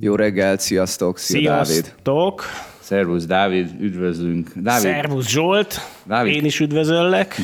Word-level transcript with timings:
Jó 0.00 0.14
reggelt, 0.14 0.60
sziasztok, 0.60 1.18
szia 1.18 1.50
Dávid. 1.50 1.66
Sziasztok! 1.66 2.42
Szervusz 2.80 3.26
Dávid, 3.26 3.70
üdvözlünk. 3.80 4.50
Dávid, 4.56 4.82
Szervusz 4.82 5.28
Zsolt! 5.28 5.74
Dávid. 6.06 6.34
Én 6.34 6.44
is 6.44 6.60
üdvözöllek. 6.60 7.36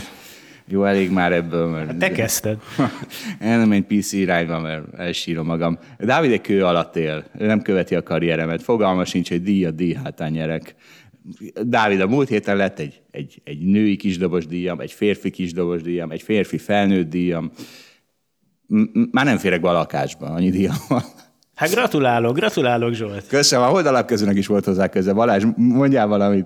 jó, 0.69 0.85
elég 0.85 1.11
már 1.11 1.33
ebből, 1.33 1.67
mert... 1.67 1.97
Te 1.99 2.11
kezdted. 2.11 2.59
El 3.39 3.59
nem 3.65 3.73
egy 3.73 3.83
PC 3.85 4.13
irányba, 4.13 4.61
mert 4.61 4.95
elsírom 4.95 5.47
magam. 5.47 5.79
Dávid 5.99 6.33
egy 6.33 6.41
kő 6.41 6.65
alatt 6.65 6.97
él, 6.97 7.25
ő 7.39 7.47
nem 7.47 7.63
követi 7.63 7.95
a 7.95 8.03
karrieremet, 8.03 8.63
fogalma 8.63 9.05
sincs, 9.05 9.29
hogy 9.29 9.43
díja 9.43 9.71
díj 9.71 9.95
hátán 9.95 10.31
nyerek. 10.31 10.75
Dávid, 11.63 12.01
a 12.01 12.07
múlt 12.07 12.29
héten 12.29 12.57
lett 12.57 12.79
egy, 12.79 13.03
egy, 13.11 13.41
egy 13.45 13.59
női 13.65 13.97
kisdobos 13.97 14.47
díjam, 14.47 14.81
egy 14.81 14.93
férfi 14.93 15.31
kisdobos 15.31 15.83
díjam, 15.83 16.11
egy 16.11 16.23
férfi 16.23 16.59
felnőtt 16.59 17.09
díjam. 17.11 17.51
M- 18.67 18.91
m- 18.93 19.13
Már 19.13 19.25
nem 19.25 19.37
férek 19.39 19.61
be 19.61 19.69
a 19.69 19.73
lakásba, 19.73 20.27
annyi 20.27 20.51
díjam 20.51 20.77
van. 20.89 21.03
Hát 21.55 21.71
gratulálok, 21.71 22.37
gratulálok 22.37 22.93
Zsolt. 22.93 23.27
Köszönöm, 23.27 23.65
a 23.65 23.69
hold 23.69 23.87
alapkezőnek 23.87 24.37
is 24.37 24.47
volt 24.47 24.65
hozzá 24.65 24.89
köze. 24.89 25.13
Balázs, 25.13 25.45
mondjál 25.57 26.07
valamit. 26.07 26.45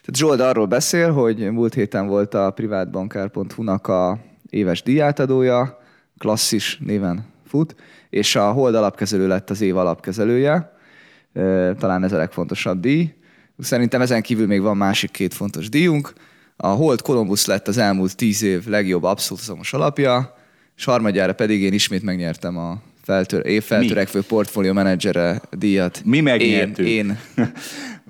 Tehát 0.00 0.16
Zsolt 0.16 0.40
arról 0.40 0.66
beszél, 0.66 1.12
hogy 1.12 1.50
múlt 1.50 1.74
héten 1.74 2.06
volt 2.06 2.34
a 2.34 2.50
privátbankár.hu-nak 2.50 3.86
a 3.86 4.18
éves 4.50 4.82
díjátadója, 4.82 5.78
klasszis 6.18 6.78
néven 6.78 7.26
fut, 7.46 7.74
és 8.10 8.36
a 8.36 8.52
Hold 8.52 8.74
alapkezelő 8.74 9.26
lett 9.26 9.50
az 9.50 9.60
év 9.60 9.76
alapkezelője. 9.76 10.72
Talán 11.78 12.04
ez 12.04 12.12
a 12.12 12.16
legfontosabb 12.16 12.80
díj. 12.80 13.14
Szerintem 13.58 14.00
ezen 14.00 14.22
kívül 14.22 14.46
még 14.46 14.60
van 14.60 14.76
másik 14.76 15.10
két 15.10 15.34
fontos 15.34 15.68
díjunk. 15.68 16.12
A 16.56 16.66
Hold 16.66 17.02
Columbus 17.02 17.46
lett 17.46 17.68
az 17.68 17.78
elmúlt 17.78 18.16
tíz 18.16 18.42
év 18.42 18.66
legjobb 18.66 19.02
abszolút 19.02 19.72
alapja, 19.72 20.34
és 20.76 20.84
harmadjára 20.84 21.32
pedig 21.32 21.62
én 21.62 21.72
ismét 21.72 22.02
megnyertem 22.02 22.56
a 22.56 22.82
feltör, 23.02 23.46
év 23.46 23.62
feltörekvő 23.62 24.20
portfólió 24.22 24.72
menedzsere 24.72 25.40
díjat. 25.50 26.02
Mi 26.04 26.20
megnyertünk. 26.20 26.88
Én, 26.88 27.18
én. 27.36 27.46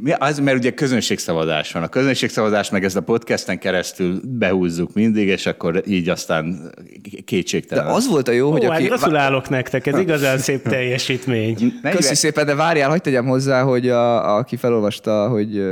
Mi 0.05 0.13
az, 0.13 0.39
mert 0.39 0.57
ugye 0.57 0.71
közönségszavazás 0.71 1.73
van. 1.73 1.83
A 1.83 1.89
közönségszavazás 1.89 2.71
meg 2.71 2.85
ezt 2.85 2.97
a 2.97 3.01
podcasten 3.01 3.59
keresztül 3.59 4.21
behúzzuk 4.25 4.95
mindig, 4.95 5.29
és 5.29 5.47
akkor 5.47 5.83
így 5.87 6.09
aztán 6.09 6.73
De 7.13 7.21
kétségtelen. 7.25 7.87
az 7.87 8.09
volt 8.09 8.29
a 8.29 8.33
jó, 8.33 8.49
Ó, 8.49 8.51
hogy 8.51 8.65
hát 8.65 8.73
aki... 8.73 8.85
gratulálok 8.85 9.49
nektek, 9.49 9.87
ez 9.87 9.99
igazán 9.99 10.39
szép 10.39 10.69
teljesítmény. 10.69 11.57
40 11.83 11.93
Köszi 11.93 12.15
szépen, 12.15 12.47
de 12.47 12.55
várjál, 12.55 12.89
hagyd 12.89 13.03
tegyem 13.03 13.27
hozzá, 13.27 13.63
hogy 13.63 13.89
a, 13.89 14.37
aki 14.37 14.57
felolvasta, 14.57 15.29
hogy 15.29 15.63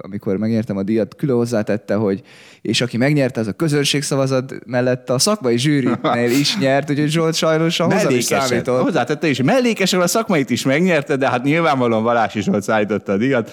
amikor 0.00 0.36
megnyertem 0.36 0.76
a 0.76 0.82
díjat, 0.82 1.14
külön 1.16 1.36
hozzátette, 1.36 1.94
hogy 1.94 2.22
és 2.64 2.80
aki 2.80 2.96
megnyerte, 2.96 3.40
az 3.40 3.46
a 3.46 3.52
közönségszavazat 3.52 4.54
mellett 4.66 5.10
a 5.10 5.18
szakmai 5.18 5.58
zsűrinél 5.58 6.30
is 6.30 6.56
nyert, 6.60 6.90
úgyhogy 6.90 7.10
Zsolt 7.10 7.34
sajnos 7.34 7.80
a 7.80 7.84
hozzám 7.84 8.10
is 8.10 8.24
számított. 8.24 8.82
Hozzátette 8.82 9.28
is, 9.28 9.42
mellékesen 9.42 10.00
a 10.00 10.06
szakmait 10.06 10.50
is 10.50 10.62
megnyerte, 10.62 11.16
de 11.16 11.28
hát 11.28 11.42
nyilvánvalóan 11.42 12.02
Valás 12.02 12.34
is 12.34 12.46
volt 12.46 12.62
szállította 12.62 13.12
a 13.12 13.16
díjat. 13.16 13.50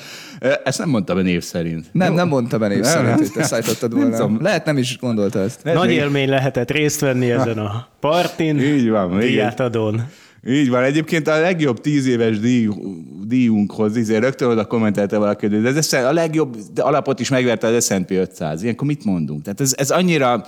Ezt 0.64 0.80
nem 0.80 0.90
mondta 0.90 1.16
be 1.16 1.22
név 1.22 1.44
szerint. 1.44 1.86
Nem, 1.92 2.14
nem 2.14 2.28
mondta 2.28 2.58
be 2.58 2.68
név 2.68 2.80
Nem, 2.80 2.90
szerint, 2.92 3.08
nem. 3.10 3.18
hogy 3.18 3.32
te 3.32 3.44
szállítottad 3.44 3.92
Nem 3.92 4.00
volna. 4.00 4.16
tudom. 4.16 4.38
Lehet 4.42 4.66
nem 4.66 4.78
is 4.78 4.98
gondolta 5.00 5.40
ezt. 5.40 5.64
Nagy 5.64 5.92
élmény 5.92 6.30
lehetett 6.30 6.72
részt 6.72 7.00
venni 7.00 7.32
ezen 7.32 7.58
a 7.58 7.88
partin. 8.00 8.60
Így 8.60 8.90
van, 8.90 9.22
igen. 9.22 9.54
Így 10.48 10.70
van. 10.70 10.84
Egyébként 10.84 11.28
a 11.28 11.40
legjobb 11.40 11.82
tíz 11.82 12.06
éves 12.06 12.40
díj, 12.40 12.70
díjunkhoz 13.28 13.96
izé, 13.96 14.18
rögtön 14.18 14.50
oda 14.50 14.66
kommentelte 14.66 15.18
valaki, 15.18 15.48
hogy 15.48 15.66
ez 15.66 15.94
a 15.94 16.12
legjobb 16.12 16.58
alapot 16.76 17.20
is 17.20 17.30
megverte 17.30 17.68
az 17.68 17.86
S&P 17.86 18.12
500. 18.12 18.64
Ilyenkor 18.64 18.88
mit 18.88 19.06
mondunk? 19.06 19.42
Tehát 19.44 19.62
ez, 19.62 19.74
ez 19.78 19.92
annyira 19.92 20.46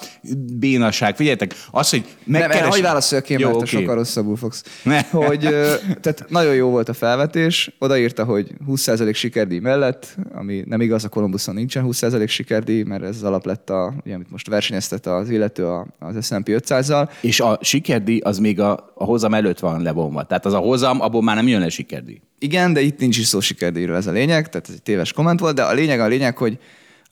bénaság. 0.59 1.15
Figyeljetek, 1.15 1.55
az, 1.71 1.89
hogy 1.89 2.05
Nem, 2.23 2.41
megkeres... 2.41 2.69
hogy 2.73 2.81
válaszoljak 2.81 3.29
én, 3.29 3.39
Jó, 3.39 3.47
mert 3.47 3.59
oké. 3.59 3.77
sokkal 3.77 3.95
rosszabbul 3.95 4.35
fogsz. 4.35 4.63
Ne. 4.83 5.01
Hogy, 5.03 5.39
tehát 6.01 6.25
nagyon 6.27 6.55
jó 6.55 6.69
volt 6.69 6.89
a 6.89 6.93
felvetés, 6.93 7.75
odaírta, 7.79 8.23
hogy 8.23 8.51
20% 8.69 9.15
sikerdíj 9.15 9.59
mellett, 9.59 10.17
ami 10.33 10.63
nem 10.65 10.81
igaz, 10.81 11.03
a 11.03 11.09
Columbuson 11.09 11.55
nincsen 11.55 11.85
20% 11.87 12.27
sikerdíj, 12.27 12.83
mert 12.83 13.03
ez 13.03 13.15
az 13.15 13.23
alap 13.23 13.45
lett, 13.45 13.69
a, 13.69 13.93
ugye, 14.05 14.15
amit 14.15 14.31
most 14.31 14.47
versenyeztet 14.47 15.05
az 15.05 15.29
illető 15.29 15.65
az 15.99 16.25
S&P 16.25 16.47
500-zal. 16.47 17.09
És 17.21 17.39
a 17.39 17.59
sikerdíj 17.61 18.19
az 18.19 18.37
még 18.37 18.59
a, 18.59 18.91
a 18.95 19.03
hozam 19.03 19.33
előtt 19.33 19.59
van 19.59 19.82
levonva. 19.83 20.23
Tehát 20.23 20.45
az 20.45 20.53
a 20.53 20.57
hozam, 20.57 21.01
abból 21.01 21.21
már 21.21 21.35
nem 21.35 21.47
jön 21.47 21.59
le 21.59 21.69
sikerdíj. 21.69 22.21
Igen, 22.39 22.73
de 22.73 22.81
itt 22.81 22.99
nincs 22.99 23.17
is 23.17 23.25
szó 23.25 23.39
sikerdíjról, 23.39 23.95
ez 23.95 24.07
a 24.07 24.11
lényeg, 24.11 24.49
tehát 24.49 24.67
ez 24.67 24.73
egy 24.73 24.81
téves 24.81 25.13
komment 25.13 25.39
volt, 25.39 25.55
de 25.55 25.63
a 25.63 25.73
lényeg 25.73 25.99
a 25.99 26.07
lényeg, 26.07 26.37
hogy 26.37 26.57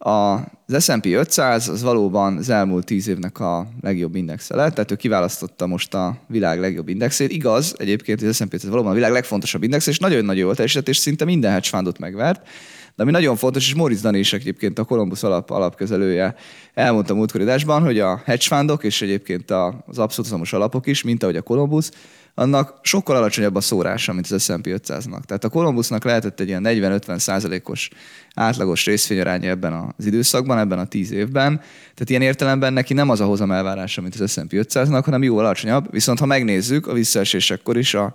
az 0.04 0.84
S&P 0.84 1.06
500 1.06 1.68
az 1.68 1.82
valóban 1.82 2.38
az 2.38 2.50
elmúlt 2.50 2.86
tíz 2.86 3.08
évnek 3.08 3.40
a 3.40 3.68
legjobb 3.82 4.16
indexe 4.16 4.56
lett, 4.56 4.74
tehát 4.74 4.92
ő 4.92 4.96
kiválasztotta 4.96 5.68
most 5.68 5.94
a 5.94 6.18
világ 6.28 6.60
legjobb 6.60 6.88
indexét. 6.88 7.32
Igaz, 7.32 7.76
egyébként 7.78 8.20
hogy 8.20 8.30
az 8.30 8.36
S&P 8.36 8.54
500 8.54 8.70
valóban 8.70 8.92
a 8.92 8.96
világ 8.96 9.12
legfontosabb 9.12 9.64
index, 9.64 9.88
és 9.88 10.00
nagyon-nagyon 10.00 10.42
jól 10.42 10.56
teljesített, 10.56 10.88
és 10.88 10.98
szinte 10.98 11.26
minden 11.26 11.52
hedge 11.52 11.68
fundot 11.68 12.00
megvert. 12.00 12.48
De 12.96 13.04
ami 13.04 13.12
nagyon 13.12 13.36
fontos, 13.36 13.68
és 13.68 13.76
Moritz 13.76 14.02
Dani 14.02 14.20
is 14.20 14.34
egyébként 14.34 14.80
a 14.80 14.84
Columbus 14.84 15.24
alap, 15.24 15.50
alapkezelője 15.50 16.36
elmondta 16.74 17.14
múltkori 17.14 17.44
hogy 17.84 18.00
a 18.00 18.22
hedge 18.26 18.46
fundok 18.46 18.84
és 18.84 19.02
egyébként 19.02 19.52
az 19.86 19.98
abszolút 19.98 20.54
alapok 20.54 20.88
is, 20.88 21.04
mint 21.04 21.24
ahogy 21.24 21.36
a 21.36 21.42
Columbus, 21.42 21.90
annak 22.34 22.80
sokkal 22.82 23.16
alacsonyabb 23.16 23.56
a 23.56 23.62
szórása, 23.62 24.14
mint 24.14 24.32
az 24.32 24.44
S&P 24.44 24.68
500-nak. 24.68 25.24
Tehát 25.26 25.44
a 25.44 25.50
Columbusnak 25.50 26.04
lehetett 26.04 26.40
egy 26.40 26.48
ilyen 26.48 26.64
40-50 26.66 27.18
százalékos 27.18 27.90
átlagos 28.36 28.86
részvényaránya 28.86 29.50
ebben 29.50 29.74
az 29.98 30.06
időszakban, 30.06 30.58
ebben 30.58 30.80
a 30.80 30.86
10 30.86 31.12
évben. 31.12 31.58
Tehát 31.94 32.10
ilyen 32.10 32.22
értelemben 32.22 32.74
neki 32.74 32.94
nem 32.94 33.10
az 33.10 33.20
a 33.20 33.26
hozam 33.26 33.52
elvárása, 33.52 34.02
mint 34.02 34.16
az 34.16 34.32
S&P 34.32 34.52
500-nak, 34.52 35.02
hanem 35.06 35.24
jóval 35.24 35.46
alacsonyabb. 35.46 35.92
Viszont 35.92 36.20
ha 36.20 36.26
megnézzük, 36.26 36.88
a 36.88 36.94
visszaesésekkor 36.94 37.78
is 37.78 37.94
a 37.94 38.14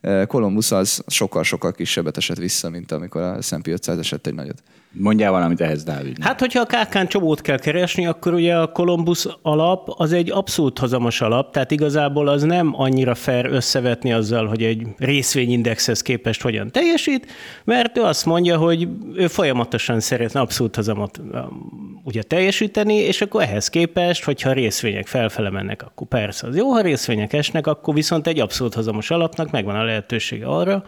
eh, 0.00 0.26
Columbus 0.26 0.72
az 0.72 1.02
sokkal-sokkal 1.06 1.72
kisebbet 1.72 2.16
esett 2.16 2.38
vissza, 2.38 2.70
mint 2.70 2.92
amikor 2.92 3.22
a 3.22 3.42
S&P 3.42 3.66
500 3.66 3.98
esett 3.98 4.26
egy 4.26 4.34
nagyot. 4.34 4.62
Mondjál 4.98 5.30
valamit 5.30 5.60
ehhez, 5.60 5.84
Dávid. 5.84 6.16
Hát, 6.20 6.40
hogyha 6.40 6.60
a 6.60 6.64
KK-n 6.64 7.06
csomót 7.06 7.40
kell 7.40 7.58
keresni, 7.58 8.06
akkor 8.06 8.34
ugye 8.34 8.56
a 8.56 8.72
Columbus 8.72 9.26
alap 9.42 9.94
az 9.96 10.12
egy 10.12 10.30
abszolút 10.30 10.78
hozamos 10.78 11.20
alap, 11.20 11.52
tehát 11.52 11.70
igazából 11.70 12.28
az 12.28 12.42
nem 12.42 12.72
annyira 12.76 13.14
fair 13.14 13.46
összevetni 13.46 14.12
azzal, 14.12 14.46
hogy 14.46 14.62
egy 14.62 14.86
részvényindexhez 14.98 16.02
képest 16.02 16.42
hogyan 16.42 16.70
teljesít, 16.70 17.26
mert 17.64 17.98
ő 17.98 18.02
azt 18.02 18.26
mondja, 18.26 18.56
hogy 18.56 18.88
ő 19.14 19.26
folyamatosan 19.26 20.00
szeretne 20.00 20.40
abszolút 20.40 20.76
hozamot 20.76 21.18
um, 21.18 22.00
ugye 22.04 22.22
teljesíteni, 22.22 22.94
és 22.94 23.20
akkor 23.20 23.42
ehhez 23.42 23.68
képest, 23.68 24.24
hogyha 24.24 24.50
a 24.50 24.52
részvények 24.52 25.06
felfele 25.06 25.50
mennek, 25.50 25.82
akkor 25.82 26.06
persze 26.06 26.46
az 26.46 26.56
jó, 26.56 26.70
ha 26.70 26.80
részvények 26.80 27.32
esnek, 27.32 27.66
akkor 27.66 27.94
viszont 27.94 28.26
egy 28.26 28.40
abszolút 28.40 28.74
hozamos 28.74 29.10
alapnak 29.10 29.50
megvan 29.50 29.76
a 29.76 29.84
lehetősége 29.84 30.46
arra, 30.46 30.84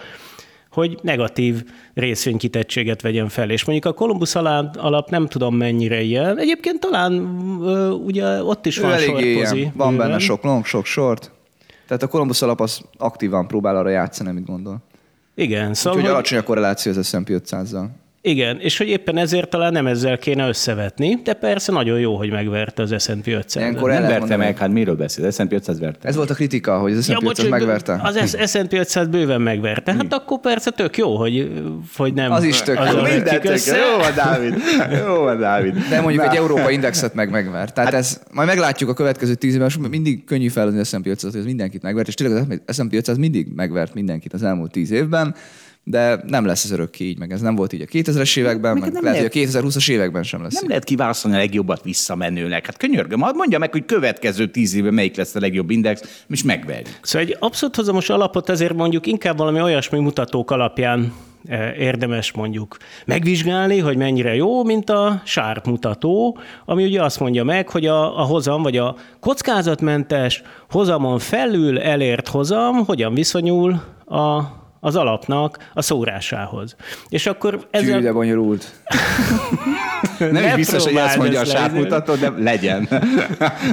hogy 0.70 0.98
negatív 1.02 1.64
részvénykitettséget 1.94 3.02
vegyen 3.02 3.28
fel. 3.28 3.50
És 3.50 3.64
mondjuk 3.64 3.94
a 3.94 3.96
Columbus 3.96 4.34
alap, 4.34 5.10
nem 5.10 5.26
tudom 5.26 5.56
mennyire 5.56 6.00
ilyen. 6.00 6.38
Egyébként 6.38 6.80
talán 6.80 7.12
ugye 8.04 8.42
ott 8.42 8.66
is 8.66 8.78
Ő 8.78 8.82
van 8.82 8.92
eléggé 8.92 9.32
short 9.32 9.42
pozi. 9.42 9.58
ilyen. 9.58 9.72
Van 9.76 9.90
bőven. 9.90 10.06
benne 10.08 10.18
sok 10.18 10.42
long, 10.42 10.64
sok 10.64 10.86
short. 10.86 11.30
Tehát 11.86 12.02
a 12.02 12.06
Columbus 12.06 12.42
alap 12.42 12.60
az 12.60 12.80
aktívan 12.98 13.46
próbál 13.46 13.76
arra 13.76 13.88
játszani, 13.88 14.28
amit 14.28 14.44
gondol. 14.44 14.82
Igen, 15.34 15.74
szóval, 15.74 15.92
Úgyhogy 15.92 16.08
hogy, 16.10 16.14
alacsony 16.18 16.38
a 16.38 16.42
korreláció 16.42 16.92
az 16.92 17.06
S&P 17.08 17.28
500-zal. 17.28 17.86
Igen, 18.20 18.60
és 18.60 18.78
hogy 18.78 18.88
éppen 18.88 19.16
ezért 19.16 19.48
talán 19.48 19.72
nem 19.72 19.86
ezzel 19.86 20.18
kéne 20.18 20.48
összevetni, 20.48 21.18
de 21.24 21.32
persze 21.32 21.72
nagyon 21.72 22.00
jó, 22.00 22.16
hogy 22.16 22.30
megverte 22.30 22.82
az 22.82 22.94
S&P 22.98 23.26
500 23.26 23.62
Ilyenkor 23.62 23.90
Nem 23.90 24.02
verte 24.02 24.36
meg, 24.36 24.58
hát 24.58 24.70
miről 24.70 24.96
beszél? 24.96 25.30
S&P 25.30 25.52
500 25.52 25.78
verte. 25.80 26.08
Ez 26.08 26.16
volt 26.16 26.30
a 26.30 26.34
kritika, 26.34 26.78
hogy 26.78 26.92
az 26.92 27.04
S&P 27.04 27.10
500 27.10 27.22
bocs, 27.22 27.48
megverte. 27.48 28.00
Az 28.02 28.36
S&P 28.46 28.72
500 28.72 29.06
bőven 29.06 29.40
megverte. 29.40 29.92
Hát 29.92 30.12
akkor 30.12 30.40
persze 30.40 30.70
tök 30.70 30.96
jó, 30.96 31.16
hogy, 31.16 31.62
hogy 31.96 32.14
nem 32.14 32.32
Az 32.32 32.44
is 32.44 32.62
tök 32.62 32.78
jó. 32.92 33.00
vettük 33.00 33.28
tök 33.28 33.44
össze. 33.44 33.76
Jó 33.76 33.98
van, 33.98 34.14
Dávid. 34.14 34.54
Jó 35.06 35.14
van, 35.14 35.38
Dávid. 35.38 35.74
De 35.90 36.00
mondjuk 36.00 36.24
Na. 36.24 36.30
egy 36.30 36.36
Európa 36.36 36.70
indexet 36.70 37.14
meg 37.14 37.30
megvert. 37.30 37.74
Tehát 37.74 37.90
hát, 37.90 38.00
ez, 38.00 38.20
majd 38.32 38.48
meglátjuk 38.48 38.90
a 38.90 38.94
következő 38.94 39.34
tíz 39.34 39.52
évben, 39.52 39.70
most 39.76 39.90
mindig 39.90 40.24
könnyű 40.24 40.48
felhozni 40.48 40.78
az 40.80 40.88
S&P 40.88 41.06
500 41.06 41.30
hogy 41.30 41.40
ez 41.40 41.46
mindenkit 41.46 41.82
megvert, 41.82 42.08
és 42.08 42.14
tényleg 42.14 42.62
az 42.66 42.74
S&P 42.74 42.94
500 42.94 43.16
mindig 43.16 43.46
megvert 43.54 43.94
mindenkit 43.94 44.32
az 44.32 44.42
elmúlt 44.42 44.70
tíz 44.70 44.90
évben, 44.90 45.34
de 45.90 46.20
nem 46.26 46.44
lesz 46.44 46.64
ez 46.64 46.70
örökké 46.70 47.04
így, 47.04 47.18
meg 47.18 47.32
ez 47.32 47.40
nem 47.40 47.54
volt 47.54 47.72
így 47.72 47.80
a 47.80 47.84
2000-es 47.84 48.36
években, 48.36 48.72
meg, 48.78 48.92
nem 48.92 49.02
lehet, 49.02 49.18
lehet- 49.18 49.32
hogy 49.32 49.42
a 49.42 49.46
2020-as 49.46 49.90
években 49.90 50.22
sem 50.22 50.42
lesz 50.42 50.52
Nem 50.52 50.62
így. 50.62 50.68
lehet 50.68 50.84
kiválasztani 50.84 51.34
a 51.34 51.36
legjobbat 51.36 51.82
visszamenőleg. 51.82 52.66
Hát 52.66 52.76
könyörgöm, 52.76 53.20
hadd 53.20 53.34
mondja 53.34 53.58
meg, 53.58 53.72
hogy 53.72 53.84
következő 53.84 54.46
tíz 54.46 54.74
évben 54.74 54.94
melyik 54.94 55.16
lesz 55.16 55.34
a 55.34 55.40
legjobb 55.40 55.70
index, 55.70 56.24
és 56.28 56.42
megverjük. 56.42 56.98
Szóval 57.02 57.28
egy 57.28 57.36
abszolút 57.38 57.76
hozamos 57.76 58.08
alapot 58.08 58.48
ezért 58.48 58.74
mondjuk 58.74 59.06
inkább 59.06 59.36
valami 59.38 59.60
olyasmi 59.60 59.98
mutatók 59.98 60.50
alapján 60.50 61.12
eh, 61.46 61.78
érdemes 61.78 62.32
mondjuk 62.32 62.76
megvizsgálni, 63.06 63.78
hogy 63.78 63.96
mennyire 63.96 64.34
jó, 64.34 64.64
mint 64.64 64.90
a 64.90 65.22
sárp 65.24 65.66
mutató, 65.66 66.38
ami 66.64 66.84
ugye 66.84 67.02
azt 67.02 67.20
mondja 67.20 67.44
meg, 67.44 67.68
hogy 67.68 67.86
a, 67.86 68.20
a 68.20 68.22
hozam, 68.22 68.62
vagy 68.62 68.76
a 68.76 68.96
kockázatmentes 69.20 70.42
hozamon 70.70 71.18
felül 71.18 71.78
elért 71.80 72.28
hozam 72.28 72.84
hogyan 72.84 73.14
viszonyul 73.14 73.80
a, 74.04 74.42
az 74.80 74.96
alapnak 74.96 75.70
a 75.74 75.82
szórásához. 75.82 76.76
És 77.08 77.26
akkor 77.26 77.54
Ezzel... 77.70 77.88
ezzel... 77.88 78.00
de 78.00 78.12
bonyolult. 78.12 78.72
Nem, 80.18 80.32
Ne 80.32 80.46
is 80.48 80.54
biztos, 80.54 80.84
hogy 80.84 80.96
ezt 80.96 81.16
mondja 81.16 81.38
a 81.38 81.42
ezt 81.42 81.52
le- 81.52 81.58
sármutató, 81.58 82.14
de 82.14 82.32
legyen. 82.36 82.88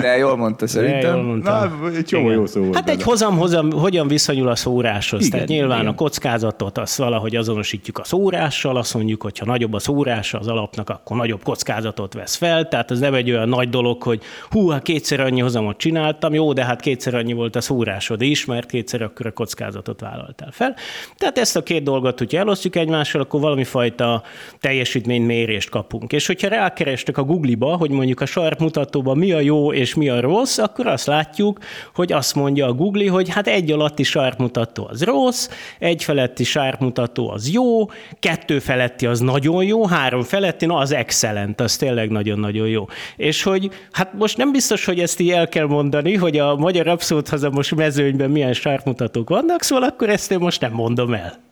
De 0.01 0.17
jól 0.17 0.37
mondta 0.37 0.65
De 0.65 0.71
szerintem. 0.71 1.15
jól 1.15 1.23
mondtam. 1.23 1.79
Na, 1.81 1.87
egy 1.97 2.05
csomó 2.05 2.31
jó 2.31 2.45
szó 2.45 2.61
volt 2.61 2.75
Hát 2.75 2.89
egy 2.89 3.03
hozam, 3.03 3.37
hozam 3.37 3.71
hogyan 3.71 4.07
viszonyul 4.07 4.47
a 4.47 4.55
szóráshoz. 4.55 5.19
Igen, 5.19 5.31
Tehát 5.31 5.47
nyilván 5.47 5.79
igen. 5.79 5.91
a 5.91 5.95
kockázatot 5.95 6.77
azt 6.77 6.97
valahogy 6.97 7.35
azonosítjuk 7.35 7.97
a 7.97 8.03
szórással, 8.03 8.77
azt 8.77 8.93
mondjuk, 8.93 9.21
hogy 9.21 9.37
ha 9.37 9.45
nagyobb 9.45 9.73
a 9.73 9.79
szórása 9.79 10.39
az 10.39 10.47
alapnak, 10.47 10.89
akkor 10.89 11.17
nagyobb 11.17 11.43
kockázatot 11.43 12.13
vesz 12.13 12.35
fel. 12.35 12.67
Tehát 12.67 12.91
ez 12.91 12.99
nem 12.99 13.13
egy 13.13 13.31
olyan 13.31 13.49
nagy 13.49 13.69
dolog, 13.69 14.03
hogy 14.03 14.21
hú, 14.49 14.69
hát 14.69 14.81
kétszer 14.81 15.19
annyi 15.19 15.39
hozamot 15.41 15.77
csináltam, 15.77 16.33
jó, 16.33 16.53
de 16.53 16.65
hát 16.65 16.81
kétszer 16.81 17.15
annyi 17.15 17.33
volt 17.33 17.55
a 17.55 17.61
szórásod 17.61 18.21
is, 18.21 18.45
mert 18.45 18.69
kétszer 18.69 19.01
akkor 19.01 19.25
a 19.25 19.31
kockázatot 19.31 19.99
vállaltál 19.99 20.49
fel. 20.51 20.75
Tehát 21.17 21.37
ezt 21.37 21.55
a 21.55 21.63
két 21.63 21.83
dolgot, 21.83 22.17
hogyha 22.17 22.37
elosztjuk 22.37 22.75
egymással, 22.75 23.21
akkor 23.21 23.39
valami 23.39 23.63
fajta 23.63 24.23
teljesítménymérést 24.59 25.69
kapunk. 25.69 26.11
És 26.11 26.27
hogyha 26.27 26.47
rákerestek 26.47 27.17
a 27.17 27.23
Google-ba, 27.23 27.75
hogy 27.77 27.89
mondjuk 27.89 28.21
a 28.21 28.25
sark 28.25 28.59
mutatóban 28.59 29.17
mi 29.17 29.31
a 29.31 29.39
jó 29.39 29.73
és 29.73 29.93
mi 29.93 30.09
a 30.09 30.19
rossz, 30.19 30.57
akkor 30.57 30.87
azt 30.87 31.07
látjuk, 31.07 31.59
hogy 31.93 32.11
azt 32.11 32.35
mondja 32.35 32.65
a 32.65 32.73
Google, 32.73 33.09
hogy 33.09 33.29
hát 33.29 33.47
egy 33.47 33.71
alatti 33.71 34.03
sarkmutató 34.03 34.87
az 34.89 35.03
rossz, 35.03 35.49
egy 35.79 36.03
feletti 36.03 36.43
sarkmutató 36.43 37.29
az 37.29 37.51
jó, 37.51 37.89
kettő 38.19 38.59
feletti 38.59 39.05
az 39.05 39.19
nagyon 39.19 39.63
jó, 39.63 39.85
három 39.85 40.21
feletti, 40.21 40.65
na 40.65 40.77
az 40.77 40.91
excellent, 40.91 41.61
az 41.61 41.75
tényleg 41.75 42.09
nagyon-nagyon 42.09 42.67
jó. 42.67 42.85
És 43.17 43.43
hogy 43.43 43.69
hát 43.91 44.13
most 44.13 44.37
nem 44.37 44.51
biztos, 44.51 44.85
hogy 44.85 44.99
ezt 44.99 45.19
így 45.19 45.29
el 45.29 45.47
kell 45.47 45.65
mondani, 45.65 46.15
hogy 46.15 46.37
a 46.37 46.55
magyar 46.55 46.87
abszolút 46.87 47.29
haza 47.29 47.49
most 47.49 47.75
mezőnyben 47.75 48.29
milyen 48.29 48.53
sarkmutatók 48.53 49.29
vannak, 49.29 49.61
szóval 49.61 49.89
akkor 49.89 50.09
ezt 50.09 50.31
én 50.31 50.39
most 50.39 50.61
nem 50.61 50.71
mondom 50.71 50.84
el. 51.13 51.43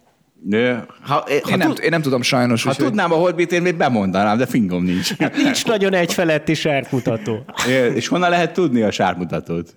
Nő, 0.50 0.86
ha, 1.02 1.14
ha, 1.14 1.24
Én 1.30 1.58
nem, 1.58 1.68
tud, 1.68 1.80
én 1.84 1.90
nem 1.90 2.02
tudom 2.02 2.22
sajnos, 2.22 2.64
ha 2.64 2.70
úgyhogy- 2.70 2.86
tudnám 2.86 3.12
a 3.12 3.16
holdbit, 3.16 3.52
én 3.52 3.62
még 3.62 3.76
bemondanám, 3.76 4.38
de 4.38 4.46
fingom 4.46 4.84
nincs. 4.84 5.18
Nincs 5.44 5.66
nagyon 5.66 5.94
egy 5.94 6.14
feletti 6.14 6.54
sarkmutató. 6.54 7.46
É, 7.68 7.72
És 7.72 8.08
honnan 8.08 8.30
lehet 8.30 8.54
tudni 8.54 8.82
a 8.82 8.92
sármutatót? 8.92 9.76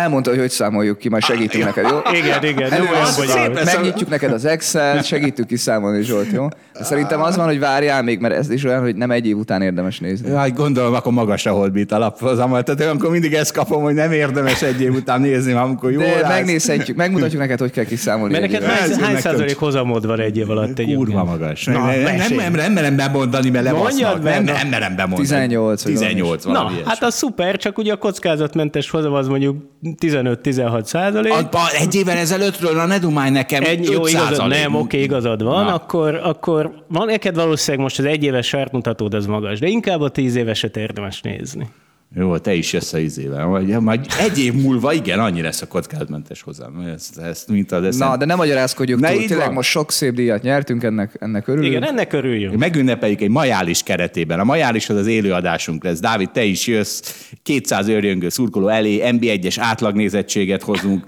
Elmondta, 0.00 0.30
hogy 0.30 0.38
hogy 0.38 0.50
számoljuk 0.50 0.98
ki, 0.98 1.08
majd 1.08 1.22
segítünk 1.22 1.64
neked, 1.64 1.86
jó? 1.90 1.98
Igen, 2.18 2.44
igen, 2.44 2.68
nem 2.68 2.72
Előre 2.72 2.90
olyan 2.90 3.52
lesz. 3.52 3.74
Megnyitjuk 3.74 4.08
neked 4.08 4.32
az 4.32 4.44
Excel, 4.44 5.02
segítünk 5.02 5.48
kiszámolni, 5.48 6.02
Zsolt, 6.02 6.32
jó? 6.32 6.48
De 6.72 6.84
szerintem 6.84 7.22
az 7.22 7.36
van, 7.36 7.46
hogy 7.46 7.58
várjál 7.58 8.02
még, 8.02 8.18
mert 8.20 8.34
ez 8.34 8.50
is 8.50 8.64
olyan, 8.64 8.80
hogy 8.82 8.96
nem 8.96 9.10
egy 9.10 9.26
év 9.26 9.36
után 9.36 9.62
érdemes 9.62 9.98
nézni. 9.98 10.28
Jaj, 10.28 10.50
gondolom, 10.50 10.94
akkor 10.94 11.12
magas 11.12 11.46
a 11.46 11.50
holdbit 11.50 11.92
alaphozamat. 11.92 12.64
Tehát 12.64 12.94
akkor 12.94 13.10
mindig 13.10 13.34
ezt 13.34 13.52
kapom, 13.52 13.82
hogy 13.82 13.94
nem 13.94 14.12
érdemes 14.12 14.62
egy 14.62 14.80
év 14.80 14.94
után 14.94 15.20
nézni, 15.20 15.52
amikor 15.52 15.92
jól 15.92 16.02
De 16.02 16.28
megnézhetjük, 16.28 16.96
megmutatjuk 16.96 17.40
neked, 17.40 17.58
hogy 17.58 17.70
kell 17.70 17.84
kiszámolni. 17.84 18.32
Mert 18.32 18.44
egy 18.44 18.50
neked 18.50 18.68
hány, 18.68 19.00
hány 19.00 19.20
százalék 19.20 19.56
hozamod 19.56 20.06
van 20.06 20.20
egy 20.20 20.36
év 20.36 20.50
alatt 20.50 20.78
egyébként? 20.78 20.96
Kurva 20.96 21.24
magas. 21.24 21.64
Na, 21.64 21.72
nem, 21.72 22.16
nem, 22.36 22.52
nem, 22.52 22.72
merem 22.72 22.96
bemondani, 22.96 23.50
mert 23.50 23.72
Mondjad 23.72 23.98
levasznak. 24.00 24.22
Nem, 24.22 24.44
nem 24.44 24.68
merem 24.68 24.96
bemondani. 24.96 25.28
18 25.28 25.82
vagy 25.82 25.92
18 25.92 26.44
Na, 26.44 26.70
hát 26.84 27.02
az 27.02 27.14
szuper, 27.14 27.56
csak 27.56 27.78
ugye 27.78 27.92
a 27.92 27.96
kockázatmentes 27.96 28.90
hozam 28.90 29.12
az 29.12 29.28
mondjuk 29.28 29.56
15-16 29.98 30.84
százalék. 30.84 31.32
Egy 31.80 31.94
évvel 31.94 32.16
ezelőttről, 32.16 32.74
na 32.74 32.86
ne 32.86 32.98
dumálj 32.98 33.30
nekem, 33.30 33.62
Egy, 33.62 33.86
5 33.86 33.92
jó, 33.92 34.06
igazad, 34.06 34.48
nem, 34.48 34.74
oké, 34.74 35.02
igazad 35.02 35.42
van, 35.42 35.64
Na. 35.64 35.74
akkor, 35.74 36.14
akkor 36.14 36.84
van 36.88 37.06
neked 37.06 37.34
valószínűleg 37.34 37.84
most 37.84 37.98
az 37.98 38.04
egyéves 38.04 38.46
sarkmutatód 38.46 39.14
az 39.14 39.26
magas, 39.26 39.58
de 39.58 39.66
inkább 39.66 40.00
a 40.00 40.08
tíz 40.08 40.36
éveset 40.36 40.76
érdemes 40.76 41.20
nézni. 41.20 41.68
Jó, 42.14 42.38
te 42.38 42.54
is 42.54 42.72
jössz 42.72 42.92
a 42.92 42.98
izével. 42.98 43.46
Majd, 43.46 43.80
majd 43.80 44.06
egy 44.18 44.38
év 44.38 44.54
múlva 44.54 44.92
igen, 44.92 45.18
annyi 45.18 45.40
lesz 45.42 45.62
a 45.62 45.66
kockázatmentes 45.66 46.42
hozzám. 46.42 46.80
Ezt, 46.94 47.18
ezt 47.18 47.48
mint 47.48 47.72
az 47.72 47.84
eszem. 47.84 48.08
Na, 48.08 48.16
de 48.16 48.24
nem 48.24 48.36
magyarázkodjuk 48.36 49.00
Ne, 49.00 49.12
túl. 49.12 49.26
Tényleg 49.26 49.46
van. 49.46 49.54
most 49.54 49.70
sok 49.70 49.90
szép 49.90 50.14
díjat 50.14 50.42
nyertünk, 50.42 50.82
ennek, 50.82 51.16
ennek 51.20 51.48
örülünk. 51.48 51.70
Igen, 51.72 51.84
ennek 51.84 52.12
örüljünk. 52.12 52.56
Megünnepeljük 52.56 53.20
egy 53.20 53.28
majális 53.28 53.82
keretében. 53.82 54.40
A 54.40 54.44
majális 54.44 54.88
az 54.88 54.96
az 54.96 55.06
élőadásunk 55.06 55.84
lesz. 55.84 56.00
Dávid, 56.00 56.30
te 56.30 56.44
is 56.44 56.66
jössz, 56.66 57.02
200 57.42 57.88
örjöngő 57.88 58.28
szurkoló 58.28 58.68
elé, 58.68 59.00
NB1-es 59.04 59.56
átlagnézettséget 59.58 60.62
hozunk. 60.62 61.04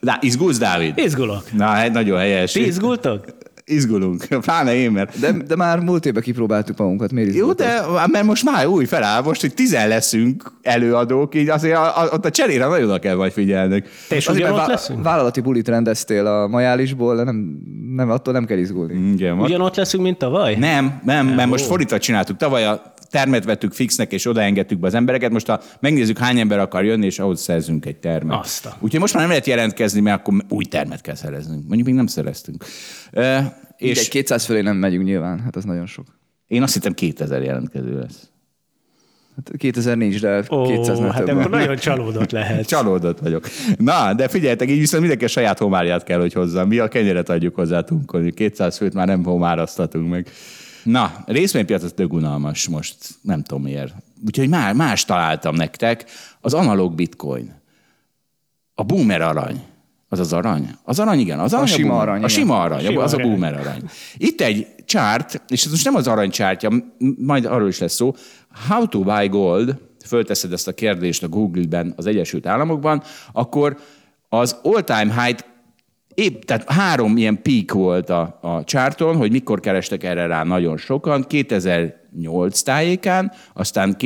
Dá, 0.00 0.18
izgulsz, 0.20 0.58
Dávid? 0.58 0.98
Izgulok. 0.98 1.52
Na, 1.52 1.64
hát 1.66 1.92
nagyon 1.92 2.18
helyes. 2.18 2.52
Ti 2.52 2.66
izgultok? 2.66 3.24
Izgulunk. 3.64 4.24
Pláne 4.40 4.74
én, 4.74 4.90
mert 4.90 5.18
De, 5.20 5.32
de 5.32 5.56
már 5.56 5.78
múlt 5.80 6.06
évben 6.06 6.22
kipróbáltuk 6.22 6.76
magunkat, 6.78 7.12
miért 7.12 7.34
Jó, 7.34 7.52
de 7.52 7.80
mert 8.12 8.24
most 8.24 8.44
már 8.44 8.66
új 8.66 8.84
feláll, 8.84 9.22
most, 9.22 9.40
hogy 9.40 9.54
tizen 9.54 9.88
leszünk 9.88 10.52
előadók, 10.62 11.34
így 11.34 11.48
azért 11.48 11.76
a, 11.76 12.00
a, 12.02 12.08
ott 12.12 12.24
a 12.24 12.30
cserére 12.30 12.66
nagyon 12.66 12.84
oda 12.88 12.98
kell 12.98 13.14
majd 13.16 13.32
figyelnünk. 13.32 13.88
Te 14.08 14.16
is 14.16 14.26
Azért, 14.28 14.48
ugyanott 14.50 14.66
leszünk? 14.68 15.02
Vállalati 15.02 15.40
bulit 15.40 15.68
rendeztél 15.68 16.26
a 16.26 16.46
majálisból, 16.46 17.16
de 17.16 17.22
nem, 17.22 17.58
nem, 17.94 18.10
attól 18.10 18.32
nem 18.32 18.44
kell 18.44 18.58
izgulni. 18.58 19.10
Igen, 19.12 19.34
most- 19.34 19.48
Ugyanott 19.48 19.76
leszünk, 19.76 20.02
mint 20.02 20.18
tavaly? 20.18 20.54
Nem, 20.54 21.00
nem, 21.04 21.26
mert 21.26 21.48
most 21.48 21.64
fordítva 21.64 21.98
csináltuk. 21.98 22.36
Tavaly 22.36 22.64
a 22.66 22.82
termet 23.10 23.44
vettük 23.44 23.72
fixnek, 23.72 24.12
és 24.12 24.26
odaengedtük 24.26 24.78
be 24.78 24.86
az 24.86 24.94
embereket. 24.94 25.30
Most 25.30 25.46
ha 25.46 25.60
megnézzük, 25.80 26.18
hány 26.18 26.38
ember 26.38 26.58
akar 26.58 26.84
jönni, 26.84 27.06
és 27.06 27.18
ahhoz 27.18 27.40
szerzünk 27.40 27.86
egy 27.86 27.96
termet. 27.96 28.38
Azt 28.40 28.66
a- 28.66 28.76
Úgyhogy 28.80 29.00
most 29.00 29.12
már 29.12 29.22
nem 29.22 29.30
lehet 29.30 29.46
jelentkezni, 29.46 30.00
mert 30.00 30.18
akkor 30.20 30.34
új 30.48 30.64
termet 30.64 31.00
kell 31.00 31.14
szereznünk. 31.14 31.62
Mondjuk 31.66 31.86
még 31.86 31.96
nem 31.96 32.06
szereztünk. 32.06 32.64
És 33.82 33.98
és 33.98 34.04
egy 34.04 34.08
200 34.08 34.44
fölé 34.44 34.60
nem 34.60 34.76
megyünk 34.76 35.04
nyilván, 35.04 35.40
hát 35.40 35.56
az 35.56 35.64
nagyon 35.64 35.86
sok. 35.86 36.06
én 36.46 36.62
azt 36.62 36.74
hittem 36.74 36.92
2000 36.92 37.42
jelentkező 37.42 37.98
lesz. 37.98 38.30
Hát 39.36 39.50
2000 39.56 39.96
nincs, 39.96 40.20
de 40.20 40.44
Ó, 40.50 40.62
200 40.66 40.98
nem 40.98 41.10
hát 41.10 41.24
több. 41.24 41.36
akkor 41.36 41.50
nagyon 41.50 41.76
csalódott 41.76 42.30
lehet. 42.30 42.66
Csalódott 42.74 43.18
vagyok. 43.18 43.48
Na, 43.76 44.14
de 44.14 44.28
figyeljetek, 44.28 44.68
így 44.70 44.78
viszont 44.78 45.00
mindenki 45.00 45.24
a 45.24 45.28
saját 45.28 45.58
homárját 45.58 46.04
kell, 46.04 46.20
hogy 46.20 46.32
hozzá. 46.32 46.64
Mi 46.64 46.78
a 46.78 46.88
kenyeret 46.88 47.28
adjuk 47.28 47.54
hozzá 47.54 47.80
tunkolni. 47.80 48.32
200 48.32 48.76
főt 48.76 48.94
már 48.94 49.06
nem 49.06 49.24
homárasztatunk 49.24 50.10
meg. 50.10 50.28
Na, 50.84 51.24
részvénypiac 51.26 51.82
az 51.82 51.92
tök 51.92 52.12
unalmas 52.12 52.68
most, 52.68 52.96
nem 53.22 53.42
tudom 53.42 53.62
miért. 53.62 53.94
Úgyhogy 54.26 54.48
már 54.48 54.74
más 54.74 55.04
találtam 55.04 55.54
nektek, 55.54 56.04
az 56.40 56.54
analóg 56.54 56.94
bitcoin. 56.94 57.60
A 58.74 58.82
boomer 58.82 59.20
arany. 59.20 59.62
Az 60.12 60.18
az 60.18 60.32
arany? 60.32 60.68
Az 60.84 60.98
arany, 60.98 61.18
igen. 61.18 61.38
Az 61.38 61.52
arany 61.54 61.66
sima 61.66 61.88
boomer. 61.88 62.08
arany, 62.08 62.22
A 62.22 62.28
sima 62.28 62.60
arany, 62.60 62.84
Sima 62.84 63.02
az 63.02 63.12
a 63.12 63.16
arany. 63.16 63.28
boomer 63.30 63.54
arany. 63.54 63.82
Itt 64.16 64.40
egy 64.40 64.66
csárt, 64.84 65.42
és 65.48 65.64
ez 65.64 65.70
most 65.70 65.84
nem 65.84 65.94
az 65.94 66.06
arany 66.08 66.30
csártya, 66.30 66.70
m- 66.70 66.84
majd 67.18 67.44
arról 67.44 67.68
is 67.68 67.78
lesz 67.78 67.94
szó. 67.94 68.14
How 68.68 68.86
to 68.88 69.00
buy 69.00 69.28
gold, 69.28 69.76
fölteszed 70.06 70.52
ezt 70.52 70.68
a 70.68 70.72
kérdést 70.72 71.22
a 71.22 71.28
Google-ben 71.28 71.92
az 71.96 72.06
Egyesült 72.06 72.46
Államokban, 72.46 73.02
akkor 73.32 73.76
az 74.28 74.56
all-time 74.62 75.24
high 75.24 75.40
Épp, 76.14 76.42
tehát 76.42 76.70
három 76.70 77.16
ilyen 77.16 77.42
peak 77.42 77.72
volt 77.72 78.10
a, 78.10 78.38
a 78.42 78.64
csárton, 78.64 79.16
hogy 79.16 79.30
mikor 79.30 79.60
kerestek 79.60 80.04
erre 80.04 80.26
rá 80.26 80.42
nagyon 80.44 80.76
sokan. 80.76 81.24
2008 81.24 82.62
tájékán, 82.62 83.32
aztán 83.54 83.96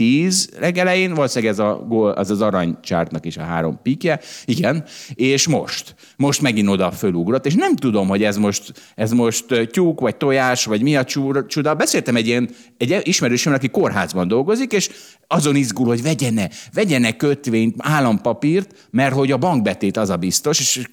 2010 0.00 0.48
legelején, 0.58 1.14
valószínűleg 1.14 1.52
ez 1.52 1.58
a 1.58 1.84
gól, 1.88 2.10
az 2.10 2.30
az 2.30 2.40
aranycsártnak 2.40 3.26
is 3.26 3.36
a 3.36 3.42
három 3.42 3.78
pikje, 3.82 4.20
igen, 4.44 4.84
és 5.14 5.48
most. 5.48 5.94
Most 6.16 6.40
megint 6.40 6.68
oda 6.68 6.90
fölugrott, 6.90 7.46
és 7.46 7.54
nem 7.54 7.76
tudom, 7.76 8.08
hogy 8.08 8.22
ez 8.22 8.36
most, 8.36 8.92
ez 8.94 9.12
most 9.12 9.68
tyúk, 9.70 10.00
vagy 10.00 10.16
tojás, 10.16 10.64
vagy 10.64 10.82
mi 10.82 10.96
a 10.96 11.04
csuda. 11.46 11.74
Beszéltem 11.74 12.16
egy 12.16 12.26
ilyen 12.26 12.50
egy 12.76 13.00
ismerősömmel, 13.02 13.58
aki 13.58 13.68
kórházban 13.68 14.28
dolgozik, 14.28 14.72
és 14.72 14.90
azon 15.26 15.56
izgul, 15.56 15.86
hogy 15.86 16.02
vegyene, 16.02 16.50
vegyene 16.72 17.16
kötvényt, 17.16 17.74
állampapírt, 17.78 18.88
mert 18.90 19.14
hogy 19.14 19.32
a 19.32 19.36
bankbetét 19.36 19.96
az 19.96 20.10
a 20.10 20.16
biztos, 20.16 20.60
és 20.60 20.86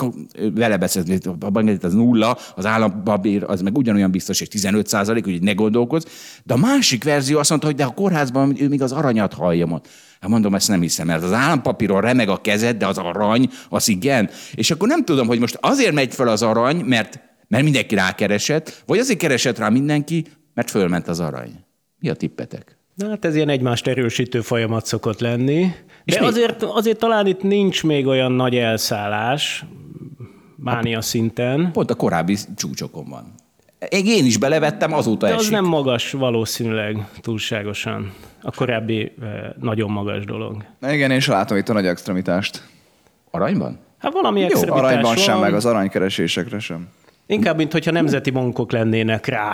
vele 0.53 0.77
beszélni, 0.77 1.11
hogy 1.11 1.21
a 1.39 1.49
bankbetét 1.49 1.83
az 1.83 1.93
nulla, 1.93 2.37
az 2.55 2.65
állampapír 2.65 3.43
az 3.47 3.61
meg 3.61 3.77
ugyanolyan 3.77 4.11
biztos, 4.11 4.41
és 4.41 4.47
15 4.47 4.87
százalék, 4.87 5.23
hogy 5.23 5.41
ne 5.41 5.53
gondolkoz. 5.53 6.05
De 6.43 6.53
a 6.53 6.57
másik 6.57 7.03
verzió 7.03 7.39
azt 7.39 7.49
mondta, 7.49 7.67
hogy 7.67 7.75
de 7.75 7.83
a 7.83 7.89
kórházban 7.89 8.55
ő 8.61 8.67
még 8.67 8.81
az 8.81 8.91
aranyat 8.97 9.33
hallja. 9.33 9.65
mond. 9.65 9.81
Hát 10.21 10.29
mondom, 10.29 10.55
ezt 10.55 10.67
nem 10.67 10.81
hiszem, 10.81 11.07
mert 11.07 11.23
az 11.23 11.33
állampapíron 11.33 12.01
remeg 12.01 12.29
a 12.29 12.41
kezed, 12.41 12.77
de 12.77 12.87
az 12.87 12.97
arany, 12.97 13.49
az 13.69 13.87
igen. 13.87 14.29
És 14.53 14.71
akkor 14.71 14.87
nem 14.87 15.05
tudom, 15.05 15.27
hogy 15.27 15.39
most 15.39 15.57
azért 15.61 15.93
megy 15.93 16.13
fel 16.13 16.27
az 16.27 16.41
arany, 16.43 16.77
mert, 16.77 17.19
mert 17.47 17.63
mindenki 17.63 17.95
rákeresett, 17.95 18.83
vagy 18.85 18.99
azért 18.99 19.19
keresett 19.19 19.57
rá 19.57 19.69
mindenki, 19.69 20.25
mert 20.53 20.69
fölment 20.69 21.07
az 21.07 21.19
arany. 21.19 21.51
Mi 21.99 22.09
a 22.09 22.13
tippetek? 22.13 22.77
Na, 22.95 23.09
hát 23.09 23.25
ez 23.25 23.35
ilyen 23.35 23.49
egymást 23.49 23.87
erősítő 23.87 24.41
folyamat 24.41 24.85
szokott 24.85 25.19
lenni. 25.19 25.71
És 26.03 26.13
De 26.13 26.19
mi? 26.19 26.25
azért, 26.25 26.63
azért 26.63 26.97
talán 26.97 27.27
itt 27.27 27.41
nincs 27.41 27.83
még 27.83 28.05
olyan 28.07 28.31
nagy 28.31 28.55
elszállás, 28.55 29.65
mánia 30.55 31.01
szinten. 31.01 31.71
Pont 31.71 31.91
a 31.91 31.95
korábbi 31.95 32.37
csúcsokon 32.55 33.09
van. 33.09 33.33
Én 33.89 34.25
is 34.25 34.37
belevettem, 34.37 34.93
azóta 34.93 35.27
De 35.27 35.33
az 35.33 35.39
esik. 35.39 35.51
nem 35.51 35.65
magas 35.65 36.11
valószínűleg 36.11 37.07
túlságosan. 37.21 38.13
A 38.41 38.51
korábbi 38.51 39.11
nagyon 39.59 39.91
magas 39.91 40.25
dolog. 40.25 40.63
Na 40.79 40.91
igen, 40.93 41.11
én 41.11 41.19
sem 41.19 41.33
látom 41.35 41.57
itt 41.57 41.69
a 41.69 41.73
nagy 41.73 41.85
extremitást. 41.85 42.63
Aranyban? 43.31 43.79
Hát 43.97 44.13
valami 44.13 44.39
Jó, 44.39 44.45
extremitás 44.45 44.83
aranyban 44.83 45.15
sem, 45.15 45.33
van. 45.33 45.43
meg 45.43 45.53
az 45.53 45.65
aranykeresésekre 45.65 46.59
sem. 46.59 46.87
Inkább, 47.25 47.57
mint 47.57 47.71
hogyha 47.71 47.91
nemzeti 47.91 48.29
bankok 48.29 48.71
lennének 48.71 49.25
rá, 49.25 49.51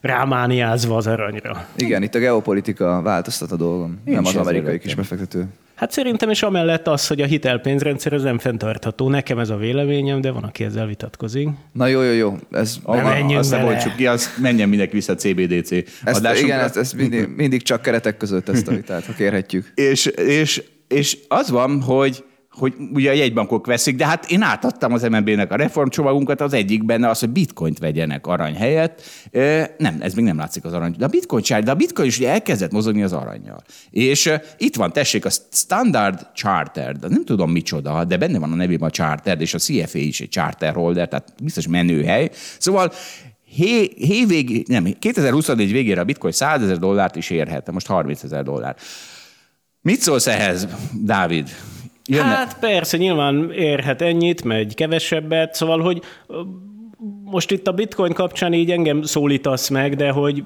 rámániázva 0.00 0.96
az 0.96 1.06
aranyra. 1.06 1.66
Igen, 1.76 2.02
itt 2.02 2.14
a 2.14 2.18
geopolitika 2.18 3.02
változtat 3.02 3.52
a 3.52 3.56
dolgon, 3.56 4.00
Én 4.04 4.14
nem 4.14 4.22
is 4.22 4.34
az 4.34 4.46
amerikai 4.46 4.78
kisbefektető. 4.78 5.46
Hát 5.80 5.90
szerintem 5.90 6.30
is 6.30 6.42
amellett 6.42 6.86
az, 6.86 7.06
hogy 7.06 7.20
a 7.20 7.26
hitelpénzrendszer 7.26 8.12
az 8.12 8.22
nem 8.22 8.38
fenntartható. 8.38 9.08
Nekem 9.08 9.38
ez 9.38 9.50
a 9.50 9.56
véleményem, 9.56 10.20
de 10.20 10.30
van, 10.30 10.42
aki 10.42 10.64
ezzel 10.64 10.86
vitatkozik. 10.86 11.48
Na 11.72 11.86
jó, 11.86 12.02
jó, 12.02 12.12
jó. 12.12 12.36
Ez, 12.50 12.76
Nem 12.86 13.04
menjünk 13.04 13.38
azt 13.38 13.50
ne 13.50 13.58
bontsuk 13.58 13.96
ki, 13.96 14.06
azt 14.06 14.38
menjen 14.38 14.68
mindenki 14.68 14.94
vissza 14.94 15.12
a 15.12 15.14
CBDC 15.14 15.72
ezt, 15.72 15.86
adásunkra. 16.04 16.54
igen, 16.54 16.60
ezt, 16.60 16.76
ezt 16.76 16.94
mindig, 16.94 17.28
mindig, 17.36 17.62
csak 17.62 17.82
keretek 17.82 18.16
között 18.16 18.48
ezt 18.48 18.68
a 18.68 18.70
vitát, 18.70 19.04
ha 19.04 19.12
kérhetjük. 19.12 19.72
És, 19.74 20.06
és, 20.06 20.62
és 20.88 21.18
az 21.28 21.50
van, 21.50 21.82
hogy 21.82 22.24
hogy 22.50 22.74
ugye 22.92 23.10
a 23.10 23.12
jegybankok 23.12 23.66
veszik, 23.66 23.96
de 23.96 24.06
hát 24.06 24.30
én 24.30 24.42
átadtam 24.42 24.92
az 24.92 25.02
MNB-nek 25.02 25.52
a 25.52 25.56
reformcsomagunkat, 25.56 26.40
az 26.40 26.52
egyik 26.52 26.84
benne 26.84 27.08
az, 27.08 27.20
hogy 27.20 27.30
bitcoint 27.30 27.78
vegyenek 27.78 28.26
arany 28.26 28.54
helyett. 28.54 29.02
Nem, 29.78 29.96
ez 30.00 30.14
még 30.14 30.24
nem 30.24 30.36
látszik 30.36 30.64
az 30.64 30.72
arany. 30.72 30.94
De 30.98 31.04
a 31.04 31.08
bitcoin 31.08 31.42
sem, 31.42 31.64
de 31.64 31.70
a 31.70 31.74
bitcoin 31.74 32.08
is 32.08 32.18
ugye 32.18 32.30
elkezdett 32.30 32.72
mozogni 32.72 33.02
az 33.02 33.12
aranyjal. 33.12 33.62
És 33.90 34.32
itt 34.58 34.76
van, 34.76 34.92
tessék, 34.92 35.24
a 35.24 35.30
Standard 35.52 36.26
Chartered, 36.34 37.10
nem 37.10 37.24
tudom 37.24 37.50
micsoda, 37.50 38.04
de 38.04 38.16
benne 38.16 38.38
van 38.38 38.52
a 38.52 38.54
nevében 38.54 38.88
a 38.88 38.92
Chartered, 38.92 39.40
és 39.40 39.54
a 39.54 39.58
CFA 39.58 39.98
is 39.98 40.20
egy 40.20 40.28
charter 40.28 40.74
holder, 40.74 41.08
tehát 41.08 41.34
biztos 41.42 41.66
menőhely. 41.66 42.30
Szóval 42.58 42.92
hé, 43.44 43.92
hé 43.96 44.24
végig, 44.24 44.66
nem, 44.68 44.84
2024 44.98 45.72
végére 45.72 46.00
a 46.00 46.04
bitcoin 46.04 46.32
100 46.32 46.62
ezer 46.62 46.78
dollárt 46.78 47.16
is 47.16 47.30
érhet, 47.30 47.70
most 47.70 47.86
30 47.86 48.22
ezer 48.22 48.42
dollár. 48.42 48.76
Mit 49.82 50.00
szólsz 50.00 50.26
ehhez, 50.26 50.68
Dávid? 51.02 51.48
Jönne? 52.10 52.28
Hát 52.28 52.58
persze, 52.58 52.96
nyilván 52.96 53.52
érhet 53.52 54.02
ennyit, 54.02 54.44
megy 54.44 54.74
kevesebbet, 54.74 55.54
szóval, 55.54 55.80
hogy 55.80 56.02
most 57.24 57.50
itt 57.50 57.66
a 57.66 57.72
bitcoin 57.72 58.12
kapcsán 58.12 58.52
így 58.52 58.70
engem 58.70 59.02
szólítasz 59.02 59.68
meg, 59.68 59.96
de 59.96 60.10
hogy 60.10 60.44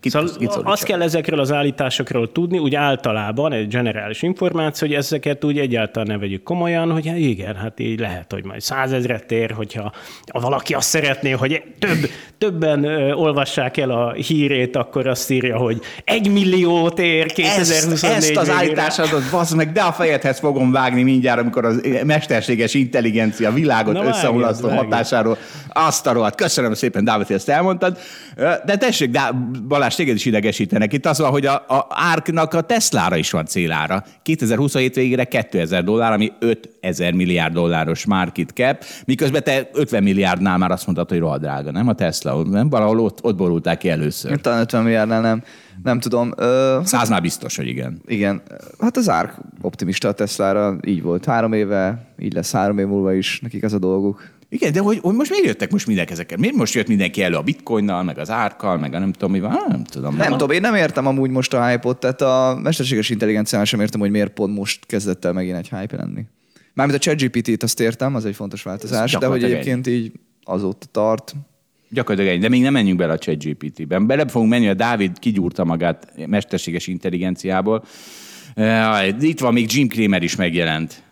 Kit- 0.00 0.12
szóval 0.12 0.28
kit 0.38 0.50
azt 0.62 0.84
kell 0.84 1.02
ezekről 1.02 1.40
az 1.40 1.52
állításokról 1.52 2.32
tudni, 2.32 2.58
úgy 2.58 2.74
általában 2.74 3.52
egy 3.52 3.68
generális 3.68 4.22
információ, 4.22 4.88
hogy 4.88 4.96
ezeket 4.96 5.44
úgy 5.44 5.58
egyáltalán 5.58 6.08
ne 6.08 6.18
vegyük 6.18 6.42
komolyan, 6.42 6.92
hogy 6.92 7.06
hát 7.06 7.16
igen, 7.16 7.56
hát 7.56 7.80
így 7.80 8.00
lehet, 8.00 8.32
hogy 8.32 8.44
majd 8.44 8.60
százezret 8.60 9.32
ér, 9.32 9.50
hogyha 9.50 9.92
ha 10.32 10.40
valaki 10.40 10.74
azt 10.74 10.88
szeretné, 10.88 11.30
hogy 11.30 11.62
több, 11.78 12.10
többen 12.38 12.84
ö, 12.84 13.12
olvassák 13.12 13.76
el 13.76 13.90
a 13.90 14.12
hírét, 14.12 14.76
akkor 14.76 15.06
azt 15.06 15.30
írja, 15.30 15.56
hogy 15.56 15.80
egy 16.04 16.30
milliót 16.30 16.98
ér 16.98 17.32
2024 17.32 17.92
ezt, 17.92 18.30
ezt 18.30 18.36
az 18.36 18.50
állításodat, 18.50 19.30
bazd 19.30 19.56
meg, 19.56 19.72
de 19.72 19.80
a 19.80 19.92
fejedhez 19.92 20.38
fogom 20.38 20.72
vágni 20.72 21.02
mindjárt, 21.02 21.40
amikor 21.40 21.64
az 21.64 21.80
mesterséges 22.04 22.74
intelligencia 22.74 23.52
világot 23.52 24.04
összeomlasztó 24.04 24.68
hatásáról 24.68 25.38
azt 25.68 26.06
a 26.06 26.12
rohadt. 26.12 26.34
Köszönöm 26.34 26.74
szépen, 26.74 27.04
Dávid, 27.04 27.26
hogy 27.26 27.36
ezt 27.36 27.48
elmondtad. 27.48 27.98
De 28.64 28.76
tessék, 28.76 29.10
Dá- 29.10 29.34
Balázs, 29.86 30.00
téged 30.00 30.16
is 30.16 30.24
idegesítenek. 30.24 30.92
Itt 30.92 31.06
az 31.06 31.18
van, 31.18 31.30
hogy 31.30 31.46
a, 31.46 31.54
a 31.54 31.86
árknak 31.88 32.54
a 32.54 32.60
Teslára 32.60 33.16
is 33.16 33.30
van 33.30 33.44
célára. 33.44 34.04
2027 34.22 34.94
végére 34.94 35.24
2000 35.24 35.84
dollár, 35.84 36.12
ami 36.12 36.32
5000 36.38 37.12
milliárd 37.12 37.54
dolláros 37.54 38.06
market 38.06 38.50
cap, 38.50 38.84
miközben 39.04 39.42
te 39.42 39.70
50 39.72 40.02
milliárdnál 40.02 40.58
már 40.58 40.70
azt 40.70 40.86
mondtad, 40.86 41.08
hogy 41.08 41.18
rohadt 41.18 41.40
drága, 41.40 41.70
nem 41.70 41.88
a 41.88 41.94
Tesla? 41.94 42.42
Nem? 42.42 42.68
Valahol 42.68 43.00
ott, 43.00 43.24
ott 43.24 43.36
borulták 43.36 43.78
ki 43.78 43.88
először. 43.88 44.40
Talán 44.40 44.60
50 44.60 44.82
milliárdnál 44.82 45.20
nem, 45.20 45.42
nem 45.82 46.00
tudom. 46.00 46.32
Ö, 46.36 46.78
Száznál 46.84 47.20
biztos, 47.20 47.56
hogy 47.56 47.66
igen. 47.66 48.00
igen, 48.06 48.42
hát 48.80 48.96
az 48.96 49.08
árk 49.08 49.34
optimista 49.60 50.08
a 50.08 50.12
Teslára, 50.12 50.76
így 50.84 51.02
volt 51.02 51.24
három 51.24 51.52
éve, 51.52 52.06
így 52.18 52.32
lesz 52.32 52.52
három 52.52 52.78
év 52.78 52.86
múlva 52.86 53.12
is, 53.12 53.40
nekik 53.40 53.64
az 53.64 53.72
a 53.72 53.78
dolguk. 53.78 54.34
Igen, 54.48 54.72
de 54.72 54.80
hogy, 54.80 54.98
hogy 54.98 55.14
most 55.14 55.30
miért 55.30 55.46
jöttek 55.46 55.70
most 55.70 55.86
mindenki 55.86 56.12
ezekkel? 56.12 56.38
Miért 56.38 56.54
most 56.54 56.74
jött 56.74 56.88
mindenki 56.88 57.22
elő 57.22 57.36
a 57.36 57.42
bitcoinnal, 57.42 58.02
meg 58.02 58.18
az 58.18 58.30
árkkal, 58.30 58.78
meg 58.78 58.94
a 58.94 58.98
nem 58.98 59.12
tudom 59.12 59.30
mi 59.30 59.40
van? 59.40 59.50
Ah, 59.50 59.68
Nem 59.68 59.84
tudom. 59.84 60.16
Nem 60.16 60.30
tudom, 60.30 60.50
én 60.50 60.60
nem 60.60 60.74
értem 60.74 61.06
amúgy 61.06 61.30
most 61.30 61.54
a 61.54 61.66
hype-ot, 61.66 61.98
tehát 61.98 62.20
a 62.20 62.58
mesterséges 62.62 63.10
intelligencián 63.10 63.64
sem 63.64 63.80
értem, 63.80 64.00
hogy 64.00 64.10
miért 64.10 64.32
pont 64.32 64.54
most 64.54 64.86
kezdett 64.86 65.24
el 65.24 65.32
megint 65.32 65.56
egy 65.56 65.68
hype 65.68 65.96
lenni. 65.96 66.24
Mármint 66.74 66.98
a 66.98 67.02
ChatGPT-t 67.02 67.62
azt 67.62 67.80
értem, 67.80 68.14
az 68.14 68.24
egy 68.24 68.34
fontos 68.34 68.62
változás, 68.62 69.12
de 69.12 69.26
hogy 69.26 69.44
egyébként 69.44 69.86
így 69.86 70.12
azóta 70.42 70.86
tart. 70.90 71.34
Gyakorlatilag 71.90 72.34
egy, 72.34 72.40
de 72.40 72.48
még 72.48 72.62
nem 72.62 72.72
menjünk 72.72 72.98
bele 72.98 73.12
a 73.12 73.18
ChatGPT-ben. 73.18 74.06
Bele 74.06 74.28
fogunk 74.28 74.50
menni, 74.50 74.68
a 74.68 74.74
Dávid 74.74 75.18
kigyúrta 75.18 75.64
magát 75.64 76.12
mesterséges 76.26 76.86
intelligenciából. 76.86 77.84
Itt 79.20 79.40
van 79.40 79.52
még 79.52 79.72
Jim 79.72 79.88
Cramer 79.88 80.22
is 80.22 80.36
megjelent. 80.36 81.02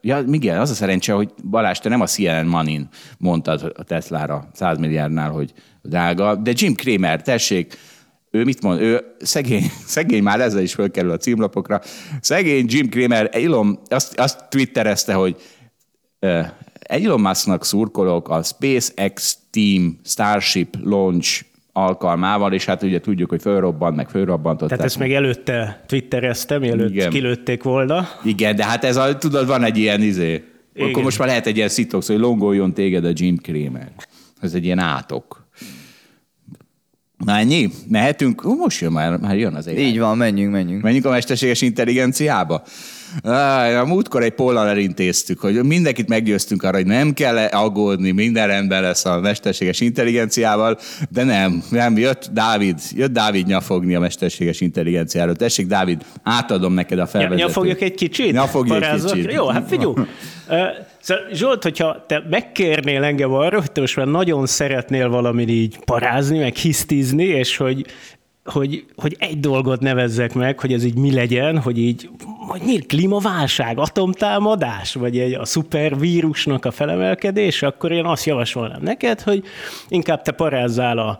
Ja, 0.00 0.24
igen, 0.30 0.60
az 0.60 0.70
a 0.70 0.74
szerencse, 0.74 1.12
hogy 1.12 1.30
Balázs, 1.50 1.78
te 1.78 1.88
nem 1.88 2.00
a 2.00 2.06
CNN 2.06 2.46
Manin 2.46 2.88
mondtad 3.18 3.72
a 3.76 3.82
Teslára 3.82 4.48
100 4.52 4.78
milliárdnál, 4.78 5.30
hogy 5.30 5.52
drága, 5.82 6.34
de 6.34 6.52
Jim 6.54 6.74
Cramer, 6.74 7.22
tessék, 7.22 7.78
ő 8.30 8.44
mit 8.44 8.62
mond? 8.62 8.80
Ő 8.80 9.04
szegény, 9.20 9.70
szegény 9.86 10.22
már 10.22 10.40
ezzel 10.40 10.62
is 10.62 10.74
fölkerül 10.74 11.10
a 11.10 11.16
címlapokra. 11.16 11.80
Szegény 12.20 12.66
Jim 12.68 12.88
Cramer, 12.88 13.30
Elon 13.32 13.78
azt, 13.88 14.18
azt 14.18 14.44
twitterezte, 14.48 15.14
hogy 15.14 15.36
Elon 16.78 17.20
Musknak 17.20 17.64
szurkolok 17.64 18.28
a 18.28 18.42
SpaceX 18.42 19.38
Team 19.50 19.98
Starship 20.04 20.76
Launch 20.82 21.44
alkalmával, 21.84 22.52
és 22.52 22.64
hát 22.64 22.82
ugye 22.82 23.00
tudjuk, 23.00 23.30
hogy 23.30 23.40
fölrobbant, 23.40 23.96
meg 23.96 24.08
fölrobbantották. 24.08 24.68
Tehát 24.68 24.84
ezt 24.84 24.98
még 24.98 25.12
előtte 25.12 25.84
twittereztem, 25.86 26.60
mielőtt 26.60 26.90
Igen. 26.90 27.10
kilőtték 27.10 27.62
volna. 27.62 28.08
Igen, 28.24 28.56
de 28.56 28.64
hát 28.64 28.84
ez 28.84 28.96
a, 28.96 29.18
tudod, 29.18 29.46
van 29.46 29.64
egy 29.64 29.76
ilyen 29.76 30.02
izé. 30.02 30.44
Igen. 30.74 30.88
Akkor 30.88 31.02
most 31.02 31.18
már 31.18 31.28
lehet 31.28 31.46
egy 31.46 31.56
ilyen 31.56 31.68
szitox, 31.68 32.06
hogy 32.06 32.18
longoljon 32.18 32.74
téged 32.74 33.04
a 33.04 33.10
Jim 33.12 33.36
Cramer. 33.36 33.90
Ez 34.40 34.54
egy 34.54 34.64
ilyen 34.64 34.78
átok. 34.78 35.46
Na 37.24 37.36
ennyi? 37.36 37.70
Mehetünk? 37.88 38.44
Ó, 38.44 38.54
most 38.54 38.80
jön 38.80 38.92
már, 38.92 39.16
már 39.16 39.36
jön 39.36 39.54
az 39.54 39.66
egy. 39.66 39.78
Így 39.78 39.98
van, 39.98 40.16
menjünk, 40.16 40.52
menjünk. 40.52 40.82
Menjünk 40.82 41.04
a 41.04 41.10
mesterséges 41.10 41.62
intelligenciába? 41.62 42.62
A 43.80 43.84
múltkor 43.86 44.22
egy 44.22 44.32
pollal 44.32 44.68
elintéztük, 44.68 45.40
hogy 45.40 45.64
mindenkit 45.64 46.08
meggyőztünk 46.08 46.62
arra, 46.62 46.76
hogy 46.76 46.86
nem 46.86 47.12
kell 47.12 47.36
aggódni, 47.36 48.10
minden 48.10 48.46
rendben 48.46 48.82
lesz 48.82 49.04
a 49.04 49.20
mesterséges 49.20 49.80
intelligenciával, 49.80 50.78
de 51.10 51.24
nem, 51.24 51.62
nem, 51.70 51.96
jött 51.98 52.28
Dávid, 52.32 52.78
jött 52.92 53.12
Dávid 53.12 53.46
nyafogni 53.46 53.94
a 53.94 54.00
mesterséges 54.00 54.60
intelligenciáról. 54.60 55.36
Tessék, 55.36 55.66
Dávid, 55.66 56.02
átadom 56.22 56.72
neked 56.72 56.98
a 56.98 57.06
felvezetőt. 57.06 57.46
nyafogjak 57.46 57.80
egy 57.80 57.94
kicsit? 57.94 58.32
Nyafogj 58.32 58.72
egy 58.72 59.04
kicsit. 59.04 59.32
Jó, 59.32 59.46
hát 59.46 59.68
figyelj. 59.68 59.92
Szóval 61.00 61.24
Zsolt, 61.32 61.62
hogyha 61.62 62.04
te 62.06 62.22
megkérnél 62.30 63.02
engem 63.04 63.32
arra, 63.32 63.58
hogy 63.58 63.72
te 63.72 63.80
most 63.80 63.96
már 63.96 64.06
nagyon 64.06 64.46
szeretnél 64.46 65.08
valamit 65.08 65.50
így 65.50 65.78
parázni, 65.84 66.38
meg 66.38 66.54
hisztizni, 66.54 67.24
és 67.24 67.56
hogy 67.56 67.86
hogy, 68.48 68.84
hogy 68.96 69.16
egy 69.18 69.40
dolgot 69.40 69.80
nevezzek 69.80 70.34
meg, 70.34 70.60
hogy 70.60 70.72
ez 70.72 70.84
így 70.84 70.94
mi 70.94 71.12
legyen, 71.12 71.58
hogy 71.58 71.78
így, 71.78 72.10
hogy 72.48 72.60
mi, 72.64 72.78
klímaválság, 72.78 73.78
atomtámadás, 73.78 74.94
vagy 74.94 75.18
egy, 75.18 75.34
a 75.34 75.44
szupervírusnak 75.44 76.64
a 76.64 76.70
felemelkedés, 76.70 77.62
akkor 77.62 77.92
én 77.92 78.04
azt 78.04 78.24
javasolnám 78.24 78.82
neked, 78.82 79.20
hogy 79.20 79.44
inkább 79.88 80.22
te 80.22 80.32
parázzál 80.32 80.98
a 80.98 81.18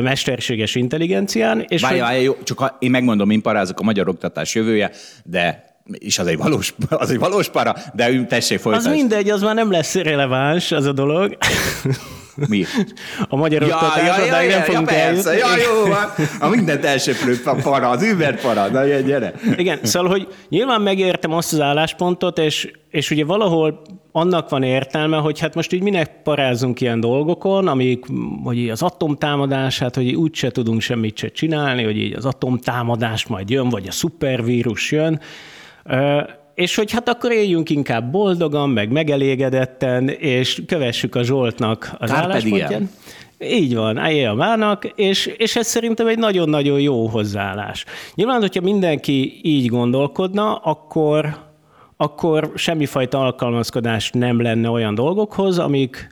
mesterséges 0.00 0.74
intelligencián, 0.74 1.64
és 1.68 1.82
Várj, 1.82 1.94
hogy, 1.94 2.02
várj, 2.02 2.22
jó, 2.22 2.36
csak 2.42 2.58
ha 2.58 2.76
én 2.78 2.90
megmondom, 2.90 3.30
én 3.30 3.42
parázok 3.42 3.80
a 3.80 3.82
magyar 3.82 4.08
oktatás 4.08 4.54
jövője, 4.54 4.90
de 5.24 5.70
és 5.92 6.18
az 6.18 6.26
egy 6.26 6.36
valós, 6.36 6.74
az 6.90 7.10
egy 7.10 7.18
valós 7.18 7.48
para, 7.48 7.74
de 7.94 8.24
tessék 8.24 8.56
az 8.56 8.62
folytasd. 8.62 8.90
mindegy, 8.90 9.30
az 9.30 9.42
már 9.42 9.54
nem 9.54 9.70
lesz 9.70 9.94
releváns, 9.94 10.72
az 10.72 10.84
a 10.84 10.92
dolog. 10.92 11.36
Mi? 12.34 12.64
A 13.28 13.36
magyar 13.36 13.62
oktatás, 13.62 14.26
odáig 14.26 14.50
nem 14.50 14.62
fogunk 14.62 14.86
persze, 14.86 15.30
eljutni. 15.30 15.50
ja, 15.50 15.68
jó 15.72 15.86
van. 15.88 16.26
A 16.40 16.48
mindent 16.48 16.84
elsöprő 16.84 17.40
para, 17.42 17.88
az 17.88 18.02
Uber 18.12 18.40
para, 18.40 18.68
na 18.68 18.84
gyere. 18.84 19.32
Igen, 19.56 19.78
szóval, 19.82 20.10
hogy 20.10 20.28
nyilván 20.48 20.80
megértem 20.80 21.32
azt 21.32 21.52
az 21.52 21.60
álláspontot, 21.60 22.38
és, 22.38 22.70
és 22.90 23.10
ugye 23.10 23.24
valahol 23.24 23.82
annak 24.12 24.48
van 24.48 24.62
értelme, 24.62 25.16
hogy 25.16 25.40
hát 25.40 25.54
most 25.54 25.72
így 25.72 25.82
minek 25.82 26.22
parázunk 26.22 26.80
ilyen 26.80 27.00
dolgokon, 27.00 27.68
amik, 27.68 28.04
hogy 28.44 28.58
így 28.58 28.68
az 28.68 28.82
atomtámadás, 28.82 29.78
hát 29.78 29.94
hogy 29.94 30.14
úgy 30.14 30.34
se 30.34 30.50
tudunk 30.50 30.80
semmit 30.80 31.16
se 31.16 31.28
csinálni, 31.28 31.84
hogy 31.84 31.96
így 31.96 32.12
az 32.12 32.24
atomtámadás 32.24 33.26
majd 33.26 33.50
jön, 33.50 33.68
vagy 33.68 33.86
a 33.88 33.92
szupervírus 33.92 34.92
jön, 34.92 35.20
és 36.54 36.74
hogy 36.76 36.90
hát 36.90 37.08
akkor 37.08 37.32
éljünk 37.32 37.70
inkább 37.70 38.10
boldogan, 38.10 38.70
meg 38.70 38.90
megelégedetten, 38.90 40.08
és 40.08 40.62
kövessük 40.66 41.14
a 41.14 41.22
Zsoltnak 41.22 41.94
az 41.98 42.10
Carpe 42.10 42.38
diem. 42.38 42.54
álláspontján. 42.54 42.90
Így 43.38 43.74
van, 43.74 43.98
állj 43.98 44.24
a 44.26 44.34
mának, 44.34 44.92
és, 44.94 45.26
és 45.26 45.56
ez 45.56 45.66
szerintem 45.66 46.06
egy 46.06 46.18
nagyon-nagyon 46.18 46.80
jó 46.80 47.06
hozzáállás. 47.06 47.84
Nyilván, 48.14 48.40
hogyha 48.40 48.60
mindenki 48.60 49.40
így 49.42 49.66
gondolkodna, 49.66 50.54
akkor, 50.54 51.36
akkor 51.96 52.52
semmifajta 52.54 53.20
alkalmazkodás 53.20 54.10
nem 54.10 54.42
lenne 54.42 54.70
olyan 54.70 54.94
dolgokhoz, 54.94 55.58
amik, 55.58 56.08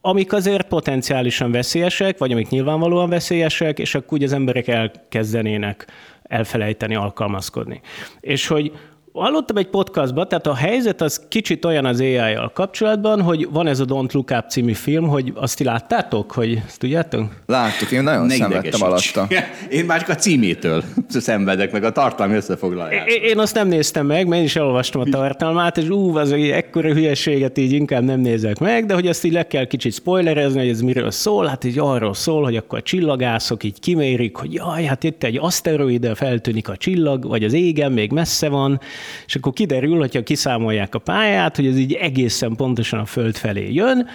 amik 0.00 0.32
azért 0.32 0.68
potenciálisan 0.68 1.50
veszélyesek, 1.50 2.18
vagy 2.18 2.32
amik 2.32 2.48
nyilvánvalóan 2.48 3.08
veszélyesek, 3.08 3.78
és 3.78 3.94
akkor 3.94 4.18
úgy 4.18 4.24
az 4.24 4.32
emberek 4.32 4.68
elkezdenének 4.68 5.86
elfelejteni 6.22 6.94
alkalmazkodni. 6.94 7.80
És 8.20 8.46
hogy 8.46 8.72
hallottam 9.16 9.56
egy 9.56 9.68
podcastban, 9.68 10.28
tehát 10.28 10.46
a 10.46 10.54
helyzet 10.54 11.00
az 11.00 11.20
kicsit 11.28 11.64
olyan 11.64 11.84
az 11.84 12.00
AI-jal 12.00 12.50
kapcsolatban, 12.54 13.22
hogy 13.22 13.48
van 13.50 13.66
ez 13.66 13.80
a 13.80 13.84
Don't 13.84 14.12
Look 14.12 14.30
Up 14.30 14.44
című 14.48 14.72
film, 14.72 15.08
hogy 15.08 15.32
azt 15.34 15.56
ti 15.56 15.64
láttátok, 15.64 16.32
hogy 16.32 16.62
ezt 16.66 16.78
tudjátok? 16.78 17.32
Láttuk, 17.46 17.90
én 17.90 18.02
nagyon 18.02 18.26
Ne 18.26 18.34
szenvedtem 18.34 18.82
alatta. 18.82 19.28
Én 19.70 19.84
már 19.84 20.00
csak 20.00 20.08
a 20.08 20.14
címétől 20.14 20.82
szenvedek, 21.08 21.72
meg 21.72 21.84
a 21.84 21.92
tartalmi 21.92 22.34
összefoglalás. 22.34 22.92
Én 23.06 23.36
én 23.36 23.42
azt 23.42 23.54
nem 23.54 23.68
néztem 23.68 24.06
meg, 24.06 24.26
mert 24.26 24.40
én 24.40 24.46
is 24.46 24.56
elolvastam 24.56 25.00
a 25.00 25.04
tartalmát, 25.04 25.76
és 25.76 25.88
ú, 25.88 26.16
az 26.16 26.32
egy 26.32 26.50
ekkora 26.50 26.92
hülyeséget 26.92 27.58
így 27.58 27.72
inkább 27.72 28.02
nem 28.02 28.20
nézek 28.20 28.58
meg, 28.58 28.86
de 28.86 28.94
hogy 28.94 29.06
azt 29.06 29.24
így 29.24 29.32
le 29.32 29.46
kell 29.46 29.64
kicsit 29.64 29.92
spoilerezni, 29.92 30.58
hogy 30.58 30.68
ez 30.68 30.80
miről 30.80 31.10
szól, 31.10 31.46
hát 31.46 31.64
így 31.64 31.78
arról 31.78 32.14
szól, 32.14 32.42
hogy 32.42 32.56
akkor 32.56 32.78
a 32.78 32.82
csillagászok 32.82 33.64
így 33.64 33.80
kimérik, 33.80 34.36
hogy 34.36 34.52
jaj, 34.52 34.84
hát 34.84 35.04
itt 35.04 35.22
egy 35.22 35.38
aszteroide 35.40 36.14
feltűnik 36.14 36.68
a 36.68 36.76
csillag, 36.76 37.28
vagy 37.28 37.44
az 37.44 37.52
égen 37.52 37.92
még 37.92 38.12
messze 38.12 38.48
van, 38.48 38.80
és 39.26 39.34
akkor 39.36 39.52
kiderül, 39.52 39.98
hogyha 39.98 40.22
kiszámolják 40.22 40.94
a 40.94 40.98
pályát, 40.98 41.56
hogy 41.56 41.66
ez 41.66 41.78
így 41.78 41.92
egészen 41.92 42.54
pontosan 42.56 42.98
a 42.98 43.04
Föld 43.04 43.36
felé 43.36 43.72
jön, 43.72 44.08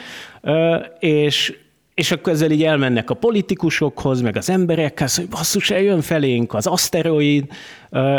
és 1.00 1.54
és 2.01 2.12
akkor 2.12 2.34
ezzel 2.34 2.51
így 2.51 2.63
elmennek 2.63 3.10
a 3.10 3.13
politikusokhoz, 3.13 4.22
meg 4.22 4.38
az 4.38 4.50
emberekhez, 4.50 5.15
hogy 5.15 5.27
basszus, 5.27 5.72
eljön 5.72 6.01
felénk 6.01 6.53
az 6.53 6.67
aszteroid, 6.67 7.46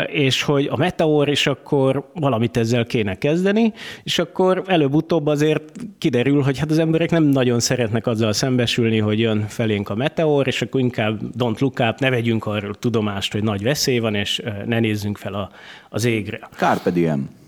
és 0.05 0.41
hogy 0.41 0.67
a 0.71 0.77
meteor, 0.77 1.29
és 1.29 1.47
akkor 1.47 2.09
valamit 2.13 2.57
ezzel 2.57 2.85
kéne 2.85 3.17
kezdeni, 3.17 3.73
és 4.03 4.19
akkor 4.19 4.63
előbb-utóbb 4.67 5.27
azért 5.27 5.63
kiderül, 5.97 6.41
hogy 6.41 6.59
hát 6.59 6.71
az 6.71 6.77
emberek 6.77 7.11
nem 7.11 7.23
nagyon 7.23 7.59
szeretnek 7.59 8.07
azzal 8.07 8.33
szembesülni, 8.33 8.97
hogy 8.97 9.19
jön 9.19 9.47
felénk 9.47 9.89
a 9.89 9.95
meteor, 9.95 10.47
és 10.47 10.61
akkor 10.61 10.81
inkább 10.81 11.19
don't 11.37 11.59
look 11.59 11.79
up, 11.79 11.99
ne 11.99 12.09
vegyünk 12.09 12.45
arról 12.45 12.75
tudomást, 12.75 13.31
hogy 13.31 13.43
nagy 13.43 13.63
veszély 13.63 13.99
van, 13.99 14.15
és 14.15 14.41
ne 14.65 14.79
nézzünk 14.79 15.17
fel 15.17 15.33
a, 15.33 15.49
az 15.89 16.05
égre. 16.05 16.39
Carpe 16.55 16.91
diem. 16.91 17.42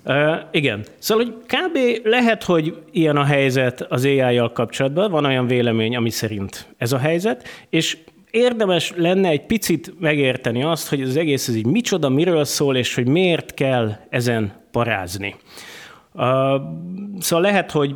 Igen. 0.51 0.85
Szóval, 0.97 1.25
hogy 1.25 1.35
kb. 1.45 2.05
lehet, 2.07 2.43
hogy 2.43 2.77
ilyen 2.91 3.17
a 3.17 3.23
helyzet 3.23 3.81
az 3.81 4.05
AI-jal 4.05 4.51
kapcsolatban, 4.51 5.11
van 5.11 5.25
olyan 5.25 5.47
vélemény, 5.47 5.95
ami 5.95 6.09
szerint 6.09 6.67
ez 6.77 6.91
a 6.91 6.97
helyzet, 6.97 7.47
és 7.69 7.97
érdemes 8.31 8.93
lenne 8.95 9.29
egy 9.29 9.45
picit 9.45 9.99
megérteni 9.99 10.63
azt, 10.63 10.89
hogy 10.89 11.01
az 11.01 11.17
egész 11.17 11.47
ez 11.47 11.55
így 11.55 11.65
micsoda, 11.65 12.09
miről 12.09 12.43
szól, 12.43 12.75
és 12.75 12.95
hogy 12.95 13.07
miért 13.07 13.53
kell 13.53 13.95
ezen 14.09 14.53
parázni. 14.71 15.35
Uh, 16.13 16.23
szóval 17.19 17.41
lehet, 17.41 17.71
hogy 17.71 17.95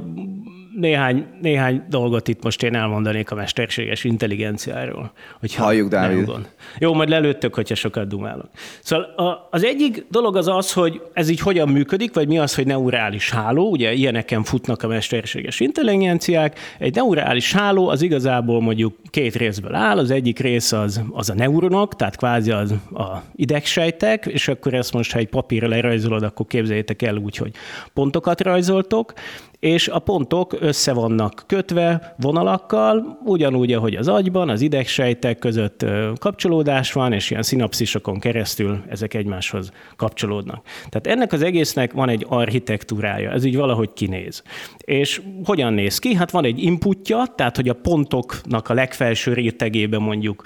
néhány, 0.80 1.26
néhány 1.42 1.84
dolgot 1.90 2.28
itt 2.28 2.44
most 2.44 2.64
én 2.64 2.76
elmondanék 2.76 3.32
a 3.32 3.36
mesterséges 3.36 4.04
intelligenciáról. 4.04 5.12
Hogyha 5.40 5.64
Halljuk, 5.64 5.90
Dávid. 5.90 6.26
gond. 6.26 6.50
Jó, 6.80 6.94
majd 6.94 7.10
lelőttök, 7.10 7.56
hogyha 7.56 7.76
sokat 7.76 8.08
dumálok. 8.08 8.50
Szóval 8.84 9.06
a, 9.06 9.48
az 9.52 9.64
egyik 9.64 10.06
dolog 10.10 10.36
az 10.36 10.48
az, 10.48 10.74
hogy 10.74 11.02
ez 11.14 11.30
így 11.30 11.40
hogyan 11.40 11.70
működik, 11.70 12.14
vagy 12.14 12.28
mi 12.28 12.40
az, 12.40 12.56
hogy 12.56 12.66
neurális 12.66 13.30
háló, 13.30 13.70
ugye 13.70 13.94
ilyeneken 13.94 14.44
futnak 14.44 14.84
a 14.84 14.88
mesterséges 14.88 15.60
intelligenciák. 15.60 16.60
Egy 16.78 16.96
neurális 16.96 17.54
háló 17.54 17.88
az 17.88 18.02
igazából 18.02 18.62
mondjuk 18.62 18.96
két 19.10 19.36
részből 19.36 19.76
áll, 19.76 19.98
az 19.98 20.12
egyik 20.12 20.40
rész 20.40 20.72
az, 20.72 21.02
az 21.12 21.30
a 21.30 21.34
neuronok, 21.34 21.96
tehát 21.96 22.16
kvázi 22.16 22.52
az 22.52 22.72
a 22.94 23.24
idegsejtek, 23.36 24.26
és 24.26 24.48
akkor 24.48 24.74
ezt 24.74 24.94
most, 24.94 25.12
ha 25.12 25.20
egy 25.20 25.30
papírra 25.30 25.68
lerajzolod, 25.68 26.24
akkor 26.24 26.46
képzeljétek 26.46 27.02
el 27.02 27.16
úgy, 27.16 27.38
hogy 27.38 27.52
pontokat 27.94 28.42
rajzoltok, 28.42 29.14
és 29.60 29.88
a 29.88 30.00
pontok 30.00 30.56
össze 30.60 30.94
vannak 30.94 31.44
kötve 31.48 32.16
vonalakkal, 32.18 33.20
ugyanúgy, 33.26 33.74
ahogy 33.74 33.96
az 33.96 34.08
agyban, 34.08 34.50
az 34.50 34.62
idegsejtek 34.62 35.40
között 35.40 35.86
kapcsolódás 36.20 36.94
van, 36.94 37.14
és 37.14 37.30
ilyen 37.32 37.44
szinapszisokon 37.44 38.20
keresztül 38.20 38.84
ezek 38.90 39.14
egymáshoz 39.14 39.72
kapcsolódnak. 39.96 40.66
Tehát 40.90 41.08
ennek 41.08 41.34
az 41.34 41.42
egésznek 41.42 41.94
van 41.94 42.10
egy 42.10 42.26
architektúrája, 42.30 43.32
ez 43.32 43.44
így 43.44 43.56
valahogy 43.56 43.94
kinéz. 43.94 44.44
És 44.78 45.22
hogyan 45.44 45.74
néz 45.74 46.00
ki? 46.00 46.14
Hát 46.14 46.32
van 46.32 46.46
egy 46.46 46.64
inputja, 46.64 47.26
tehát 47.36 47.56
hogy 47.56 47.70
a 47.70 47.74
pontoknak 47.74 48.70
a 48.70 48.74
legfelső 48.74 49.34
rétegébe 49.34 49.98
mondjuk 49.98 50.44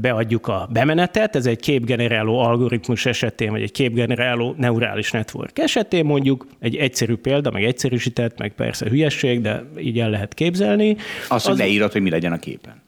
beadjuk 0.00 0.46
a 0.46 0.68
bemenetet, 0.72 1.36
ez 1.36 1.46
egy 1.46 1.60
képgeneráló 1.60 2.38
algoritmus 2.38 3.06
esetén, 3.06 3.50
vagy 3.50 3.62
egy 3.62 3.72
képgeneráló 3.72 4.54
neurális 4.56 5.10
network 5.10 5.58
esetén 5.58 6.04
mondjuk, 6.04 6.46
egy 6.60 6.76
egyszerű 6.76 7.16
példa, 7.16 7.50
meg 7.50 7.64
egyszerűsített, 7.64 8.38
meg 8.38 8.51
persze 8.52 8.88
hülyesség, 8.88 9.40
de 9.40 9.62
így 9.78 9.98
el 9.98 10.10
lehet 10.10 10.34
képzelni. 10.34 10.96
Azt, 11.28 11.46
hogy 11.46 11.56
leírod, 11.56 11.92
hogy 11.92 12.02
mi 12.02 12.10
legyen 12.10 12.32
a 12.32 12.38
képen. 12.38 12.82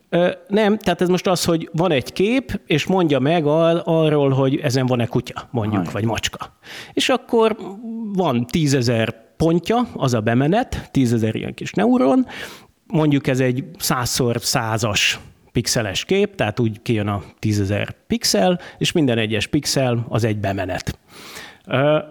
Nem, 0.48 0.78
tehát 0.78 1.00
ez 1.00 1.08
most 1.08 1.26
az, 1.26 1.44
hogy 1.44 1.68
van 1.72 1.90
egy 1.90 2.12
kép, 2.12 2.60
és 2.66 2.86
mondja 2.86 3.18
meg 3.18 3.46
al- 3.46 3.82
arról, 3.84 4.30
hogy 4.30 4.56
ezen 4.56 4.86
van-e 4.86 5.06
kutya, 5.06 5.48
mondjuk, 5.50 5.86
Aj. 5.86 5.92
vagy 5.92 6.04
macska. 6.04 6.56
És 6.92 7.08
akkor 7.08 7.56
van 8.12 8.46
tízezer 8.46 9.14
pontja, 9.36 9.88
az 9.94 10.14
a 10.14 10.20
bemenet, 10.20 10.88
tízezer 10.90 11.34
ilyen 11.34 11.54
kis 11.54 11.72
neuron, 11.72 12.26
mondjuk 12.86 13.26
ez 13.26 13.40
egy 13.40 13.64
százszor 13.78 14.36
százas 14.40 15.18
pixeles 15.52 16.04
kép, 16.04 16.34
tehát 16.34 16.60
úgy 16.60 16.82
kijön 16.82 17.08
a 17.08 17.22
tízezer 17.38 17.94
pixel, 18.06 18.60
és 18.78 18.92
minden 18.92 19.18
egyes 19.18 19.46
pixel 19.46 20.06
az 20.08 20.24
egy 20.24 20.38
bemenet. 20.38 20.98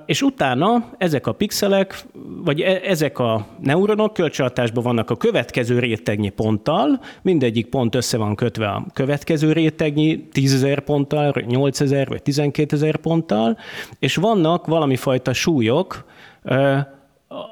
És 0.05 0.21
utána 0.21 0.89
ezek 0.97 1.27
a 1.27 1.31
pixelek, 1.31 2.05
vagy 2.43 2.61
e- 2.61 2.81
ezek 2.83 3.19
a 3.19 3.45
neuronok 3.59 4.13
kölcsönhatásban 4.13 4.83
vannak 4.83 5.09
a 5.09 5.15
következő 5.15 5.79
rétegnyi 5.79 6.29
ponttal, 6.29 6.99
mindegyik 7.21 7.67
pont 7.67 7.95
össze 7.95 8.17
van 8.17 8.35
kötve 8.35 8.67
a 8.67 8.85
következő 8.93 9.51
rétegnyi 9.51 10.27
10.000 10.33 10.81
ponttal, 10.85 11.31
8.000 11.35 12.05
vagy 12.09 12.21
12.000 12.25 12.95
ponttal, 13.01 13.57
és 13.99 14.15
vannak 14.15 14.65
valami 14.65 14.95
fajta 14.95 15.33
súlyok, 15.33 16.05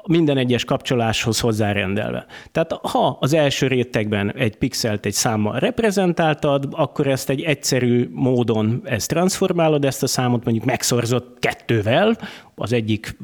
minden 0.06 0.36
egyes 0.36 0.64
kapcsoláshoz 0.64 1.40
hozzárendelve. 1.40 2.26
Tehát 2.52 2.72
ha 2.72 3.16
az 3.20 3.34
első 3.34 3.66
rétegben 3.66 4.32
egy 4.36 4.56
pixelt 4.56 5.06
egy 5.06 5.12
számmal 5.12 5.58
reprezentáltad, 5.58 6.68
akkor 6.70 7.06
ezt 7.06 7.30
egy 7.30 7.40
egyszerű 7.40 8.08
módon 8.12 8.80
ezt 8.84 9.08
transformálod, 9.08 9.84
ezt 9.84 10.02
a 10.02 10.06
számot 10.06 10.44
mondjuk 10.44 10.64
megszorzott 10.66 11.36
kettővel, 11.38 12.16
az 12.54 12.72
egyik 12.72 13.16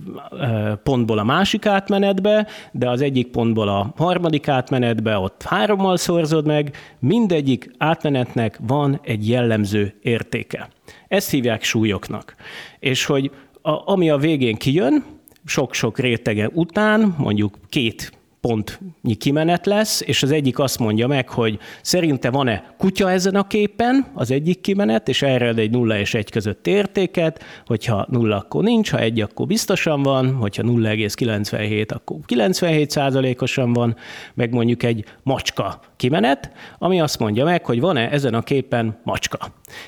pontból 0.83 1.19
a 1.19 1.25
másik 1.25 1.67
átmenetbe, 1.67 2.47
de 2.73 2.91
az 2.91 3.01
egyik 3.01 3.31
pontból 3.31 3.69
a 3.69 3.93
harmadik 3.97 4.49
átmenetbe 4.49 5.19
ott 5.19 5.43
hárommal 5.43 5.97
szorzod 5.97 6.47
meg, 6.47 6.77
mindegyik 6.99 7.71
átmenetnek 7.79 8.59
van 8.67 9.01
egy 9.03 9.29
jellemző 9.29 9.95
értéke. 10.03 10.69
Ezt 11.09 11.31
hívják 11.31 11.63
súlyoknak. 11.63 12.35
És 12.79 13.05
hogy 13.05 13.31
a, 13.63 13.93
ami 13.93 14.11
a 14.11 14.17
végén 14.17 14.57
kijön, 14.57 15.05
sok-sok 15.49 15.99
rétege 15.99 16.51
után, 16.55 17.15
mondjuk 17.19 17.59
két 17.69 18.13
pontnyi 18.41 19.15
kimenet 19.15 19.67
lesz, 19.67 20.01
és 20.01 20.23
az 20.23 20.31
egyik 20.31 20.59
azt 20.59 20.79
mondja 20.79 21.07
meg, 21.07 21.29
hogy 21.29 21.59
szerinte 21.83 22.31
van-e 22.31 22.75
kutya 22.79 23.11
ezen 23.11 23.35
a 23.35 23.47
képen, 23.47 24.07
az 24.15 24.31
egyik 24.31 24.61
kimenet, 24.61 25.09
és 25.09 25.23
erre 25.23 25.49
ad 25.49 25.59
egy 25.59 25.71
nulla 25.71 25.99
és 25.99 26.15
egy 26.15 26.31
között 26.31 26.67
értéket, 26.67 27.45
hogyha 27.67 28.07
nulla, 28.11 28.37
akkor 28.37 28.65
nincs, 28.65 28.91
ha 28.91 28.99
egy, 28.99 29.21
akkor 29.21 29.47
biztosan 29.47 30.03
van, 30.03 30.35
hogyha 30.35 30.63
0,97, 30.63 31.89
akkor 31.89 32.17
97 32.27 32.91
százalékosan 32.91 33.73
van, 33.73 33.97
meg 34.35 34.53
mondjuk 34.53 34.83
egy 34.83 35.05
macska 35.23 35.81
kimenet, 35.99 36.53
ami 36.79 37.01
azt 37.01 37.19
mondja 37.19 37.45
meg, 37.45 37.65
hogy 37.65 37.81
van-e 37.81 38.11
ezen 38.11 38.35
a 38.35 38.43
képen 38.43 38.99
macska. 39.03 39.39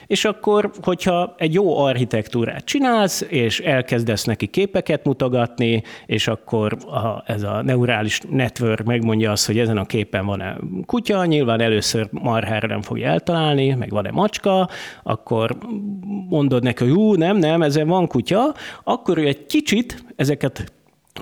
És 0.06 0.24
akkor, 0.24 0.70
hogyha 0.82 1.34
egy 1.36 1.54
jó 1.54 1.78
architektúrát 1.78 2.64
csinálsz, 2.64 3.26
és 3.28 3.60
elkezdesz 3.60 4.24
neki 4.24 4.46
képeket 4.46 5.04
mutogatni, 5.04 5.82
és 6.06 6.28
akkor 6.28 6.76
a, 6.86 7.22
ez 7.26 7.42
a 7.42 7.62
neurális 7.62 8.20
network 8.30 8.84
megmondja 8.84 9.30
azt, 9.30 9.46
hogy 9.46 9.58
ezen 9.58 9.76
a 9.76 9.84
képen 9.84 10.26
van-e 10.26 10.56
kutya, 10.86 11.24
nyilván 11.24 11.60
először 11.60 12.08
marhára 12.10 12.66
nem 12.66 12.82
fogja 12.82 13.08
eltalálni, 13.08 13.74
meg 13.74 13.90
van-e 13.90 14.10
macska, 14.10 14.68
akkor 15.02 15.56
mondod 16.28 16.62
neki, 16.62 16.84
hogy 16.84 16.92
hú, 16.92 17.14
nem, 17.14 17.36
nem, 17.36 17.62
ezen 17.62 17.88
van 17.88 18.06
kutya, 18.06 18.54
akkor 18.84 19.18
ő 19.18 19.26
egy 19.26 19.46
kicsit 19.46 20.04
ezeket 20.16 20.72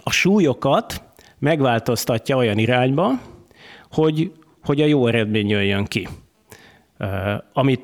a 0.04 0.10
súlyokat 0.10 1.02
megváltoztatja 1.38 2.36
olyan 2.36 2.58
irányba, 2.58 3.10
hogy, 3.90 4.32
hogy 4.68 4.80
a 4.80 4.86
jó 4.86 5.06
eredmény 5.06 5.48
jöjjön 5.48 5.84
ki. 5.84 6.08
Amit 7.52 7.80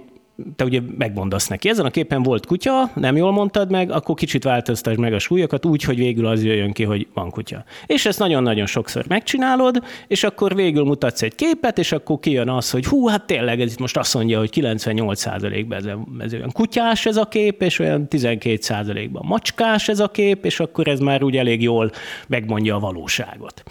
te 0.57 0.64
ugye 0.64 0.81
megmondasz 0.99 1.49
neki, 1.49 1.68
ezen 1.68 1.85
a 1.85 1.90
képen 1.90 2.23
volt 2.23 2.47
kutya, 2.47 2.90
nem 2.94 3.16
jól 3.16 3.33
mondtad 3.33 3.70
meg, 3.70 3.90
akkor 3.90 4.14
kicsit 4.14 4.44
változtasd 4.44 4.99
meg 4.99 5.12
a 5.12 5.18
súlyokat 5.18 5.64
úgy, 5.64 5.83
hogy 5.83 5.97
végül 5.97 6.27
az 6.27 6.44
jöjjön 6.44 6.73
ki, 6.73 6.85
hogy 6.85 7.07
van 7.14 7.31
kutya. 7.31 7.64
És 7.87 8.07
ezt 8.07 8.18
nagyon-nagyon 8.18 8.66
sokszor 8.66 9.05
megcsinálod, 9.09 9.83
és 10.07 10.25
akkor 10.25 10.55
végül 10.55 10.85
mutatsz 10.85 11.23
egy 11.23 11.35
képet, 11.35 11.79
és 11.79 11.92
akkor 11.92 12.18
kijön 12.18 12.49
az, 12.49 12.70
hogy 12.70 12.87
hú, 12.87 13.07
hát 13.07 13.27
tényleg 13.27 13.61
ez 13.61 13.73
itt 13.73 13.79
most 13.79 13.97
azt 13.97 14.14
mondja, 14.14 14.38
hogy 14.38 14.51
98%-ban 14.55 15.79
ez, 15.79 15.85
ez 16.18 16.33
olyan 16.33 16.51
kutyás 16.53 17.07
ez 17.07 17.16
a 17.16 17.25
kép, 17.25 17.62
és 17.62 17.79
olyan 17.79 18.07
12%-ban 18.11 19.23
macskás 19.27 19.88
ez 19.88 20.01
a 20.01 20.09
kép, 20.09 20.44
és 20.44 20.61
akkor 20.61 20.88
ez 20.88 21.01
már 21.01 21.23
úgy 21.23 21.37
elég 21.37 21.62
jól 21.62 21.90
megmondja 22.27 22.75
a 22.75 22.81
valóságot. 22.81 23.62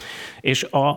És 0.41 0.63
a, 0.63 0.88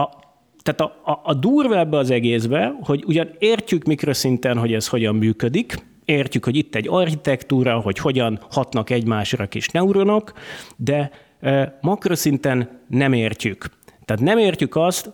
a 0.00 0.28
tehát 0.62 0.80
a, 0.80 1.10
a, 1.10 1.20
a 1.22 1.34
durva 1.34 1.78
ebbe 1.78 1.96
az 1.96 2.10
egészbe, 2.10 2.76
hogy 2.80 3.04
ugyan 3.06 3.30
értjük 3.38 3.84
mikroszinten, 3.84 4.58
hogy 4.58 4.72
ez 4.72 4.88
hogyan 4.88 5.14
működik, 5.14 5.74
értjük, 6.04 6.44
hogy 6.44 6.56
itt 6.56 6.74
egy 6.74 6.88
architektúra, 6.88 7.78
hogy 7.78 7.98
hogyan 7.98 8.40
hatnak 8.50 8.90
egymásra 8.90 9.46
kis 9.46 9.68
neuronok, 9.68 10.32
de 10.76 11.10
e, 11.40 11.78
makroszinten 11.80 12.80
nem 12.88 13.12
értjük. 13.12 13.66
Tehát 14.04 14.22
nem 14.22 14.38
értjük 14.38 14.76
azt, 14.76 15.12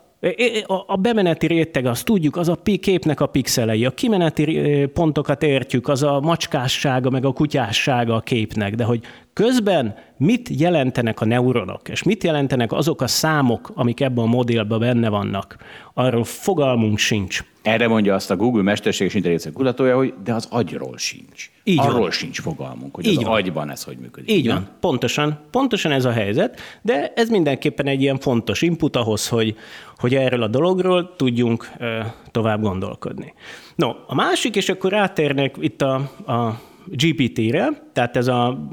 a 0.86 0.96
bemeneti 0.96 1.46
réteg, 1.46 1.86
azt 1.86 2.04
tudjuk, 2.04 2.36
az 2.36 2.48
a 2.48 2.58
képnek 2.80 3.20
a 3.20 3.26
pixelei, 3.26 3.84
a 3.84 3.90
kimeneti 3.90 4.86
pontokat 4.86 5.42
értjük, 5.42 5.88
az 5.88 6.02
a 6.02 6.20
macskássága, 6.20 7.10
meg 7.10 7.24
a 7.24 7.32
kutyássága 7.32 8.14
a 8.14 8.20
képnek, 8.20 8.74
de 8.74 8.84
hogy 8.84 9.00
közben 9.36 9.94
mit 10.16 10.48
jelentenek 10.48 11.20
a 11.20 11.24
neuronok, 11.24 11.88
és 11.88 12.02
mit 12.02 12.24
jelentenek 12.24 12.72
azok 12.72 13.00
a 13.00 13.06
számok, 13.06 13.70
amik 13.74 14.00
ebben 14.00 14.24
a 14.24 14.26
modellben 14.26 14.78
benne 14.78 15.08
vannak, 15.08 15.56
arról 15.94 16.24
fogalmunk 16.24 16.98
sincs. 16.98 17.44
Erre 17.62 17.88
mondja 17.88 18.14
azt 18.14 18.30
a 18.30 18.36
Google 18.36 18.62
mesterséges 18.62 19.14
intelligencia 19.14 19.52
kutatója, 19.52 19.96
hogy 19.96 20.14
de 20.24 20.34
az 20.34 20.48
agyról 20.50 20.98
sincs. 20.98 21.50
Így 21.64 21.78
Arról 21.78 22.00
van. 22.00 22.10
sincs 22.10 22.40
fogalmunk, 22.40 22.94
hogy 22.94 23.06
Így 23.06 23.16
az 23.16 23.24
van. 23.24 23.32
agyban 23.32 23.70
ez 23.70 23.82
hogy 23.82 23.96
működik. 23.96 24.30
Így 24.30 24.46
van, 24.46 24.68
pontosan, 24.80 25.38
pontosan 25.50 25.92
ez 25.92 26.04
a 26.04 26.10
helyzet, 26.12 26.60
de 26.82 27.12
ez 27.16 27.28
mindenképpen 27.28 27.86
egy 27.86 28.02
ilyen 28.02 28.18
fontos 28.18 28.62
input 28.62 28.96
ahhoz, 28.96 29.28
hogy, 29.28 29.56
hogy 29.96 30.14
erről 30.14 30.42
a 30.42 30.48
dologról 30.48 31.14
tudjunk 31.16 31.70
tovább 32.30 32.60
gondolkodni. 32.62 33.34
No, 33.74 33.90
a 34.06 34.14
másik, 34.14 34.56
és 34.56 34.68
akkor 34.68 34.90
rátérnek 34.90 35.56
itt 35.60 35.82
a, 35.82 35.94
a 36.26 36.60
GPT-re, 36.90 37.68
tehát 37.92 38.16
ez 38.16 38.26
a 38.26 38.68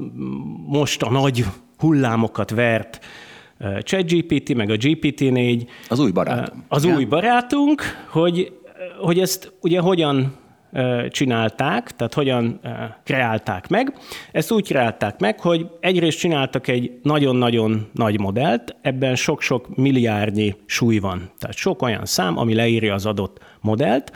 most 0.66 1.02
a 1.02 1.10
nagy 1.10 1.44
hullámokat 1.78 2.50
vert 2.50 3.00
ChatGPT, 3.80 4.54
meg 4.54 4.70
a 4.70 4.74
GPT-4. 4.74 5.66
Az 5.88 5.98
új 5.98 6.10
barátunk. 6.10 6.62
Az 6.68 6.84
ja. 6.84 6.94
új 6.94 7.04
barátunk, 7.04 7.82
hogy, 8.08 8.52
hogy 8.98 9.18
ezt 9.18 9.52
ugye 9.60 9.80
hogyan 9.80 10.36
csinálták, 11.08 11.96
tehát 11.96 12.14
hogyan 12.14 12.60
kreálták 13.04 13.68
meg. 13.68 13.94
Ezt 14.32 14.52
úgy 14.52 14.66
kreálták 14.66 15.20
meg, 15.20 15.40
hogy 15.40 15.66
egyrészt 15.80 16.18
csináltak 16.18 16.68
egy 16.68 16.98
nagyon-nagyon 17.02 17.88
nagy 17.92 18.20
modellt, 18.20 18.76
ebben 18.82 19.14
sok-sok 19.14 19.76
milliárdnyi 19.76 20.54
súly 20.66 20.98
van. 20.98 21.30
Tehát 21.38 21.56
sok 21.56 21.82
olyan 21.82 22.04
szám, 22.04 22.38
ami 22.38 22.54
leírja 22.54 22.94
az 22.94 23.06
adott 23.06 23.38
modellt, 23.60 24.12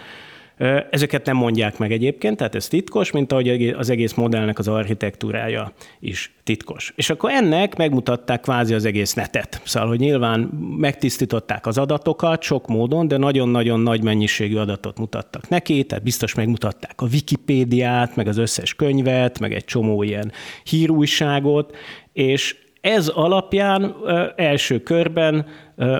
Ezeket 0.91 1.27
nem 1.27 1.37
mondják 1.37 1.79
meg 1.79 1.93
egyébként, 1.93 2.37
tehát 2.37 2.55
ez 2.55 2.69
titkos, 2.69 3.11
mint 3.11 3.33
ahogy 3.33 3.69
az 3.69 3.91
egész 3.91 4.15
modellnek 4.15 4.59
az 4.59 4.69
architektúrája 4.69 5.73
is 6.01 6.35
titkos. 6.43 6.93
És 6.97 7.11
akkor 7.11 7.31
ennek 7.31 7.77
megmutatták 7.77 8.41
kvázi 8.41 8.75
az 8.75 8.85
egész 8.85 9.15
netet. 9.15 9.61
Szóval, 9.65 9.89
hogy 9.89 9.99
nyilván 9.99 10.41
megtisztították 10.79 11.67
az 11.67 11.79
adatokat 11.79 12.43
sok 12.43 12.67
módon, 12.67 13.09
de 13.09 13.17
nagyon-nagyon 13.17 13.81
nagy 13.81 14.03
mennyiségű 14.03 14.57
adatot 14.57 14.99
mutattak 14.99 15.49
neki, 15.49 15.85
tehát 15.85 16.05
biztos 16.05 16.35
megmutatták 16.35 17.01
a 17.01 17.07
Wikipédiát, 17.13 18.17
meg 18.17 18.27
az 18.27 18.37
összes 18.37 18.75
könyvet, 18.75 19.39
meg 19.39 19.55
egy 19.55 19.65
csomó 19.65 20.03
ilyen 20.03 20.33
hírújságot, 20.65 21.77
és 22.13 22.57
ez 22.81 23.09
alapján 23.09 23.95
első 24.37 24.83
körben 24.83 25.47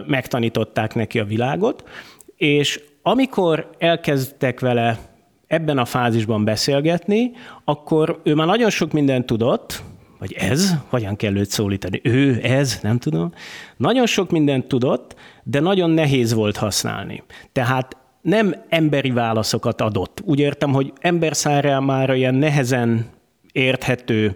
megtanították 0.07 0.95
neki 0.95 1.19
a 1.19 1.25
világot, 1.25 1.89
és 2.37 2.81
amikor 3.09 3.71
elkezdtek 3.79 4.61
vele 4.61 4.99
ebben 5.47 5.79
a 5.79 5.85
fázisban 5.85 6.45
beszélgetni, 6.45 7.31
akkor 7.65 8.21
ő 8.25 8.35
már 8.35 8.47
nagyon 8.47 8.71
sok 8.71 8.93
mindent 8.93 9.27
tudott, 9.27 9.83
vagy 10.19 10.33
ez, 10.33 10.75
hogyan 10.89 11.17
kell 11.17 11.37
őt 11.37 11.51
szólítani, 11.51 12.01
ő, 12.05 12.41
ez, 12.43 12.79
nem 12.83 12.99
tudom. 12.99 13.33
Nagyon 13.77 14.07
sok 14.07 14.31
mindent 14.31 14.67
tudott, 14.67 15.15
de 15.43 15.61
nagyon 15.61 15.91
nehéz 15.91 16.33
volt 16.33 16.57
használni. 16.57 17.23
Tehát 17.53 17.97
nem 18.21 18.55
emberi 18.69 19.11
válaszokat 19.11 19.81
adott. 19.81 20.23
Úgy 20.25 20.39
értem, 20.39 20.73
hogy 20.73 20.93
ember 21.01 21.37
számára 21.37 22.15
ilyen 22.15 22.35
nehezen 22.35 23.07
érthető 23.53 24.35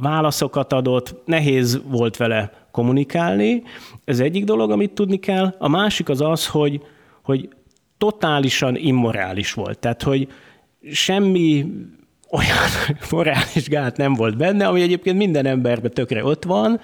válaszokat 0.00 0.72
adott, 0.72 1.14
nehéz 1.24 1.80
volt 1.84 2.16
vele 2.16 2.50
kommunikálni. 2.70 3.62
Ez 4.04 4.20
egyik 4.20 4.44
dolog, 4.44 4.70
amit 4.70 4.92
tudni 4.92 5.16
kell. 5.18 5.54
A 5.58 5.68
másik 5.68 6.08
az 6.08 6.20
az, 6.20 6.46
hogy, 6.46 6.80
hogy 7.22 7.48
totálisan 7.98 8.76
immorális 8.76 9.52
volt. 9.52 9.78
Tehát, 9.78 10.02
hogy 10.02 10.28
semmi 10.92 11.66
olyan 12.30 12.56
morális 13.10 13.68
gát 13.68 13.96
nem 13.96 14.14
volt 14.14 14.36
benne, 14.36 14.66
ami 14.66 14.82
egyébként 14.82 15.16
minden 15.16 15.46
emberben 15.46 15.90
tökre 15.90 16.24
ott 16.24 16.44
van, 16.44 16.80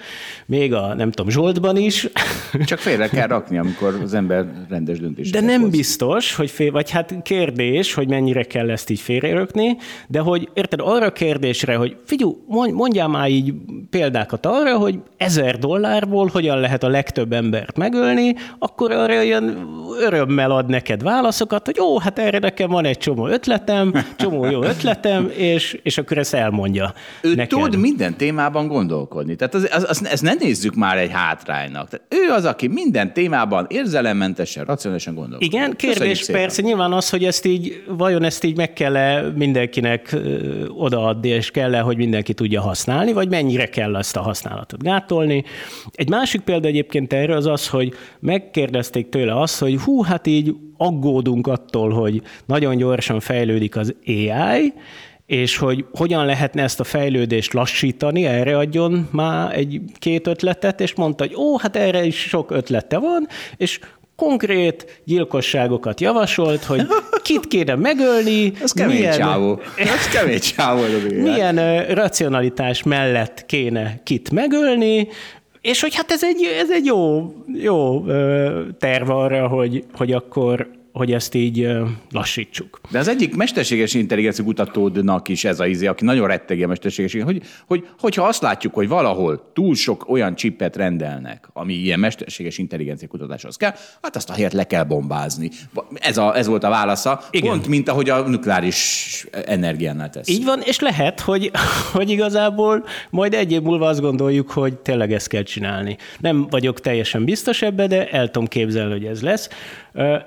még 0.46 0.74
a, 0.74 0.94
nem 0.94 1.10
tudom, 1.10 1.30
Zsoltban 1.30 1.76
is. 1.76 2.08
Csak 2.64 2.78
félre 2.78 3.08
kell 3.08 3.26
rakni, 3.26 3.58
amikor 3.58 3.98
az 4.02 4.14
ember 4.14 4.46
rendes 4.68 4.98
döntés. 5.00 5.30
De 5.30 5.40
nem 5.40 5.60
hoz. 5.60 5.70
biztos, 5.70 6.34
hogy 6.34 6.50
fél, 6.50 6.70
vagy 6.70 6.90
hát 6.90 7.14
kérdés, 7.22 7.94
hogy 7.94 8.08
mennyire 8.08 8.42
kell 8.42 8.70
ezt 8.70 8.90
így 8.90 9.00
félrerökni, 9.00 9.76
de 10.08 10.20
hogy 10.20 10.48
érted, 10.54 10.80
arra 10.82 11.06
a 11.06 11.12
kérdésre, 11.12 11.74
hogy 11.74 11.96
figyú, 12.04 12.44
mondjál 12.72 13.08
már 13.08 13.28
így 13.28 13.54
példákat 13.90 14.46
arra, 14.46 14.78
hogy 14.78 14.98
ezer 15.16 15.58
dollárból 15.58 16.28
hogyan 16.32 16.60
lehet 16.60 16.82
a 16.82 16.88
legtöbb 16.88 17.32
embert 17.32 17.76
megölni, 17.76 18.34
akkor 18.58 18.90
arra 18.90 19.22
ilyen 19.22 19.66
örömmel 20.00 20.50
ad 20.50 20.68
neked 20.68 21.02
válaszokat, 21.02 21.66
hogy 21.66 21.80
ó, 21.80 21.98
hát 21.98 22.18
erre 22.18 22.38
nekem 22.38 22.70
van 22.70 22.84
egy 22.84 22.98
csomó 22.98 23.26
ötletem, 23.26 23.92
csomó 24.16 24.44
jó 24.44 24.62
ötletem, 24.62 25.31
és, 25.36 25.80
és 25.82 25.98
akkor 25.98 26.18
ezt 26.18 26.34
elmondja 26.34 26.94
Ő 27.22 27.34
neked. 27.34 27.58
tud 27.58 27.76
minden 27.76 28.16
témában 28.16 28.66
gondolkodni. 28.66 29.36
Tehát 29.36 29.54
az, 29.54 29.68
az, 29.72 29.86
az, 29.88 30.06
ezt 30.06 30.22
ne 30.22 30.34
nézzük 30.34 30.74
már 30.74 30.98
egy 30.98 31.10
hátránynak. 31.12 31.88
Tehát 31.88 32.06
ő 32.08 32.32
az, 32.32 32.44
aki 32.44 32.66
minden 32.66 33.12
témában 33.12 33.66
érzelemmentesen, 33.68 34.64
racionálisan 34.64 35.14
gondolkodik. 35.14 35.52
Igen, 35.52 35.76
kérdés 35.76 36.26
persze 36.26 36.62
nyilván 36.62 36.92
az, 36.92 37.10
hogy 37.10 37.24
ezt 37.24 37.46
így, 37.46 37.82
vajon 37.88 38.22
ezt 38.22 38.44
így 38.44 38.56
meg 38.56 38.72
kell 38.72 38.96
-e 38.96 39.30
mindenkinek 39.36 40.16
odaadni, 40.68 41.28
és 41.28 41.50
kell 41.50 41.74
-e, 41.74 41.80
hogy 41.80 41.96
mindenki 41.96 42.34
tudja 42.34 42.60
használni, 42.60 43.12
vagy 43.12 43.28
mennyire 43.28 43.66
kell 43.66 43.96
ezt 43.96 44.16
a 44.16 44.20
használatot 44.20 44.82
gátolni. 44.82 45.44
Egy 45.92 46.08
másik 46.08 46.40
példa 46.40 46.68
egyébként 46.68 47.12
erre 47.12 47.36
az 47.36 47.46
az, 47.46 47.68
hogy 47.68 47.94
megkérdezték 48.20 49.08
tőle 49.08 49.40
azt, 49.40 49.58
hogy 49.58 49.80
hú, 49.80 50.02
hát 50.02 50.26
így 50.26 50.54
aggódunk 50.76 51.46
attól, 51.46 51.90
hogy 51.90 52.22
nagyon 52.46 52.76
gyorsan 52.76 53.20
fejlődik 53.20 53.76
az 53.76 53.94
AI, 54.06 54.72
és 55.26 55.56
hogy 55.56 55.84
hogyan 55.92 56.26
lehetne 56.26 56.62
ezt 56.62 56.80
a 56.80 56.84
fejlődést 56.84 57.52
lassítani, 57.52 58.24
erre 58.24 58.56
adjon 58.56 59.08
már 59.10 59.56
egy-két 59.58 60.26
ötletet, 60.26 60.80
és 60.80 60.94
mondta, 60.94 61.26
hogy 61.26 61.34
ó, 61.36 61.58
hát 61.58 61.76
erre 61.76 62.04
is 62.04 62.16
sok 62.16 62.50
ötlete 62.50 62.98
van, 62.98 63.26
és 63.56 63.80
konkrét 64.16 65.02
gyilkosságokat 65.04 66.00
javasolt, 66.00 66.64
hogy 66.64 66.86
kit 67.22 67.46
kéne 67.46 67.74
megölni. 67.74 68.52
Ez 68.62 68.72
kemény 68.72 68.96
milyen, 68.96 69.18
csávó. 69.18 69.60
Ez 69.76 70.08
kemény 70.08 70.40
csávó. 70.40 70.82
Milyen 71.08 71.84
racionalitás 71.84 72.82
mellett 72.82 73.46
kéne 73.46 74.00
kit 74.02 74.30
megölni, 74.30 75.08
és 75.60 75.80
hogy 75.80 75.94
hát 75.94 76.10
ez 76.10 76.24
egy, 76.24 76.42
ez 76.60 76.70
egy 76.70 76.84
jó, 76.84 77.32
jó 77.54 78.04
terv 78.78 79.10
arra, 79.10 79.48
hogy, 79.48 79.84
hogy 79.92 80.12
akkor 80.12 80.70
hogy 80.92 81.12
ezt 81.12 81.34
így 81.34 81.68
lassítsuk. 82.10 82.80
De 82.90 82.98
az 82.98 83.08
egyik 83.08 83.36
mesterséges 83.36 83.94
intelligencia 83.94 84.44
kutatódnak 84.44 85.28
is 85.28 85.44
ez 85.44 85.60
a 85.60 85.66
izé, 85.66 85.86
aki 85.86 86.04
nagyon 86.04 86.26
rettegi 86.26 86.62
a 86.62 86.66
mesterséges 86.66 87.22
hogy, 87.22 87.42
hogy, 87.66 87.88
hogyha 88.00 88.26
azt 88.26 88.42
látjuk, 88.42 88.74
hogy 88.74 88.88
valahol 88.88 89.50
túl 89.52 89.74
sok 89.74 90.08
olyan 90.08 90.34
csippet 90.34 90.76
rendelnek, 90.76 91.48
ami 91.52 91.72
ilyen 91.72 91.98
mesterséges 91.98 92.58
intelligencia 92.58 93.08
kutatáshoz 93.08 93.56
kell, 93.56 93.74
hát 94.02 94.16
azt 94.16 94.30
a 94.30 94.32
helyet 94.32 94.52
le 94.52 94.64
kell 94.64 94.84
bombázni. 94.84 95.50
Ez, 95.94 96.16
a, 96.18 96.36
ez 96.36 96.46
volt 96.46 96.64
a 96.64 96.68
válasza, 96.68 97.20
Igen. 97.30 97.50
pont 97.50 97.66
mint 97.66 97.88
ahogy 97.88 98.10
a 98.10 98.28
nukleáris 98.28 99.26
energiánál 99.44 100.10
tesz. 100.10 100.28
Így 100.28 100.44
van, 100.44 100.60
és 100.64 100.78
lehet, 100.78 101.20
hogy, 101.20 101.50
hogy 101.92 102.10
igazából 102.10 102.84
majd 103.10 103.34
egy 103.34 103.52
év 103.52 103.62
múlva 103.62 103.86
azt 103.86 104.00
gondoljuk, 104.00 104.50
hogy 104.50 104.76
tényleg 104.76 105.12
ezt 105.12 105.28
kell 105.28 105.42
csinálni. 105.42 105.96
Nem 106.18 106.46
vagyok 106.50 106.80
teljesen 106.80 107.24
biztos 107.24 107.62
ebbe, 107.62 107.86
de 107.86 108.08
el 108.08 108.30
tudom 108.30 108.48
képzelni, 108.48 108.92
hogy 108.92 109.04
ez 109.04 109.22
lesz. 109.22 109.48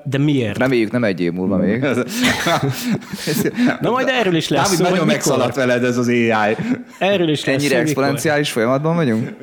De 0.04 0.17
miért? 0.17 0.58
Reméljük 0.58 0.91
nem 0.91 1.04
egy 1.04 1.19
év 1.19 1.32
múlva 1.32 1.58
még. 1.58 1.80
Na 3.82 3.89
majd 3.89 4.08
erről 4.08 4.36
is 4.36 4.47
lesz 4.47 4.63
Dávid, 4.63 4.78
szó, 4.78 4.89
nagyon 4.89 5.06
megszaladt 5.06 5.56
veled 5.56 5.84
ez 5.84 5.97
az 5.97 6.08
AI. 6.08 6.56
Erről 6.97 7.30
is 7.30 7.45
lesz 7.45 7.56
Ennyire 7.56 7.78
exponenciális 7.78 8.51
folyamatban 8.51 8.95
vagyunk? 8.95 9.34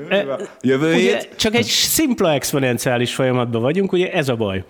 Jövő 0.61 0.93
hét? 0.93 1.29
Csak 1.37 1.55
egy 1.55 1.65
szimpla 1.65 2.33
exponenciális 2.33 3.15
folyamatban 3.15 3.63
vagyunk, 3.63 3.93
ugye 3.93 4.13
ez 4.13 4.29
a 4.29 4.35
baj. 4.37 4.65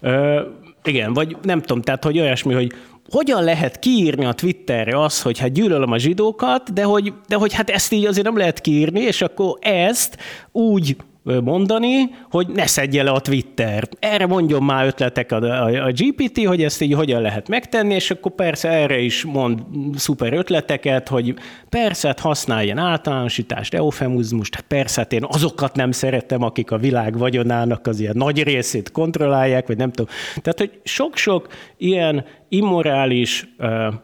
Ö, 0.00 0.40
igen, 0.84 1.12
vagy 1.12 1.36
nem 1.42 1.60
tudom, 1.60 1.82
tehát 1.82 2.04
hogy 2.04 2.18
olyasmi, 2.18 2.54
hogy 2.54 2.72
hogyan 3.10 3.44
lehet 3.44 3.78
kiírni 3.78 4.24
a 4.24 4.32
Twitterre 4.32 5.02
azt, 5.02 5.22
hogy 5.22 5.38
hát 5.38 5.52
gyűlölöm 5.52 5.92
a 5.92 5.98
zsidókat, 5.98 6.72
de 6.72 6.82
hogy, 6.82 7.12
de 7.28 7.36
hogy 7.36 7.52
hát 7.54 7.70
ezt 7.70 7.92
így 7.92 8.06
azért 8.06 8.26
nem 8.26 8.36
lehet 8.36 8.60
kiírni, 8.60 9.00
és 9.00 9.22
akkor 9.22 9.58
ezt 9.60 10.16
úgy 10.52 10.96
mondani, 11.42 12.10
hogy 12.30 12.46
ne 12.48 12.66
szedje 12.66 13.02
le 13.02 13.10
a 13.10 13.20
Twitter. 13.20 13.88
Erre 13.98 14.26
mondjon 14.26 14.62
már 14.62 14.86
ötletek 14.86 15.32
a, 15.32 15.36
a, 15.36 15.86
a 15.86 15.92
GPT, 15.92 16.44
hogy 16.46 16.62
ezt 16.62 16.80
így 16.80 16.92
hogyan 16.92 17.22
lehet 17.22 17.48
megtenni, 17.48 17.94
és 17.94 18.10
akkor 18.10 18.32
persze 18.32 18.68
erre 18.68 18.98
is 18.98 19.24
mond 19.24 19.60
szuper 19.94 20.32
ötleteket, 20.32 21.08
hogy 21.08 21.34
persze 21.68 22.08
hát 22.08 22.20
használj 22.20 22.64
ilyen 22.64 22.78
általánosítást, 22.78 23.74
eufemizmust, 23.74 24.54
hát 24.54 24.64
persze 24.68 25.00
hát 25.00 25.12
én 25.12 25.24
azokat 25.28 25.76
nem 25.76 25.92
szeretem, 25.92 26.42
akik 26.42 26.70
a 26.70 26.78
világ 26.78 27.18
vagyonának 27.18 27.86
az 27.86 28.00
ilyen 28.00 28.16
nagy 28.16 28.42
részét 28.42 28.90
kontrollálják, 28.90 29.66
vagy 29.66 29.76
nem 29.76 29.90
tudom. 29.90 30.14
Tehát, 30.42 30.58
hogy 30.58 30.80
sok-sok 30.84 31.46
ilyen 31.76 32.24
immorális 32.48 33.54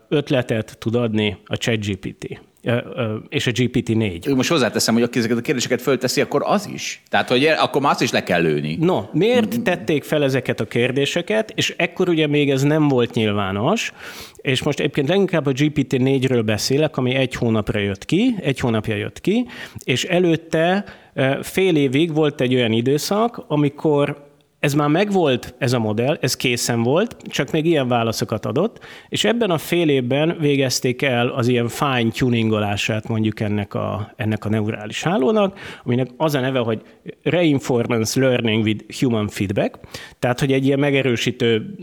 ötletet 0.09 0.77
tud 0.79 0.95
adni 0.95 1.37
a 1.45 1.57
ChatGPT 1.57 2.41
és 3.29 3.47
a 3.47 3.51
GPT-4. 3.51 4.37
Most 4.37 4.51
hozzáteszem, 4.51 4.95
hogy 4.95 5.03
aki 5.03 5.19
ezeket 5.19 5.37
a 5.37 5.41
kérdéseket 5.41 5.83
fölteszi, 5.83 6.21
akkor 6.21 6.43
az 6.45 6.69
is. 6.73 7.03
Tehát, 7.09 7.29
hogy 7.29 7.45
akkor 7.45 7.83
már 7.83 7.91
azt 7.91 8.03
is 8.03 8.11
le 8.11 8.23
kell 8.23 8.43
lőni. 8.43 8.77
No, 8.81 9.03
miért 9.13 9.63
tették 9.63 10.05
fel 10.05 10.23
ezeket 10.23 10.61
a 10.61 10.65
kérdéseket, 10.65 11.53
és 11.55 11.75
ekkor 11.77 12.09
ugye 12.09 12.27
még 12.27 12.51
ez 12.51 12.63
nem 12.63 12.89
volt 12.89 13.15
nyilvános, 13.15 13.93
és 14.37 14.63
most 14.63 14.81
egyébként 14.81 15.09
leginkább 15.09 15.47
a 15.47 15.53
GPT-4-ről 15.53 16.43
beszélek, 16.45 16.97
ami 16.97 17.15
egy 17.15 17.35
hónapra 17.35 17.79
jött 17.79 18.05
ki, 18.05 18.35
egy 18.41 18.61
hónapja 18.61 18.95
jött 18.95 19.21
ki, 19.21 19.47
és 19.85 20.05
előtte 20.05 20.85
fél 21.43 21.77
évig 21.77 22.15
volt 22.15 22.41
egy 22.41 22.55
olyan 22.55 22.73
időszak, 22.73 23.45
amikor 23.47 24.24
ez 24.65 24.75
már 24.75 24.89
megvolt, 24.89 25.55
ez 25.59 25.73
a 25.73 25.79
modell, 25.79 26.19
ez 26.21 26.37
készen 26.37 26.83
volt, 26.83 27.17
csak 27.27 27.51
még 27.51 27.67
ilyen 27.67 27.89
válaszokat 27.89 28.47
adott, 28.47 28.85
és 29.09 29.25
ebben 29.25 29.51
a 29.51 29.59
fél 29.59 29.89
évben 29.89 30.37
végezték 30.41 31.03
el 31.03 31.29
az 31.29 31.49
ilyen 31.49 31.69
fine 31.69 32.11
tuningolását 32.11 33.09
mondjuk 33.09 33.41
ennek 33.41 33.75
a, 33.75 34.13
ennek 34.17 34.45
a 34.45 34.49
neurális 34.49 35.03
hálónak, 35.03 35.59
aminek 35.85 36.09
az 36.17 36.35
a 36.35 36.41
neve, 36.41 36.59
hogy 36.59 36.83
Reinforcement 37.23 38.15
Learning 38.15 38.65
with 38.65 39.01
Human 39.01 39.29
Feedback, 39.29 39.79
tehát 40.19 40.41
hogy 40.41 40.53
egy 40.53 40.67
ilyen 40.67 40.79
megerősítő, 40.79 41.77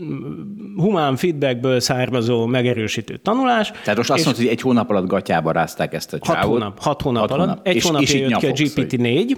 humán 0.76 1.16
feedbackből 1.16 1.80
származó 1.80 2.46
megerősítő 2.46 3.16
tanulás. 3.16 3.70
Tehát 3.70 3.96
most 3.96 4.10
azt 4.10 4.24
mondod, 4.24 4.42
hogy 4.42 4.52
egy 4.52 4.60
hónap 4.60 4.90
alatt 4.90 5.06
gatyába 5.06 5.52
rázták 5.52 5.94
ezt 5.94 6.12
a 6.12 6.18
csávot. 6.18 6.42
Hat 6.42 6.50
hónap, 6.50 6.78
hat 6.80 7.02
hónap 7.02 7.20
hat 7.20 7.30
alatt. 7.30 7.48
Hónap. 7.48 7.66
Egy 7.66 7.76
és, 7.76 7.84
hónap 7.84 8.00
és 8.00 8.14
jött 8.14 8.36
ki 8.36 8.46
a 8.46 8.52
GPT-4, 8.52 9.36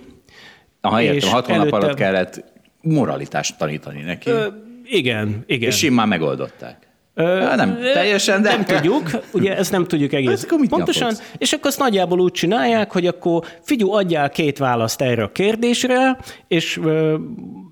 Aha, 0.80 1.02
értem, 1.02 1.30
hat 1.30 1.46
hónap 1.46 1.60
előtte... 1.60 1.76
alatt 1.76 1.96
kellett 1.96 2.53
moralitást 2.84 3.58
tanítani 3.58 4.00
neki. 4.00 4.30
Ö, 4.30 4.46
igen, 4.84 5.44
igen. 5.46 5.70
És 5.70 5.90
már 5.90 6.06
megoldották. 6.06 6.84
Ö, 7.16 7.22
Há, 7.22 7.56
nem 7.56 7.78
teljesen, 7.92 8.42
de... 8.42 8.50
Nem 8.50 8.64
tudjuk, 8.64 9.10
ugye 9.32 9.56
ezt 9.56 9.70
nem 9.70 9.84
tudjuk 9.84 10.12
egész 10.12 10.42
akkor 10.44 10.68
pontosan, 10.68 11.08
nyakodsz? 11.08 11.32
és 11.38 11.52
akkor 11.52 11.66
azt 11.66 11.78
nagyjából 11.78 12.20
úgy 12.20 12.32
csinálják, 12.32 12.92
hogy 12.92 13.06
akkor 13.06 13.44
figyú, 13.62 13.92
adjál 13.92 14.30
két 14.30 14.58
választ 14.58 15.00
erre 15.00 15.22
a 15.22 15.32
kérdésre, 15.32 16.18
és, 16.48 16.80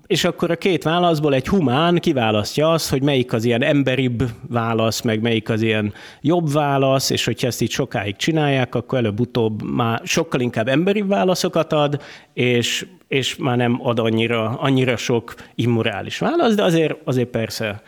és 0.07 0.23
akkor 0.23 0.51
a 0.51 0.55
két 0.55 0.83
válaszból 0.83 1.33
egy 1.33 1.47
humán 1.47 1.95
kiválasztja 1.95 2.71
azt, 2.71 2.89
hogy 2.89 3.01
melyik 3.01 3.33
az 3.33 3.45
ilyen 3.45 3.63
emberibb 3.63 4.23
válasz, 4.49 5.01
meg 5.01 5.21
melyik 5.21 5.49
az 5.49 5.61
ilyen 5.61 5.93
jobb 6.21 6.51
válasz, 6.51 7.09
és 7.09 7.25
hogyha 7.25 7.47
ezt 7.47 7.61
így 7.61 7.71
sokáig 7.71 8.15
csinálják, 8.15 8.75
akkor 8.75 8.97
előbb-utóbb 8.97 9.63
már 9.63 10.01
sokkal 10.03 10.39
inkább 10.39 10.67
emberibb 10.67 11.07
válaszokat 11.07 11.73
ad, 11.73 12.01
és, 12.33 12.85
és 13.13 13.35
már 13.35 13.57
nem 13.57 13.79
ad 13.81 13.99
annyira, 13.99 14.49
annyira 14.49 14.97
sok 14.97 15.35
immorális 15.55 16.17
válasz, 16.17 16.55
de 16.55 16.63
azért, 16.63 16.97
azért 17.03 17.29
persze 17.29 17.81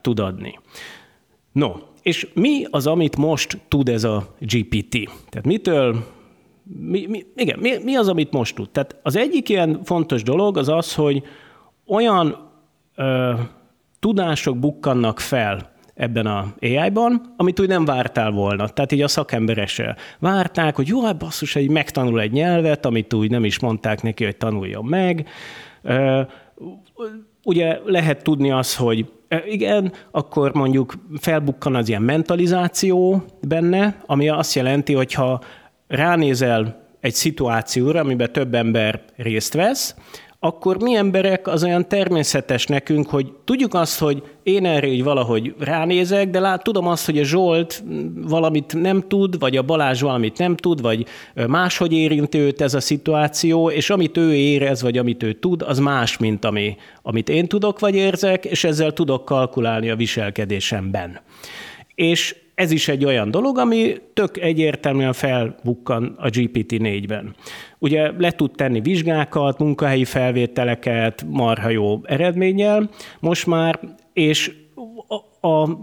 tud 0.00 0.18
adni. 0.18 0.58
No, 1.52 1.72
és 2.02 2.28
mi 2.34 2.64
az, 2.70 2.86
amit 2.86 3.16
most 3.16 3.58
tud 3.68 3.88
ez 3.88 4.04
a 4.04 4.34
GPT? 4.38 5.10
Tehát 5.28 5.46
mitől 5.46 6.04
mi, 6.62 7.06
mi, 7.06 7.26
igen, 7.36 7.58
mi, 7.58 7.70
mi 7.84 7.96
az, 7.96 8.08
amit 8.08 8.32
most 8.32 8.54
tud? 8.54 8.70
Tehát 8.70 8.96
az 9.02 9.16
egyik 9.16 9.48
ilyen 9.48 9.80
fontos 9.84 10.22
dolog 10.22 10.56
az 10.56 10.68
az, 10.68 10.94
hogy 10.94 11.22
olyan 11.86 12.50
ö, 12.96 13.32
tudások 13.98 14.58
bukkannak 14.58 15.20
fel 15.20 15.71
ebben 15.94 16.26
a 16.26 16.54
AI-ban, 16.60 17.34
amit 17.36 17.60
úgy 17.60 17.68
nem 17.68 17.84
vártál 17.84 18.30
volna. 18.30 18.68
Tehát 18.68 18.92
így 18.92 19.02
a 19.02 19.08
szakemberesel 19.08 19.96
várták, 20.18 20.76
hogy 20.76 20.88
jó, 20.88 21.04
hát 21.04 21.18
basszus, 21.18 21.52
hogy 21.52 21.70
megtanul 21.70 22.20
egy 22.20 22.32
nyelvet, 22.32 22.86
amit 22.86 23.14
úgy 23.14 23.30
nem 23.30 23.44
is 23.44 23.60
mondták 23.60 24.02
neki, 24.02 24.24
hogy 24.24 24.36
tanuljon 24.36 24.84
meg. 24.84 25.28
Ugye 27.44 27.78
lehet 27.84 28.22
tudni 28.22 28.50
az, 28.50 28.76
hogy 28.76 29.12
igen, 29.46 29.92
akkor 30.10 30.54
mondjuk 30.54 30.94
felbukkan 31.20 31.74
az 31.74 31.88
ilyen 31.88 32.02
mentalizáció 32.02 33.24
benne, 33.40 33.96
ami 34.06 34.28
azt 34.28 34.54
jelenti, 34.54 34.92
hogy 34.94 35.12
ha 35.12 35.40
ránézel 35.86 36.80
egy 37.00 37.14
szituációra, 37.14 38.00
amiben 38.00 38.32
több 38.32 38.54
ember 38.54 39.02
részt 39.16 39.54
vesz, 39.54 39.94
akkor 40.44 40.82
mi 40.82 40.94
emberek 40.94 41.46
az 41.46 41.64
olyan 41.64 41.88
természetes 41.88 42.66
nekünk, 42.66 43.08
hogy 43.08 43.32
tudjuk 43.44 43.74
azt, 43.74 43.98
hogy 43.98 44.22
én 44.42 44.66
erre 44.66 44.86
így 44.86 45.02
valahogy 45.02 45.54
ránézek, 45.58 46.30
de 46.30 46.40
lát, 46.40 46.62
tudom 46.62 46.86
azt, 46.86 47.06
hogy 47.06 47.18
a 47.18 47.24
Zsolt 47.24 47.82
valamit 48.14 48.74
nem 48.74 49.04
tud, 49.08 49.38
vagy 49.38 49.56
a 49.56 49.62
Balázs 49.62 50.00
valamit 50.00 50.38
nem 50.38 50.56
tud, 50.56 50.80
vagy 50.80 51.06
máshogy 51.46 51.92
érinti 51.92 52.38
őt 52.38 52.60
ez 52.60 52.74
a 52.74 52.80
szituáció, 52.80 53.70
és 53.70 53.90
amit 53.90 54.16
ő 54.16 54.34
érez, 54.34 54.82
vagy 54.82 54.98
amit 54.98 55.22
ő 55.22 55.32
tud, 55.32 55.62
az 55.62 55.78
más, 55.78 56.18
mint 56.18 56.44
ami, 56.44 56.76
amit 57.02 57.28
én 57.28 57.46
tudok, 57.46 57.78
vagy 57.78 57.94
érzek, 57.94 58.44
és 58.44 58.64
ezzel 58.64 58.92
tudok 58.92 59.24
kalkulálni 59.24 59.90
a 59.90 59.96
viselkedésemben. 59.96 61.20
És 61.94 62.36
ez 62.54 62.70
is 62.70 62.88
egy 62.88 63.04
olyan 63.04 63.30
dolog, 63.30 63.58
ami 63.58 63.94
tök 64.14 64.36
egyértelműen 64.36 65.12
felbukkan 65.12 66.14
a 66.18 66.28
GPT-4-ben. 66.28 67.34
Ugye 67.78 68.10
le 68.18 68.30
tud 68.30 68.50
tenni 68.50 68.80
vizsgákat, 68.80 69.58
munkahelyi 69.58 70.04
felvételeket, 70.04 71.24
marha 71.28 71.68
jó 71.68 72.00
eredménnyel 72.04 72.90
most 73.20 73.46
már, 73.46 73.80
és 74.12 74.52
a, 75.40 75.48
a 75.48 75.78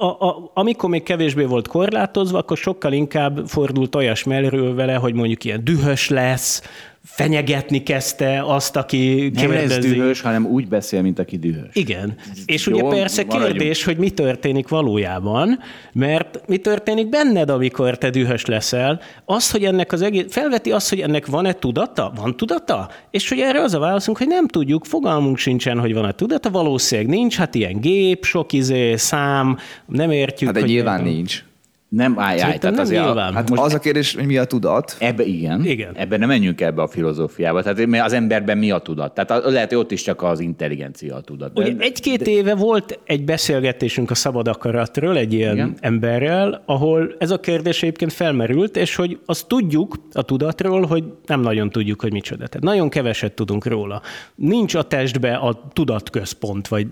a, 0.00 0.06
a, 0.06 0.50
amikor 0.54 0.90
még 0.90 1.02
kevésbé 1.02 1.44
volt 1.44 1.68
korlátozva, 1.68 2.38
akkor 2.38 2.56
sokkal 2.56 2.92
inkább 2.92 3.46
fordult 3.46 3.94
olyas 3.94 4.24
mellről 4.24 4.74
vele, 4.74 4.94
hogy 4.94 5.14
mondjuk 5.14 5.44
ilyen 5.44 5.64
dühös 5.64 6.08
lesz, 6.08 6.62
fenyegetni 7.10 7.82
kezdte 7.82 8.42
azt, 8.46 8.76
aki 8.76 9.30
Nem 9.34 9.50
kérdezi. 9.50 9.74
lesz 9.74 9.84
dühös, 9.84 10.20
hanem 10.20 10.46
úgy 10.46 10.68
beszél, 10.68 11.02
mint 11.02 11.18
aki 11.18 11.38
dühös. 11.38 11.68
Igen. 11.72 12.14
És 12.46 12.66
Jó, 12.66 12.72
ugye 12.74 12.96
persze 12.96 13.24
maradjunk. 13.24 13.52
kérdés, 13.56 13.84
hogy 13.84 13.96
mi 13.96 14.10
történik 14.10 14.68
valójában, 14.68 15.58
mert 15.92 16.40
mi 16.46 16.56
történik 16.56 17.08
benned, 17.08 17.50
amikor 17.50 17.98
te 17.98 18.10
dühös 18.10 18.44
leszel, 18.44 19.00
az, 19.24 19.50
hogy 19.50 19.64
ennek 19.64 19.92
az 19.92 20.02
egész, 20.02 20.24
felveti 20.28 20.70
azt, 20.70 20.88
hogy 20.88 21.00
ennek 21.00 21.26
van-e 21.26 21.52
tudata? 21.52 22.12
Van 22.16 22.36
tudata? 22.36 22.90
És 23.10 23.28
hogy 23.28 23.38
erre 23.40 23.62
az 23.62 23.74
a 23.74 23.78
válaszunk, 23.78 24.18
hogy 24.18 24.26
nem 24.28 24.46
tudjuk, 24.48 24.84
fogalmunk 24.84 25.38
sincsen, 25.38 25.78
hogy 25.80 25.94
van-e 25.94 26.12
tudata, 26.12 26.50
valószínűleg 26.50 27.10
nincs, 27.10 27.36
hát 27.36 27.54
ilyen 27.54 27.80
gép, 27.80 28.24
sok 28.24 28.52
izé, 28.52 28.96
szám, 28.96 29.56
nem 29.86 30.10
értjük. 30.10 30.50
Hát 30.50 30.60
de 30.60 30.66
nyilván 30.66 31.02
nincs. 31.02 31.42
Nem 31.88 32.18
állj, 32.18 32.40
állj. 32.40 32.58
Tehát 32.58 32.76
nem 32.76 32.84
azért, 32.84 33.04
nyilván. 33.04 33.34
Hát 33.34 33.50
most 33.50 33.62
az 33.62 33.74
a 33.74 33.78
kérdés, 33.78 34.14
hogy 34.14 34.26
mi 34.26 34.36
a 34.36 34.44
tudat? 34.44 34.96
Ebbe 34.98 35.24
igen. 35.24 35.64
igen. 35.64 35.94
Ebben 35.94 36.18
nem 36.18 36.28
menjünk 36.28 36.60
ebbe 36.60 36.82
a 36.82 36.88
filozófiába. 36.88 37.62
Tehát 37.62 38.04
az 38.04 38.12
emberben 38.12 38.58
mi 38.58 38.70
a 38.70 38.78
tudat? 38.78 39.14
Tehát 39.14 39.44
lehet, 39.44 39.68
hogy 39.68 39.78
ott 39.78 39.90
is 39.90 40.02
csak 40.02 40.22
az 40.22 40.40
intelligencia 40.40 41.14
a 41.14 41.20
tudat. 41.20 41.58
Ugye 41.58 41.74
egy-két 41.78 42.22
de... 42.22 42.30
éve 42.30 42.54
volt 42.54 42.98
egy 43.04 43.24
beszélgetésünk 43.24 44.10
a 44.10 44.14
szabad 44.14 44.48
akaratról 44.48 45.16
egy 45.16 45.32
ilyen 45.32 45.54
igen. 45.54 45.76
emberrel, 45.80 46.62
ahol 46.66 47.14
ez 47.18 47.30
a 47.30 47.40
kérdés 47.40 47.82
egyébként 47.82 48.12
felmerült, 48.12 48.76
és 48.76 48.94
hogy 48.94 49.18
azt 49.26 49.46
tudjuk 49.46 49.96
a 50.12 50.22
tudatról, 50.22 50.86
hogy 50.86 51.04
nem 51.26 51.40
nagyon 51.40 51.70
tudjuk, 51.70 52.00
hogy 52.00 52.12
micsoda. 52.12 52.46
Tehát 52.46 52.64
nagyon 52.64 52.88
keveset 52.88 53.32
tudunk 53.32 53.66
róla. 53.66 54.02
Nincs 54.34 54.74
a 54.74 54.82
testbe 54.82 55.34
a 55.34 55.70
tudatközpont, 55.72 56.68
vagy 56.68 56.86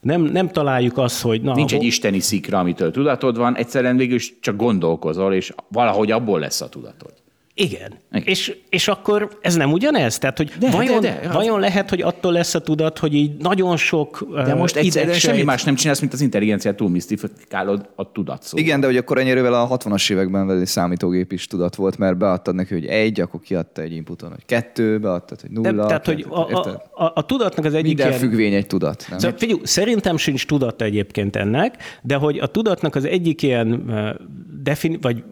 nem, 0.00 0.22
nem 0.22 0.48
találjuk 0.48 0.98
azt, 0.98 1.22
hogy... 1.22 1.42
Na, 1.42 1.54
Nincs 1.54 1.74
egy 1.74 1.82
isteni 1.82 2.20
szikra, 2.20 2.58
amitől 2.58 2.90
tudatod 2.90 3.36
van, 3.36 3.56
egyszerűen 3.56 3.96
végül 3.96 4.18
csak 4.42 4.56
gondolkozol, 4.56 5.34
és 5.34 5.54
valahogy 5.68 6.10
abból 6.10 6.40
lesz 6.40 6.60
a 6.60 6.68
tudatod. 6.68 7.21
Igen. 7.62 7.92
Igen. 8.12 8.26
És, 8.26 8.56
és 8.70 8.88
akkor 8.88 9.38
ez 9.40 9.54
nem 9.54 9.72
ugyanez? 9.72 10.18
Tehát, 10.18 10.36
hogy 10.36 10.52
de, 10.58 10.70
vajon, 10.70 11.00
de, 11.00 11.18
de, 11.22 11.32
vajon 11.32 11.60
lehet, 11.60 11.90
hogy 11.90 12.00
attól 12.00 12.32
lesz 12.32 12.54
a 12.54 12.60
tudat, 12.60 12.98
hogy 12.98 13.14
így 13.14 13.36
nagyon 13.38 13.76
sok 13.76 14.26
De 14.44 14.54
most 14.54 14.76
egyszerűen 14.76 15.18
semmi 15.18 15.42
más 15.42 15.64
nem 15.64 15.74
csinálsz, 15.74 16.00
mint 16.00 16.12
az 16.12 16.20
intelligenciát 16.20 16.76
túl 16.76 16.88
misztifikálod 16.88 17.88
a 17.94 18.12
tudat 18.12 18.42
szóval. 18.42 18.64
Igen, 18.64 18.80
de 18.80 18.86
hogy 18.86 18.96
akkor 18.96 19.18
ennyire 19.18 19.58
a 19.58 19.78
60-as 19.78 20.12
években 20.12 20.46
veli 20.46 20.66
számítógép 20.66 21.32
is 21.32 21.46
tudat 21.46 21.74
volt, 21.74 21.98
mert 21.98 22.16
beadtad 22.16 22.54
neki, 22.54 22.74
hogy 22.74 22.86
egy, 22.86 23.20
akkor 23.20 23.40
kiadta 23.40 23.82
egy 23.82 23.92
inputon, 23.92 24.30
hogy 24.30 24.44
kettő, 24.46 24.98
beadtad, 24.98 25.40
hogy 25.40 25.50
nulla. 25.50 25.72
De, 25.72 25.86
tehát, 25.86 26.06
hogy 26.06 26.26
a, 26.28 26.40
a, 26.40 26.80
a, 26.90 27.12
a, 27.14 27.26
tudatnak 27.26 27.64
az 27.64 27.74
egyik 27.74 27.86
Minden 27.86 28.06
ilyen... 28.06 28.18
függvény 28.18 28.54
egy 28.54 28.66
tudat. 28.66 29.06
Nem? 29.10 29.18
Szóval, 29.18 29.38
figyelj, 29.38 29.60
szerintem 29.62 30.16
sincs 30.16 30.46
tudata 30.46 30.84
egyébként 30.84 31.36
ennek, 31.36 31.76
de 32.02 32.14
hogy 32.14 32.38
a 32.38 32.46
tudatnak 32.46 32.94
az 32.94 33.04
egyik 33.04 33.42
ilyen 33.42 33.92
defini- 34.62 34.98
vagy 35.00 35.22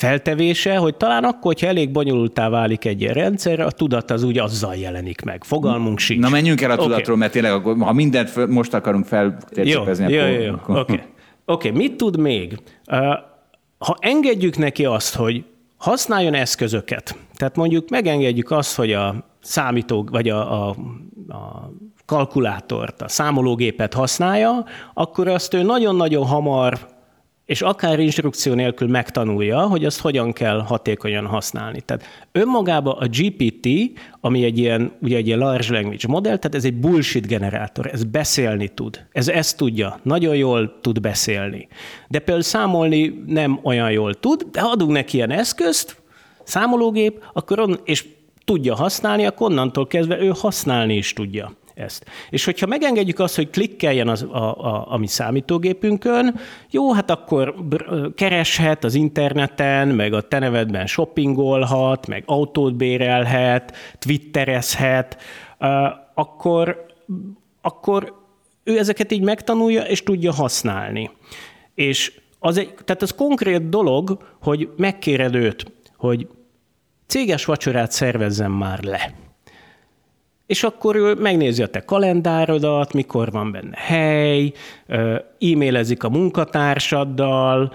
feltevése, 0.00 0.76
hogy 0.76 0.96
talán 0.96 1.24
akkor, 1.24 1.42
hogyha 1.42 1.66
elég 1.66 1.90
bonyolultá 1.90 2.48
válik 2.48 2.84
egy 2.84 3.00
ilyen 3.00 3.14
rendszer, 3.14 3.60
a 3.60 3.70
tudat 3.70 4.10
az 4.10 4.22
úgy 4.22 4.38
azzal 4.38 4.74
jelenik 4.74 5.22
meg. 5.22 5.44
Fogalmunk 5.44 5.98
sincs. 5.98 6.20
Na 6.20 6.28
menjünk 6.28 6.60
el 6.60 6.70
a 6.70 6.74
Oké. 6.74 6.82
tudatról, 6.82 7.16
mert 7.16 7.32
tényleg 7.32 7.62
ha 7.62 7.92
mindent 7.92 8.30
föl, 8.30 8.46
most 8.46 8.74
akarunk 8.74 9.06
feltérképezni, 9.06 10.12
jó, 10.12 10.20
akkor... 10.20 10.32
jó, 10.32 10.42
jó. 10.42 10.52
Oké. 10.52 10.80
Okay. 10.80 11.00
okay, 11.44 11.70
mit 11.70 11.96
tud 11.96 12.18
még? 12.18 12.58
Ha 13.78 13.96
engedjük 13.98 14.56
neki 14.56 14.84
azt, 14.84 15.14
hogy 15.14 15.44
használjon 15.76 16.34
eszközöket, 16.34 17.16
tehát 17.36 17.56
mondjuk 17.56 17.88
megengedjük 17.88 18.50
azt, 18.50 18.76
hogy 18.76 18.92
a 18.92 19.14
számítóg, 19.40 20.10
vagy 20.10 20.28
a, 20.28 20.66
a, 20.66 20.68
a 21.28 21.72
kalkulátort, 22.06 23.02
a 23.02 23.08
számológépet 23.08 23.94
használja, 23.94 24.64
akkor 24.94 25.28
azt 25.28 25.54
ő 25.54 25.62
nagyon-nagyon 25.62 26.26
hamar 26.26 26.78
és 27.50 27.62
akár 27.62 27.98
instrukció 27.98 28.54
nélkül 28.54 28.88
megtanulja, 28.88 29.60
hogy 29.60 29.84
azt 29.84 30.00
hogyan 30.00 30.32
kell 30.32 30.60
hatékonyan 30.60 31.26
használni. 31.26 31.80
Tehát 31.80 32.04
önmagában 32.32 32.96
a 32.98 33.06
GPT, 33.06 33.68
ami 34.20 34.44
egy 34.44 34.58
ilyen, 34.58 34.92
ugye 35.00 35.16
egy 35.16 35.26
ilyen 35.26 35.38
large 35.38 35.72
language 35.72 36.08
modell, 36.08 36.36
tehát 36.36 36.54
ez 36.54 36.64
egy 36.64 36.74
bullshit 36.74 37.26
generátor, 37.26 37.86
ez 37.92 38.04
beszélni 38.04 38.68
tud. 38.68 39.06
Ez 39.12 39.28
ezt 39.28 39.56
tudja, 39.56 40.00
nagyon 40.02 40.36
jól 40.36 40.78
tud 40.80 41.00
beszélni. 41.00 41.68
De 42.08 42.18
például 42.18 42.42
számolni 42.42 43.22
nem 43.26 43.60
olyan 43.62 43.90
jól 43.90 44.14
tud, 44.14 44.42
de 44.52 44.60
adunk 44.60 44.90
neki 44.90 45.16
ilyen 45.16 45.30
eszközt, 45.30 46.02
számológép, 46.42 47.24
akkor 47.32 47.60
on, 47.60 47.80
és 47.84 48.06
tudja 48.44 48.74
használni, 48.74 49.26
akkor 49.26 49.50
onnantól 49.50 49.86
kezdve 49.86 50.20
ő 50.20 50.32
használni 50.36 50.96
is 50.96 51.12
tudja 51.12 51.52
ezt. 51.80 52.04
És 52.30 52.44
hogyha 52.44 52.66
megengedjük 52.66 53.18
azt, 53.18 53.36
hogy 53.36 53.50
klikkeljen 53.50 54.08
az, 54.08 54.22
a, 54.22 54.64
a, 54.66 54.86
a 54.88 54.96
mi 54.96 55.06
számítógépünkön, 55.06 56.40
jó, 56.70 56.92
hát 56.92 57.10
akkor 57.10 57.54
kereshet 58.14 58.84
az 58.84 58.94
interneten, 58.94 59.88
meg 59.88 60.12
a 60.12 60.20
te 60.20 60.38
nevedben 60.38 60.86
shoppingolhat, 60.86 62.06
meg 62.06 62.22
autót 62.26 62.74
bérelhet, 62.74 63.76
twitterezhet, 63.98 65.16
akkor, 66.14 66.86
akkor 67.60 68.14
ő 68.64 68.78
ezeket 68.78 69.12
így 69.12 69.22
megtanulja, 69.22 69.82
és 69.82 70.02
tudja 70.02 70.32
használni. 70.32 71.10
És 71.74 72.20
az 72.38 72.56
egy, 72.56 72.74
tehát 72.84 73.02
az 73.02 73.10
konkrét 73.10 73.68
dolog, 73.68 74.18
hogy 74.42 74.68
megkéred 74.76 75.34
őt, 75.34 75.72
hogy 75.96 76.28
céges 77.06 77.44
vacsorát 77.44 77.92
szervezzen 77.92 78.50
már 78.50 78.82
le. 78.82 79.14
És 80.50 80.62
akkor 80.62 80.96
ő 80.96 81.14
megnézi 81.14 81.62
a 81.62 81.66
te 81.66 81.80
kalendárodat, 81.84 82.92
mikor 82.92 83.30
van 83.30 83.52
benne 83.52 83.76
hely, 83.76 84.52
e-mailezik 85.40 86.02
a 86.02 86.08
munkatársaddal, 86.08 87.72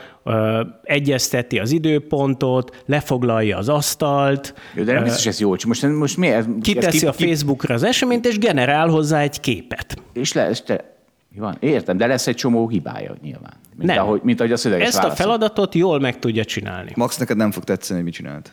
egyezteti 0.83 1.59
az 1.59 1.71
időpontot, 1.71 2.83
lefoglalja 2.85 3.57
az 3.57 3.69
asztalt, 3.69 4.53
Jó, 4.73 4.83
de 4.83 4.93
nem 4.93 5.03
biztos, 5.03 5.25
ez 5.25 5.39
jó. 5.39 5.49
Most, 5.49 5.87
most 5.87 6.17
mi 6.17 6.27
ez? 6.27 6.45
kiteszi 6.61 6.87
ez 7.07 7.15
ki- 7.15 7.23
a 7.23 7.27
Facebookra 7.27 7.73
az 7.73 7.83
eseményt, 7.83 8.25
és 8.25 8.37
generál 8.37 8.87
hozzá 8.87 9.19
egy 9.19 9.39
képet. 9.39 9.95
És 10.13 10.33
le, 10.33 10.49
és 10.49 10.61
te, 10.61 10.95
van? 11.35 11.57
Értem, 11.59 11.97
de 11.97 12.07
lesz 12.07 12.27
egy 12.27 12.35
csomó 12.35 12.67
hibája 12.69 13.15
nyilván. 13.21 13.53
Mint, 13.75 13.89
Nem. 13.89 14.03
Ahogy, 14.05 14.21
mint 14.23 14.39
ahogy 14.39 14.51
a 14.51 14.57
szöveges 14.57 14.87
Ezt 14.87 14.97
a 14.97 15.01
válaszol. 15.01 15.25
feladatot 15.25 15.75
jól 15.75 15.99
meg 15.99 16.19
tudja 16.19 16.45
csinálni. 16.45 16.91
Max, 16.95 17.17
neked 17.17 17.37
nem 17.37 17.51
fog 17.51 17.63
tetszeni, 17.63 17.95
hogy 17.95 18.05
mit 18.09 18.13
csinált. 18.17 18.51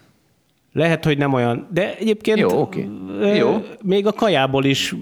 Lehet, 0.72 1.04
hogy 1.04 1.18
nem 1.18 1.32
olyan, 1.32 1.68
de 1.72 1.96
egyébként 1.96 2.38
Jó, 2.38 2.60
oké. 2.60 2.88
ö, 3.20 3.34
Jó. 3.34 3.64
még 3.82 4.06
a 4.06 4.12
kajából 4.12 4.64
is 4.64 4.94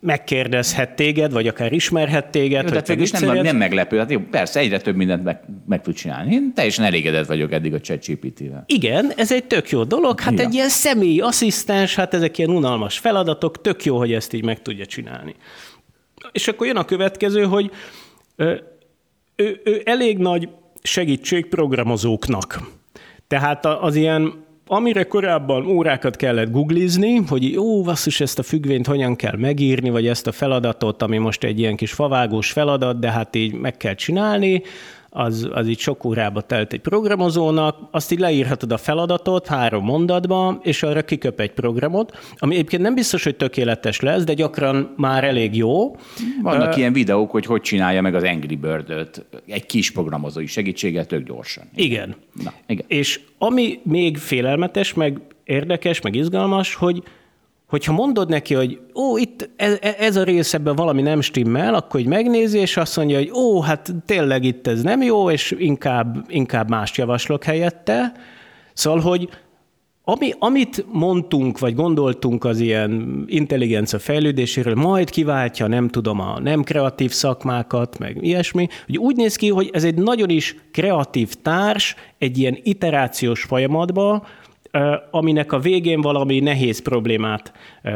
megkérdezhet 0.00 0.96
téged, 0.96 1.32
vagy 1.32 1.46
akár 1.46 1.72
ismerhet 1.72 2.30
téged, 2.30 2.50
Jó, 2.50 2.58
hogy 2.58 2.68
tehát 2.68 2.84
te 2.84 2.94
végül 2.94 3.34
nem, 3.34 3.44
nem 3.44 3.56
meglepő. 3.56 3.98
Hát 3.98 4.10
jó, 4.10 4.20
persze, 4.30 4.60
egyre 4.60 4.80
több 4.80 4.96
mindent 4.96 5.24
meg, 5.24 5.40
meg 5.66 5.82
tud 5.82 5.94
csinálni. 5.94 6.34
Én 6.34 6.52
teljesen 6.54 6.84
elégedett 6.84 7.26
vagyok 7.26 7.52
eddig 7.52 7.74
a 7.74 7.80
ChatGPT-vel. 7.80 8.64
Igen, 8.66 9.12
ez 9.16 9.32
egy 9.32 9.44
tök 9.44 9.70
jó 9.70 9.84
dolog. 9.84 10.20
Hát 10.20 10.38
Ja. 10.38 10.44
egy 10.44 10.54
ilyen 10.54 10.68
személyi 10.68 11.20
asszisztens, 11.20 11.94
hát 11.94 12.14
ezek 12.14 12.38
ilyen 12.38 12.50
unalmas 12.50 12.98
feladatok, 12.98 13.60
tök 13.60 13.84
jó, 13.84 13.96
hogy 13.98 14.12
ezt 14.12 14.32
így 14.32 14.44
meg 14.44 14.62
tudja 14.62 14.86
csinálni. 14.86 15.34
És 16.32 16.48
akkor 16.48 16.66
jön 16.66 16.76
a 16.76 16.84
következő, 16.84 17.44
hogy 17.44 17.70
ő, 19.36 19.60
ő 19.64 19.82
elég 19.84 20.18
nagy 20.18 20.48
segítség 20.82 21.46
programozóknak. 21.46 22.60
Tehát 23.26 23.64
az 23.66 23.94
ilyen 23.94 24.43
amire 24.66 25.04
korábban 25.04 25.66
órákat 25.66 26.16
kellett 26.16 26.50
googlizni, 26.50 27.16
hogy 27.16 27.52
jó, 27.52 27.82
basszus, 27.82 28.20
ezt 28.20 28.38
a 28.38 28.42
függvényt 28.42 28.86
hogyan 28.86 29.16
kell 29.16 29.36
megírni, 29.36 29.90
vagy 29.90 30.06
ezt 30.06 30.26
a 30.26 30.32
feladatot, 30.32 31.02
ami 31.02 31.18
most 31.18 31.44
egy 31.44 31.58
ilyen 31.58 31.76
kis 31.76 31.92
favágós 31.92 32.52
feladat, 32.52 32.98
de 32.98 33.10
hát 33.10 33.36
így 33.36 33.52
meg 33.52 33.76
kell 33.76 33.94
csinálni, 33.94 34.62
az, 35.16 35.48
az 35.52 35.68
így 35.68 35.78
sok 35.78 36.04
órába 36.04 36.40
telt 36.40 36.72
egy 36.72 36.80
programozónak, 36.80 37.78
azt 37.90 38.12
így 38.12 38.18
leírhatod 38.18 38.72
a 38.72 38.76
feladatot 38.76 39.46
három 39.46 39.84
mondatba, 39.84 40.60
és 40.62 40.82
arra 40.82 41.02
kiköp 41.02 41.40
egy 41.40 41.52
programot, 41.52 42.18
ami 42.36 42.54
egyébként 42.54 42.82
nem 42.82 42.94
biztos, 42.94 43.24
hogy 43.24 43.36
tökéletes 43.36 44.00
lesz, 44.00 44.24
de 44.24 44.34
gyakran 44.34 44.94
már 44.96 45.24
elég 45.24 45.56
jó. 45.56 45.96
Vannak 46.42 46.74
Ö, 46.74 46.78
ilyen 46.78 46.92
videók, 46.92 47.30
hogy 47.30 47.46
hogy 47.46 47.60
csinálja 47.60 48.00
meg 48.02 48.14
az 48.14 48.22
Angry 48.22 48.56
Bird-öt 48.56 49.24
egy 49.46 49.66
kis 49.66 49.90
programozói 49.90 50.46
segítséggel 50.46 51.06
tök 51.06 51.26
gyorsan. 51.26 51.64
Igen. 51.74 52.14
Na, 52.44 52.52
igen. 52.66 52.84
És 52.88 53.20
ami 53.38 53.80
még 53.82 54.18
félelmetes, 54.18 54.94
meg 54.94 55.20
érdekes, 55.44 56.00
meg 56.00 56.14
izgalmas, 56.14 56.74
hogy 56.74 57.02
hogyha 57.66 57.92
mondod 57.92 58.28
neki, 58.28 58.54
hogy 58.54 58.80
ó, 58.94 59.16
itt 59.16 59.50
ez, 59.56 59.78
ez 59.98 60.16
a 60.16 60.22
rész 60.22 60.54
ebben 60.54 60.74
valami 60.74 61.02
nem 61.02 61.20
stimmel, 61.20 61.74
akkor 61.74 62.00
hogy 62.00 62.08
megnézi, 62.08 62.58
és 62.58 62.76
azt 62.76 62.96
mondja, 62.96 63.18
hogy 63.18 63.30
ó, 63.30 63.60
hát 63.60 63.94
tényleg 64.06 64.44
itt 64.44 64.66
ez 64.66 64.82
nem 64.82 65.02
jó, 65.02 65.30
és 65.30 65.54
inkább, 65.58 66.24
inkább 66.28 66.68
mást 66.68 66.96
javaslok 66.96 67.44
helyette. 67.44 68.12
Szóval, 68.72 69.00
hogy 69.00 69.28
ami, 70.06 70.32
amit 70.38 70.84
mondtunk, 70.92 71.58
vagy 71.58 71.74
gondoltunk 71.74 72.44
az 72.44 72.60
ilyen 72.60 73.24
intelligencia 73.26 73.98
fejlődéséről, 73.98 74.74
majd 74.74 75.10
kiváltja, 75.10 75.66
nem 75.66 75.88
tudom, 75.88 76.20
a 76.20 76.40
nem 76.40 76.62
kreatív 76.62 77.10
szakmákat, 77.10 77.98
meg 77.98 78.18
ilyesmi, 78.20 78.68
hogy 78.86 78.98
úgy 78.98 79.16
néz 79.16 79.36
ki, 79.36 79.48
hogy 79.48 79.70
ez 79.72 79.84
egy 79.84 79.94
nagyon 79.94 80.28
is 80.28 80.56
kreatív 80.72 81.34
társ, 81.42 81.94
egy 82.18 82.38
ilyen 82.38 82.58
iterációs 82.62 83.42
folyamatba, 83.42 84.12
ö, 84.22 84.43
aminek 85.10 85.52
a 85.52 85.58
végén 85.58 86.00
valami 86.00 86.40
nehéz 86.40 86.82
problémát 86.82 87.52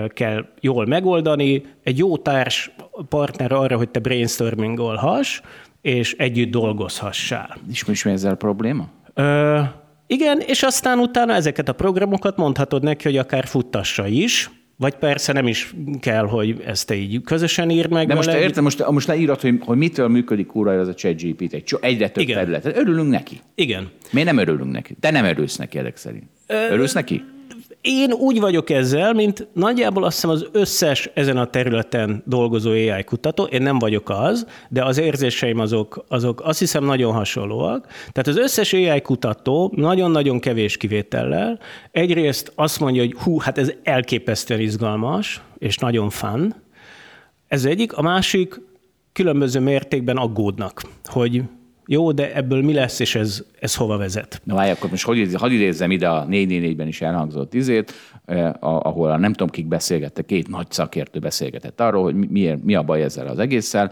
kell 0.09 0.47
jól 0.61 0.87
megoldani, 0.87 1.63
egy 1.83 1.99
jó 1.99 2.17
társ 2.17 2.71
partner 3.09 3.53
arra, 3.53 3.77
hogy 3.77 3.89
te 3.89 4.01
brainstormingolhass, 4.01 5.41
és 5.83 6.13
együtt 6.13 6.51
dolgozhassál. 6.51 7.57
És 7.71 8.05
mi 8.05 8.11
ezzel 8.11 8.33
a 8.33 8.37
probléma? 8.37 8.89
Ö, 9.15 9.61
igen, 10.07 10.41
és 10.41 10.63
aztán 10.63 10.99
utána 10.99 11.33
ezeket 11.33 11.69
a 11.69 11.73
programokat 11.73 12.37
mondhatod 12.37 12.83
neki, 12.83 13.05
hogy 13.05 13.17
akár 13.17 13.47
futtassa 13.47 14.07
is, 14.07 14.51
vagy 14.81 14.95
persze 14.95 15.33
nem 15.33 15.47
is 15.47 15.75
kell, 16.01 16.27
hogy 16.27 16.63
ezt 16.67 16.87
te 16.87 16.95
így 16.95 17.23
közösen 17.23 17.71
írd 17.71 17.91
meg 17.91 18.07
De 18.07 18.15
most 18.15 18.27
vele. 18.27 18.41
értem, 18.41 18.63
most, 18.63 18.91
most 18.91 19.07
leírod, 19.07 19.41
hogy, 19.41 19.55
hogy 19.61 19.77
mitől 19.77 20.09
működik 20.09 20.47
kurva 20.47 20.73
ez 20.73 20.89
a 20.89 20.95
ChatGPT, 20.95 21.53
egy 21.55 21.77
egyre 21.81 22.09
több 22.09 22.23
Igen. 22.23 22.37
területen. 22.37 22.77
Örülünk 22.77 23.11
neki. 23.11 23.41
Igen. 23.55 23.89
Miért 24.13 24.29
nem 24.29 24.39
örülünk 24.39 24.73
neki? 24.73 24.95
Te 25.01 25.11
nem 25.11 25.25
örülsz 25.25 25.57
neki 25.57 25.79
ezek 25.79 25.97
szerint. 25.97 26.25
Örülsz 26.47 26.93
neki? 26.93 27.23
Én 27.91 28.13
úgy 28.13 28.41
vagyok 28.41 28.71
ezzel, 28.71 29.13
mint 29.13 29.47
nagyjából 29.53 30.05
azt 30.05 30.15
hiszem 30.15 30.31
az 30.31 30.47
összes 30.53 31.11
ezen 31.15 31.37
a 31.37 31.47
területen 31.47 32.23
dolgozó 32.27 32.71
AI 32.71 33.05
kutató, 33.05 33.45
én 33.45 33.63
nem 33.63 33.79
vagyok 33.79 34.11
az, 34.11 34.47
de 34.69 34.85
az 34.85 34.99
érzéseim 34.99 35.59
azok, 35.59 36.05
azok 36.09 36.41
azt 36.45 36.59
hiszem 36.59 36.85
nagyon 36.85 37.13
hasonlóak. 37.13 37.87
Tehát 37.87 38.27
az 38.27 38.37
összes 38.37 38.73
AI 38.73 39.01
kutató 39.01 39.73
nagyon-nagyon 39.77 40.41
kevés 40.41 40.77
kivétellel 40.77 41.59
egyrészt 41.91 42.53
azt 42.55 42.81
mondja, 42.81 43.03
hogy 43.03 43.15
hú, 43.19 43.39
hát 43.39 43.59
ez 43.59 43.73
elképesztően 43.83 44.61
izgalmas, 44.61 45.41
és 45.59 45.77
nagyon 45.77 46.11
fun. 46.11 46.55
Ez 47.47 47.65
egyik. 47.65 47.93
A 47.97 48.03
másik 48.03 48.61
különböző 49.13 49.61
mértékben 49.61 50.17
aggódnak, 50.17 50.83
hogy 51.05 51.43
jó, 51.91 52.13
de 52.13 52.35
ebből 52.35 52.63
mi 52.63 52.73
lesz, 52.73 52.99
és 52.99 53.15
ez, 53.15 53.45
ez 53.61 53.75
hova 53.75 53.97
vezet. 53.97 54.41
Na 54.45 54.55
várj, 54.55 54.71
akkor 54.71 54.91
most 54.91 55.05
hogy, 55.05 55.35
hadd 55.35 55.51
idézzem 55.51 55.91
ide 55.91 56.09
a 56.09 56.27
444-ben 56.27 56.87
is 56.87 57.01
elhangzott 57.01 57.55
izét, 57.55 57.93
eh, 58.25 58.53
ahol 58.61 59.11
a 59.11 59.17
nem 59.17 59.33
tudom 59.33 59.49
kik 59.49 59.67
beszélgettek, 59.67 60.27
két 60.27 60.49
nagy 60.49 60.71
szakértő 60.71 61.19
beszélgetett 61.19 61.81
arról, 61.81 62.03
hogy 62.03 62.15
mi- 62.15 62.29
miért, 62.31 62.63
mi 62.65 62.75
a 62.75 62.83
baj 62.83 63.03
ezzel 63.03 63.27
az 63.27 63.39
egésszel. 63.39 63.91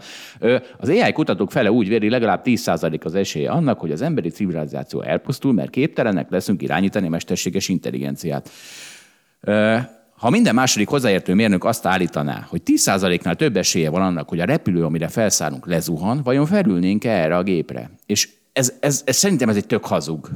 Az 0.77 0.89
AI 0.89 1.11
kutatók 1.11 1.51
fele 1.51 1.71
úgy 1.71 1.87
véri, 1.87 2.09
legalább 2.09 2.41
10% 2.43 3.05
az 3.05 3.15
esélye 3.15 3.49
annak, 3.51 3.79
hogy 3.79 3.91
az 3.91 4.01
emberi 4.01 4.29
civilizáció 4.29 5.01
elpusztul, 5.01 5.53
mert 5.53 5.69
képtelenek 5.69 6.29
leszünk 6.29 6.61
irányítani 6.61 7.05
a 7.05 7.09
mesterséges 7.09 7.69
intelligenciát. 7.69 8.49
Ha 10.17 10.29
minden 10.29 10.55
második 10.55 10.87
hozzáértő 10.87 11.33
mérnök 11.33 11.63
azt 11.63 11.85
állítaná, 11.85 12.45
hogy 12.49 12.61
10%-nál 12.65 13.35
több 13.35 13.57
esélye 13.57 13.89
van 13.89 14.01
annak, 14.01 14.29
hogy 14.29 14.39
a 14.39 14.45
repülő, 14.45 14.83
amire 14.83 15.07
felszállunk, 15.07 15.67
lezuhan, 15.67 16.21
vajon 16.23 16.45
felülnénk 16.45 17.03
-e 17.03 17.09
erre 17.09 17.37
a 17.37 17.43
gépre? 17.43 17.89
És 18.05 18.29
ez, 18.53 18.73
ez, 18.79 19.01
ez 19.05 19.15
szerintem 19.15 19.49
ez 19.49 19.55
egy 19.55 19.65
tök 19.65 19.85
hazug 19.85 20.29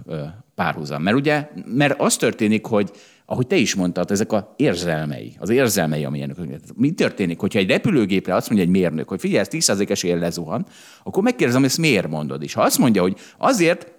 párhuzam. 0.55 1.01
Mert 1.01 1.17
ugye, 1.17 1.49
mert 1.65 2.01
az 2.01 2.15
történik, 2.15 2.65
hogy 2.65 2.91
ahogy 3.25 3.47
te 3.47 3.55
is 3.55 3.75
mondtad, 3.75 4.11
ezek 4.11 4.31
az 4.31 4.43
érzelmei, 4.55 5.35
az 5.39 5.49
érzelmei, 5.49 6.05
amilyenek. 6.05 6.35
Mi 6.75 6.91
történik, 6.91 7.39
hogyha 7.39 7.59
egy 7.59 7.69
repülőgépre 7.69 8.35
azt 8.35 8.49
mondja 8.49 8.67
egy 8.67 8.73
mérnök, 8.73 9.09
hogy 9.09 9.19
figyelj, 9.19 9.39
ez 9.39 9.47
10% 9.75 9.89
esélye 9.89 10.15
lezuhan, 10.15 10.65
akkor 11.03 11.23
megkérdezem, 11.23 11.63
ezt 11.63 11.77
miért 11.77 12.07
mondod? 12.07 12.43
És 12.43 12.53
ha 12.53 12.61
azt 12.61 12.77
mondja, 12.77 13.01
hogy 13.01 13.17
azért, 13.37 13.91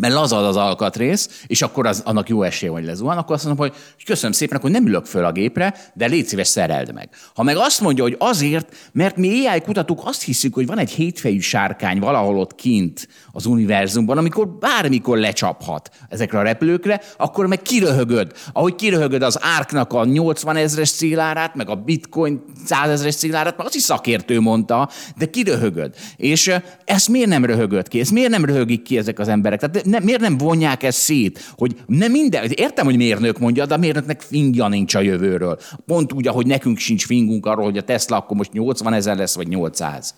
mert 0.00 0.14
lazad 0.14 0.44
az 0.44 0.56
alkatrész, 0.56 1.44
és 1.46 1.62
akkor 1.62 1.86
az, 1.86 2.02
annak 2.04 2.28
jó 2.28 2.42
esélye, 2.42 2.72
hogy 2.72 2.84
lezuhan, 2.84 3.18
akkor 3.18 3.34
azt 3.34 3.44
mondom, 3.44 3.66
hogy 3.66 3.76
köszönöm 4.04 4.32
szépen, 4.32 4.58
akkor 4.58 4.70
nem 4.70 4.86
ülök 4.86 5.04
föl 5.04 5.24
a 5.24 5.32
gépre, 5.32 5.74
de 5.94 6.06
légy 6.06 6.26
szíves, 6.26 6.48
szereld 6.48 6.92
meg. 6.92 7.08
Ha 7.34 7.42
meg 7.42 7.56
azt 7.56 7.80
mondja, 7.80 8.02
hogy 8.02 8.16
azért, 8.18 8.90
mert 8.92 9.16
mi 9.16 9.46
AI 9.46 9.60
kutatók 9.60 10.00
azt 10.04 10.22
hiszük, 10.22 10.54
hogy 10.54 10.66
van 10.66 10.78
egy 10.78 10.90
hétfejű 10.90 11.38
sárkány 11.38 11.98
valahol 11.98 12.38
ott 12.38 12.54
kint 12.54 13.08
az 13.32 13.46
univerzumban, 13.46 14.18
amikor 14.18 14.48
bármikor 14.48 15.18
lecsaphat 15.18 15.90
ezekre 16.08 16.38
a 16.38 16.42
repülőkre, 16.42 17.00
akkor 17.16 17.46
meg 17.46 17.62
kiröhögöd. 17.62 18.32
Ahogy 18.52 18.74
kiröhögöd 18.74 19.22
az 19.22 19.38
árknak 19.42 19.92
a 19.92 20.04
80 20.04 20.56
ezres 20.56 20.90
célárát, 20.90 21.54
meg 21.54 21.68
a 21.68 21.74
bitcoin 21.74 22.44
100 22.64 22.90
ezres 22.90 23.14
célárát, 23.14 23.56
meg 23.56 23.66
azt 23.66 23.74
is 23.74 23.82
szakértő 23.82 24.40
mondta, 24.40 24.88
de 25.16 25.26
kiröhögöd. 25.26 25.94
És 26.16 26.54
ezt 26.84 27.08
miért 27.08 27.28
nem 27.28 27.44
röhögöd 27.44 27.88
ki? 27.88 28.00
Ezt 28.00 28.12
miért 28.12 28.30
nem 28.30 28.44
röhögik 28.44 28.82
ki 28.82 28.98
ezek 28.98 29.18
az 29.18 29.28
emberek? 29.28 29.60
Tehát 29.60 29.79
ne, 29.84 29.98
miért 29.98 30.20
nem 30.20 30.38
vonják 30.38 30.82
ezt 30.82 30.98
szét? 30.98 31.52
Hogy 31.56 31.76
nem 31.86 32.10
minden, 32.10 32.50
értem, 32.54 32.84
hogy 32.84 32.96
mérnök 32.96 33.38
mondja, 33.38 33.66
de 33.66 33.74
a 33.74 33.78
mérnöknek 33.78 34.20
fingja 34.20 34.68
nincs 34.68 34.94
a 34.94 35.00
jövőről. 35.00 35.58
Pont 35.86 36.12
úgy, 36.12 36.28
ahogy 36.28 36.46
nekünk 36.46 36.78
sincs 36.78 37.06
fingunk 37.06 37.46
arról, 37.46 37.64
hogy 37.64 37.78
a 37.78 37.82
Tesla 37.82 38.16
akkor 38.16 38.36
most 38.36 38.52
80 38.52 38.92
ezer 38.92 39.16
lesz, 39.16 39.34
vagy 39.34 39.48
800. 39.48 40.14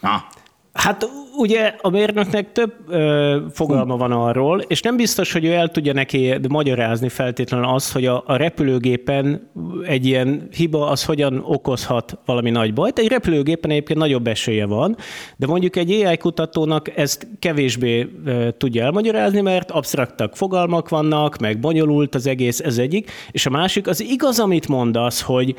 Na, 0.00 0.24
Hát 0.72 1.08
ugye 1.36 1.74
a 1.80 1.88
mérnöknek 1.88 2.52
több 2.52 2.74
ö, 2.88 3.36
fogalma 3.52 3.96
van 3.96 4.12
arról, 4.12 4.60
és 4.60 4.82
nem 4.82 4.96
biztos, 4.96 5.32
hogy 5.32 5.44
ő 5.44 5.52
el 5.52 5.68
tudja 5.68 5.92
neki 5.92 6.34
magyarázni 6.48 7.08
feltétlenül 7.08 7.66
azt, 7.66 7.92
hogy 7.92 8.06
a, 8.06 8.22
a 8.26 8.36
repülőgépen 8.36 9.50
egy 9.86 10.06
ilyen 10.06 10.48
hiba 10.56 10.88
az 10.88 11.04
hogyan 11.04 11.42
okozhat 11.44 12.18
valami 12.24 12.50
nagy 12.50 12.74
bajt. 12.74 12.98
Egy 12.98 13.08
repülőgépen 13.08 13.70
egyébként 13.70 13.98
nagyobb 13.98 14.26
esélye 14.26 14.66
van, 14.66 14.96
de 15.36 15.46
mondjuk 15.46 15.76
egy 15.76 15.90
AI 15.90 16.16
kutatónak 16.16 16.96
ezt 16.96 17.28
kevésbé 17.38 18.08
ö, 18.24 18.48
tudja 18.58 18.84
elmagyarázni, 18.84 19.40
mert 19.40 19.70
absztraktak 19.70 20.36
fogalmak 20.36 20.88
vannak, 20.88 21.38
meg 21.38 21.60
bonyolult 21.60 22.14
az 22.14 22.26
egész, 22.26 22.60
ez 22.60 22.78
egyik. 22.78 23.10
És 23.30 23.46
a 23.46 23.50
másik, 23.50 23.86
az 23.86 24.00
igaz, 24.00 24.38
amit 24.38 24.68
mondasz, 24.68 25.22
hogy, 25.22 25.54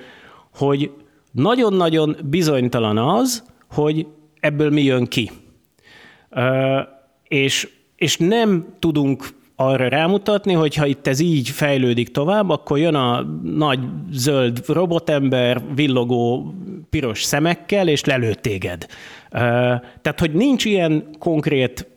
hogy 0.58 0.92
nagyon-nagyon 1.32 2.16
bizonytalan 2.24 2.98
az, 2.98 3.44
hogy 3.70 4.06
ebből 4.42 4.70
mi 4.70 4.84
jön 4.84 5.06
ki. 5.06 5.32
És, 7.24 7.70
és 7.96 8.18
nem 8.18 8.66
tudunk 8.80 9.28
arra 9.56 9.88
rámutatni, 9.88 10.54
hogy 10.54 10.76
ha 10.76 10.86
itt 10.86 11.08
ez 11.08 11.20
így 11.20 11.50
fejlődik 11.50 12.12
tovább, 12.12 12.50
akkor 12.50 12.78
jön 12.78 12.96
a 12.96 13.22
nagy 13.44 13.80
zöld 14.12 14.64
robotember 14.68 15.62
villogó 15.76 16.54
piros 16.90 17.24
szemekkel, 17.24 17.88
és 17.88 18.04
lelőtt 18.04 18.42
téged. 18.42 18.86
Tehát, 20.02 20.20
hogy 20.20 20.34
nincs 20.34 20.66
ilyen 20.66 21.10
konkrét 21.20 21.88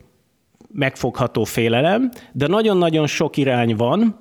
megfogható 0.73 1.43
félelem, 1.43 2.11
de 2.31 2.47
nagyon-nagyon 2.47 3.07
sok 3.07 3.37
irány 3.37 3.75
van, 3.75 4.17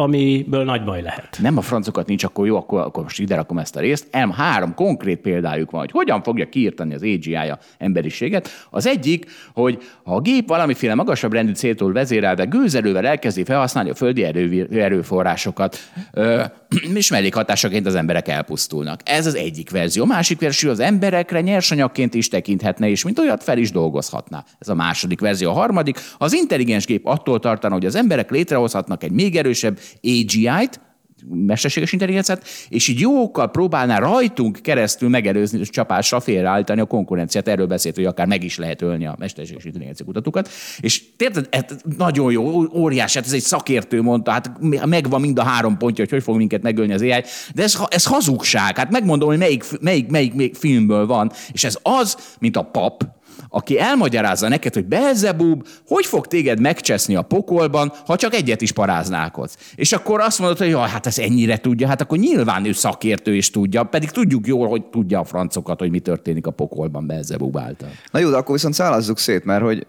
amiből 0.00 0.64
nagy 0.64 0.84
baj 0.84 1.02
lehet. 1.02 1.38
Nem 1.42 1.56
a 1.56 1.60
francokat 1.60 2.06
nincs, 2.06 2.24
akkor 2.24 2.46
jó, 2.46 2.56
akkor, 2.56 2.80
akkor 2.80 3.02
most 3.02 3.20
ide 3.20 3.34
rakom 3.34 3.58
ezt 3.58 3.76
a 3.76 3.80
részt. 3.80 4.06
Elm 4.10 4.30
három 4.30 4.74
konkrét 4.74 5.18
példájuk 5.18 5.70
van, 5.70 5.80
hogy 5.80 5.90
hogyan 5.90 6.22
fogja 6.22 6.48
kiírtani 6.48 6.94
az 6.94 7.02
AGI-a 7.02 7.58
emberiséget. 7.78 8.48
Az 8.70 8.86
egyik, 8.86 9.30
hogy 9.52 9.82
ha 10.04 10.14
a 10.14 10.20
gép 10.20 10.48
valamiféle 10.48 10.94
magasabb 10.94 11.32
rendű 11.32 11.52
céltól 11.52 11.92
vezérelve 11.92 12.44
gőzelővel 12.44 13.06
elkezdi 13.06 13.44
felhasználni 13.44 13.90
a 13.90 13.94
földi 13.94 14.24
erő, 14.24 14.68
erőforrásokat, 14.72 15.78
ö, 16.12 16.42
és 16.94 17.10
mellékhatásaként 17.10 17.86
az 17.86 17.94
emberek 17.94 18.28
elpusztulnak. 18.28 19.00
Ez 19.04 19.26
az 19.26 19.34
egyik 19.34 19.70
verzió. 19.70 20.02
A 20.02 20.06
másik 20.06 20.40
verzió 20.40 20.70
az 20.70 20.80
emberekre 20.80 21.40
nyersanyagként 21.40 22.14
is 22.14 22.28
tekinthetne, 22.28 22.88
és 22.88 23.04
mint 23.04 23.18
olyat 23.18 23.42
fel 23.42 23.58
is 23.58 23.70
dolgozhatná. 23.70 24.44
Ez 24.58 24.68
a 24.68 24.74
második 24.74 25.20
verzió. 25.20 25.50
A 25.50 25.52
harmadik, 25.52 26.00
az 26.18 26.32
intelligens 26.32 26.86
gép 26.86 27.06
attól 27.06 27.38
tartana, 27.38 27.74
hogy 27.74 27.86
az 27.86 27.94
emberek 27.94 28.30
létrehozhatnak 28.30 29.02
egy 29.02 29.12
még 29.12 29.36
erősebb 29.36 29.78
AGI-t, 30.02 30.80
mesterséges 31.26 31.92
intelligenciát, 31.92 32.48
és 32.68 32.88
így 32.88 33.00
jókkal 33.00 33.50
próbálná 33.50 33.98
rajtunk 33.98 34.58
keresztül 34.62 35.08
megelőzni, 35.08 35.58
és 35.58 35.70
csapásra 35.70 36.20
félreállítani 36.20 36.80
a 36.80 36.84
konkurenciát. 36.84 37.48
Erről 37.48 37.66
beszélt, 37.66 37.94
hogy 37.94 38.04
akár 38.04 38.26
meg 38.26 38.44
is 38.44 38.58
lehet 38.58 38.82
ölni 38.82 39.06
a 39.06 39.16
mesterséges 39.18 39.64
intelligencia 39.64 40.04
kutatókat. 40.04 40.48
És 40.80 41.16
tényleg 41.16 41.46
ez 41.50 41.62
nagyon 41.96 42.32
jó, 42.32 42.66
óriás, 42.74 43.14
hát 43.14 43.24
ez 43.24 43.32
egy 43.32 43.42
szakértő 43.42 44.02
mondta, 44.02 44.30
hát 44.30 44.50
megvan 44.86 45.20
mind 45.20 45.38
a 45.38 45.42
három 45.42 45.76
pontja, 45.76 46.04
hogy 46.04 46.12
hogy 46.12 46.22
fog 46.22 46.36
minket 46.36 46.62
megölni 46.62 46.92
az 46.92 47.02
AI, 47.02 47.22
de 47.54 47.62
ez, 47.62 47.78
ez 47.88 48.04
hazugság. 48.04 48.76
Hát 48.76 48.90
megmondom, 48.90 49.28
hogy 49.28 49.38
melyik, 49.38 49.64
melyik, 49.80 50.10
melyik, 50.10 50.34
melyik 50.34 50.54
filmből 50.54 51.06
van, 51.06 51.32
és 51.52 51.64
ez 51.64 51.78
az, 51.82 52.36
mint 52.38 52.56
a 52.56 52.62
pap, 52.62 53.17
aki 53.48 53.78
elmagyarázza 53.78 54.48
neked, 54.48 54.74
hogy 54.74 54.84
Belzebub, 54.84 55.66
hogy 55.86 56.06
fog 56.06 56.26
téged 56.26 56.60
megcseszni 56.60 57.14
a 57.14 57.22
pokolban, 57.22 57.92
ha 58.06 58.16
csak 58.16 58.34
egyet 58.34 58.60
is 58.60 58.72
paráználkodsz. 58.72 59.72
És 59.74 59.92
akkor 59.92 60.20
azt 60.20 60.38
mondod, 60.38 60.58
hogy 60.58 60.68
jaj, 60.68 60.88
hát 60.88 61.06
ez 61.06 61.18
ennyire 61.18 61.56
tudja, 61.58 61.86
hát 61.88 62.00
akkor 62.00 62.18
nyilván 62.18 62.64
ő 62.64 62.72
szakértő 62.72 63.34
is 63.34 63.50
tudja, 63.50 63.82
pedig 63.82 64.10
tudjuk 64.10 64.46
jól, 64.46 64.68
hogy 64.68 64.84
tudja 64.84 65.20
a 65.20 65.24
francokat, 65.24 65.78
hogy 65.78 65.90
mi 65.90 66.00
történik 66.00 66.46
a 66.46 66.50
pokolban 66.50 67.06
Belzebub 67.06 67.58
által. 67.58 67.90
Na 68.10 68.18
jó, 68.18 68.30
de 68.30 68.36
akkor 68.36 68.54
viszont 68.54 68.74
szállazzuk 68.74 69.18
szét, 69.18 69.44
mert 69.44 69.62
hogy 69.62 69.86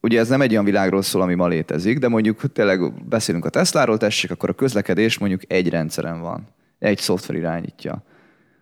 ugye 0.00 0.18
ez 0.18 0.28
nem 0.28 0.40
egy 0.40 0.50
olyan 0.50 0.64
világról 0.64 1.02
szól, 1.02 1.22
ami 1.22 1.34
ma 1.34 1.46
létezik, 1.46 1.98
de 1.98 2.08
mondjuk 2.08 2.52
tényleg 2.52 3.04
beszélünk 3.08 3.44
a 3.44 3.48
Tesláról, 3.48 3.96
tessék, 3.96 4.30
akkor 4.30 4.48
a 4.48 4.52
közlekedés 4.52 5.18
mondjuk 5.18 5.42
egy 5.46 5.68
rendszeren 5.68 6.20
van. 6.20 6.48
Egy 6.78 6.98
szoftver 6.98 7.36
irányítja 7.36 8.02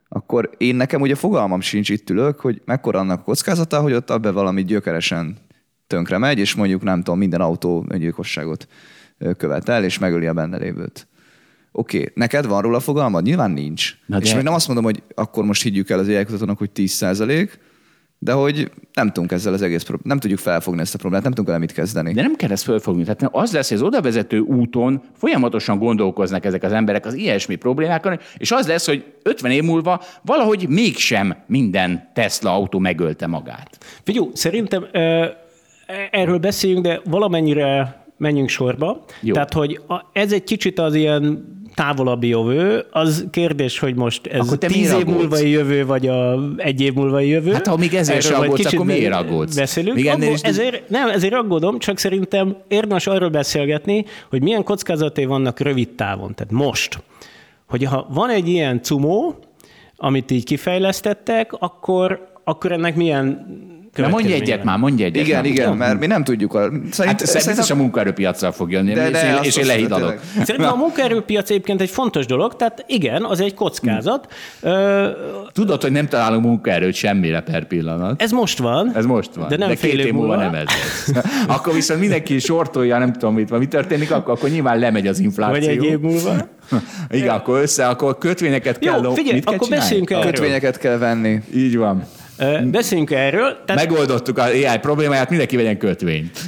akkor 0.08 0.50
én 0.56 0.74
nekem 0.74 1.00
ugye 1.00 1.14
fogalmam 1.14 1.60
sincs 1.60 1.88
itt 1.88 2.10
ülök, 2.10 2.40
hogy 2.40 2.62
mekkora 2.64 2.98
annak 2.98 3.20
a 3.20 3.22
kockázata, 3.22 3.80
hogy 3.80 3.92
ott 3.92 4.10
abban 4.10 4.34
valami 4.34 4.64
gyökeresen 4.64 5.36
tönkre 5.86 6.18
megy, 6.18 6.38
és 6.38 6.54
mondjuk 6.54 6.82
nem 6.82 7.02
tudom, 7.02 7.18
minden 7.18 7.40
autó 7.40 7.84
öngyilkosságot 7.88 8.68
követel, 9.36 9.84
és 9.84 9.98
megöli 9.98 10.26
a 10.26 10.32
benne 10.32 10.56
lévőt. 10.56 11.06
Oké, 11.72 11.98
okay. 11.98 12.12
neked 12.14 12.46
van 12.46 12.62
róla 12.62 12.80
fogalmad? 12.80 13.22
Nyilván 13.24 13.50
nincs. 13.50 13.94
Na 14.06 14.18
és 14.18 14.34
még 14.34 14.42
nem 14.42 14.54
azt 14.54 14.66
mondom, 14.66 14.84
hogy 14.84 15.02
akkor 15.14 15.44
most 15.44 15.62
higgyük 15.62 15.90
el 15.90 15.98
az 15.98 16.08
AI 16.08 16.26
hogy 16.56 16.70
10 16.70 16.90
százalék, 16.90 17.58
de 18.18 18.32
hogy 18.32 18.70
nem 18.92 19.06
tudunk 19.06 19.32
ezzel 19.32 19.52
az 19.52 19.62
egész 19.62 19.86
nem 20.02 20.18
tudjuk 20.18 20.38
felfogni 20.38 20.80
ezt 20.80 20.94
a 20.94 20.98
problémát, 20.98 21.24
nem 21.24 21.34
tudunk 21.34 21.48
vele 21.48 21.60
mit 21.60 21.72
kezdeni. 21.72 22.12
De 22.12 22.22
nem 22.22 22.36
kell 22.36 22.50
ezt 22.50 22.64
felfogni. 22.64 23.02
Tehát 23.02 23.28
az 23.30 23.52
lesz, 23.52 23.68
hogy 23.68 23.76
az 23.76 23.82
oda 23.82 24.00
vezető 24.00 24.38
úton 24.38 25.02
folyamatosan 25.16 25.78
gondolkoznak 25.78 26.44
ezek 26.44 26.62
az 26.62 26.72
emberek 26.72 27.06
az 27.06 27.14
ilyesmi 27.14 27.56
problémákon, 27.56 28.18
és 28.36 28.50
az 28.50 28.66
lesz, 28.66 28.86
hogy 28.86 29.04
50 29.22 29.50
év 29.50 29.62
múlva 29.62 30.02
valahogy 30.22 30.68
mégsem 30.68 31.36
minden 31.46 32.10
Tesla 32.14 32.54
autó 32.54 32.78
megölte 32.78 33.26
magát. 33.26 33.78
Figyú, 34.02 34.30
szerintem 34.34 34.86
erről 36.10 36.38
beszéljünk, 36.38 36.82
de 36.82 37.00
valamennyire 37.04 38.02
menjünk 38.16 38.48
sorba. 38.48 39.04
Jó. 39.20 39.32
Tehát, 39.32 39.52
hogy 39.52 39.80
ez 40.12 40.32
egy 40.32 40.44
kicsit 40.44 40.78
az 40.78 40.94
ilyen 40.94 41.56
távolabbi 41.78 42.28
jövő, 42.28 42.84
az 42.90 43.26
kérdés, 43.30 43.78
hogy 43.78 43.94
most 43.94 44.26
ez 44.26 44.46
akkor 44.46 44.58
tíz 44.58 44.92
év 44.92 45.04
múlva 45.04 45.38
jövő, 45.38 45.86
vagy 45.86 46.06
a 46.06 46.38
egy 46.56 46.80
év 46.80 46.92
múlva 46.92 47.20
jövő. 47.20 47.52
Hát 47.52 47.66
ha 47.66 47.76
még 47.76 47.94
ezért 47.94 48.22
sem 48.22 48.40
aggódsz, 48.40 48.72
akkor 48.72 48.86
miért 48.86 49.14
aggódsz? 49.14 49.56
Beszélünk. 49.56 49.94
Még 49.94 50.06
ennél 50.06 50.32
is 50.32 50.40
ezért, 50.40 50.88
nem, 50.88 51.08
ezért 51.08 51.34
aggódom, 51.34 51.78
csak 51.78 51.98
szerintem 51.98 52.56
érdemes 52.68 53.06
arról 53.06 53.28
beszélgetni, 53.28 54.04
hogy 54.30 54.42
milyen 54.42 54.64
kockázatai 54.64 55.24
vannak 55.24 55.60
rövid 55.60 55.88
távon. 55.88 56.34
Tehát 56.34 56.52
most, 56.52 57.02
hogy 57.68 57.84
ha 57.84 58.06
van 58.10 58.30
egy 58.30 58.48
ilyen 58.48 58.82
cumó, 58.82 59.36
amit 59.96 60.30
így 60.30 60.44
kifejlesztettek, 60.44 61.52
akkor, 61.52 62.28
akkor 62.44 62.72
ennek 62.72 62.96
milyen 62.96 63.46
Na 64.02 64.08
mondj 64.08 64.32
egyet 64.32 64.64
már, 64.64 64.78
mondj 64.78 65.02
egyet. 65.02 65.26
Igen, 65.26 65.36
már. 65.36 65.50
igen, 65.50 65.76
mert 65.76 65.98
mi 65.98 66.06
nem 66.06 66.24
tudjuk. 66.24 66.54
A... 66.54 66.70
Szerint, 66.90 67.20
hát 67.20 67.26
szerintem 67.26 67.78
a 67.78 67.80
munkaerőpiacra 67.80 68.52
fog 68.52 68.70
jönni, 68.70 68.92
de, 68.92 69.10
de, 69.10 69.38
és, 69.42 69.46
és 69.46 69.56
én 69.56 69.66
lehidalok. 69.66 70.20
Szerintem 70.44 70.72
a 70.72 70.76
munkaerőpiac 70.76 71.50
egyébként 71.50 71.80
egy 71.80 71.90
fontos 71.90 72.26
dolog, 72.26 72.56
tehát 72.56 72.84
igen, 72.86 73.24
az 73.24 73.40
egy 73.40 73.54
kockázat. 73.54 74.32
Tudod, 75.52 75.82
hogy 75.82 75.92
nem 75.92 76.08
találunk 76.08 76.44
munkaerőt 76.44 76.94
semmire 76.94 77.40
per 77.40 77.66
pillanat. 77.66 78.22
Ez 78.22 78.30
most 78.30 78.58
van. 78.58 78.90
Ez 78.94 79.04
most 79.04 79.34
van. 79.34 79.48
De, 79.48 79.56
nem 79.56 79.68
de 79.68 79.74
két 79.74 79.92
év 79.92 80.12
múlva 80.12 80.36
nem 80.36 80.54
ez 80.54 80.66
lesz. 80.66 81.24
akkor 81.56 81.74
viszont 81.74 82.00
mindenki 82.00 82.38
sortolja, 82.38 82.98
nem 82.98 83.12
tudom 83.12 83.34
mit, 83.34 83.58
mi 83.58 83.66
történik, 83.66 84.10
akkor, 84.10 84.34
akkor 84.34 84.50
nyilván 84.50 84.78
lemegy 84.78 85.06
az 85.06 85.18
infláció. 85.18 85.60
Vagy 85.60 85.76
egy 85.76 85.84
év 85.84 85.98
múlva. 85.98 86.48
Igen, 87.10 87.34
akkor 87.34 87.60
össze, 87.60 87.86
akkor 87.86 88.18
kötvényeket 88.18 88.78
kell... 88.78 89.02
Jó, 89.02 89.14
figyelj, 89.14 89.34
mit 89.34 89.48
akkor 89.50 89.68
beszéljünk 89.68 90.10
erről. 90.10 90.24
Kötvényeket 90.24 90.78
kell 90.78 90.98
venni. 90.98 91.40
Így 91.54 91.76
van. 91.76 92.04
Beszéljünk 92.64 93.10
erről. 93.10 93.64
Tehát... 93.66 93.88
Megoldottuk 93.88 94.38
a 94.38 94.42
AI 94.42 94.78
problémáját, 94.80 95.28
mindenki 95.28 95.56
vegyen 95.56 95.78
kötvényt. 95.78 96.38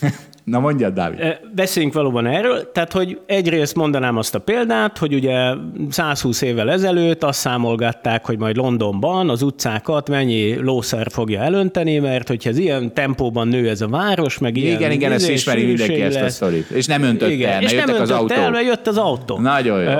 Na 0.50 0.58
mondjad, 0.58 0.94
Dávid. 0.94 1.38
Beszéljünk 1.54 1.94
valóban 1.94 2.26
erről. 2.26 2.72
Tehát, 2.72 2.92
hogy 2.92 3.18
egyrészt 3.26 3.74
mondanám 3.74 4.16
azt 4.16 4.34
a 4.34 4.38
példát, 4.38 4.98
hogy 4.98 5.14
ugye 5.14 5.52
120 5.90 6.42
évvel 6.42 6.70
ezelőtt 6.70 7.22
azt 7.24 7.38
számolgatták, 7.38 8.26
hogy 8.26 8.38
majd 8.38 8.56
Londonban 8.56 9.30
az 9.30 9.42
utcákat 9.42 10.08
mennyi 10.08 10.54
lószer 10.54 11.06
fogja 11.10 11.40
elönteni, 11.40 11.98
mert 11.98 12.28
hogyha 12.28 12.50
ez 12.50 12.58
ilyen 12.58 12.94
tempóban 12.94 13.48
nő 13.48 13.68
ez 13.68 13.80
a 13.80 13.88
város, 13.88 14.38
meg 14.38 14.56
igen, 14.56 14.78
ilyen... 14.78 14.90
Igen, 14.90 15.12
ezt 15.12 15.30
ismeri 15.30 15.66
mindenki 15.66 16.02
ezt 16.02 16.20
a 16.20 16.28
sztorit. 16.28 16.70
És 16.70 16.86
nem 16.86 17.02
öntötte 17.02 17.32
igen. 17.32 17.50
el, 17.50 17.60
mert 17.60 17.72
és 17.72 17.84
nem 17.84 18.00
az 18.00 18.10
autó. 18.10 18.34
el, 18.34 18.50
mert 18.50 18.64
jött 18.64 18.86
az 18.86 18.96
autó. 18.96 19.38
Nagyon 19.38 19.82
jó. 19.82 19.90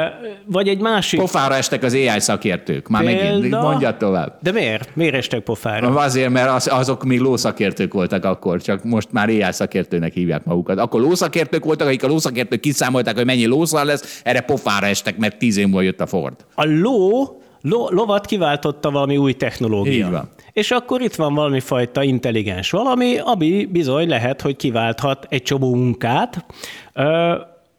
Vagy 0.44 0.68
egy 0.68 0.80
másik... 0.80 1.20
Pofára 1.20 1.54
estek 1.54 1.82
az 1.82 1.94
AI 1.94 2.20
szakértők. 2.20 2.88
Már 2.88 3.04
Példa... 3.04 3.34
megint, 3.34 3.60
mondjad 3.62 3.96
tovább. 3.96 4.38
De 4.42 4.52
miért? 4.52 4.96
Miért 4.96 5.14
estek 5.14 5.40
pofára? 5.40 5.88
Azért, 5.88 6.30
mert 6.30 6.50
az, 6.50 6.68
azok 6.72 7.04
még 7.04 7.20
lószakértők 7.20 7.92
voltak 7.92 8.24
akkor, 8.24 8.62
csak 8.62 8.84
most 8.84 9.12
már 9.12 9.28
AI 9.28 9.44
szakértőnek 9.50 10.12
hívják 10.12 10.39
gondolják 10.44 10.44
magukat. 10.44 10.78
Akkor 10.78 11.00
lószakértők 11.00 11.64
voltak, 11.64 11.86
akik 11.86 12.04
a 12.04 12.06
lószakértők 12.06 12.60
kiszámolták, 12.60 13.16
hogy 13.16 13.26
mennyi 13.26 13.46
lószal 13.46 13.84
lesz, 13.84 14.20
erre 14.24 14.40
pofára 14.40 14.86
estek, 14.86 15.16
mert 15.16 15.38
tíz 15.38 15.56
év 15.56 15.64
múlva 15.64 15.82
jött 15.82 16.00
a 16.00 16.06
Ford. 16.06 16.34
A 16.54 16.64
ló, 16.64 17.40
ló 17.60 17.88
lovat 17.90 18.26
kiváltotta 18.26 18.90
valami 18.90 19.16
új 19.16 19.32
technológia. 19.32 20.06
Így 20.06 20.10
van. 20.10 20.28
És 20.52 20.70
akkor 20.70 21.00
itt 21.00 21.14
van 21.14 21.34
valami 21.34 21.60
fajta 21.60 22.02
intelligens 22.02 22.70
valami, 22.70 23.18
ami 23.18 23.68
bizony 23.70 24.08
lehet, 24.08 24.40
hogy 24.40 24.56
kiválthat 24.56 25.26
egy 25.28 25.42
csomó 25.42 25.74
munkát, 25.74 26.44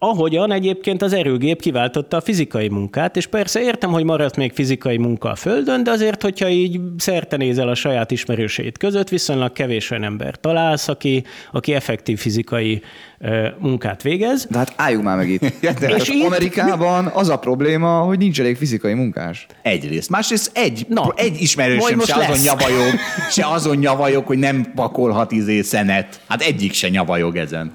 ahogyan 0.04 0.52
egyébként 0.52 1.02
az 1.02 1.12
erőgép 1.12 1.60
kiváltotta 1.60 2.16
a 2.16 2.20
fizikai 2.20 2.68
munkát, 2.68 3.16
és 3.16 3.26
persze 3.26 3.60
értem, 3.60 3.90
hogy 3.90 4.04
maradt 4.04 4.36
még 4.36 4.52
fizikai 4.52 4.96
munka 4.96 5.30
a 5.30 5.34
Földön, 5.34 5.84
de 5.84 5.90
azért, 5.90 6.22
hogyha 6.22 6.48
így 6.48 6.80
szerte 6.96 7.36
nézel 7.36 7.68
a 7.68 7.74
saját 7.74 8.10
ismerőseid 8.10 8.78
között, 8.78 9.08
viszonylag 9.08 9.52
kevés 9.52 9.90
olyan 9.90 10.04
ember 10.04 10.40
találsz, 10.40 10.88
aki, 10.88 11.24
aki 11.52 11.74
effektív 11.74 12.18
fizikai 12.18 12.82
ö, 13.18 13.46
munkát 13.58 14.02
végez. 14.02 14.46
De 14.50 14.58
hát 14.58 14.72
álljunk 14.76 15.04
már 15.04 15.16
meg 15.16 15.28
itt. 15.30 15.40
De 15.80 15.88
És 15.88 16.08
itt- 16.08 16.24
Amerikában 16.24 17.06
az 17.06 17.28
a 17.28 17.38
probléma, 17.38 18.00
hogy 18.00 18.18
nincs 18.18 18.40
elég 18.40 18.56
fizikai 18.56 18.94
munkás. 18.94 19.46
Egyrészt. 19.62 20.10
Másrészt 20.10 20.50
egy, 20.54 20.86
Na, 20.88 21.12
egy 21.16 21.40
ismerősöm 21.40 22.00
se 22.00 22.14
azon 22.14 22.28
lesz. 22.28 22.44
nyavajog, 22.44 22.92
se 23.30 23.46
azon 23.46 23.76
nyavajog, 23.76 24.26
hogy 24.26 24.38
nem 24.38 24.72
pakolhat 24.74 25.32
izé 25.32 25.60
szenet. 25.62 26.20
Hát 26.28 26.42
egyik 26.42 26.72
se 26.72 26.88
nyavajog 26.88 27.36
ezen. 27.36 27.72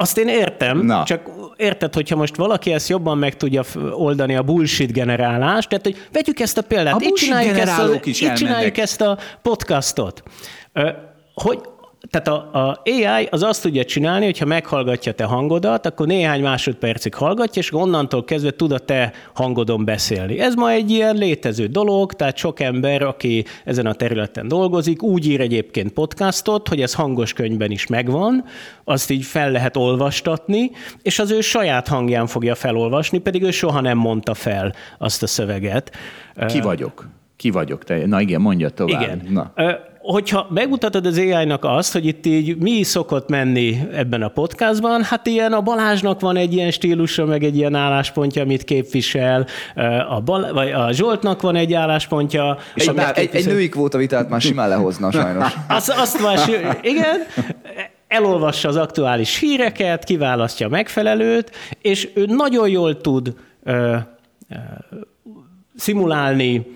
Azt 0.00 0.18
én 0.18 0.28
értem, 0.28 0.78
Na. 0.78 1.04
csak 1.04 1.30
érted, 1.56 1.94
hogyha 1.94 2.16
most 2.16 2.36
valaki 2.36 2.72
ezt 2.72 2.88
jobban 2.88 3.18
meg 3.18 3.36
tudja 3.36 3.62
oldani 3.90 4.36
a 4.36 4.42
bullshit 4.42 4.92
generálást, 4.92 5.68
tehát 5.68 5.84
hogy 5.84 5.96
vegyük 6.12 6.40
ezt 6.40 6.58
a 6.58 6.62
példát, 6.62 6.94
A 6.94 6.98
itt 7.00 7.14
csináljuk, 7.14 7.58
ezt 7.58 7.78
a, 7.78 8.00
itt 8.02 8.32
csináljuk 8.34 8.78
ezt 8.78 9.00
a 9.00 9.18
podcastot. 9.42 10.22
Hogy, 11.34 11.60
tehát 12.10 12.28
a, 12.28 12.66
a 12.66 12.82
AI 12.84 13.26
az 13.30 13.42
azt 13.42 13.62
tudja 13.62 13.84
csinálni, 13.84 14.24
hogyha 14.24 14.44
meghallgatja 14.44 15.12
te 15.12 15.24
hangodat, 15.24 15.86
akkor 15.86 16.06
néhány 16.06 16.42
másodpercig 16.42 17.14
hallgatja, 17.14 17.62
és 17.62 17.74
onnantól 17.74 18.24
kezdve 18.24 18.50
tud 18.50 18.72
a 18.72 18.78
te 18.78 19.12
hangodon 19.34 19.84
beszélni. 19.84 20.40
Ez 20.40 20.54
ma 20.54 20.70
egy 20.70 20.90
ilyen 20.90 21.16
létező 21.16 21.66
dolog, 21.66 22.12
tehát 22.12 22.36
sok 22.36 22.60
ember, 22.60 23.02
aki 23.02 23.44
ezen 23.64 23.86
a 23.86 23.92
területen 23.92 24.48
dolgozik, 24.48 25.02
úgy 25.02 25.26
ír 25.26 25.40
egyébként 25.40 25.92
podcastot, 25.92 26.68
hogy 26.68 26.80
ez 26.80 26.94
hangos 26.94 27.32
könyvben 27.32 27.70
is 27.70 27.86
megvan, 27.86 28.44
azt 28.84 29.10
így 29.10 29.24
fel 29.24 29.50
lehet 29.50 29.76
olvastatni, 29.76 30.70
és 31.02 31.18
az 31.18 31.30
ő 31.30 31.40
saját 31.40 31.88
hangján 31.88 32.26
fogja 32.26 32.54
felolvasni, 32.54 33.18
pedig 33.18 33.42
ő 33.42 33.50
soha 33.50 33.80
nem 33.80 33.98
mondta 33.98 34.34
fel 34.34 34.74
azt 34.98 35.22
a 35.22 35.26
szöveget. 35.26 35.96
Ki 36.46 36.60
vagyok? 36.60 37.08
Ki 37.36 37.50
vagyok? 37.50 37.84
Te? 37.84 38.06
Na 38.06 38.20
igen, 38.20 38.40
mondja 38.40 38.70
tovább. 38.70 39.02
Igen. 39.02 39.26
Na. 39.28 39.52
Hogyha 40.12 40.46
megmutatod 40.50 41.06
az 41.06 41.18
AI-nak 41.18 41.64
azt, 41.64 41.92
hogy 41.92 42.06
itt 42.06 42.26
így 42.26 42.56
mi 42.56 42.82
szokott 42.82 43.28
menni 43.28 43.78
ebben 43.92 44.22
a 44.22 44.28
podcastban, 44.28 45.02
hát 45.02 45.26
ilyen 45.26 45.52
a 45.52 45.60
Balázsnak 45.60 46.20
van 46.20 46.36
egy 46.36 46.52
ilyen 46.52 46.70
stílusa, 46.70 47.24
meg 47.24 47.44
egy 47.44 47.56
ilyen 47.56 47.74
álláspontja, 47.74 48.42
amit 48.42 48.64
képvisel, 48.64 49.46
a, 50.08 50.20
Bal- 50.20 50.50
vagy 50.50 50.70
a 50.70 50.92
Zsoltnak 50.92 51.40
van 51.40 51.56
egy 51.56 51.72
álláspontja, 51.72 52.58
és 52.74 52.82
Egy, 52.82 52.88
amit 52.88 53.00
egy, 53.02 53.08
egy 53.08 53.14
képvisel- 53.14 53.52
női 53.52 53.68
kvóta 53.68 53.98
vitát 53.98 54.28
már 54.28 54.40
simán 54.40 54.68
lehozna 54.68 55.10
sajnos. 55.10 55.52
azt, 55.68 55.90
azt 55.90 56.22
más, 56.22 56.46
igen, 56.82 57.16
elolvassa 58.08 58.68
az 58.68 58.76
aktuális 58.76 59.38
híreket, 59.38 60.04
kiválasztja 60.04 60.66
a 60.66 60.70
megfelelőt, 60.70 61.50
és 61.82 62.08
ő 62.14 62.24
nagyon 62.26 62.68
jól 62.68 63.00
tud 63.00 63.34
ö, 63.62 63.72
ö, 64.48 64.54
szimulálni 65.76 66.66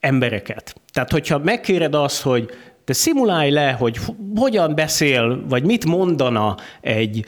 embereket. 0.00 0.74
Tehát, 0.94 1.10
hogyha 1.10 1.38
megkéred 1.38 1.94
azt, 1.94 2.22
hogy 2.22 2.50
te 2.84 2.92
szimulálj 2.92 3.50
le, 3.50 3.70
hogy 3.70 3.98
hogyan 4.36 4.74
beszél, 4.74 5.44
vagy 5.48 5.64
mit 5.64 5.84
mondana 5.84 6.56
egy 6.80 7.24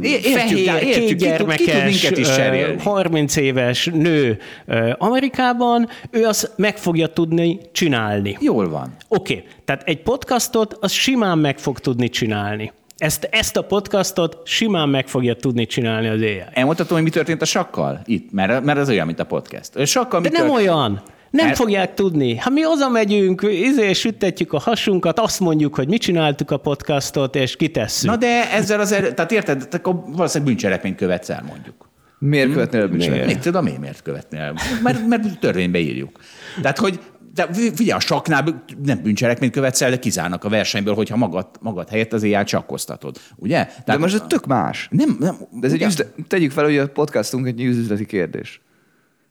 értjük, 0.00 0.36
fehér, 0.36 0.82
értjük, 0.82 0.82
ki 0.82 0.84
tud- 0.84 0.94
ki 0.94 1.00
tud 1.00 1.06
kétgyermekes, 1.06 1.84
minket 1.84 2.18
is 2.18 2.28
ö, 2.28 2.34
cserélni. 2.34 2.82
30 2.82 3.36
éves 3.36 3.90
nő 3.92 4.38
ö, 4.66 4.90
Amerikában, 4.98 5.88
ő 6.10 6.24
azt 6.24 6.52
meg 6.56 6.76
fogja 6.78 7.06
tudni 7.06 7.58
csinálni. 7.72 8.36
Jól 8.40 8.68
van. 8.68 8.96
Oké, 9.08 9.32
okay. 9.34 9.46
tehát 9.64 9.82
egy 9.88 10.02
podcastot 10.02 10.76
az 10.80 10.92
simán 10.92 11.38
meg 11.38 11.58
fog 11.58 11.78
tudni 11.78 12.08
csinálni. 12.08 12.72
Ezt, 12.98 13.28
ezt 13.30 13.56
a 13.56 13.62
podcastot 13.62 14.38
simán 14.44 14.88
meg 14.88 15.08
fogja 15.08 15.34
tudni 15.34 15.66
csinálni 15.66 16.08
az 16.08 16.20
AI. 16.20 16.42
Elmondhatom, 16.52 16.94
hogy 16.96 17.04
mi 17.04 17.10
történt 17.10 17.42
a 17.42 17.44
sakkal? 17.44 18.00
Itt, 18.04 18.32
mert, 18.32 18.64
mert 18.64 18.78
ez 18.78 18.88
olyan, 18.88 19.06
mint 19.06 19.20
a 19.20 19.24
podcast. 19.24 19.76
A 19.76 19.86
sakkal 19.86 20.20
De 20.20 20.28
nem 20.32 20.42
tört- 20.46 20.54
olyan. 20.54 21.02
Nem 21.30 21.44
Mert- 21.46 21.58
fogják 21.58 21.94
tudni. 21.94 22.36
Ha 22.36 22.50
mi 22.50 22.66
oda 22.66 22.88
megyünk, 22.88 23.42
izé, 23.42 23.92
süttetjük 23.92 24.52
a 24.52 24.58
hasunkat, 24.58 25.18
azt 25.18 25.40
mondjuk, 25.40 25.74
hogy 25.74 25.88
mi 25.88 25.98
csináltuk 25.98 26.50
a 26.50 26.56
podcastot, 26.56 27.36
és 27.36 27.56
kitesszük. 27.56 28.10
Na 28.10 28.16
de 28.16 28.52
ezzel 28.52 28.80
az 28.80 28.92
erő, 28.92 29.12
tehát 29.12 29.32
érted, 29.32 29.68
te 29.68 29.76
akkor 29.76 29.94
valószínűleg 29.94 30.52
bűncselekményt 30.52 30.96
követsz 30.96 31.30
el, 31.30 31.44
mondjuk. 31.48 31.88
Miért 32.18 32.52
követnél 32.52 32.80
el 32.80 32.88
bűncselekményt? 32.88 33.26
Mit 33.32 33.38
tudom 33.38 33.66
én, 33.66 33.80
miért 33.80 34.02
követni 34.02 34.38
el? 34.38 34.54
Mert, 34.82 35.06
mert 35.06 35.38
törvénybe 35.38 35.78
írjuk. 35.78 36.18
Tehát, 36.62 36.78
hogy 36.78 37.00
de 37.34 37.48
figyelj, 37.52 37.90
a 37.90 38.00
saknál 38.00 38.64
nem 38.84 39.02
bűncselekményt 39.02 39.52
követsz 39.52 39.80
el, 39.82 39.90
de 39.90 39.98
kizárnak 39.98 40.44
a 40.44 40.48
versenyből, 40.48 40.94
hogyha 40.94 41.16
magad, 41.16 41.46
magad 41.60 41.88
helyett 41.88 42.12
az 42.12 42.22
éjjel 42.22 42.44
csakkoztatod. 42.44 43.16
Ugye? 43.36 43.64
Tehát 43.64 43.84
De 43.84 43.98
most 43.98 44.14
ez 44.14 44.22
tök 44.26 44.46
más. 44.46 44.88
Nem, 44.90 45.16
nem. 45.20 45.36
De 45.50 45.66
ez 45.66 45.72
egy 45.72 45.82
üzle... 45.82 46.04
tegyük 46.28 46.50
fel, 46.50 46.64
hogy 46.64 46.78
a 46.78 46.88
podcastunk 46.88 47.46
egy 47.46 47.62
üzleti 47.62 48.06
kérdés. 48.06 48.60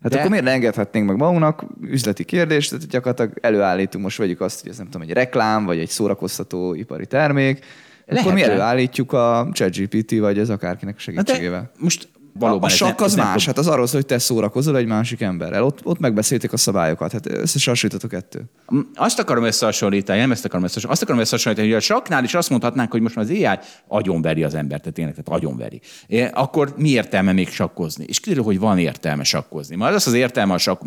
Hát 0.02 0.12
De- 0.12 0.18
akkor 0.18 0.30
miért 0.30 0.46
ne 0.46 0.52
engedhetnénk 0.52 1.08
meg 1.08 1.16
magunknak? 1.18 1.64
Üzleti 1.82 2.24
kérdést, 2.24 2.70
tehát 2.70 2.88
gyakorlatilag 2.88 3.32
előállítunk, 3.42 4.04
most 4.04 4.18
vegyük 4.18 4.42
azt, 4.42 4.62
hogy 4.62 4.70
ez 4.70 4.78
nem 4.78 4.86
tudom, 4.86 5.02
egy 5.02 5.14
reklám, 5.14 5.66
vagy 5.66 5.80
egy 5.80 5.90
szórakoztató 5.90 6.74
ipari 6.74 7.06
termék, 7.06 7.66
Lehet 8.06 8.24
akkor 8.24 8.34
mi 8.38 8.44
előállítjuk 8.44 9.12
a 9.14 9.50
ChatGPT, 9.54 10.18
vagy 10.20 10.40
ez 10.40 10.50
akárkinek 10.50 10.96
Na 10.96 11.00
de 11.12 11.22
segítségével. 11.22 11.72
most 11.78 12.10
Valóban 12.34 12.64
a 12.70 12.72
ez 12.72 12.74
sakk 12.78 12.88
nem- 12.98 13.06
az 13.06 13.12
ez 13.12 13.16
nem 13.18 13.26
más, 13.26 13.34
fog- 13.44 13.46
hát 13.46 13.58
az 13.58 13.68
arról 13.72 13.88
szól, 13.88 13.96
hogy 14.00 14.10
te 14.10 14.18
szórakozol 14.18 14.78
egy 14.78 14.86
másik 14.86 15.22
emberrel. 15.22 15.64
Ott, 15.64 15.80
ott 15.84 16.00
megbeszélték 16.00 16.54
a 16.54 16.58
szabályokat, 16.58 17.12
hát 17.12 17.28
összesasított 17.32 18.04
a 18.04 18.08
kettő. 18.08 18.42
Azt 18.96 19.20
akarom 19.20 19.44
összehasonlítani, 19.44 20.20
nem 20.20 20.32
ezt 20.32 20.46
akarom 20.46 20.64
összehasonlítani, 20.64 20.94
azt 20.94 21.02
akarom 21.04 21.20
összehasonlítani, 21.22 21.68
hogy 21.68 21.78
a 21.78 21.82
saknál 21.96 22.24
is 22.24 22.34
azt 22.34 22.50
mondhatnánk, 22.50 22.92
hogy 22.92 23.02
most 23.02 23.16
már 23.16 23.26
az 23.26 23.32
AI 23.32 23.48
agyonveri 23.88 24.44
az 24.44 24.54
embert, 24.56 24.82
tehát 24.82 24.96
tényleg, 24.96 25.16
tehát 25.16 25.42
agyonveri. 25.42 25.82
É, 26.08 26.30
Akkor 26.34 26.74
mi 26.78 26.90
értelme 26.90 27.32
még 27.32 27.50
sakkozni? 27.50 28.06
És 28.08 28.20
kiderül, 28.20 28.44
hogy 28.44 28.60
van 28.60 28.78
értelme 28.78 29.24
sakkozni. 29.24 29.76
Majd 29.76 29.94
az 29.94 30.08
az 30.08 30.14
értelme 30.14 30.54
a 30.54 30.58
sakk, 30.58 30.82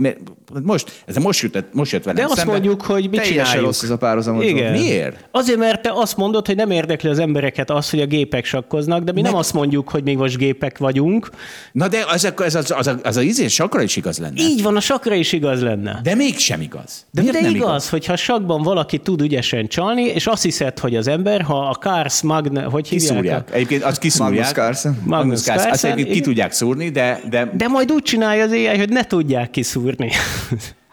most, 0.62 1.02
ez 1.06 1.16
most 1.16 1.42
jött, 1.42 1.74
most 1.74 1.92
jött 1.92 2.04
velem 2.04 2.18
De 2.24 2.24
azt 2.30 2.36
szembe. 2.36 2.52
mondjuk, 2.52 2.82
hogy 2.82 3.10
mit 3.10 3.20
csináljuk. 3.22 3.64
rossz 3.64 3.82
ez 3.82 3.90
a 3.90 3.96
párhuzamot. 3.96 4.42
Igen. 4.44 4.72
Miért? 4.72 5.28
Azért, 5.30 5.58
mert 5.58 5.82
te 5.82 5.90
azt 5.94 6.16
mondod, 6.16 6.46
hogy 6.46 6.56
nem 6.56 6.70
érdekli 6.70 7.08
az 7.08 7.18
embereket 7.18 7.70
az, 7.70 7.90
hogy 7.90 8.00
a 8.00 8.06
gépek 8.06 8.44
sakkoznak, 8.44 9.02
de 9.04 9.12
mi 9.12 9.20
nem 9.20 9.30
Meg- 9.30 9.40
azt 9.40 9.52
mondjuk, 9.52 9.88
hogy 9.90 10.02
mi 10.02 10.14
most 10.14 10.36
gépek 10.36 10.78
vagyunk. 10.78 11.30
Na 11.72 11.88
de 11.88 12.04
az, 12.08 12.24
ez 12.24 12.54
az, 12.54 12.70
az, 12.70 12.86
az, 12.86 12.86
az, 13.02 13.16
az 13.16 13.22
izés 13.22 13.54
sakra 13.54 13.82
is 13.82 13.96
igaz 13.96 14.18
lenne. 14.18 14.42
Így 14.42 14.62
van, 14.62 14.76
a 14.76 14.80
sakra 14.80 15.14
is 15.14 15.32
igaz 15.32 15.62
lenne. 15.62 16.00
De 16.02 16.14
mégsem 16.14 16.60
igaz. 16.60 17.06
De, 17.10 17.22
de 17.22 17.40
nem 17.40 17.54
igaz, 17.54 17.88
hogyha 17.88 18.16
sakban 18.16 18.62
valaki 18.62 18.98
tud 18.98 19.20
ügyesen 19.20 19.66
csalni, 19.66 20.02
és 20.02 20.26
azt 20.26 20.42
hiszed, 20.42 20.78
hogy 20.78 20.96
az 20.96 21.08
ember, 21.08 21.42
ha 21.42 21.68
a 21.68 21.74
Kars 21.74 22.22
Magne, 22.22 22.62
hogy 22.62 22.88
hívják? 22.88 23.10
Kiszúrják. 23.10 23.54
Egyébként 23.54 23.82
azt 23.82 23.98
kiszúrják. 23.98 24.30
Magnus 24.34 24.52
Carlsen. 24.52 25.02
Magnus 25.04 25.40
Carlsen. 25.40 25.70
Azt 25.70 25.84
egyébként 25.84 26.16
ki 26.16 26.20
tudják 26.20 26.52
szúrni, 26.52 26.88
de, 26.88 27.20
de, 27.30 27.50
De 27.56 27.68
majd 27.68 27.92
úgy 27.92 28.02
csinálja 28.02 28.44
az 28.44 28.50
AI, 28.50 28.78
hogy 28.78 28.88
ne 28.88 29.04
tudják 29.04 29.50
kiszúrni. 29.50 30.10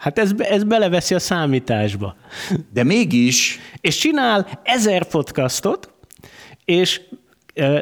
Hát 0.00 0.18
ez, 0.18 0.30
ez 0.38 0.64
beleveszi 0.64 1.14
a 1.14 1.18
számításba. 1.18 2.16
de 2.72 2.84
mégis 2.84 3.58
És 3.80 3.96
csinál 3.96 4.60
ezer 4.62 5.04
podcastot, 5.04 5.90
és 6.64 7.00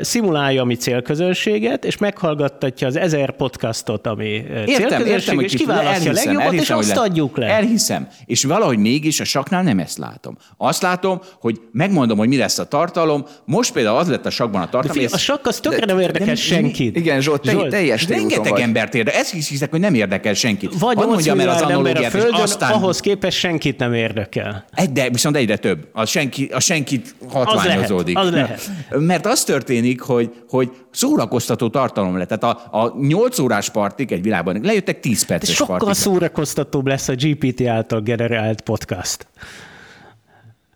szimulálja 0.01 0.63
a 0.63 0.65
mi 0.65 0.75
célközönséget, 0.75 1.85
és 1.85 1.97
meghallgattatja 1.99 2.87
az 2.87 2.97
ezer 2.97 3.37
podcastot, 3.37 4.07
ami 4.07 4.27
Értem, 4.27 4.65
célközönség, 4.67 5.07
értem, 5.07 5.35
hogy 5.35 5.45
és 5.45 5.51
ki- 5.51 5.57
kiválasztja 5.57 6.11
a 6.11 6.15
legjobbat, 6.15 6.53
és 6.53 6.71
elhiszem, 6.71 6.77
hogy 6.77 6.85
azt 6.85 6.97
adjuk 6.97 7.37
le. 7.37 7.47
Elhiszem. 7.47 8.09
És 8.27 8.45
valahogy 8.45 8.79
mégis 8.79 9.21
a 9.21 9.25
saknál 9.25 9.63
nem 9.63 9.79
ezt 9.79 9.99
látom. 9.99 10.37
Azt 10.57 10.83
látom, 10.83 11.21
hogy 11.41 11.61
megmondom, 11.73 12.19
hogy 12.19 12.29
mi 12.29 12.37
lesz 12.37 12.59
a 12.59 12.65
tartalom. 12.65 13.25
Most 13.45 13.73
például 13.73 13.97
az 13.99 14.09
lett 14.09 14.27
a 14.27 14.31
sakban 14.31 14.61
a 14.61 14.65
De 14.65 14.71
tartalom, 14.71 14.97
figyelj, 14.97 15.11
hogy 15.13 15.21
a 15.21 15.23
sakk 15.23 15.47
az 15.47 15.61
tökre 15.61 15.87
nem 15.87 15.97
de 15.97 16.03
érdekel 16.03 16.27
mi- 16.29 16.37
senkit. 16.37 16.97
Igen, 16.97 17.21
Zsolt, 17.21 17.41
te, 17.43 17.51
Zsolt, 17.51 17.71
teljes 17.71 18.09
rengeteg 18.09 18.53
vagy. 18.53 18.61
embert 18.61 18.95
érdekel. 18.95 19.21
Ezt 19.21 19.35
is 19.35 19.49
hiszek, 19.49 19.71
hogy 19.71 19.81
nem 19.81 19.95
érdekel 19.95 20.35
senkit. 20.35 20.79
Vagy 20.79 20.97
Hadd 20.97 21.07
8 21.07 21.13
mondjam 21.27 21.41
el 21.41 21.49
az 21.49 21.61
a 21.61 21.65
analógiát, 21.65 21.99
és 22.15 22.21
Földön, 22.21 22.41
aztán... 22.41 22.73
ahhoz 22.73 23.01
képest 23.01 23.39
senkit 23.39 23.79
nem 23.79 23.95
érdekel. 23.95 24.65
Egy, 24.75 24.93
de 24.93 25.11
viszont 25.11 25.37
egyre 25.37 25.57
több. 25.57 25.89
A, 25.93 26.05
senki, 26.05 26.49
a 26.53 26.61
senkit 26.61 27.15
hatványozódik. 27.29 28.19
Az 28.19 28.31
lehet, 28.31 28.71
az 28.91 29.01
Mert 29.01 29.27
az 29.27 29.45
történik, 29.69 30.01
hogy, 30.01 30.33
hogy 30.49 30.71
szórakoztató 30.91 31.69
tartalom 31.69 32.17
lett. 32.17 32.29
Tehát 32.29 32.57
a, 32.73 32.79
a 32.85 32.95
8 33.01 33.39
órás 33.39 33.71
partik 33.71 34.11
egy 34.11 34.23
világban 34.23 34.61
lejöttek 34.63 35.01
10 35.01 35.21
De 35.21 35.27
perces 35.27 35.55
sokkal 35.55 35.79
partik. 35.79 35.97
szórakoztatóbb 35.97 36.87
lesz 36.87 37.09
a 37.09 37.15
GPT 37.15 37.67
által 37.67 38.01
generált 38.01 38.61
podcast. 38.61 39.27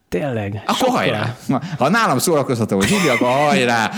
Tényleg. 0.08 0.62
Akkor 0.66 0.76
sokkal. 0.76 0.94
hajrá! 0.94 1.36
Ha 1.78 1.88
nálam 1.88 2.18
szórakoztató, 2.18 2.76
hogy 2.76 2.86
hívja, 2.86 3.12
akkor 3.12 3.28
hajrá! 3.28 3.90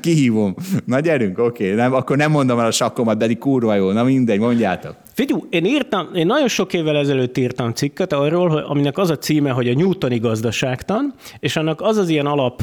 Kihívom. 0.00 0.54
Na 0.84 1.00
gyerünk, 1.00 1.38
oké. 1.38 1.74
Nem, 1.74 1.94
akkor 1.94 2.16
nem 2.16 2.30
mondom 2.30 2.58
el 2.58 2.66
a 2.66 2.70
sakkomat, 2.70 3.18
pedig 3.18 3.38
kurva 3.38 3.74
jó. 3.74 3.92
Na 3.92 4.02
mindegy, 4.02 4.38
mondjátok. 4.38 4.94
Figyú, 5.14 5.46
én 5.50 5.64
írtam, 5.64 6.08
én 6.14 6.26
nagyon 6.26 6.48
sok 6.48 6.72
évvel 6.72 6.96
ezelőtt 6.96 7.38
írtam 7.38 7.72
cikket 7.72 8.12
arról, 8.12 8.48
hogy, 8.48 8.62
aminek 8.66 8.98
az 8.98 9.10
a 9.10 9.18
címe, 9.18 9.50
hogy 9.50 9.68
a 9.68 9.74
Newtoni 9.74 10.18
gazdaságtan, 10.18 11.14
és 11.38 11.56
annak 11.56 11.80
az 11.80 11.96
az 11.96 12.08
ilyen 12.08 12.26
alap 12.26 12.62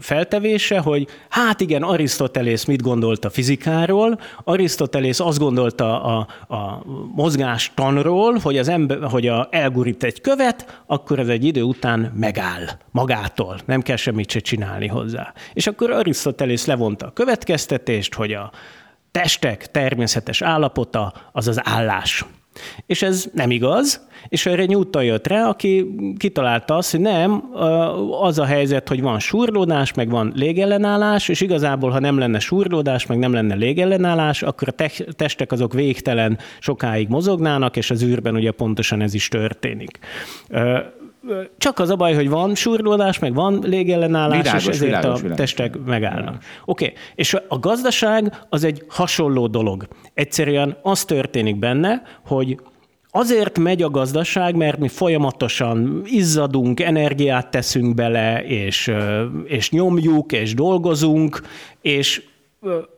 feltevése, 0.00 0.78
hogy 0.78 1.06
hát 1.28 1.60
igen, 1.60 1.82
Arisztotelész 1.82 2.64
mit 2.64 2.82
gondolt 2.82 3.24
a 3.24 3.30
fizikáról, 3.30 4.20
Arisztotelész 4.44 5.20
azt 5.20 5.38
gondolta 5.38 6.02
a, 6.02 6.26
a 6.54 6.82
mozgástanról, 7.14 8.38
hogy 8.42 8.58
az 8.58 8.68
ember, 8.68 8.98
hogy 9.02 9.26
a 9.26 9.48
elgurít 9.50 10.04
egy 10.04 10.20
követ, 10.20 10.82
akkor 10.86 11.18
ez 11.18 11.28
egy 11.28 11.44
idő 11.44 11.62
után 11.62 12.12
megáll 12.16 12.64
magától, 12.90 13.58
nem 13.64 13.82
kell 13.82 13.96
semmit 13.96 14.30
se 14.30 14.38
csinálni 14.38 14.86
hozzá. 14.86 15.32
És 15.52 15.66
akkor 15.66 15.90
Arisztotelész 15.90 16.66
levonta 16.66 17.06
a 17.06 17.12
következtetést, 17.12 18.14
hogy 18.14 18.32
a 18.32 18.50
testek 19.10 19.70
természetes 19.70 20.42
állapota 20.42 21.12
az 21.32 21.48
az 21.48 21.60
állás. 21.64 22.24
És 22.86 23.02
ez 23.02 23.28
nem 23.32 23.50
igaz, 23.50 24.06
és 24.28 24.46
erre 24.46 24.64
Newton 24.64 25.04
jött 25.04 25.26
rá, 25.26 25.48
aki 25.48 25.86
kitalálta 26.16 26.76
azt, 26.76 26.90
hogy 26.90 27.00
nem, 27.00 27.42
az 28.20 28.38
a 28.38 28.44
helyzet, 28.44 28.88
hogy 28.88 29.00
van 29.00 29.18
surlódás, 29.18 29.94
meg 29.94 30.10
van 30.10 30.32
légellenállás, 30.34 31.28
és 31.28 31.40
igazából, 31.40 31.90
ha 31.90 31.98
nem 31.98 32.18
lenne 32.18 32.38
surlódás, 32.38 33.06
meg 33.06 33.18
nem 33.18 33.32
lenne 33.32 33.54
légellenállás, 33.54 34.42
akkor 34.42 34.68
a 34.76 34.84
testek 35.16 35.52
azok 35.52 35.72
végtelen 35.72 36.38
sokáig 36.58 37.08
mozognának, 37.08 37.76
és 37.76 37.90
az 37.90 38.02
űrben 38.02 38.34
ugye 38.34 38.50
pontosan 38.50 39.00
ez 39.00 39.14
is 39.14 39.28
történik 39.28 39.98
csak 41.58 41.78
az 41.78 41.90
a 41.90 41.96
baj, 41.96 42.14
hogy 42.14 42.28
van 42.28 42.54
surlódás, 42.54 43.18
meg 43.18 43.34
van 43.34 43.58
légellenállás, 43.62 44.40
világos, 44.40 44.62
és 44.62 44.68
ezért 44.68 44.84
világos, 44.84 45.18
a 45.18 45.22
világos, 45.22 45.38
testek 45.38 45.78
megállnak. 45.86 46.44
Oké, 46.64 46.84
okay. 46.84 46.96
és 47.14 47.36
a 47.48 47.58
gazdaság 47.58 48.32
az 48.48 48.64
egy 48.64 48.84
hasonló 48.88 49.46
dolog. 49.46 49.88
Egyszerűen 50.14 50.76
az 50.82 51.04
történik 51.04 51.58
benne, 51.58 52.02
hogy 52.26 52.58
Azért 53.10 53.58
megy 53.58 53.82
a 53.82 53.90
gazdaság, 53.90 54.56
mert 54.56 54.78
mi 54.78 54.88
folyamatosan 54.88 56.02
izzadunk, 56.04 56.80
energiát 56.80 57.50
teszünk 57.50 57.94
bele, 57.94 58.44
és, 58.44 58.92
és 59.44 59.70
nyomjuk, 59.70 60.32
és 60.32 60.54
dolgozunk, 60.54 61.40
és, 61.80 62.22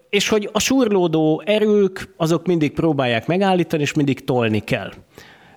és 0.08 0.28
hogy 0.28 0.48
a 0.52 0.60
surlódó 0.60 1.42
erők, 1.46 2.14
azok 2.16 2.46
mindig 2.46 2.72
próbálják 2.72 3.26
megállítani, 3.26 3.82
és 3.82 3.92
mindig 3.92 4.24
tolni 4.24 4.60
kell. 4.60 4.92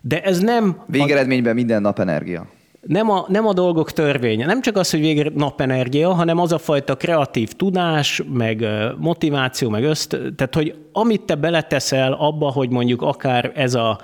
De 0.01 0.21
ez 0.21 0.39
nem... 0.39 0.83
Végeredményben 0.87 1.55
minden 1.55 1.81
nap 1.81 1.99
energia 1.99 2.47
nem 2.87 3.09
a, 3.09 3.25
nem 3.27 3.47
a 3.47 3.53
dolgok 3.53 3.91
törvénye. 3.91 4.45
Nem 4.45 4.61
csak 4.61 4.77
az, 4.77 4.91
hogy 4.91 4.99
végre 4.99 5.29
napenergia, 5.35 6.13
hanem 6.13 6.39
az 6.39 6.51
a 6.51 6.57
fajta 6.57 6.95
kreatív 6.95 7.51
tudás, 7.51 8.21
meg 8.33 8.65
motiváció, 8.97 9.69
meg 9.69 9.83
öszt, 9.83 10.09
tehát 10.09 10.55
hogy 10.55 10.75
amit 10.91 11.21
te 11.21 11.35
beleteszel 11.35 12.13
abba, 12.13 12.51
hogy 12.51 12.69
mondjuk 12.69 13.01
akár 13.01 13.51
ez 13.55 13.73
a 13.73 13.99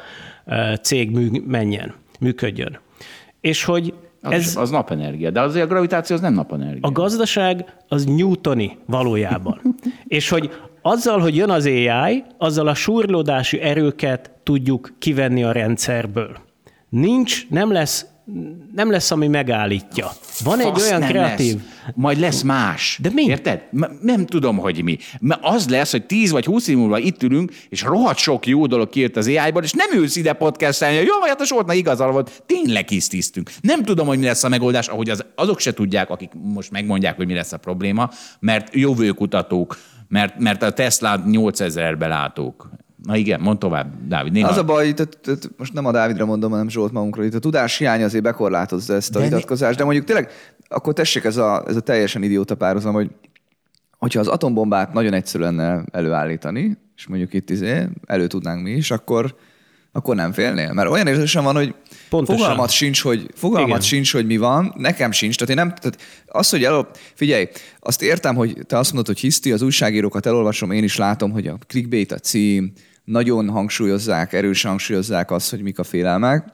cég 0.81 1.11
mű, 1.11 1.29
menjen, 1.47 1.93
működjön. 2.19 2.79
És 3.41 3.63
hogy 3.63 3.93
az, 4.21 4.31
ez, 4.31 4.55
az 4.55 4.69
napenergia, 4.69 5.29
de 5.29 5.41
azért 5.41 5.65
a 5.65 5.67
gravitáció 5.67 6.15
az 6.15 6.21
nem 6.21 6.33
napenergia. 6.33 6.79
A 6.81 6.91
gazdaság 6.91 7.75
az 7.87 8.05
newtoni 8.05 8.77
valójában. 8.85 9.61
és 10.07 10.29
hogy 10.29 10.51
azzal, 10.81 11.19
hogy 11.19 11.35
jön 11.35 11.49
az 11.49 11.65
AI, 11.65 12.23
azzal 12.37 12.67
a 12.67 12.73
surlódási 12.73 13.59
erőket 13.59 14.31
tudjuk 14.43 14.93
kivenni 14.99 15.43
a 15.43 15.51
rendszerből. 15.51 16.37
Nincs, 16.89 17.49
nem 17.49 17.71
lesz 17.71 18.05
nem 18.75 18.91
lesz, 18.91 19.11
ami 19.11 19.27
megállítja. 19.27 20.11
Van 20.43 20.59
egy 20.59 20.81
olyan 20.81 21.01
kreatív... 21.01 21.55
Lesz. 21.55 21.63
Majd 21.95 22.19
lesz 22.19 22.41
más. 22.41 22.99
De 23.01 23.09
mi? 23.13 23.23
Érted? 23.23 23.61
Nem 24.01 24.25
tudom, 24.25 24.57
hogy 24.57 24.83
mi. 24.83 24.97
Mert 25.19 25.39
az 25.43 25.69
lesz, 25.69 25.91
hogy 25.91 26.05
10 26.05 26.31
vagy 26.31 26.45
20 26.45 26.67
év 26.67 26.77
múlva 26.77 26.97
itt 26.97 27.23
ülünk, 27.23 27.51
és 27.69 27.81
rohadt 27.81 28.17
sok 28.17 28.47
jó 28.47 28.65
dolog 28.65 28.89
kijött 28.89 29.15
az 29.15 29.27
AI-ból, 29.27 29.63
és 29.63 29.71
nem 29.71 29.87
ülsz 29.93 30.15
ide 30.15 30.33
podcastelni, 30.33 30.97
hogy 30.97 31.05
jó, 31.05 31.21
hát 31.21 31.41
a 31.41 31.45
Sortnak 31.45 31.75
igazal 31.75 32.11
volt, 32.11 32.43
tényleg 32.45 32.87
hisztisztünk. 32.87 33.51
Nem 33.61 33.83
tudom, 33.83 34.07
hogy 34.07 34.19
mi 34.19 34.25
lesz 34.25 34.43
a 34.43 34.49
megoldás, 34.49 34.87
ahogy 34.87 35.09
az, 35.09 35.25
azok 35.35 35.59
se 35.59 35.73
tudják, 35.73 36.09
akik 36.09 36.31
most 36.43 36.71
megmondják, 36.71 37.15
hogy 37.15 37.27
mi 37.27 37.33
lesz 37.33 37.51
a 37.51 37.57
probléma, 37.57 38.09
mert 38.39 38.75
jövőkutatók, 38.75 39.77
mert, 40.07 40.39
mert 40.39 40.63
a 40.63 40.71
Tesla 40.71 41.23
8000-be 41.27 42.07
látók. 42.07 42.69
Na 43.03 43.15
igen, 43.15 43.39
mond 43.41 43.59
tovább, 43.59 44.07
Dávid. 44.07 44.31
Néha... 44.31 44.49
Az 44.49 44.57
a 44.57 44.63
baj, 44.63 44.93
tehát, 44.93 45.17
tehát 45.21 45.49
most 45.57 45.73
nem 45.73 45.85
a 45.85 45.91
Dávidra 45.91 46.25
mondom, 46.25 46.51
hanem 46.51 46.69
Zsolt 46.69 46.91
magunkra, 46.91 47.23
itt 47.23 47.33
a 47.33 47.39
tudás 47.39 47.77
hiány 47.77 48.03
azért 48.03 48.23
bekorlátozza 48.23 48.93
ezt 48.93 49.15
a 49.15 49.19
de 49.19 49.25
vitatkozást, 49.25 49.77
de 49.77 49.83
mondjuk 49.83 50.05
tényleg, 50.05 50.31
akkor 50.67 50.93
tessék 50.93 51.23
ez 51.23 51.37
a, 51.37 51.63
ez 51.67 51.75
a 51.75 51.79
teljesen 51.79 52.23
idióta 52.23 52.55
párhuzam, 52.55 52.93
hogy 52.93 53.09
hogyha 53.97 54.19
az 54.19 54.27
atombombát 54.27 54.93
nagyon 54.93 55.13
egyszerű 55.13 55.43
lenne 55.43 55.83
előállítani, 55.91 56.77
és 56.95 57.07
mondjuk 57.07 57.33
itt 57.33 57.49
izé, 57.49 57.87
elő 58.05 58.27
tudnánk 58.27 58.63
mi 58.63 58.71
is, 58.71 58.91
akkor, 58.91 59.35
akkor 59.91 60.15
nem 60.15 60.31
félnél. 60.31 60.73
Mert 60.73 60.89
olyan 60.89 61.07
érzésem 61.07 61.43
van, 61.43 61.55
hogy 61.55 61.75
Pontosan. 62.09 62.41
fogalmat 62.41 62.69
sincs, 62.69 63.01
hogy, 63.01 63.29
fogalmat 63.33 63.81
sincs, 63.81 64.11
hogy 64.11 64.25
mi 64.25 64.37
van, 64.37 64.73
nekem 64.77 65.11
sincs. 65.11 65.35
Tehát 65.37 65.49
én 65.49 65.65
nem, 65.65 65.75
tehát 65.75 66.01
az, 66.25 66.49
hogy 66.49 66.63
el, 66.63 66.89
figyelj, 67.13 67.47
azt 67.79 68.01
értem, 68.01 68.35
hogy 68.35 68.57
te 68.67 68.77
azt 68.77 68.93
mondod, 68.93 69.07
hogy 69.07 69.19
hiszti, 69.19 69.51
az 69.51 69.61
újságírókat 69.61 70.25
elolvasom, 70.25 70.71
én 70.71 70.83
is 70.83 70.97
látom, 70.97 71.31
hogy 71.31 71.47
a 71.47 71.57
clickbait 71.67 72.11
a 72.11 72.17
cím, 72.17 72.71
nagyon 73.09 73.49
hangsúlyozzák, 73.49 74.33
erősen 74.33 74.69
hangsúlyozzák 74.69 75.31
azt, 75.31 75.49
hogy 75.49 75.61
mik 75.61 75.79
a 75.79 75.83
félelmek, 75.83 76.53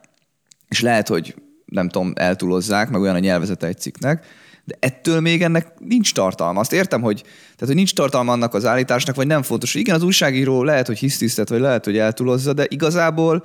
és 0.70 0.82
lehet, 0.82 1.08
hogy 1.08 1.36
nem 1.66 1.89
tudom, 1.89 2.14
eltúlozzák, 2.16 2.89
meg 2.89 3.01
olyan 3.01 3.16
a 3.16 3.20
nyelvezete 3.20 3.68
egy 3.68 3.80
cikknek, 3.80 4.26
de 4.64 4.76
ettől 4.80 5.20
még 5.20 5.41
ennek 5.41 5.68
nincs 5.80 6.14
tartalma. 6.14 6.60
Azt 6.60 6.74
értem, 6.74 7.01
hogy, 7.01 7.22
tehát, 7.22 7.66
hogy 7.66 7.76
nincs 7.76 7.93
tartalma 7.93 8.32
annak 8.32 8.53
az 8.53 8.66
állításnak, 8.66 9.16
vagy 9.16 9.28
nem 9.28 9.41
fontos. 9.41 9.76
Igen, 9.76 9.95
az 9.95 10.03
újságíró 10.03 10.64
lehet, 10.64 10.88
hogy 10.88 10.97
hisztisztet, 10.97 11.49
vagy 11.49 11.60
lehet, 11.60 11.86
hogy 11.86 11.97
eltúlozza, 11.97 12.53
de 12.53 12.66
igazából 12.68 13.43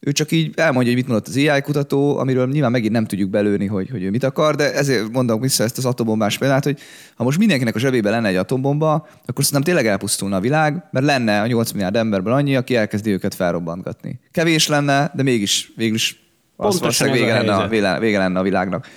ő 0.00 0.12
csak 0.12 0.32
így 0.32 0.52
elmondja, 0.56 0.92
hogy 0.92 1.02
mit 1.02 1.10
mondott 1.10 1.28
az 1.28 1.36
AI 1.36 1.60
kutató, 1.60 2.18
amiről 2.18 2.46
nyilván 2.46 2.70
megint 2.70 2.92
nem 2.92 3.06
tudjuk 3.06 3.30
belőni, 3.30 3.66
hogy, 3.66 3.90
hogy 3.90 4.02
ő 4.02 4.10
mit 4.10 4.24
akar, 4.24 4.54
de 4.54 4.74
ezért 4.74 5.12
mondom 5.12 5.40
vissza 5.40 5.64
ezt 5.64 5.78
az 5.78 5.84
atombombás 5.84 6.38
példát, 6.38 6.64
hogy 6.64 6.78
ha 7.14 7.24
most 7.24 7.38
mindenkinek 7.38 7.74
a 7.74 7.78
zsebében 7.78 8.12
lenne 8.12 8.28
egy 8.28 8.36
atombomba, 8.36 9.08
akkor 9.26 9.44
szerintem 9.44 9.62
tényleg 9.62 9.86
elpusztulna 9.86 10.36
a 10.36 10.40
világ, 10.40 10.84
mert 10.90 11.06
lenne 11.06 11.40
a 11.40 11.46
8 11.46 11.72
milliárd 11.72 11.96
emberből 11.96 12.32
annyi, 12.32 12.56
aki 12.56 12.76
elkezdi 12.76 13.10
őket 13.10 13.34
felrobbantgatni. 13.34 14.20
Kevés 14.30 14.66
lenne, 14.66 15.10
de 15.14 15.22
mégis 15.22 15.72
végül 15.76 15.94
is 15.94 16.24
Pontosan 16.56 17.10
vége, 17.10 17.32
lenne 17.32 17.54
a, 17.54 17.68
vége, 17.68 17.98
vége 17.98 18.18
lenne 18.18 18.38
a 18.38 18.42
világnak. 18.42 18.88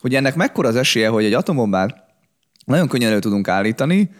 Hogy 0.00 0.14
ennek 0.14 0.34
mekkora 0.34 0.68
az 0.68 0.76
esélye, 0.76 1.08
hogy 1.08 1.24
egy 1.24 1.32
atombombát 1.32 2.04
nagyon 2.64 2.88
könnyen 2.88 3.10
elő 3.10 3.18
tudunk 3.18 3.48
állítani, 3.48 4.10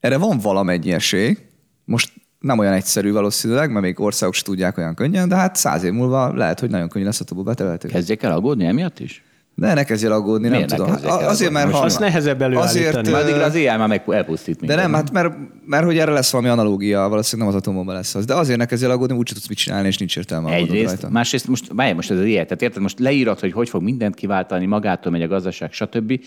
erre 0.00 0.16
van 0.16 0.38
valamennyi 0.38 0.92
esély. 0.92 1.36
Most 1.84 2.12
nem 2.42 2.58
olyan 2.58 2.72
egyszerű 2.72 3.12
valószínűleg, 3.12 3.70
mert 3.70 3.84
még 3.84 4.00
országok 4.00 4.34
sem 4.34 4.44
tudják 4.44 4.78
olyan 4.78 4.94
könnyen, 4.94 5.28
de 5.28 5.34
hát 5.34 5.56
száz 5.56 5.82
év 5.82 5.92
múlva 5.92 6.34
lehet, 6.34 6.60
hogy 6.60 6.70
nagyon 6.70 6.88
könnyű 6.88 7.04
lesz 7.04 7.20
a 7.20 7.24
tobo 7.24 7.42
betevető. 7.42 7.88
Kezdjék 7.88 8.22
el 8.22 8.32
aggódni 8.32 8.64
emiatt 8.64 9.00
is? 9.00 9.22
De 9.54 9.74
ne 9.74 9.84
kezdjél 9.84 10.12
aggódni, 10.12 10.48
Miért 10.48 10.68
nem 10.68 10.78
tudom. 10.78 10.92
Hát, 10.92 11.22
azért, 11.22 11.50
mert 11.50 11.70
ha... 11.70 11.78
Azt 11.78 11.98
nehezebb 11.98 12.42
előállítani. 12.42 12.84
Azért, 12.84 13.22
Addigra 13.22 13.44
az 13.44 13.54
AI 13.54 13.64
már 13.64 13.88
meg 13.88 14.02
elpusztít 14.06 14.60
minket. 14.60 14.76
De 14.76 14.82
nem, 14.82 14.92
hát 14.92 15.12
mert, 15.12 15.34
mert 15.66 15.84
hogy 15.84 15.98
erre 15.98 16.10
lesz 16.10 16.30
valami 16.30 16.50
analógia, 16.50 17.08
valószínűleg 17.08 17.48
nem 17.48 17.56
az 17.56 17.62
atombomba 17.62 17.92
lesz 17.92 18.14
az. 18.14 18.24
De 18.24 18.34
azért 18.34 18.58
ne 18.58 18.64
kezdjél 18.66 18.90
aggódni, 18.90 19.16
úgyse 19.16 19.34
tudsz 19.34 19.48
mit 19.48 19.58
csinálni, 19.58 19.88
és 19.88 19.98
nincs 19.98 20.16
értelme 20.16 20.52
Egyrészt, 20.52 20.86
rajta. 20.86 21.08
másrészt 21.10 21.48
most, 21.48 21.70
várj, 21.74 21.92
most 21.92 22.10
ez 22.10 22.18
az 22.18 22.24
ilyen, 22.24 22.44
tehát 22.44 22.62
érted, 22.62 22.82
most 22.82 22.98
leírod, 22.98 23.40
hogy 23.40 23.52
hogy 23.52 23.68
fog 23.68 23.82
mindent 23.82 24.14
kiváltani, 24.14 24.66
magától 24.66 25.12
megy 25.12 25.22
a 25.22 25.28
gazdaság, 25.28 25.72
stb 25.72 26.20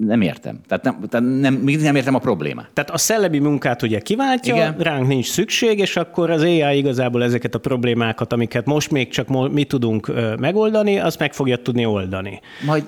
nem 0.00 0.20
értem. 0.20 0.60
Tehát 0.66 0.84
nem, 0.84 1.00
tehát 1.08 1.40
nem, 1.40 1.62
nem 1.80 1.96
értem 1.96 2.14
a 2.14 2.18
problémát. 2.18 2.70
Tehát 2.72 2.90
a 2.90 2.98
szellemi 2.98 3.38
munkát 3.38 3.82
ugye 3.82 3.98
kiváltja, 3.98 4.54
Igen. 4.54 4.74
ránk 4.78 5.06
nincs 5.06 5.26
szükség, 5.26 5.78
és 5.78 5.96
akkor 5.96 6.30
az 6.30 6.42
AI 6.42 6.76
igazából 6.76 7.22
ezeket 7.22 7.54
a 7.54 7.58
problémákat, 7.58 8.32
amiket 8.32 8.66
most 8.66 8.90
még 8.90 9.08
csak 9.08 9.52
mi 9.52 9.64
tudunk 9.64 10.12
megoldani, 10.38 10.98
azt 10.98 11.18
meg 11.18 11.32
fogja 11.32 11.56
tudni 11.56 11.86
oldani. 11.86 12.40
Majd... 12.66 12.84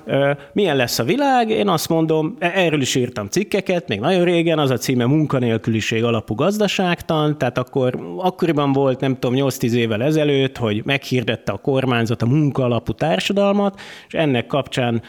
Milyen 0.53 0.75
lesz 0.75 0.99
a 0.99 1.03
világ? 1.03 1.49
Én 1.49 1.67
azt 1.67 1.89
mondom, 1.89 2.35
e, 2.39 2.51
erről 2.55 2.81
is 2.81 2.95
írtam 2.95 3.27
cikkeket, 3.27 3.87
még 3.87 3.99
nagyon 3.99 4.23
régen, 4.23 4.59
az 4.59 4.69
a 4.69 4.77
címe 4.77 5.05
munkanélküliség 5.05 6.03
alapú 6.03 6.35
gazdaságtan, 6.35 7.37
tehát 7.37 7.57
akkor 7.57 7.99
akkoriban 8.17 8.71
volt, 8.71 8.99
nem 8.99 9.19
tudom, 9.19 9.49
8-10 9.49 9.71
évvel 9.71 10.03
ezelőtt, 10.03 10.57
hogy 10.57 10.81
meghirdette 10.85 11.51
a 11.51 11.57
kormányzat 11.57 12.21
a 12.21 12.25
munka 12.25 12.63
alapú 12.63 12.91
társadalmat, 12.91 13.79
és 14.07 14.13
ennek 14.13 14.47
kapcsán 14.47 15.01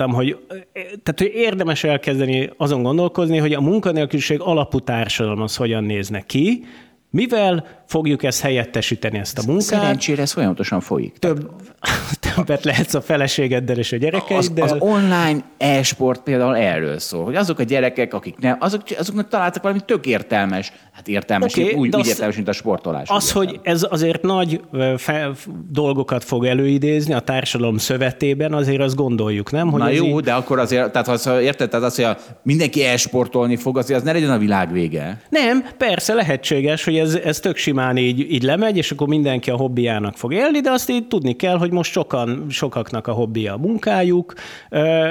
javasoltam 0.00 0.12
hogy, 0.12 0.36
tehát, 1.02 1.18
hogy 1.18 1.32
érdemes 1.34 1.84
elkezdeni 1.84 2.50
azon 2.56 2.82
gondolkozni, 2.82 3.38
hogy 3.38 3.52
a 3.52 3.60
munkanélküliség 3.60 4.40
alapú 4.40 4.78
társadalom 4.78 5.40
az 5.40 5.56
hogyan 5.56 5.84
nézne 5.84 6.20
ki, 6.20 6.64
mivel 7.10 7.82
fogjuk 7.86 8.22
ezt 8.22 8.40
helyettesíteni, 8.40 9.18
ezt 9.18 9.38
a 9.38 9.42
munkát? 9.46 9.64
Szerencsére 9.64 10.22
ez 10.22 10.32
folyamatosan 10.32 10.80
folyik. 10.80 11.18
Több, 11.18 11.50
többet 12.34 12.64
lehetsz 12.64 12.94
a 12.94 13.00
feleségeddel 13.00 13.78
és 13.78 13.92
a 13.92 13.96
gyerekeiddel. 13.96 14.64
Az, 14.64 14.72
az 14.72 14.78
online 14.80 15.38
e-sport 15.58 16.22
például 16.22 16.56
erről 16.56 16.98
szól, 16.98 17.24
hogy 17.24 17.36
azok 17.36 17.58
a 17.58 17.62
gyerekek, 17.62 18.14
akik 18.14 18.38
nem, 18.38 18.56
azok, 18.60 18.82
azoknak 18.98 19.28
találtak 19.28 19.62
valami 19.62 19.80
tök 19.84 20.06
értelmes, 20.06 20.72
hát 20.92 21.08
értelmes, 21.08 21.54
okay, 21.54 21.72
úgy, 21.72 21.96
úgy 21.96 22.06
értelmes, 22.06 22.36
mint 22.36 22.48
a 22.48 22.52
sportolás. 22.52 23.08
Az, 23.08 23.32
hogy 23.32 23.60
ez 23.62 23.86
azért 23.90 24.22
nagy 24.22 24.60
fe, 24.96 25.30
dolgokat 25.70 26.24
fog 26.24 26.44
előidézni 26.44 27.14
a 27.14 27.20
társadalom 27.20 27.76
szövetében, 27.76 28.52
azért 28.52 28.80
azt 28.80 28.94
gondoljuk, 28.94 29.50
nem? 29.50 29.70
Hogy 29.70 29.80
Na 29.80 29.88
jó, 29.88 30.06
így... 30.06 30.24
de 30.24 30.32
akkor 30.32 30.58
azért, 30.58 30.92
tehát 30.92 31.24
ha 31.24 31.40
érted, 31.40 31.70
tehát 31.70 31.86
az, 31.86 31.96
hogy 31.96 32.16
mindenki 32.42 32.84
e-sportolni 32.84 33.56
fog, 33.56 33.78
azért 33.78 33.98
az 33.98 34.04
ne 34.04 34.12
legyen 34.12 34.30
a 34.30 34.38
világ 34.38 34.72
vége. 34.72 35.20
Nem, 35.28 35.64
persze 35.78 36.14
lehetséges, 36.14 36.84
hogy 36.84 36.96
ez, 36.96 37.14
ez 37.14 37.40
tök 37.40 37.56
simán 37.56 37.96
így, 37.96 38.32
így 38.32 38.42
lemegy, 38.42 38.76
és 38.76 38.90
akkor 38.90 39.08
mindenki 39.08 39.50
a 39.50 39.56
hobbiának 39.56 40.16
fog 40.16 40.32
élni, 40.32 40.60
de 40.60 40.70
azt 40.70 40.90
így 40.90 41.06
tudni 41.06 41.36
kell, 41.36 41.56
hogy 41.56 41.70
most 41.70 41.92
sokan, 42.26 42.50
sokaknak 42.50 43.06
a 43.06 43.12
hobbija 43.12 43.54
a 43.54 43.58
munkájuk, 43.58 44.34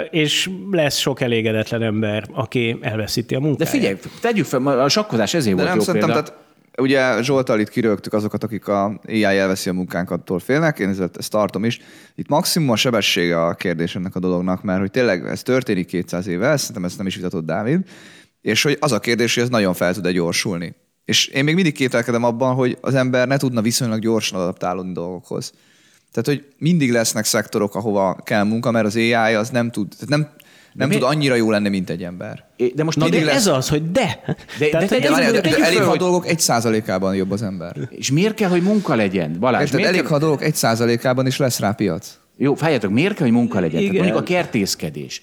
és 0.10 0.50
lesz 0.72 0.98
sok 0.98 1.22
elégedetlen 1.22 1.82
ember, 1.82 2.24
aki 2.34 2.78
elveszíti 2.82 3.36
a 3.36 3.40
munkáját. 3.40 3.72
De 3.74 3.78
figyelj, 3.78 3.98
tegyük 4.22 4.46
fel, 4.46 4.68
a 4.68 4.90
sakkozás 4.90 5.34
ezért 5.34 5.56
De 5.56 5.62
volt 5.62 5.68
nem 5.68 5.78
jó 5.78 5.84
szerintem, 5.84 6.10
példa. 6.10 6.30
tehát 6.30 6.48
ugye 6.78 7.24
Zsoltal 7.24 7.60
itt 7.60 7.70
kirögtük 7.70 8.14
azokat, 8.14 8.44
akik 8.44 8.68
a 8.68 9.00
AI 9.08 9.24
elveszi 9.24 9.70
a 9.70 9.74
munkánkattól 9.74 10.40
félnek, 10.40 10.80
én 10.80 10.90
ezt, 10.90 11.18
ezt 11.18 11.32
tartom 11.32 11.66
is. 11.66 11.80
Itt 12.16 12.28
maximum 12.28 12.70
a 12.70 12.76
sebessége 12.76 13.46
a 13.46 13.54
kérdés 13.54 13.96
ennek 13.96 14.16
a 14.16 14.20
dolognak, 14.20 14.64
mert 14.64 14.80
hogy 14.80 14.92
tényleg 14.92 15.26
ez 15.26 15.42
történik 15.42 15.86
200 15.86 16.28
éve, 16.28 16.58
szerintem 16.58 16.86
ezt 16.86 16.98
nem 16.98 17.08
is 17.08 17.16
vitatott 17.16 17.46
Dávid, 17.46 17.80
és 18.42 18.64
hogy 18.64 18.78
az 18.80 18.92
a 18.92 19.00
kérdés, 19.00 19.34
hogy 19.34 19.44
ez 19.44 19.50
nagyon 19.50 19.74
fel 19.74 19.94
tud-e 19.94 20.12
gyorsulni. 20.12 20.76
És 21.06 21.28
én 21.28 21.44
még 21.44 21.56
mindig 21.56 21.74
kételkedem 21.74 22.24
abban, 22.24 22.56
hogy 22.56 22.78
az 22.82 22.96
ember 22.96 23.28
ne 23.28 23.38
tudna 23.38 23.62
viszonylag 23.62 24.00
gyorsan 24.00 24.40
adaptálódni 24.40 24.92
dolgokhoz. 24.92 25.52
Tehát, 26.12 26.28
hogy 26.40 26.46
mindig 26.58 26.92
lesznek 26.92 27.26
szektorok, 27.26 27.76
ahova 27.76 28.18
kell 28.24 28.44
munka, 28.44 28.72
mert 28.72 28.86
az 28.86 28.96
AI 28.96 29.14
az 29.14 29.50
nem 29.50 29.72
tud, 29.72 29.88
tehát 29.90 30.10
nem, 30.10 30.30
nem 30.74 30.90
tud 30.90 31.04
annyira 31.04 31.36
jó 31.36 31.52
lenni, 31.52 31.70
mint 31.70 31.90
egy 31.90 32.04
ember. 32.04 32.44
De 32.76 32.84
most 32.84 32.98
Na, 32.98 33.10
de 33.10 33.24
lesz- 33.24 33.36
ez 33.36 33.48
az, 33.48 33.70
hogy 33.70 33.92
de. 33.92 34.20
de 34.60 34.70
Tehát, 34.70 34.90
De, 34.90 35.10
várjál, 35.10 35.32
de, 35.32 35.42
tegyük 35.42 35.58
de 35.58 35.66
elég, 35.66 35.82
ha 35.82 35.98
dolgok 35.98 36.28
egy 36.28 36.40
százalékában 36.40 37.16
jobb 37.16 37.32
az 37.32 37.42
ember. 37.42 37.76
És 37.90 38.12
miért 38.12 38.34
kell, 38.34 38.50
hogy 38.50 38.64
munka 38.64 38.96
legyen? 38.96 39.36
Balázs, 39.40 39.62
Érted, 39.62 39.76
miért 39.76 39.90
elég, 39.90 40.02
kell... 40.02 40.10
ha 40.10 40.16
a 40.16 40.20
dolgok 40.20 40.44
egy 40.44 40.56
százalékában 40.56 41.26
is 41.28 41.38
lesz 41.38 41.60
rá 41.60 41.72
piac. 41.72 42.18
Jó, 42.38 42.56
fájjátok, 42.56 42.92
miért 42.92 43.14
kell, 43.14 43.26
hogy 43.26 43.36
munka 43.36 43.60
legyen? 43.60 43.80
Tehát 43.80 43.94
Igen. 43.94 44.04
mondjuk 44.04 44.22
a 44.22 44.24
kertészkedés. 44.34 45.22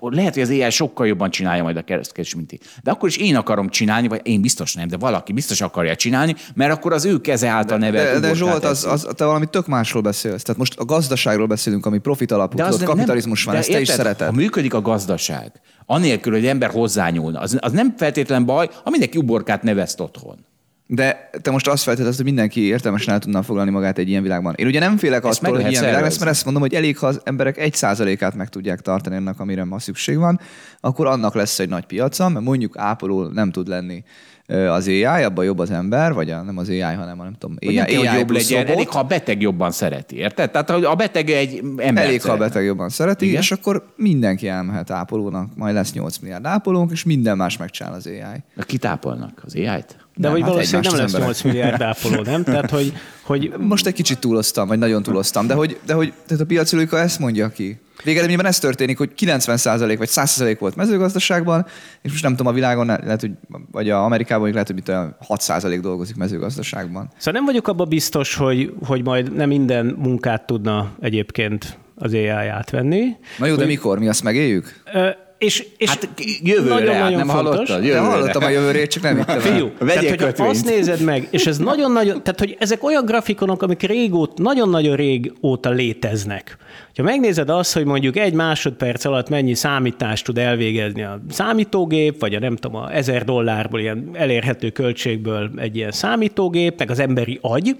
Lehet, 0.00 0.34
hogy 0.34 0.42
az 0.42 0.50
AI 0.50 0.70
sokkal 0.70 1.06
jobban 1.06 1.30
csinálja 1.30 1.62
majd 1.62 1.76
a 1.76 1.82
kertészkedés, 1.82 2.34
mint 2.34 2.52
én. 2.52 2.58
De 2.82 2.90
akkor 2.90 3.08
is 3.08 3.16
én 3.16 3.36
akarom 3.36 3.68
csinálni, 3.68 4.08
vagy 4.08 4.20
én 4.22 4.40
biztos 4.40 4.74
nem, 4.74 4.88
de 4.88 4.96
valaki 4.96 5.32
biztos 5.32 5.60
akarja 5.60 5.96
csinálni, 5.96 6.34
mert 6.54 6.72
akkor 6.72 6.92
az 6.92 7.04
ő 7.04 7.20
keze 7.20 7.48
által 7.48 7.78
nevelt 7.78 8.04
De, 8.04 8.20
de 8.20 8.32
uborkát 8.32 8.36
Zsolt, 8.36 8.64
az, 8.64 8.84
az, 8.84 9.08
te 9.16 9.24
valami 9.24 9.46
tök 9.46 9.66
másról 9.66 10.02
beszélsz. 10.02 10.42
Tehát 10.42 10.60
most 10.60 10.78
a 10.78 10.84
gazdaságról 10.84 11.46
beszélünk, 11.46 11.86
ami 11.86 11.98
profit 11.98 12.32
alapú, 12.32 12.56
tudod, 12.56 12.78
nem- 12.78 12.88
kapitalizmus 12.88 13.44
van, 13.44 13.54
de 13.54 13.60
ezt 13.60 13.70
te 13.70 13.80
is 13.80 13.88
érted, 13.88 14.04
szereted. 14.04 14.26
Ha 14.26 14.32
működik 14.32 14.74
a 14.74 14.80
gazdaság, 14.80 15.52
anélkül, 15.86 16.32
hogy 16.32 16.46
ember 16.46 16.70
hozzányúlna, 16.70 17.40
az, 17.40 17.56
az 17.60 17.72
nem 17.72 17.94
feltétlen 17.96 18.44
baj, 18.44 18.68
ha 18.84 18.90
mindenki 18.90 19.18
uborkát 19.18 19.62
neveszt 19.62 20.00
otthon. 20.00 20.44
De 20.88 21.30
te 21.42 21.50
most 21.50 21.68
azt 21.68 21.82
feltételezed, 21.82 22.16
hogy 22.16 22.32
mindenki 22.32 22.60
értelmesen 22.60 23.14
el 23.14 23.20
tudna 23.20 23.42
foglalni 23.42 23.70
magát 23.70 23.98
egy 23.98 24.08
ilyen 24.08 24.22
világban. 24.22 24.54
Én 24.56 24.66
ugye 24.66 24.78
nem 24.78 24.96
félek 24.96 25.24
Ezt 25.24 25.42
attól, 25.42 25.54
hogy 25.54 25.70
ilyen 25.70 25.72
világ 25.72 25.84
lesz, 25.84 25.94
szervezni. 26.00 26.24
mert 26.24 26.36
ezt 26.36 26.44
mondom, 26.44 26.62
hogy 26.62 26.74
elég, 26.74 26.98
ha 26.98 27.06
az 27.06 27.20
emberek 27.24 27.58
egy 27.58 27.74
százalékát 27.74 28.34
meg 28.34 28.48
tudják 28.48 28.80
tartani 28.80 29.16
ennek, 29.16 29.40
amire 29.40 29.64
ma 29.64 29.78
szükség 29.78 30.18
van, 30.18 30.40
akkor 30.80 31.06
annak 31.06 31.34
lesz 31.34 31.58
egy 31.58 31.68
nagy 31.68 31.84
piaca, 31.84 32.28
mert 32.28 32.44
mondjuk 32.44 32.78
ápoló 32.78 33.26
nem 33.26 33.50
tud 33.50 33.68
lenni 33.68 34.04
az 34.46 34.86
AI, 34.86 35.04
abban 35.04 35.44
jobb 35.44 35.58
az 35.58 35.70
ember, 35.70 36.12
vagy 36.12 36.30
a, 36.30 36.42
nem 36.42 36.58
az 36.58 36.68
AI, 36.68 36.80
hanem 36.80 37.20
a 37.20 37.22
nem 37.22 37.34
tudom, 37.38 37.56
AI, 37.60 37.74
nem 37.74 37.84
kell, 37.84 37.96
hogy 37.96 38.06
AI 38.06 38.18
jobb 38.18 38.30
legyen, 38.30 38.60
robot. 38.60 38.74
elég, 38.74 38.88
ha 38.88 38.98
a 38.98 39.02
beteg 39.02 39.40
jobban 39.40 39.70
szereti, 39.70 40.16
érted? 40.16 40.50
Tehát 40.50 40.70
a 40.70 40.94
beteg 40.94 41.30
egy 41.30 41.62
ember 41.76 42.04
Elég, 42.04 42.22
ha 42.22 42.32
a 42.32 42.36
beteg 42.36 42.64
jobban 42.64 42.88
szereti, 42.88 43.26
Igen. 43.26 43.40
És 43.40 43.52
akkor 43.52 43.86
mindenki 43.96 44.48
elmehet 44.48 44.90
ápolónak, 44.90 45.56
majd 45.56 45.74
lesz 45.74 45.92
8 45.92 46.18
milliárd 46.18 46.46
ápolónk, 46.46 46.90
és 46.90 47.04
minden 47.04 47.36
más 47.36 47.56
megcsinál 47.56 47.92
az 47.92 48.06
AI. 48.06 48.64
Kit 48.64 48.84
ápolnak? 48.84 49.42
Az 49.44 49.54
AI-t? 49.54 49.96
De 49.96 50.28
Nem, 50.28 50.30
hogy 50.30 50.40
hát 50.40 50.50
valószínűleg 50.50 50.92
nem 50.92 51.00
lesz 51.00 51.14
az 51.14 51.20
8 51.20 51.42
milliárd 51.42 51.82
ápoló, 51.82 52.22
nem? 52.22 52.42
Tehát, 52.44 52.70
hogy, 52.70 52.92
hogy 53.22 53.52
Most 53.58 53.86
egy 53.86 53.92
kicsit 53.92 54.18
túloztam, 54.18 54.68
vagy 54.68 54.78
nagyon 54.78 55.02
túloztam, 55.02 55.46
de 55.46 55.54
hogy, 55.54 55.78
de 55.86 55.94
hogy 55.94 56.12
tehát 56.26 56.42
a 56.42 56.46
piaci 56.46 56.74
logika 56.76 56.98
ezt 56.98 57.18
mondja 57.18 57.48
ki. 57.48 57.80
Végeredményben 58.04 58.46
ez 58.46 58.58
történik, 58.58 58.98
hogy 58.98 59.10
90% 59.18 59.94
vagy 59.98 60.08
100% 60.12 60.56
volt 60.58 60.76
mezőgazdaságban, 60.76 61.66
és 62.02 62.10
most 62.10 62.22
nem 62.22 62.36
tudom, 62.36 62.52
a 62.52 62.54
világon 62.54 62.86
lehet, 62.86 63.20
hogy, 63.20 63.30
vagy 63.70 63.90
a 63.90 64.04
Amerikában 64.04 64.50
lehet, 64.50 64.66
hogy 64.66 64.76
mit 64.76 64.88
olyan 64.88 65.16
6% 65.28 65.78
dolgozik 65.82 66.16
mezőgazdaságban. 66.16 67.10
Szóval 67.16 67.32
nem 67.32 67.44
vagyok 67.44 67.68
abban 67.68 67.88
biztos, 67.88 68.34
hogy, 68.34 68.72
hogy 68.84 69.04
majd 69.04 69.34
nem 69.34 69.48
minden 69.48 69.86
munkát 69.98 70.46
tudna 70.46 70.92
egyébként 71.00 71.78
az 71.94 72.12
AI 72.12 72.28
átvenni. 72.28 73.16
Na 73.38 73.46
jó, 73.46 73.54
de 73.54 73.64
mikor? 73.64 73.98
Mi 73.98 74.08
azt 74.08 74.22
megéljük? 74.22 74.82
Ö, 74.92 75.08
És, 75.38 75.66
és 75.76 75.88
Hát 75.88 76.08
jövőre, 76.42 76.92
hát 76.94 77.10
nem 77.16 77.28
hallottad? 77.28 77.66
De 77.66 77.74
Jövőre. 77.74 78.00
hallottam 78.00 78.42
a 78.42 78.48
jövőrét, 78.48 78.90
csak 78.90 79.02
nem 79.02 79.16
hittem. 79.16 79.38
Fiú, 79.38 79.70
tehát, 79.78 80.08
hogy 80.08 80.16
kötvényt. 80.16 80.50
azt 80.50 80.64
nézed 80.64 81.00
meg, 81.00 81.28
és 81.30 81.46
ez 81.46 81.58
nagyon-nagyon, 81.72 82.22
tehát 82.22 82.38
hogy 82.38 82.56
ezek 82.58 82.84
olyan 82.84 83.04
grafikonok, 83.04 83.62
amik 83.62 83.82
régóta, 83.82 84.42
nagyon-nagyon 84.42 84.96
régóta 84.96 85.70
léteznek. 85.70 86.56
Ha 86.96 87.02
megnézed 87.02 87.50
azt, 87.50 87.72
hogy 87.72 87.84
mondjuk 87.84 88.16
egy 88.16 88.32
másodperc 88.32 89.04
alatt 89.04 89.28
mennyi 89.28 89.54
számítást 89.54 90.24
tud 90.24 90.38
elvégezni 90.38 91.02
a 91.02 91.20
számítógép, 91.30 92.20
vagy 92.20 92.34
a 92.34 92.38
nem 92.38 92.56
tudom, 92.56 92.80
a 92.80 92.94
ezer 92.94 93.24
dollárból 93.24 93.80
ilyen 93.80 94.10
elérhető 94.12 94.70
költségből 94.70 95.50
egy 95.56 95.76
ilyen 95.76 95.92
számítógép, 95.92 96.78
meg 96.78 96.90
az 96.90 96.98
emberi 96.98 97.38
agy, 97.42 97.76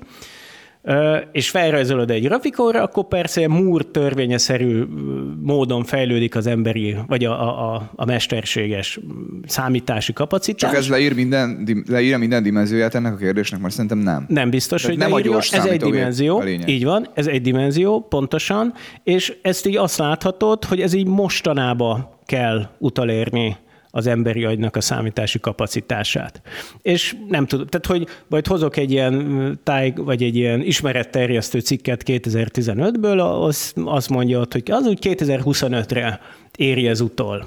és 1.33 1.51
felrajzolod 1.51 2.11
egy 2.11 2.23
grafikonra, 2.23 2.83
akkor 2.83 3.05
persze 3.09 3.49
Moore 3.49 3.85
törvényeszerű 3.85 4.85
módon 5.43 5.85
fejlődik 5.85 6.37
az 6.37 6.47
emberi, 6.47 6.97
vagy 7.07 7.25
a, 7.25 7.31
a, 7.31 7.75
a, 7.75 7.91
a 7.97 8.05
mesterséges 8.05 9.01
számítási 9.47 10.13
kapacitás. 10.13 10.71
Csak 10.71 10.81
ez 10.81 10.89
leír 10.89 11.15
minden, 11.15 11.69
leírja 11.89 12.19
minden 12.19 12.43
dimenzióját 12.43 12.95
ennek 12.95 13.13
a 13.13 13.17
kérdésnek, 13.17 13.61
mert 13.61 13.73
szerintem 13.73 13.99
nem. 13.99 14.25
Nem 14.29 14.51
biztos, 14.51 14.83
Tehát 14.83 14.97
hogy 14.97 15.05
nem 15.05 15.13
a 15.13 15.17
leírja. 15.17 15.33
gyors 15.33 15.53
Ez 15.53 15.65
egy 15.65 15.81
dimenzió, 15.81 16.39
a 16.39 16.45
így 16.67 16.85
van, 16.85 17.09
ez 17.15 17.27
egy 17.27 17.43
dimenzió, 17.43 18.01
pontosan, 18.01 18.73
és 19.05 19.37
ezt 19.43 19.67
így 19.67 19.77
azt 19.77 19.99
láthatod, 19.99 20.65
hogy 20.65 20.81
ez 20.81 20.93
így 20.93 21.07
mostanába 21.07 22.21
kell 22.27 22.69
utalérni 22.79 23.57
az 23.97 24.07
emberi 24.07 24.45
agynak 24.45 24.77
a 24.77 24.81
számítási 24.81 25.41
kapacitását. 25.41 26.43
És 26.83 27.17
nem 27.29 27.47
tudom, 27.47 27.67
tehát 27.67 27.87
hogy 27.87 28.07
majd 28.27 28.47
hozok 28.47 28.77
egy 28.77 28.91
ilyen 28.91 29.59
táj, 29.63 29.93
vagy 29.97 30.23
egy 30.23 30.37
ilyen 30.37 30.61
ismeretterjesztő 30.63 31.59
cikket 31.59 32.03
2015-ből, 32.07 33.43
az 33.43 33.73
azt 33.85 34.09
mondja 34.09 34.41
ott, 34.41 34.53
hogy 34.53 34.71
az 34.71 34.87
úgy 34.87 34.99
2025-re 35.03 36.21
éri 36.57 36.89
ez 36.89 37.01
utol. 37.01 37.45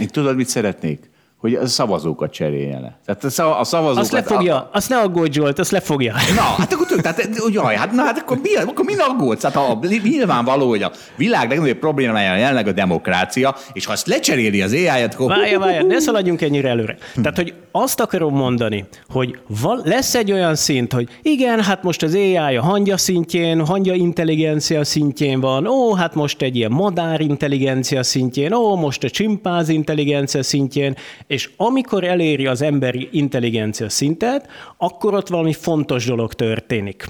Én 0.00 0.06
tudod, 0.06 0.36
mit 0.36 0.48
szeretnék? 0.48 1.10
Hogy 1.40 1.54
a 1.54 1.66
szavazókat 1.66 2.32
cseréljen 2.32 2.80
le. 2.80 2.98
Tehát 3.06 3.24
a 3.24 3.30
szav- 3.30 3.60
a 3.60 3.64
szavazókat... 3.64 4.02
Azt 4.02 4.12
lefogja, 4.12 4.68
azt 4.72 4.88
ne 4.88 4.96
aggódj 4.96 5.32
Zsolt, 5.32 5.58
azt 5.58 5.70
lefogja. 5.70 6.12
Na, 6.34 6.40
hát 6.40 6.72
akkor 6.72 6.86
tudjuk, 6.86 7.00
tehát, 7.00 7.28
jaj, 7.52 7.76
hát, 7.76 7.92
na, 7.92 8.02
hát 8.02 8.18
akkor 8.18 8.38
mi, 8.42 8.54
akkor 8.54 8.84
mi 8.84 8.94
aggódsz? 8.98 9.42
Hát 9.42 9.54
ha 9.54 9.78
nyilvánvaló, 10.02 10.68
hogy 10.68 10.82
a 10.82 10.92
világ 11.16 11.48
legnagyobb 11.48 11.78
problémája 11.78 12.36
jelenleg 12.36 12.66
a 12.66 12.72
demokrácia, 12.72 13.54
és 13.72 13.86
ha 13.86 13.92
azt 13.92 14.06
lecseréli 14.06 14.62
az 14.62 14.72
AI-et, 14.72 15.14
akkor... 15.14 15.28
Várja, 15.28 15.58
várja, 15.58 15.82
ne 15.82 15.98
szaladjunk 15.98 16.42
ennyire 16.42 16.68
előre. 16.68 16.96
Tehát, 17.14 17.36
hogy 17.36 17.54
azt 17.72 18.00
akarom 18.00 18.34
mondani, 18.34 18.84
hogy 19.08 19.38
val- 19.62 19.86
lesz 19.86 20.14
egy 20.14 20.32
olyan 20.32 20.54
szint, 20.54 20.92
hogy 20.92 21.08
igen, 21.22 21.62
hát 21.62 21.82
most 21.82 22.02
az 22.02 22.14
AI 22.14 22.56
a 22.56 22.62
hangya 22.62 22.96
szintjén, 22.96 23.66
hangya 23.66 23.94
intelligencia 23.94 24.84
szintjén 24.84 25.40
van, 25.40 25.66
ó, 25.66 25.94
hát 25.94 26.14
most 26.14 26.42
egy 26.42 26.56
ilyen 26.56 26.70
madár 26.70 27.20
intelligencia 27.20 28.02
szintjén, 28.02 28.52
ó, 28.52 28.76
most 28.76 29.04
a 29.04 29.10
csimpáz 29.10 29.68
intelligencia 29.68 30.42
szintjén, 30.42 30.96
és 31.28 31.50
amikor 31.56 32.04
eléri 32.04 32.46
az 32.46 32.62
emberi 32.62 33.08
intelligencia 33.12 33.88
szintet, 33.88 34.48
akkor 34.76 35.14
ott 35.14 35.28
valami 35.28 35.52
fontos 35.52 36.06
dolog 36.06 36.34
történik. 36.34 37.06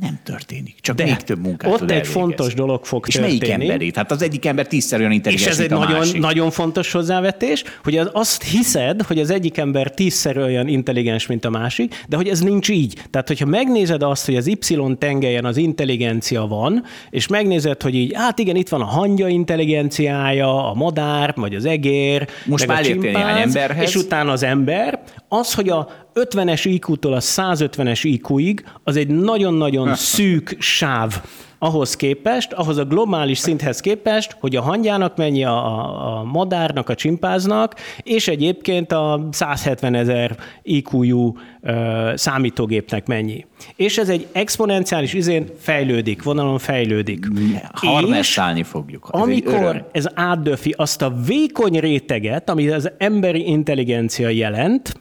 Nem 0.00 0.18
történik, 0.24 0.74
csak 0.80 0.96
De 0.96 1.04
még 1.04 1.16
több 1.16 1.42
munkát 1.42 1.72
ott 1.72 1.90
egy 1.90 2.06
fontos 2.06 2.54
dolog 2.54 2.84
fog 2.84 3.04
És 3.08 3.18
melyik 3.18 3.40
történni. 3.40 3.62
emberét? 3.62 3.96
Hát 3.96 4.10
az 4.10 4.22
egyik 4.22 4.44
ember 4.46 4.66
tízszer 4.66 4.98
olyan 4.98 5.10
És 5.10 5.16
intelligens, 5.16 5.46
ez 5.50 5.58
egy 5.60 5.70
nagyon, 5.70 5.98
másik. 5.98 6.20
nagyon 6.20 6.50
fontos 6.50 6.92
hozzávetés, 6.92 7.64
hogy 7.84 7.96
az, 7.96 8.10
azt 8.12 8.42
hiszed, 8.42 9.02
hogy 9.02 9.18
az 9.18 9.30
egyik 9.30 9.56
ember 9.58 9.90
tízszer 9.90 10.38
olyan 10.38 10.68
intelligens, 10.68 11.26
mint 11.26 11.44
a 11.44 11.50
másik, 11.50 12.04
de 12.08 12.16
hogy 12.16 12.28
ez 12.28 12.40
nincs 12.40 12.68
így. 12.68 13.02
Tehát, 13.10 13.28
hogyha 13.28 13.46
megnézed 13.46 14.02
azt, 14.02 14.24
hogy 14.26 14.36
az 14.36 14.46
Y 14.46 14.96
tengelyen 14.98 15.44
az 15.44 15.56
intelligencia 15.56 16.46
van, 16.46 16.84
és 17.10 17.26
megnézed, 17.26 17.82
hogy 17.82 17.94
így, 17.94 18.12
hát 18.14 18.38
igen, 18.38 18.56
itt 18.56 18.68
van 18.68 18.80
a 18.80 18.84
hangya 18.84 19.28
intelligenciája, 19.28 20.70
a 20.70 20.74
madár, 20.74 21.32
vagy 21.36 21.54
az 21.54 21.64
egér, 21.64 22.28
Most 22.46 22.66
meg 22.66 22.78
a 22.78 22.82
csimpánz, 22.82 23.56
emberhez. 23.56 23.88
és 23.88 23.94
utána 23.96 24.32
az 24.32 24.42
ember, 24.42 25.02
az, 25.28 25.54
hogy 25.54 25.68
a 25.68 26.04
50-es 26.20 26.60
IQ-tól 26.64 27.12
a 27.12 27.20
150-es 27.20 28.00
IQ-ig, 28.02 28.64
az 28.84 28.96
egy 28.96 29.08
nagyon-nagyon 29.08 29.94
szűk 30.14 30.56
sáv 30.58 31.22
ahhoz 31.58 31.96
képest, 31.96 32.52
ahhoz 32.52 32.76
a 32.76 32.84
globális 32.84 33.38
szinthez 33.38 33.80
képest, 33.80 34.36
hogy 34.40 34.56
a 34.56 34.62
hangyának 34.62 35.16
mennyi 35.16 35.44
a, 35.44 35.66
a, 35.66 36.18
a 36.18 36.24
madárnak, 36.24 36.88
a 36.88 36.94
csimpáznak, 36.94 37.74
és 38.02 38.28
egyébként 38.28 38.92
a 38.92 39.28
170 39.30 39.94
ezer 39.94 40.36
IQ-jú 40.62 41.36
ö, 41.62 42.12
számítógépnek 42.14 43.06
mennyi. 43.06 43.46
És 43.76 43.98
ez 43.98 44.08
egy 44.08 44.26
exponenciális 44.32 45.12
izén 45.12 45.46
fejlődik, 45.58 46.22
vonalon 46.22 46.58
fejlődik. 46.58 47.26
Harnesszálni 47.72 48.62
fogjuk. 48.62 49.10
Ez. 49.12 49.20
Amikor 49.20 49.88
ez 49.92 50.06
átdöfi 50.14 50.74
azt 50.76 51.02
a 51.02 51.14
vékony 51.26 51.78
réteget, 51.78 52.50
amit 52.50 52.72
az 52.72 52.90
emberi 52.98 53.46
intelligencia 53.46 54.28
jelent, 54.28 55.00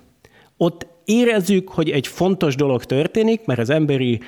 ott 0.57 0.94
érezzük, 1.05 1.69
hogy 1.69 1.89
egy 1.89 2.07
fontos 2.07 2.55
dolog 2.55 2.83
történik, 2.85 3.45
mert 3.45 3.59
az 3.59 3.69
emberi 3.69 4.19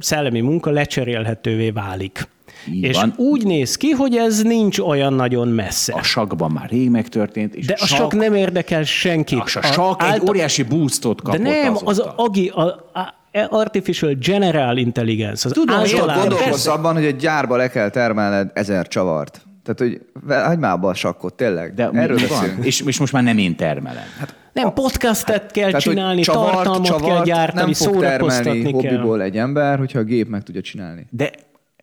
szellemi 0.00 0.40
munka 0.40 0.70
lecserélhetővé 0.70 1.70
válik. 1.70 2.28
Így 2.72 2.82
és 2.82 2.96
van. 2.96 3.14
úgy 3.16 3.44
néz 3.44 3.76
ki, 3.76 3.90
hogy 3.90 4.16
ez 4.16 4.42
nincs 4.42 4.78
olyan 4.78 5.12
nagyon 5.12 5.48
messze. 5.48 5.92
A 5.92 6.02
sakban 6.02 6.50
már 6.50 6.68
rég 6.70 6.90
megtörtént, 6.90 7.54
és 7.54 7.66
De 7.66 7.76
a 7.80 7.86
sak 7.86 8.14
nem 8.14 8.34
érdekel 8.34 8.82
senkit. 8.84 9.38
a 9.38 9.46
sak 9.46 10.02
egy 10.02 10.08
által- 10.08 10.28
óriási 10.28 10.62
boostot 10.62 11.16
De 11.16 11.22
kapott 11.22 11.40
nem, 11.42 11.74
az 11.74 11.82
azóta. 11.84 12.10
a, 12.16 12.22
agi, 12.24 12.48
a, 12.48 12.62
a 12.62 13.14
Artificial 13.50 14.12
General 14.20 14.76
Intelligence, 14.76 15.48
az 15.48 15.52
Tudom, 15.54 15.76
általában- 15.76 16.28
gondolkozz 16.28 16.66
abban, 16.66 16.94
hogy 16.94 17.04
egy 17.04 17.16
gyárba 17.16 17.56
le 17.56 17.68
kell 17.68 17.88
termelned 17.90 18.50
ezer 18.54 18.88
csavart. 18.88 19.45
Tehát, 19.66 19.78
hogy 19.78 20.00
hagyd 20.46 20.58
már 20.60 20.72
abba 20.72 20.88
a 20.88 20.94
sakkot, 20.94 21.34
tényleg. 21.34 21.74
De 21.74 21.88
Erről 21.88 22.16
mi 22.16 22.26
van? 22.26 22.64
És, 22.64 22.80
és 22.80 22.98
most 22.98 23.12
már 23.12 23.22
nem 23.22 23.38
én 23.38 23.56
termelem. 23.56 24.04
Hát, 24.18 24.34
Nem, 24.52 24.72
podcastet 24.72 25.52
kell 25.52 25.66
Tehát, 25.66 25.80
csinálni, 25.80 26.20
csavart, 26.20 26.52
tartalmat 26.54 26.88
kell 26.88 26.98
csavart 26.98 27.24
gyártani, 27.24 27.60
nem 27.60 27.72
fog 27.72 28.00
termelni 28.00 28.62
kell. 28.62 28.72
hobbiból 28.72 29.22
egy 29.22 29.36
ember, 29.36 29.78
hogyha 29.78 29.98
a 29.98 30.02
gép 30.02 30.28
meg 30.28 30.42
tudja 30.42 30.60
csinálni. 30.60 31.06
de 31.10 31.30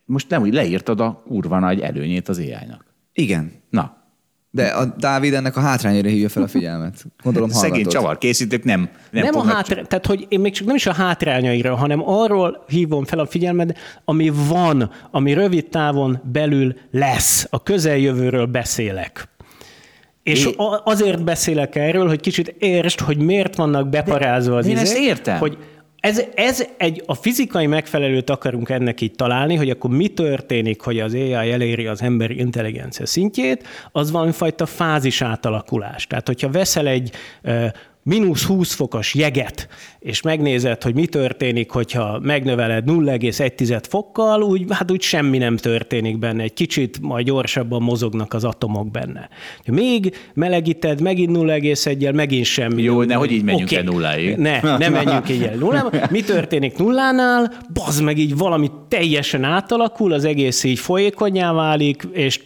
most 0.05 0.29
nem 0.29 0.41
úgy 0.41 0.53
leírtad 0.53 0.99
a 0.99 1.21
kurva 1.27 1.59
nagy 1.59 1.79
előnyét 1.79 2.29
az 2.29 2.37
AI-nak. 2.37 2.85
Igen. 3.13 3.51
Na, 3.69 3.97
De 4.55 4.67
a 4.67 4.85
Dávid 4.97 5.33
ennek 5.33 5.57
a 5.57 5.59
hátrányére 5.59 6.09
hívja 6.09 6.29
fel 6.29 6.43
a 6.43 6.47
figyelmet. 6.47 7.05
Gondolom 7.23 7.49
szegény 7.49 7.69
hallgatod. 7.69 7.93
csavarkészítők 7.93 8.63
nem, 8.63 8.89
nem, 9.11 9.23
Nem, 9.23 9.35
a 9.35 9.43
hátra, 9.43 9.85
tehát 9.85 10.05
hogy 10.05 10.25
én 10.29 10.39
még 10.39 10.53
csak 10.53 10.67
nem 10.67 10.75
is 10.75 10.85
a 10.85 10.93
hátrányaira, 10.93 11.75
hanem 11.75 12.09
arról 12.09 12.63
hívom 12.67 13.05
fel 13.05 13.19
a 13.19 13.25
figyelmed, 13.25 13.77
ami 14.05 14.31
van, 14.47 14.91
ami 15.11 15.33
rövid 15.33 15.65
távon 15.65 16.21
belül 16.31 16.75
lesz. 16.91 17.47
A 17.49 17.63
közeljövőről 17.63 18.45
beszélek. 18.45 19.27
És 20.23 20.45
É- 20.45 20.55
azért 20.83 21.23
beszélek 21.23 21.75
erről, 21.75 22.07
hogy 22.07 22.19
kicsit 22.19 22.55
értsd, 22.59 22.99
hogy 22.99 23.17
miért 23.17 23.55
vannak 23.55 23.89
beparázva 23.89 24.57
az 24.57 24.65
én 24.65 24.71
izék, 24.71 24.85
ezt 24.85 24.97
értem. 24.97 25.37
Hogy 25.37 25.57
ez, 26.03 26.23
ez 26.35 26.65
egy, 26.77 27.03
a 27.05 27.13
fizikai 27.13 27.67
megfelelőt 27.67 28.29
akarunk 28.29 28.69
ennek 28.69 29.01
így 29.01 29.11
találni, 29.11 29.55
hogy 29.55 29.69
akkor 29.69 29.89
mi 29.89 30.07
történik, 30.07 30.81
hogy 30.81 30.99
az 30.99 31.13
AI 31.13 31.51
eléri 31.51 31.87
az 31.87 32.01
emberi 32.01 32.39
intelligencia 32.39 33.05
szintjét, 33.05 33.67
az 33.91 34.11
valamifajta 34.11 34.65
fázis 34.65 35.21
átalakulás. 35.21 36.07
Tehát, 36.07 36.27
hogyha 36.27 36.49
veszel 36.49 36.87
egy 36.87 37.11
mínusz 38.03 38.43
20 38.43 38.73
fokos 38.73 39.13
jeget, 39.13 39.67
és 39.99 40.21
megnézed, 40.21 40.83
hogy 40.83 40.93
mi 40.93 41.05
történik, 41.05 41.71
hogyha 41.71 42.19
megnöveled 42.19 42.83
0,1 42.87 43.83
fokkal, 43.89 44.41
úgy, 44.41 44.65
hát 44.69 44.91
úgy 44.91 45.01
semmi 45.01 45.37
nem 45.37 45.57
történik 45.57 46.19
benne. 46.19 46.43
Egy 46.43 46.53
kicsit 46.53 46.99
majd 47.01 47.25
gyorsabban 47.25 47.81
mozognak 47.81 48.33
az 48.33 48.43
atomok 48.43 48.91
benne. 48.91 49.29
Még 49.65 50.15
melegíted, 50.33 51.01
megint 51.01 51.37
0,1-jel, 51.37 52.13
megint 52.13 52.45
semmi. 52.45 52.81
Jó, 52.81 53.03
nehogy 53.03 53.31
így 53.31 53.43
menjünk 53.43 53.69
Oké. 53.69 53.75
el 53.75 53.83
nulláig. 53.83 54.35
Ne, 54.35 54.61
ne 54.61 54.89
menjünk 55.03 55.29
így 55.29 55.43
el 55.43 55.55
nullába. 55.55 55.89
Mi 56.09 56.21
történik 56.21 56.77
nullánál? 56.77 57.51
Bazd 57.73 58.03
meg 58.03 58.17
így 58.17 58.37
valami 58.37 58.71
teljesen 58.87 59.43
átalakul, 59.43 60.13
az 60.13 60.25
egész 60.25 60.63
így 60.63 60.79
folyékonyá 60.79 61.53
válik, 61.53 62.07
és 62.11 62.39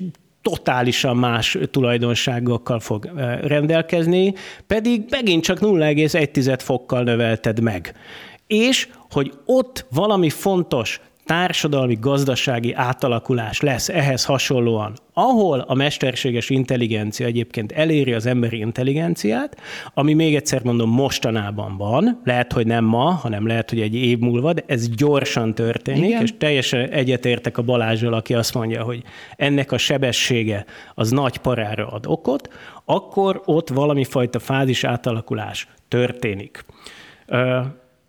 totálisan 0.50 1.18
más 1.18 1.58
tulajdonságokkal 1.72 2.80
fog 2.80 3.12
rendelkezni, 3.41 4.34
pedig 4.68 5.06
megint 5.10 5.43
csak 5.43 5.60
0,1 5.60 6.60
fokkal 6.60 7.04
növelted 7.04 7.60
meg. 7.60 7.93
És 8.48 8.88
hogy 9.10 9.34
ott 9.45 9.86
valami 9.89 10.30
fontos 10.30 11.02
társadalmi, 11.28 11.98
gazdasági 12.02 12.74
átalakulás 12.74 13.62
lesz 13.62 13.90
ehhez 13.90 14.26
hasonlóan, 14.26 14.94
ahol 15.14 15.60
a 15.60 15.74
mesterséges 15.74 16.50
intelligencia 16.50 17.26
egyébként 17.26 17.72
eléri 17.72 18.14
az 18.14 18.26
emberi 18.26 18.58
intelligenciát, 18.58 19.58
ami 19.94 20.14
még 20.14 20.36
egyszer 20.36 20.64
mondom 20.64 20.90
mostanában 20.90 21.78
van, 21.78 22.22
lehet, 22.24 22.54
hogy 22.54 22.66
nem 22.66 22.86
ma, 22.86 23.10
hanem 23.10 23.48
lehet, 23.48 23.70
hogy 23.70 23.82
egy 23.82 23.96
év 23.96 24.20
múlva, 24.20 24.54
de 24.54 24.64
ez 24.68 24.90
gyorsan 24.90 25.56
történik, 25.56 26.10
Igen. 26.10 26.22
és 26.22 26.34
teljesen 26.38 26.90
egyetértek 26.90 27.58
a 27.58 27.62
Balázsral, 27.62 28.14
aki 28.14 28.34
azt 28.34 28.54
mondja, 28.54 28.84
hogy 28.84 29.04
ennek 29.36 29.72
a 29.72 29.78
sebessége 29.78 30.66
az 30.94 31.12
nagy 31.12 31.38
parára 31.38 31.88
ad 31.88 32.06
okot, 32.08 32.50
akkor 32.86 33.42
ott 33.46 33.70
valami 33.70 34.04
fajta 34.04 34.40
fázis 34.40 34.84
átalakulás 34.84 35.68
történik. 35.88 36.66
Ö, 37.26 37.60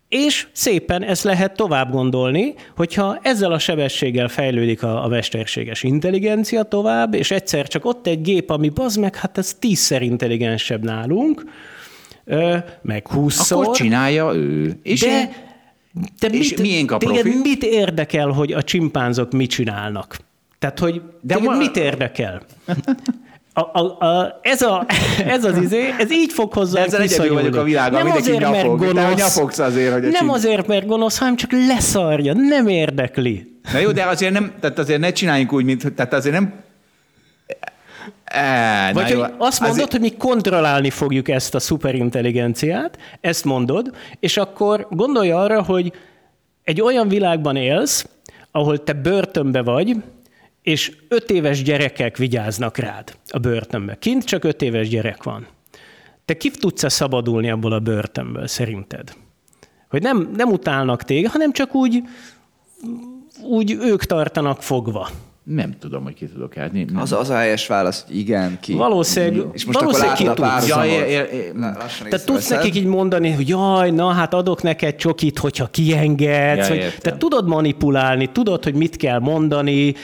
és 0.08 0.46
szépen 0.52 1.02
ezt 1.04 1.22
lehet 1.22 1.52
tovább 1.56 1.90
gondolni, 1.90 2.54
hogyha 2.76 3.18
ezzel 3.22 3.52
a 3.52 3.58
sebességgel 3.58 4.28
fejlődik 4.28 4.82
a, 4.82 5.04
a 5.04 5.08
mesterséges 5.08 5.82
intelligencia 5.82 6.62
tovább, 6.62 7.14
és 7.14 7.30
egyszer 7.30 7.68
csak 7.68 7.84
ott 7.84 8.06
egy 8.06 8.20
gép, 8.22 8.50
ami 8.50 8.68
bazd 8.68 8.98
meg, 9.00 9.16
hát 9.16 9.38
ez 9.38 9.54
tízszer 9.54 10.02
intelligensebb 10.02 10.84
nálunk, 10.84 11.44
meg 12.82 13.08
húszszor. 13.08 13.62
Akkor 13.62 13.76
csinálja 13.76 14.32
ő. 14.34 14.78
És 14.82 15.00
de, 15.00 15.06
én- 15.20 15.30
de 16.20 16.26
és 16.28 16.50
mit, 16.50 16.60
miénk 16.60 16.90
a 16.90 16.96
téged 16.96 17.20
profi? 17.22 17.38
mit 17.38 17.62
érdekel, 17.62 18.28
hogy 18.28 18.52
a 18.52 18.62
csimpánzok 18.62 19.32
mit 19.32 19.50
csinálnak? 19.50 20.16
Tehát, 20.58 20.78
hogy 20.78 21.02
de 21.20 21.34
téged 21.34 21.48
ma- 21.50 21.56
mit 21.56 21.76
érdekel? 21.76 22.42
A, 23.58 23.78
a, 23.80 24.06
a, 24.06 24.38
ez, 24.42 24.62
a, 24.62 24.86
ez 25.26 25.44
az 25.44 25.56
izé, 25.56 25.94
ez 25.98 26.12
így 26.12 26.32
fog 26.32 26.52
hozzá 26.52 26.80
Ezzel 26.82 27.00
egyedül 27.00 27.34
vagyok 27.34 27.54
a 27.54 27.62
világon, 27.62 28.02
mindenki 28.02 28.30
nyafog. 28.30 28.92
Te 28.92 29.12
nyafogsz 29.14 29.58
azért, 29.58 29.92
hogy 29.92 30.02
Nem 30.02 30.30
azért, 30.30 30.66
mert 30.66 30.86
gonosz, 30.86 31.18
hanem 31.18 31.36
csak 31.36 31.52
leszarja, 31.52 32.32
nem 32.32 32.68
érdekli. 32.68 33.60
Na 33.72 33.78
jó, 33.78 33.90
de 33.92 34.04
azért 34.04 34.32
nem, 34.32 34.52
tehát 34.60 34.78
azért 34.78 35.00
ne 35.00 35.12
csináljunk 35.12 35.52
úgy, 35.52 35.64
mint, 35.64 35.94
tehát 35.94 36.12
azért 36.12 36.34
nem... 36.34 36.52
E, 38.24 38.92
Vagy 38.92 39.12
hogy 39.12 39.24
azt 39.38 39.60
mondod, 39.60 39.78
azért- 39.78 39.92
hogy 39.92 40.00
mi 40.00 40.16
kontrollálni 40.16 40.90
fogjuk 40.90 41.28
ezt 41.28 41.54
a 41.54 41.58
szuperintelligenciát, 41.58 42.98
ezt 43.20 43.44
mondod, 43.44 43.94
és 44.20 44.36
akkor 44.36 44.86
gondolj 44.90 45.30
arra, 45.30 45.62
hogy 45.62 45.92
egy 46.64 46.80
olyan 46.80 47.08
világban 47.08 47.56
élsz, 47.56 48.06
ahol 48.50 48.82
te 48.82 48.92
börtönbe 48.92 49.62
vagy, 49.62 49.96
és 50.68 50.92
öt 51.08 51.30
éves 51.30 51.62
gyerekek 51.62 52.16
vigyáznak 52.16 52.76
rád 52.76 53.16
a 53.28 53.38
börtönbe. 53.38 53.98
Kint 53.98 54.24
csak 54.24 54.44
öt 54.44 54.62
éves 54.62 54.88
gyerek 54.88 55.22
van. 55.22 55.46
Te 56.24 56.36
ki 56.36 56.50
tudsz-e 56.50 56.88
szabadulni 56.88 57.50
abból 57.50 57.72
a 57.72 57.80
börtönből, 57.80 58.46
szerinted? 58.46 59.12
Hogy 59.88 60.02
nem, 60.02 60.30
nem 60.36 60.50
utálnak 60.50 61.02
téged, 61.02 61.30
hanem 61.30 61.52
csak 61.52 61.74
úgy, 61.74 62.02
úgy 63.42 63.72
ők 63.80 64.04
tartanak 64.04 64.62
fogva. 64.62 65.08
Nem 65.54 65.74
tudom, 65.78 66.02
hogy 66.02 66.14
ki 66.14 66.26
tudok 66.26 66.56
állni. 66.56 66.84
Nem. 66.92 67.00
Az, 67.02 67.12
az 67.12 67.30
a 67.30 67.36
helyes 67.36 67.66
válasz, 67.66 68.04
hogy 68.06 68.18
igen, 68.18 68.58
ki. 68.60 68.72
Valószínűleg- 68.72 69.46
És 69.52 69.64
most 69.64 69.78
akkor 69.78 69.92
valószínűleg 69.92 70.26
látod 70.26 70.44
a 70.44 70.48
ki 70.48 70.58
tudsz. 70.58 70.68
Ja, 70.68 70.74
párhuzamot. 70.76 71.08
ér- 71.08 71.32
ér- 71.32 71.52
La- 71.54 71.76
lassan 71.78 72.08
Tehát 72.08 72.26
tudsz 72.26 72.48
nekik 72.48 72.74
így 72.74 72.84
mondani, 72.84 73.30
hogy 73.30 73.48
jaj, 73.48 73.90
na 73.90 74.08
hát 74.12 74.34
adok 74.34 74.62
neked 74.62 74.96
csokit, 74.96 75.38
hogyha 75.38 75.66
kiengedsz. 75.66 76.68
Ja, 76.68 76.74
vagy, 76.74 76.94
tehát 77.00 77.18
tudod 77.18 77.48
manipulálni, 77.48 78.26
tudod, 78.32 78.64
hogy 78.64 78.74
mit 78.74 78.96
kell 78.96 79.18
mondani, 79.18 79.94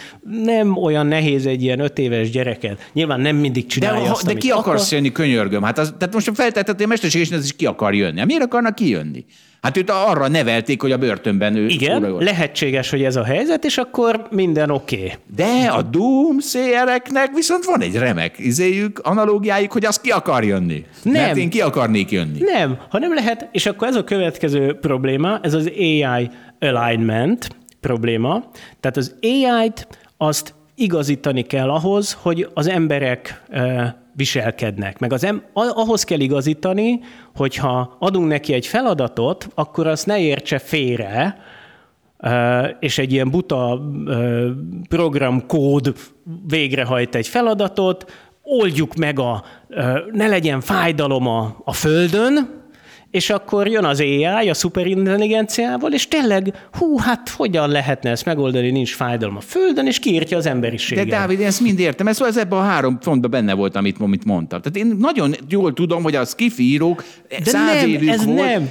nem 0.45 0.77
olyan 0.77 1.07
nehéz 1.07 1.47
egy 1.47 1.63
ilyen 1.63 1.81
öt 1.81 1.99
éves 1.99 2.31
gyereket. 2.31 2.91
Nyilván 2.93 3.21
nem 3.21 3.37
mindig 3.37 3.63
De, 3.63 3.69
csinálja 3.69 4.07
ha, 4.07 4.13
azt, 4.13 4.27
de 4.27 4.35
ki 4.35 4.51
akarsz 4.51 4.81
akar. 4.87 4.93
jönni, 4.93 5.13
könyörgöm? 5.13 5.63
Hát 5.63 5.79
az, 5.79 5.95
tehát 5.99 6.15
most 6.15 6.31
feltetett, 6.35 6.75
hogy 6.75 6.85
a 6.85 6.89
mesterséges 6.89 7.31
ez 7.31 7.45
is 7.45 7.57
ki 7.57 7.67
akar 7.67 7.95
jönni. 7.95 8.19
Hát 8.19 8.27
miért 8.27 8.43
akarnak 8.43 8.75
kijönni? 8.75 9.25
Hát 9.65 9.77
őt 9.77 9.91
arra 9.91 10.29
nevelték, 10.29 10.81
hogy 10.81 10.93
a 10.93 10.99
börtönben 10.99 11.57
ő 11.57 11.67
Igen, 11.67 11.97
ura 11.97 12.11
volt. 12.11 12.25
lehetséges, 12.25 12.91
hogy 12.91 13.03
ez 13.03 13.17
a 13.17 13.25
helyzet, 13.25 13.65
és 13.65 13.79
akkor 13.79 14.27
minden 14.31 14.71
oké. 14.71 14.97
Okay. 14.97 15.13
De 15.37 15.69
a 15.69 15.83
Doomsayereknek 15.83 17.31
viszont 17.35 17.65
van 17.65 17.81
egy 17.81 17.97
remek 17.97 18.39
izéjük, 18.39 18.99
analógiájuk, 18.99 19.73
hogy 19.73 19.85
az 19.85 20.01
ki 20.01 20.11
akar 20.11 20.45
jönni. 20.45 20.85
Nem. 21.03 21.13
Mert 21.13 21.37
én 21.37 21.51
ki 21.51 21.61
akarnék 21.61 22.11
jönni. 22.11 22.39
Nem, 22.41 22.79
ha 22.89 22.99
nem 22.99 23.15
lehet, 23.15 23.49
és 23.53 23.67
akkor 23.67 23.89
ez 23.89 23.97
a 23.97 24.05
következő 24.05 24.79
probléma, 24.81 25.39
ez 25.43 25.55
az 25.55 25.71
AI 25.79 26.31
alignment 26.61 27.49
probléma. 27.81 28.51
Tehát 28.81 28.97
az 28.97 29.15
AI-t 29.23 29.89
azt 30.17 30.55
igazítani 30.75 31.43
kell 31.43 31.71
ahhoz, 31.71 32.19
hogy 32.23 32.49
az 32.55 32.69
emberek 32.69 33.43
ö, 33.51 33.83
viselkednek. 34.17 34.99
Meg 34.99 35.13
az 35.13 35.25
em- 35.25 35.45
ahhoz 35.53 36.05
kell 36.05 36.21
igazítani, 36.21 37.01
hogyha 37.37 37.97
adunk 37.99 38.29
neki 38.29 38.53
egy 38.53 38.67
feladatot, 38.67 39.49
akkor 39.55 39.87
azt 39.87 40.07
ne 40.07 40.19
értse 40.19 40.59
félre, 40.59 41.37
és 42.81 42.99
egy 42.99 43.13
ilyen 43.13 43.31
buta 43.31 43.83
programkód 44.89 45.95
végrehajt 46.47 47.15
egy 47.15 47.29
feladatot, 47.29 48.13
oldjuk 48.43 48.95
meg 48.95 49.19
a, 49.19 49.45
ne 50.13 50.27
legyen 50.27 50.61
fájdalom 50.61 51.27
a, 51.27 51.57
a 51.65 51.73
földön, 51.73 52.63
és 53.15 53.31
akkor 53.31 53.69
jön 53.69 53.85
az 53.85 54.01
AI 54.01 54.49
a 54.49 54.55
szuperintelligenciával, 54.55 55.93
és 55.93 56.09
tényleg, 56.09 56.55
hú, 56.73 56.99
hát 56.99 57.29
hogyan 57.29 57.71
lehetne 57.71 58.11
ezt 58.11 58.25
megoldani, 58.25 58.71
nincs 58.71 58.95
fájdalom 58.95 59.37
a 59.37 59.41
földön, 59.41 59.87
és 59.87 59.99
kiírtja 59.99 60.37
az 60.37 60.45
De 60.45 60.51
emberiséget. 60.51 61.07
Dávid, 61.07 61.41
én 61.41 61.47
ezt 61.47 61.61
mind 61.61 61.79
értem. 61.79 62.07
Ez, 62.07 62.21
ez 62.21 62.37
ebben 62.37 62.59
a 62.59 62.63
három 62.63 62.99
fontban 63.01 63.31
benne 63.31 63.55
volt, 63.55 63.77
amit, 63.77 63.97
amit 64.01 64.25
mondtam. 64.25 64.61
Tehát 64.61 64.89
én 64.89 64.97
nagyon 64.99 65.35
jól 65.49 65.73
tudom, 65.73 66.03
hogy 66.03 66.15
a 66.15 66.25
skifi 66.25 66.63
írók 66.63 67.05
De 67.29 67.51
száz 67.51 67.81
nem, 67.81 67.89
évük 67.89 68.09
ez 68.09 68.25
volt, 68.25 68.39
nem. 68.39 68.71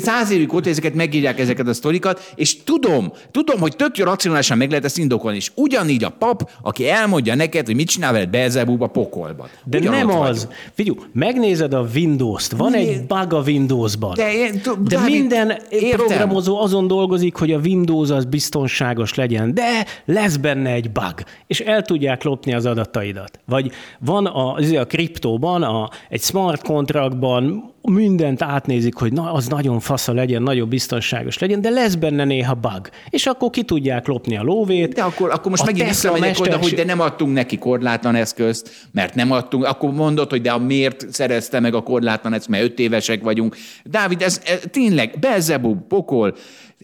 Száz 0.00 0.30
évük 0.30 0.52
volt, 0.52 0.66
ezeket 0.66 0.94
megírják 0.94 1.38
ezeket 1.38 1.68
a 1.68 1.72
sztorikat, 1.72 2.32
és 2.34 2.62
tudom, 2.62 3.12
tudom, 3.30 3.60
hogy 3.60 3.76
tök 3.76 3.98
jó 3.98 4.04
racionálisan 4.04 4.58
meg 4.58 4.68
lehet 4.68 4.84
ezt 4.84 4.98
indokolni, 4.98 5.36
és 5.36 5.50
ugyanígy 5.54 6.04
a 6.04 6.10
pap, 6.10 6.50
aki 6.62 6.88
elmondja 6.88 7.34
neked, 7.34 7.66
hogy 7.66 7.74
mit 7.74 7.88
csinál 7.88 8.12
veled 8.12 8.28
Beelzebub 8.28 8.82
a 8.82 8.86
pokolban. 8.86 9.48
De 9.64 9.78
Ugyanott 9.78 9.98
nem 9.98 10.20
az. 10.20 10.48
Figyelj, 10.74 10.96
megnézed 11.12 11.72
a 11.72 11.86
Windows-t, 11.94 12.52
van 12.52 12.74
egy 12.74 13.06
bug 13.06 13.32
a 13.32 13.42
Windows 13.46 13.80
Windows-ban. 13.82 14.14
De 14.14 14.32
én- 14.32 14.60
t- 14.60 14.82
de 14.82 14.96
Dávid, 14.96 15.12
minden 15.12 15.52
értem. 15.68 16.06
programozó 16.06 16.60
azon 16.60 16.86
dolgozik, 16.86 17.36
hogy 17.36 17.52
a 17.52 17.58
Windows 17.58 18.10
az 18.10 18.24
biztonságos 18.24 19.14
legyen, 19.14 19.54
de 19.54 19.86
lesz 20.04 20.36
benne 20.36 20.70
egy 20.70 20.90
bug, 20.90 21.14
és 21.46 21.60
el 21.60 21.82
tudják 21.82 22.22
lopni 22.22 22.54
az 22.54 22.66
adataidat. 22.66 23.40
Vagy 23.46 23.70
van 23.98 24.26
a, 24.26 24.54
a 24.54 24.84
kriptóban, 24.86 25.62
a, 25.62 25.88
egy 26.08 26.20
smart 26.22 26.62
contractban 26.62 27.72
mindent 27.82 28.42
átnézik, 28.42 28.94
hogy 28.94 29.12
na, 29.12 29.32
az 29.32 29.46
nagyon 29.46 29.80
fasza 29.80 30.12
legyen, 30.12 30.42
nagyon 30.42 30.68
biztonságos 30.68 31.38
legyen, 31.38 31.60
de 31.60 31.70
lesz 31.70 31.94
benne 31.94 32.24
néha 32.24 32.54
bug. 32.54 32.88
És 33.10 33.26
akkor 33.26 33.50
ki 33.50 33.62
tudják 33.62 34.06
lopni 34.06 34.36
a 34.36 34.42
lóvét. 34.42 34.94
De 34.94 35.02
akkor, 35.02 35.30
akkor 35.30 35.50
most 35.50 35.62
A 35.62 35.66
megint 35.66 35.88
visszamegyek 35.88 36.38
oda, 36.38 36.40
hogy 36.40 36.48
mesterség- 36.48 36.78
de 36.78 36.84
nem 36.84 37.00
adtunk 37.00 37.32
neki 37.32 37.58
korlátlan 37.58 38.14
eszközt, 38.14 38.88
mert 38.92 39.14
nem 39.14 39.30
adtunk, 39.30 39.64
akkor 39.64 39.92
mondod, 39.92 40.30
hogy 40.30 40.40
de 40.40 40.50
a 40.50 40.58
miért 40.58 41.06
szerezte 41.12 41.60
meg 41.60 41.74
a 41.74 41.82
korlátlan 41.82 42.32
eszközt, 42.32 42.50
mert 42.50 42.64
öt 42.64 42.78
évesek 42.78 43.22
vagyunk. 43.22 43.56
Dávid, 43.84 44.22
ez, 44.22 44.42
ez 44.44 44.60
tényleg, 44.70 45.16
Belzebub, 45.20 45.86
pokol, 45.88 46.36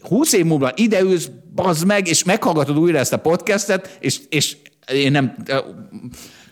20 0.03 0.33
év 0.33 0.45
múlva 0.45 0.71
ideülsz, 0.75 1.31
bazd 1.55 1.87
meg, 1.87 2.09
és 2.09 2.25
meghallgatod 2.25 2.79
újra 2.79 2.99
ezt 2.99 3.13
a 3.13 3.19
podcastet, 3.19 3.97
és, 4.01 4.21
és 4.29 4.57
én 4.93 5.11
nem... 5.11 5.35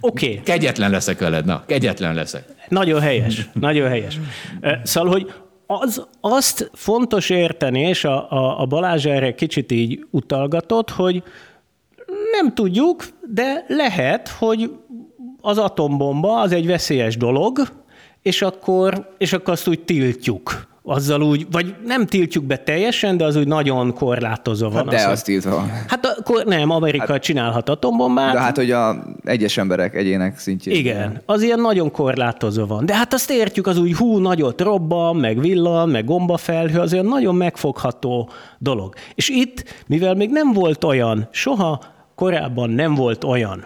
Oké. 0.01 0.31
Okay. 0.31 0.43
Kegyetlen 0.43 0.91
leszek 0.91 1.19
veled, 1.19 1.45
na, 1.45 1.65
kegyetlen 1.67 2.15
leszek. 2.15 2.45
Nagyon 2.69 3.01
helyes, 3.01 3.49
nagyon 3.53 3.89
helyes. 3.89 4.19
Szóval, 4.83 5.11
hogy 5.13 5.33
az, 5.67 6.07
azt 6.21 6.71
fontos 6.75 7.31
érteni, 7.31 7.81
és 7.81 8.05
a, 8.05 8.31
a, 8.33 8.61
a 8.61 8.67
Balázs 8.67 9.07
erre 9.07 9.35
kicsit 9.35 9.73
így 9.73 10.07
utalgatott, 10.11 10.91
hogy 10.91 11.23
nem 12.33 12.55
tudjuk, 12.55 13.05
de 13.35 13.65
lehet, 13.69 14.29
hogy 14.29 14.71
az 15.41 15.59
atombomba 15.59 16.41
az 16.41 16.53
egy 16.53 16.67
veszélyes 16.67 17.17
dolog, 17.17 17.59
és 18.23 18.43
akkor, 18.43 19.15
és 19.19 19.33
akkor 19.33 19.53
azt 19.53 19.69
úgy 19.69 19.81
tiltjuk. 19.81 20.69
Azzal 20.89 21.23
úgy, 21.23 21.47
vagy 21.51 21.75
nem 21.85 22.07
tiltjuk 22.07 22.45
be 22.45 22.57
teljesen, 22.57 23.17
de 23.17 23.25
az 23.25 23.37
úgy 23.37 23.47
nagyon 23.47 23.95
korlátozva 23.95 24.69
van. 24.69 24.89
Hát 24.89 24.95
de 24.95 25.09
az 25.09 25.23
tiltva 25.23 25.51
van. 25.51 25.69
Hát 25.89 26.07
akkor 26.07 26.45
nem, 26.45 26.71
Amerika 26.71 27.13
hát, 27.13 27.23
csinálhat 27.23 27.69
atombombát. 27.69 28.33
De 28.33 28.41
hát, 28.41 28.57
hogy 28.57 28.71
a 28.71 29.05
egyes 29.25 29.57
emberek, 29.57 29.95
egyének 29.95 30.39
szintjén. 30.39 30.77
Igen, 30.77 31.23
az 31.27 31.43
ilyen 31.43 31.61
nagyon 31.61 31.91
korlátozó 31.91 32.67
van. 32.67 32.87
De 32.87 32.97
hát 32.97 33.13
azt 33.13 33.31
értjük, 33.31 33.67
az 33.67 33.79
úgy 33.79 33.95
hú, 33.95 34.19
nagyot 34.19 34.61
robban, 34.61 35.17
meg 35.17 35.41
villan, 35.41 35.89
meg 35.89 36.05
gombafelhő, 36.05 36.79
az 36.79 36.93
olyan 36.93 37.07
nagyon 37.07 37.35
megfogható 37.35 38.31
dolog. 38.59 38.95
És 39.15 39.29
itt, 39.29 39.85
mivel 39.87 40.15
még 40.15 40.31
nem 40.31 40.53
volt 40.53 40.85
olyan, 40.85 41.29
soha 41.31 41.81
korábban 42.15 42.71
nem 42.71 42.95
volt 42.95 43.25
olyan, 43.25 43.65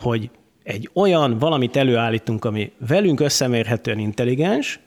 hogy 0.00 0.30
egy 0.62 0.90
olyan 0.94 1.38
valamit 1.38 1.76
előállítunk, 1.76 2.44
ami 2.44 2.72
velünk 2.88 3.20
összemérhetően 3.20 3.98
intelligens, 3.98 4.80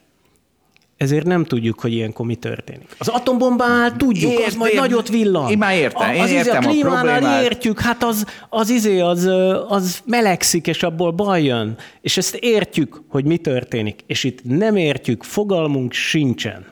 ezért 0.96 1.26
nem 1.26 1.44
tudjuk, 1.44 1.80
hogy 1.80 1.92
ilyenkor 1.92 2.26
mi 2.26 2.34
történik. 2.34 2.96
Az 2.98 3.08
atombombánál 3.08 3.96
tudjuk, 3.96 4.32
az 4.32 4.38
Értem. 4.38 4.58
majd 4.58 4.74
nagyot 4.74 5.08
villan. 5.08 5.50
Én 5.50 5.58
már 5.58 5.74
értem, 5.76 6.14
én 6.14 6.20
az 6.20 6.28
izé 6.30 6.36
értem 6.36 6.66
a 6.66 6.70
a 6.70 6.80
problémát. 6.80 7.42
értjük, 7.42 7.80
hát 7.80 8.04
az, 8.04 8.26
az 8.48 8.70
izé, 8.70 9.00
az, 9.00 9.30
az 9.68 10.00
melegszik, 10.04 10.66
és 10.66 10.82
abból 10.82 11.10
baj 11.10 11.42
jön. 11.42 11.76
És 12.00 12.16
ezt 12.16 12.34
értjük, 12.34 13.02
hogy 13.08 13.24
mi 13.24 13.36
történik. 13.36 14.00
És 14.06 14.24
itt 14.24 14.44
nem 14.44 14.76
értjük, 14.76 15.22
fogalmunk 15.22 15.92
sincsen. 15.92 16.66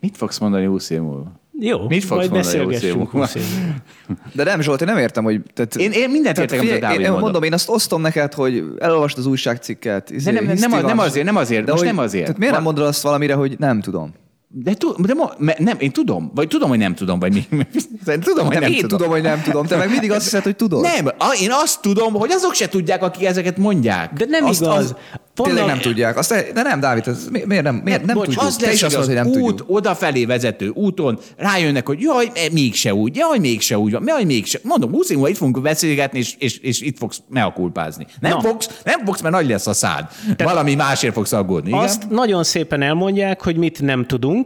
Mit 0.00 0.16
fogsz 0.16 0.38
mondani 0.38 0.66
20 0.66 0.90
év 0.90 1.00
múlva? 1.00 1.32
Jó, 1.60 1.88
Mit 1.88 2.04
fogsz 2.04 2.28
majd 2.28 2.30
mondani 2.30 2.44
20 2.44 2.54
év 2.54 2.66
beszélgessünk 2.66 3.12
múlva? 3.12 3.18
20 3.18 3.34
év 3.34 3.42
múlva. 3.58 3.74
De 4.32 4.44
nem, 4.44 4.60
Zsolt, 4.60 4.80
én 4.80 4.86
nem 4.86 4.98
értem, 4.98 5.24
hogy... 5.24 5.40
Tehát, 5.54 5.74
Én- 5.76 5.92
én 5.92 6.10
mindent 6.10 6.38
értek, 6.38 6.60
amit 6.60 6.72
a 6.72 6.78
Dávid 6.78 7.00
én, 7.00 7.12
mondom, 7.12 7.42
én 7.42 7.52
azt 7.52 7.68
osztom 7.68 8.00
neked, 8.00 8.32
hogy 8.34 8.64
elolvasd 8.78 9.18
az 9.18 9.26
újságcikket. 9.26 10.10
izé, 10.10 10.30
nem- 10.30 10.44
nem- 10.44 10.70
nem- 10.70 10.84
nem 10.86 10.98
azért, 10.98 11.24
nem 11.26 11.36
azért, 11.36 11.64
de 11.64 11.70
most 11.70 11.84
hogy, 11.84 11.94
nem 11.94 12.04
azért. 12.04 12.24
Tehát 12.24 12.38
miért 12.38 12.54
nem 12.54 12.62
Van- 12.64 12.72
mondod 12.72 12.90
azt 12.92 13.02
valamire, 13.02 13.34
hogy 13.34 13.54
nem 13.58 13.80
tudom? 13.80 14.14
De, 14.56 14.74
de 14.98 15.14
me- 15.38 15.58
nem, 15.58 15.76
én 15.78 15.90
tudom, 15.92 16.30
vagy 16.34 16.48
tudom, 16.48 16.68
hogy 16.68 16.78
nem 16.78 16.94
tudom, 16.94 17.18
vagy 17.18 17.32
mi. 17.32 17.46
Én 18.12 18.20
tudom, 18.20 18.44
hogy 18.46 18.54
Nem, 18.54 18.62
nem 18.62 18.72
én 18.72 18.88
tudom. 18.88 19.08
hogy 19.08 19.22
nem 19.22 19.42
tudom. 19.42 19.66
Te 19.66 19.76
meg 19.76 19.90
mindig 19.90 20.10
azt 20.12 20.22
hiszed, 20.22 20.42
hogy 20.42 20.56
tudod. 20.56 20.80
Nem, 20.82 21.06
a- 21.06 21.36
én 21.42 21.50
azt 21.52 21.80
tudom, 21.82 22.12
hogy 22.12 22.30
azok 22.30 22.54
se 22.54 22.68
tudják, 22.68 23.02
akik 23.02 23.24
ezeket 23.26 23.56
mondják. 23.56 24.12
De 24.12 24.24
nem 24.28 24.44
azt, 24.44 24.60
igaz. 24.60 24.76
Az, 24.76 24.94
tényleg 25.44 25.66
nem 25.66 25.78
tudják. 25.78 26.16
Azt, 26.18 26.52
de 26.54 26.62
nem, 26.62 26.80
Dávid, 26.80 27.08
ez, 27.08 27.28
mi- 27.30 27.42
miért 27.46 27.62
nem, 27.62 27.74
miért 27.84 28.04
nem 28.04 28.14
Bocs, 28.16 28.24
tudjuk? 28.24 28.42
az 28.44 28.56
Te 28.56 28.66
lesz 28.66 28.74
is 28.74 28.82
azt 28.82 28.96
mondod, 28.96 29.16
hogy 29.16 29.24
nem 29.32 29.42
út, 29.42 29.48
tudjuk. 29.56 29.76
odafelé 29.76 30.24
vezető 30.24 30.68
úton 30.68 31.18
rájönnek, 31.36 31.86
hogy 31.86 32.00
jaj, 32.00 32.30
e, 32.34 32.40
mégse 32.52 32.94
úgy, 32.94 33.16
jaj, 33.16 33.38
mégse 33.38 33.78
úgy 33.78 33.92
van, 33.92 34.02
jaj, 34.06 34.24
mégse. 34.24 34.58
Mondom, 34.62 34.90
20 34.90 35.10
év 35.10 35.18
itt 35.26 35.36
fogunk 35.36 35.62
beszélgetni, 35.62 36.18
és, 36.18 36.34
és, 36.38 36.58
és 36.58 36.80
itt 36.80 36.98
fogsz 36.98 37.20
meakulpázni. 37.28 38.06
Nem 38.20 38.32
Na. 38.32 38.40
fogsz, 38.40 38.80
nem 38.84 39.04
fogsz, 39.04 39.20
mert 39.20 39.34
nagy 39.34 39.48
lesz 39.48 39.66
a 39.66 39.72
szád. 39.72 40.06
Valami 40.38 40.74
másért 40.74 41.14
fogsz 41.14 41.32
aggódni, 41.32 41.68
igen? 41.68 41.80
Azt 41.82 42.10
nagyon 42.10 42.44
szépen 42.44 42.82
elmondják, 42.82 43.42
hogy 43.42 43.56
mit 43.56 43.82
nem 43.82 44.06
tudunk, 44.06 44.43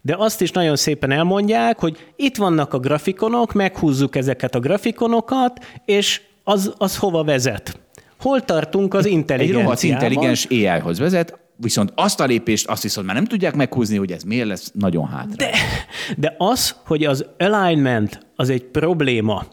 de 0.00 0.14
azt 0.18 0.40
is 0.40 0.50
nagyon 0.50 0.76
szépen 0.76 1.10
elmondják, 1.10 1.78
hogy 1.78 2.12
itt 2.16 2.36
vannak 2.36 2.74
a 2.74 2.78
grafikonok, 2.78 3.52
meghúzzuk 3.52 4.16
ezeket 4.16 4.54
a 4.54 4.58
grafikonokat, 4.58 5.64
és 5.84 6.20
az, 6.44 6.74
az 6.78 6.96
hova 6.96 7.24
vezet. 7.24 7.80
Hol 8.20 8.40
tartunk 8.40 8.94
az 8.94 9.06
Egy 9.06 9.12
rohadt 9.12 9.28
intelligenciában? 9.28 9.82
intelligens 9.82 10.46
AI-hoz 10.50 10.98
vezet, 10.98 11.38
viszont 11.56 11.92
azt 11.94 12.20
a 12.20 12.24
lépést 12.24 12.68
azt 12.68 12.82
viszont 12.82 13.06
már 13.06 13.16
nem 13.16 13.24
tudják 13.24 13.54
meghúzni, 13.54 13.96
hogy 13.96 14.12
ez 14.12 14.22
miért 14.22 14.46
lesz 14.46 14.70
nagyon 14.74 15.08
hátra. 15.08 15.34
De, 15.36 15.50
de 16.16 16.34
az, 16.38 16.76
hogy 16.86 17.04
az 17.04 17.26
alignment 17.38 18.26
az 18.36 18.50
egy 18.50 18.64
probléma, 18.64 19.46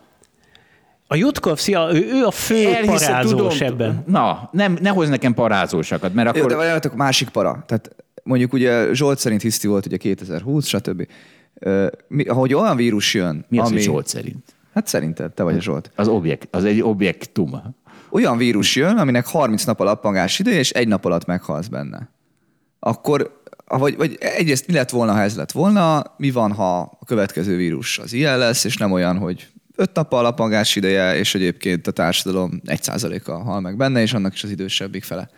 a 1.12 1.16
Jutkov, 1.16 1.58
szia, 1.58 1.90
ő, 1.94 2.08
ő 2.12 2.26
a 2.26 2.32
fő 2.32 2.78
parázós 2.86 3.62
ebben. 3.62 4.04
Na, 4.08 4.50
nem, 4.52 4.78
ne 4.82 4.90
hozz 4.90 5.10
nekem 5.10 5.34
parázósakat, 5.34 6.14
mert 6.14 6.36
Jó, 6.36 6.42
akkor... 6.42 6.52
de 6.52 6.58
várjátok, 6.58 6.96
másik 6.96 7.30
para. 7.30 7.64
Tehát 7.68 7.96
mondjuk 8.30 8.54
ugye 8.54 8.94
Zsolt 8.94 9.20
szerint 9.20 9.42
hiszti 9.42 9.68
volt 9.68 9.86
ugye 9.86 9.98
2020, 9.98 10.68
stb. 10.68 11.08
Ö, 11.54 11.88
Mi, 12.08 12.24
ahogy 12.24 12.54
olyan 12.54 12.76
vírus 12.76 13.14
jön, 13.14 13.46
Mi 13.50 13.60
az, 13.60 13.66
ami... 13.68 13.76
hogy 13.76 13.84
Zsolt 13.84 14.08
szerint? 14.08 14.56
Hát 14.74 14.88
szerinted, 14.88 15.34
te 15.34 15.44
vagy 15.44 15.56
a 15.56 15.62
Zsolt. 15.62 15.92
Az, 15.96 16.08
objekt, 16.08 16.56
az 16.56 16.64
egy 16.64 16.82
objektum. 16.82 17.76
Olyan 18.10 18.38
vírus 18.38 18.76
jön, 18.76 18.98
aminek 18.98 19.28
30 19.28 19.64
nap 19.64 19.80
a 19.80 19.84
lappangás 19.84 20.40
ideje, 20.40 20.60
és 20.60 20.70
egy 20.72 20.88
nap 20.88 21.06
alatt 21.06 21.26
meghalsz 21.26 21.68
benne. 21.68 22.10
Akkor, 22.80 23.42
vagy, 23.68 23.98
vagy 23.98 24.18
egyrészt 24.20 24.68
mi 24.68 24.74
lett 24.74 24.90
volna, 24.90 25.14
ha 25.14 25.22
ez 25.22 25.36
lett 25.36 25.52
volna, 25.52 26.04
mi 26.18 26.32
van, 26.32 26.52
ha 26.52 26.80
a 26.80 27.06
következő 27.06 27.56
vírus 27.56 28.00
az 28.00 28.14
ilyen 28.14 28.38
lesz, 28.38 28.64
és 28.64 28.78
nem 28.78 28.92
olyan, 28.92 29.18
hogy 29.18 29.48
öt 29.76 29.94
nap 29.94 30.14
a 30.14 30.22
lappangás 30.22 30.76
ideje, 30.76 31.18
és 31.18 31.36
egyébként 31.36 31.88
a 31.88 31.92
társadalom 31.92 32.62
1%-a 32.66 33.32
hal 33.32 33.60
meg 33.60 33.78
benne, 33.78 34.02
és 34.02 34.14
annak 34.14 34.34
is 34.34 34.44
az 34.44 34.50
idősebbik 34.50 35.04
fele. 35.04 35.30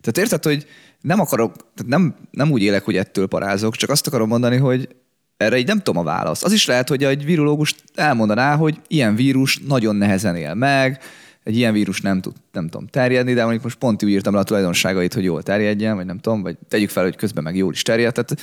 Tehát 0.00 0.18
érted, 0.18 0.44
hogy 0.44 0.66
nem 1.06 1.20
akarok, 1.20 1.52
tehát 1.56 1.86
nem, 1.86 2.14
nem 2.30 2.50
úgy 2.50 2.62
élek, 2.62 2.84
hogy 2.84 2.96
ettől 2.96 3.26
parázok, 3.26 3.76
csak 3.76 3.90
azt 3.90 4.06
akarom 4.06 4.28
mondani, 4.28 4.56
hogy 4.56 4.88
erre 5.36 5.58
így 5.58 5.66
nem 5.66 5.78
tudom 5.78 5.96
a 5.96 6.04
választ. 6.04 6.44
Az 6.44 6.52
is 6.52 6.66
lehet, 6.66 6.88
hogy 6.88 7.04
egy 7.04 7.24
virológus 7.24 7.74
elmondaná, 7.94 8.56
hogy 8.56 8.80
ilyen 8.88 9.14
vírus 9.14 9.58
nagyon 9.58 9.96
nehezen 9.96 10.36
él 10.36 10.54
meg, 10.54 11.00
egy 11.44 11.56
ilyen 11.56 11.72
vírus 11.72 12.00
nem 12.00 12.20
tud, 12.20 12.32
nem 12.52 12.68
tudom, 12.68 12.86
terjedni, 12.86 13.34
de 13.34 13.42
mondjuk 13.42 13.62
most 13.62 13.78
pont 13.78 14.02
úgy 14.02 14.08
írtam 14.08 14.34
le 14.34 14.40
a 14.40 14.42
tulajdonságait, 14.42 15.14
hogy 15.14 15.24
jól 15.24 15.42
terjedjen, 15.42 15.96
vagy 15.96 16.06
nem 16.06 16.18
tudom, 16.18 16.42
vagy 16.42 16.56
tegyük 16.68 16.90
fel, 16.90 17.02
hogy 17.02 17.16
közben 17.16 17.42
meg 17.42 17.56
jól 17.56 17.72
is 17.72 17.82
terjed. 17.82 18.12
Tehát 18.12 18.40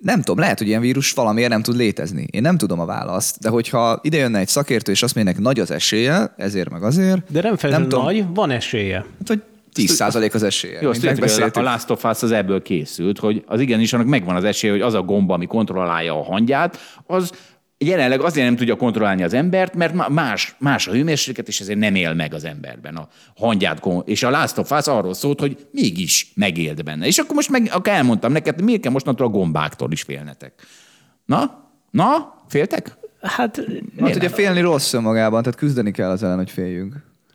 nem 0.00 0.18
tudom, 0.18 0.38
lehet, 0.38 0.58
hogy 0.58 0.66
ilyen 0.66 0.80
vírus 0.80 1.12
valamiért 1.12 1.50
nem 1.50 1.62
tud 1.62 1.76
létezni. 1.76 2.26
Én 2.30 2.42
nem 2.42 2.58
tudom 2.58 2.80
a 2.80 2.84
választ, 2.84 3.38
de 3.40 3.48
hogyha 3.48 3.98
ide 4.02 4.16
jönne 4.16 4.38
egy 4.38 4.48
szakértő, 4.48 4.92
és 4.92 5.02
azt 5.02 5.14
mondja, 5.14 5.34
nagy 5.38 5.60
az 5.60 5.70
esélye, 5.70 6.34
ezért 6.36 6.70
meg 6.70 6.82
azért. 6.82 7.32
De 7.32 7.40
nem 7.42 7.56
feltétlenül 7.56 7.88
tudom, 7.88 8.04
nagy, 8.04 8.24
van 8.34 8.50
esélye. 8.50 8.96
Hát, 8.96 9.28
hogy 9.28 9.42
10% 9.74 10.34
az 10.34 10.42
esélye. 10.42 10.78
Jó, 10.82 10.88
azt 10.88 11.00
tudjátok, 11.00 11.30
hogy 11.52 11.64
a. 11.64 11.70
Last 11.70 11.90
of 11.90 12.04
Us 12.04 12.22
az 12.22 12.30
ebből 12.32 12.62
készült, 12.62 13.18
hogy 13.18 13.42
az 13.46 13.60
igenis 13.60 13.92
annak 13.92 14.06
megvan 14.06 14.36
az 14.36 14.44
esélye, 14.44 14.72
hogy 14.72 14.82
az 14.82 14.94
a 14.94 15.02
gomba, 15.02 15.34
ami 15.34 15.46
kontrollálja 15.46 16.14
a 16.18 16.22
hangyát, 16.24 16.78
az 17.06 17.32
jelenleg 17.78 18.20
azért 18.20 18.46
nem 18.46 18.56
tudja 18.56 18.76
kontrollálni 18.76 19.22
az 19.22 19.32
embert, 19.34 19.74
mert 19.74 20.08
más, 20.08 20.54
más 20.58 20.86
a 20.88 20.92
hőmérséklet, 20.92 21.48
és 21.48 21.60
ezért 21.60 21.78
nem 21.78 21.94
él 21.94 22.14
meg 22.14 22.34
az 22.34 22.44
emberben 22.44 22.96
a 22.96 23.08
hangyát. 23.36 23.80
kon- 23.80 24.08
És 24.08 24.22
a 24.22 24.30
Last 24.30 24.58
of 24.58 24.70
Us 24.70 24.86
arról 24.86 25.14
szólt, 25.14 25.40
hogy 25.40 25.66
mégis 25.72 26.32
megélt 26.34 26.84
benne. 26.84 27.06
És 27.06 27.18
akkor 27.18 27.34
most 27.34 27.50
meg 27.50 27.68
akkor 27.72 27.92
elmondtam 27.92 28.32
neked, 28.32 28.62
miért 28.62 28.80
kell 28.80 28.92
mostantól 28.92 29.26
a 29.26 29.30
gombáktól 29.30 29.92
is 29.92 30.02
félnetek. 30.02 30.52
Na? 31.24 31.70
Na? 31.90 32.34
Féltek? 32.48 32.96
Hát, 33.20 33.60
Hát 34.00 34.16
ugye 34.16 34.28
félni 34.28 34.60
rossz 34.60 34.92
önmagában, 34.92 35.42
tehát 35.42 35.58
küzdeni 35.58 35.90
kell 35.90 36.10
az 36.10 36.22
ellen, 36.22 36.36
hogy 36.36 36.50
féljünk. 36.50 36.94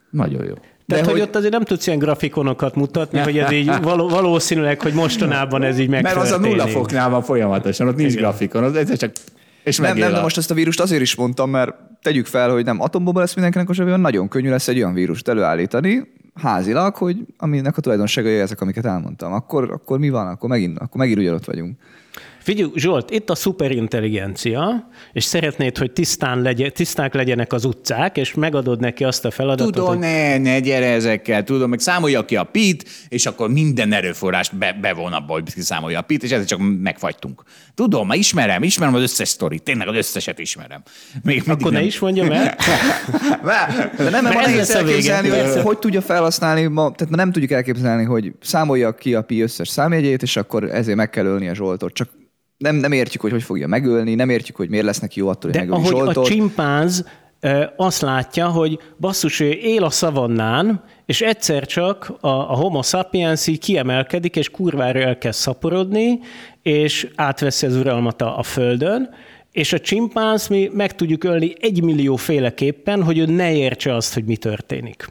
Nagyon 0.10 0.46
jó. 0.46 0.54
Tehát, 0.88 1.06
hogy, 1.06 1.14
hogy- 1.14 1.22
ott 1.22 1.36
azért 1.36 1.52
nem 1.52 1.64
tudsz 1.64 1.88
ilyen 1.88 2.00
grafikonokat 2.00 2.76
mutatni, 2.76 3.20
hogy 3.20 3.38
ez 3.38 3.52
így 3.52 3.82
való, 3.82 4.10
valószínűleg, 4.10 4.82
hogy 4.82 4.94
mostanában 4.94 5.64
ez 5.64 5.80
így 5.80 5.90
Mert 5.90 6.04
megtörténik. 6.04 6.38
az 6.40 6.46
a 6.46 6.50
nulla 6.50 6.68
foknál 6.68 7.10
van 7.10 7.22
folyamatosan, 7.22 7.88
ott 7.88 7.96
nincs 7.96 8.16
grafikon, 8.16 8.64
az 8.64 8.76
egyszer 8.76 8.98
csak 8.98 9.12
és 9.64 9.78
Nem, 9.78 9.98
nem, 9.98 10.12
de 10.12 10.22
most 10.22 10.38
ezt 10.38 10.52
a 10.52 10.54
vírust 10.54 10.80
azért 10.80 11.02
is 11.02 11.16
mondtam, 11.16 11.50
mert 11.50 11.74
tegyük 12.02 12.26
fel, 12.26 12.50
hogy 12.52 12.66
nem 12.66 12.82
atombomba 12.82 13.20
lesz 13.20 13.34
mindenkinek 13.34 13.70
a 13.70 13.74
zsebében, 13.74 14.00
nagyon 14.00 14.28
könnyű 14.28 14.50
lesz 14.50 14.68
egy 14.68 14.78
olyan 14.78 14.94
vírust 14.94 15.28
előállítani, 15.28 16.12
házilag, 16.42 16.96
hogy 16.96 17.18
aminek 17.38 17.78
a 17.78 17.82
tulajdonságai 17.82 18.40
ezek, 18.40 18.62
amiket 18.62 18.86
elmondtam. 18.86 19.34
Akkor, 19.34 19.72
akkor 19.72 20.00
mi 20.00 20.10
van? 20.10 20.28
Akkor 20.28 20.50
megint, 20.50 20.78
akkor 20.78 21.00
megint 21.00 21.18
ugyanott 21.20 21.46
vagyunk. 21.46 21.78
Figyelj, 22.44 22.70
Zsolt, 22.76 23.10
itt 23.12 23.30
a 23.30 23.36
szuperintelligencia, 23.36 24.90
és 25.14 25.24
szeretnéd, 25.24 25.78
hogy 25.78 25.92
tisztán 25.92 26.42
legyen, 26.42 26.72
tiszták 26.74 27.14
legyenek 27.14 27.54
az 27.54 27.66
utcák, 27.66 28.18
és 28.18 28.34
megadod 28.34 28.80
neki 28.80 29.04
azt 29.04 29.26
a 29.26 29.32
feladatot, 29.32 29.74
Tudom, 29.74 29.88
hogy 29.88 29.98
ne, 29.98 30.38
ne 30.38 30.60
gyere 30.60 30.86
ezekkel, 30.86 31.44
tudom, 31.44 31.70
meg 31.70 31.80
számolja 31.80 32.26
ki 32.26 32.36
a 32.36 32.44
pit, 32.44 32.90
és 33.08 33.26
akkor 33.26 33.50
minden 33.50 33.94
erőforrást 33.94 34.58
be, 34.58 34.78
bevon 34.82 35.14
abba, 35.14 35.34
hogy 35.34 35.44
számolja 35.58 36.00
a 36.00 36.02
pit, 36.02 36.24
és 36.24 36.32
ezzel 36.32 36.46
csak 36.46 36.60
megfagytunk. 36.82 37.44
Tudom, 37.76 38.08
már 38.08 38.18
ismerem, 38.18 38.64
ismerem 38.64 38.94
az 38.96 39.02
összes 39.02 39.28
sztorit, 39.28 39.64
tényleg 39.64 39.88
az 39.88 39.96
összeset 39.96 40.40
ismerem. 40.40 40.84
Még 41.24 41.44
akkor 41.50 41.72
ne 41.72 41.78
nem- 41.78 41.88
is 41.88 42.00
mondjam 42.00 42.32
el. 42.32 42.56
De 43.98 44.10
nem, 44.10 44.26
Ez 44.26 44.34
nehéz 44.34 44.56
lesz 44.56 44.76
a 44.76 44.84
vége. 44.84 45.14
elképzelni, 45.14 45.30
hogy 45.54 45.62
hogy 45.64 45.78
tudja 45.80 46.02
felhasználni, 46.02 46.66
ma, 46.68 46.92
tehát 46.92 47.16
nem 47.16 47.32
tudjuk 47.32 47.52
elképzelni, 47.52 48.04
hogy 48.04 48.32
számolja 48.42 48.96
ki 48.96 49.16
a 49.16 49.22
pi 49.22 49.42
összes 49.42 49.68
számjegyét, 49.68 50.22
és 50.22 50.36
akkor 50.36 50.64
ezért 50.64 50.98
meg 50.98 51.10
kell 51.10 51.26
ölni 51.26 51.48
a 51.48 51.56
Zsoltot. 51.56 51.94
Csak 51.94 52.10
nem, 52.64 52.76
nem 52.76 52.92
értjük, 52.92 53.22
hogy 53.22 53.32
hogy 53.32 53.44
fogja 53.44 53.68
megölni, 53.68 54.16
nem 54.16 54.30
értjük, 54.30 54.56
hogy 54.56 54.70
miért 54.70 54.86
lesz 54.86 55.00
neki 55.00 55.20
jó 55.20 55.28
attól, 55.28 55.52
hogy 55.52 55.60
De 55.60 55.66
megöli 55.66 55.88
ahogy 55.88 55.94
a 55.94 56.04
Zsoltot. 56.04 56.26
csimpánz 56.26 57.06
ö, 57.40 57.64
azt 57.76 58.02
látja, 58.02 58.48
hogy 58.48 58.80
basszus, 59.00 59.40
ő 59.40 59.50
él 59.50 59.84
a 59.84 59.90
szavannán, 59.90 60.84
és 61.06 61.22
egyszer 61.22 61.66
csak 61.66 62.14
a, 62.20 62.28
a 62.28 62.56
homo 62.56 62.82
sapiens 62.82 63.48
így 63.48 63.60
kiemelkedik, 63.60 64.36
és 64.36 64.50
kurvára 64.50 65.00
elkezd 65.00 65.40
szaporodni, 65.40 66.20
és 66.62 67.08
átveszi 67.16 67.66
az 67.66 67.76
uralmat 67.76 68.22
a, 68.22 68.38
a 68.38 68.44
földön, 68.44 69.10
és 69.52 69.74
a 69.74 69.80
csimpánz 69.80 70.48
mi 70.48 70.70
meg 70.74 70.96
tudjuk 70.96 71.24
ölni 71.24 71.54
egy 71.60 71.84
millió 71.84 72.16
féleképpen, 72.16 73.04
hogy 73.04 73.18
ő 73.18 73.26
ne 73.26 73.56
értse 73.56 73.96
azt, 73.96 74.14
hogy 74.14 74.26
mi 74.26 74.38
történik. 74.38 75.08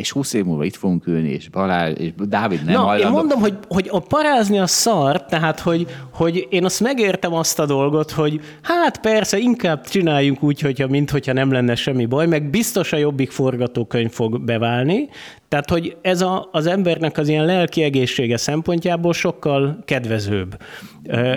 És 0.00 0.12
20 0.12 0.32
év 0.32 0.44
múlva 0.44 0.64
itt 0.64 0.76
fogunk 0.76 1.06
ülni, 1.06 1.28
és 1.28 1.48
Balázs, 1.48 1.92
és 1.98 2.10
Dávid 2.28 2.64
nem 2.64 2.74
Na, 2.74 2.80
én 2.80 2.86
hajlandó. 2.86 3.16
mondom, 3.16 3.40
hogy, 3.40 3.58
hogy 3.68 3.88
a 3.90 3.98
parázni 3.98 4.58
a 4.58 4.66
szar, 4.66 5.24
tehát, 5.24 5.60
hogy, 5.60 5.86
hogy 6.12 6.46
én 6.50 6.64
azt 6.64 6.80
megértem 6.80 7.34
azt 7.34 7.58
a 7.58 7.66
dolgot, 7.66 8.10
hogy 8.10 8.40
hát 8.62 9.00
persze, 9.00 9.38
inkább 9.38 9.86
csináljunk 9.86 10.42
úgy, 10.42 10.60
hogyha, 10.60 10.86
mint 10.86 11.10
hogyha 11.10 11.32
nem 11.32 11.52
lenne 11.52 11.74
semmi 11.74 12.06
baj, 12.06 12.26
meg 12.26 12.50
biztos 12.50 12.92
a 12.92 12.96
jobbik 12.96 13.30
forgatókönyv 13.30 14.10
fog 14.10 14.40
beválni, 14.40 15.08
tehát, 15.48 15.70
hogy 15.70 15.96
ez 16.02 16.20
a, 16.20 16.48
az 16.52 16.66
embernek 16.66 17.18
az 17.18 17.28
ilyen 17.28 17.44
lelki 17.44 17.82
egészsége 17.82 18.36
szempontjából 18.36 19.12
sokkal 19.12 19.78
kedvezőbb. 19.84 20.56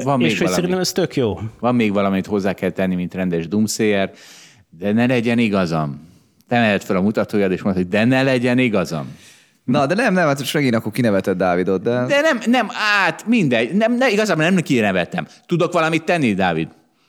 Van 0.03 0.17
még 0.17 0.27
és 0.27 0.37
hogy 0.37 0.47
valami. 0.47 0.53
szerintem 0.53 0.79
ez 0.79 0.91
tök 0.91 1.15
jó. 1.15 1.39
Van 1.59 1.75
még 1.75 1.93
valamit 1.93 2.25
hozzá 2.25 2.53
kell 2.53 2.69
tenni, 2.69 2.95
mint 2.95 3.13
rendes 3.13 3.47
dumszéjer, 3.47 4.11
de 4.79 4.91
ne 4.91 5.05
legyen 5.05 5.37
igazam. 5.37 6.11
Te 6.53 6.59
mehet 6.59 6.83
fel 6.83 6.95
a 6.95 7.01
mutatójad, 7.01 7.51
és 7.51 7.61
mondod, 7.61 7.81
hogy 7.81 7.91
de 7.91 8.05
ne 8.05 8.23
legyen 8.23 8.57
igazam. 8.57 9.07
Na, 9.63 9.85
de 9.85 9.95
nem, 9.95 10.13
nem, 10.13 10.27
hát 10.27 10.39
most 10.39 10.53
megint 10.53 10.75
akkor 10.75 10.91
kinevetett 10.91 11.37
Dávidot, 11.37 11.81
de... 11.81 12.05
De 12.05 12.21
nem, 12.21 12.39
nem, 12.45 12.67
át, 13.05 13.27
mindegy. 13.27 13.73
Nem, 13.73 13.97
ne, 13.97 14.09
igazából 14.09 14.43
nem 14.43 14.55
kinevettem. 14.55 15.27
Tudok 15.45 15.73
valamit 15.73 16.03
tenni, 16.03 16.33
Dávid? 16.33 16.67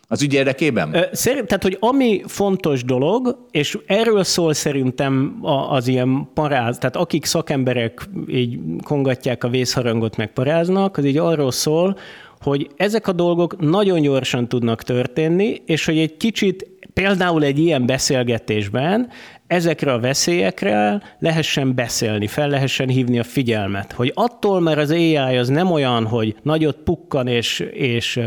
Az 0.09 0.23
ügy 0.23 0.35
érdekében? 0.35 0.95
Ö, 0.95 1.01
Szerint, 1.13 1.47
tehát, 1.47 1.63
hogy 1.63 1.77
ami 1.81 2.23
fontos 2.27 2.85
dolog, 2.85 3.47
és 3.51 3.79
erről 3.87 4.25
szól 4.25 4.53
szerintem 4.55 5.39
a- 5.43 5.73
az 5.73 5.89
ilyen 5.89 6.29
paráz, 6.35 6.79
tehát 6.79 6.97
akik 6.97 7.25
szakemberek 7.25 8.09
így 8.29 8.59
kongatják 8.85 9.45
a 9.45 9.49
vészharangot, 9.49 10.17
meg 10.17 10.33
paráznak, 10.33 10.97
az 10.97 11.05
így 11.05 11.19
arról 11.19 11.53
szól, 11.53 11.99
hogy 12.41 12.71
ezek 12.77 13.09
a 13.09 13.13
dolgok 13.13 13.61
nagyon 13.61 14.01
gyorsan 14.01 14.49
tudnak 14.49 14.83
történni, 14.83 15.63
és 15.67 15.85
hogy 15.85 15.99
egy 15.99 16.17
kicsit 16.17 16.67
például 16.93 17.45
egy 17.45 17.59
ilyen 17.59 17.87
beszélgetésben 17.87 19.09
ezekre 19.47 19.93
a 19.93 20.01
veszélyekre 20.01 21.03
lehessen 21.19 21.75
beszélni, 21.75 22.27
fel 22.27 22.49
lehessen 22.49 22.89
hívni 22.89 23.19
a 23.19 23.25
figyelmet, 23.25 23.93
hogy 23.93 24.13
attól, 24.15 24.61
mert 24.61 24.79
az 24.79 24.91
AI 24.91 25.17
az 25.17 25.49
nem 25.49 25.71
olyan, 25.71 26.07
hogy 26.07 26.37
nagyot 26.43 26.77
pukkan 26.77 27.27
és, 27.27 27.61
és 27.73 28.21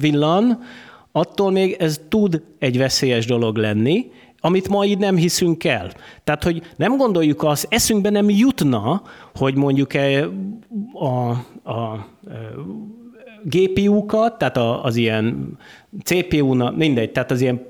villan, 0.00 0.58
attól 1.12 1.50
még 1.50 1.76
ez 1.78 2.00
tud 2.08 2.42
egy 2.58 2.78
veszélyes 2.78 3.26
dolog 3.26 3.56
lenni, 3.56 4.10
amit 4.40 4.68
ma 4.68 4.84
így 4.84 4.98
nem 4.98 5.16
hiszünk 5.16 5.64
el. 5.64 5.92
Tehát, 6.24 6.42
hogy 6.42 6.62
nem 6.76 6.96
gondoljuk 6.96 7.42
azt, 7.42 7.66
eszünkbe 7.70 8.10
nem 8.10 8.30
jutna, 8.30 9.02
hogy 9.34 9.54
mondjuk 9.54 9.90
a, 10.92 11.28
a, 11.70 12.06
e, 12.28 12.36
GPU-kat, 13.44 14.38
tehát 14.38 14.56
a, 14.56 14.84
az 14.84 14.96
ilyen 14.96 15.56
CPU-na, 16.04 16.70
mindegy, 16.70 17.12
tehát 17.12 17.30
az 17.30 17.40
ilyen 17.40 17.66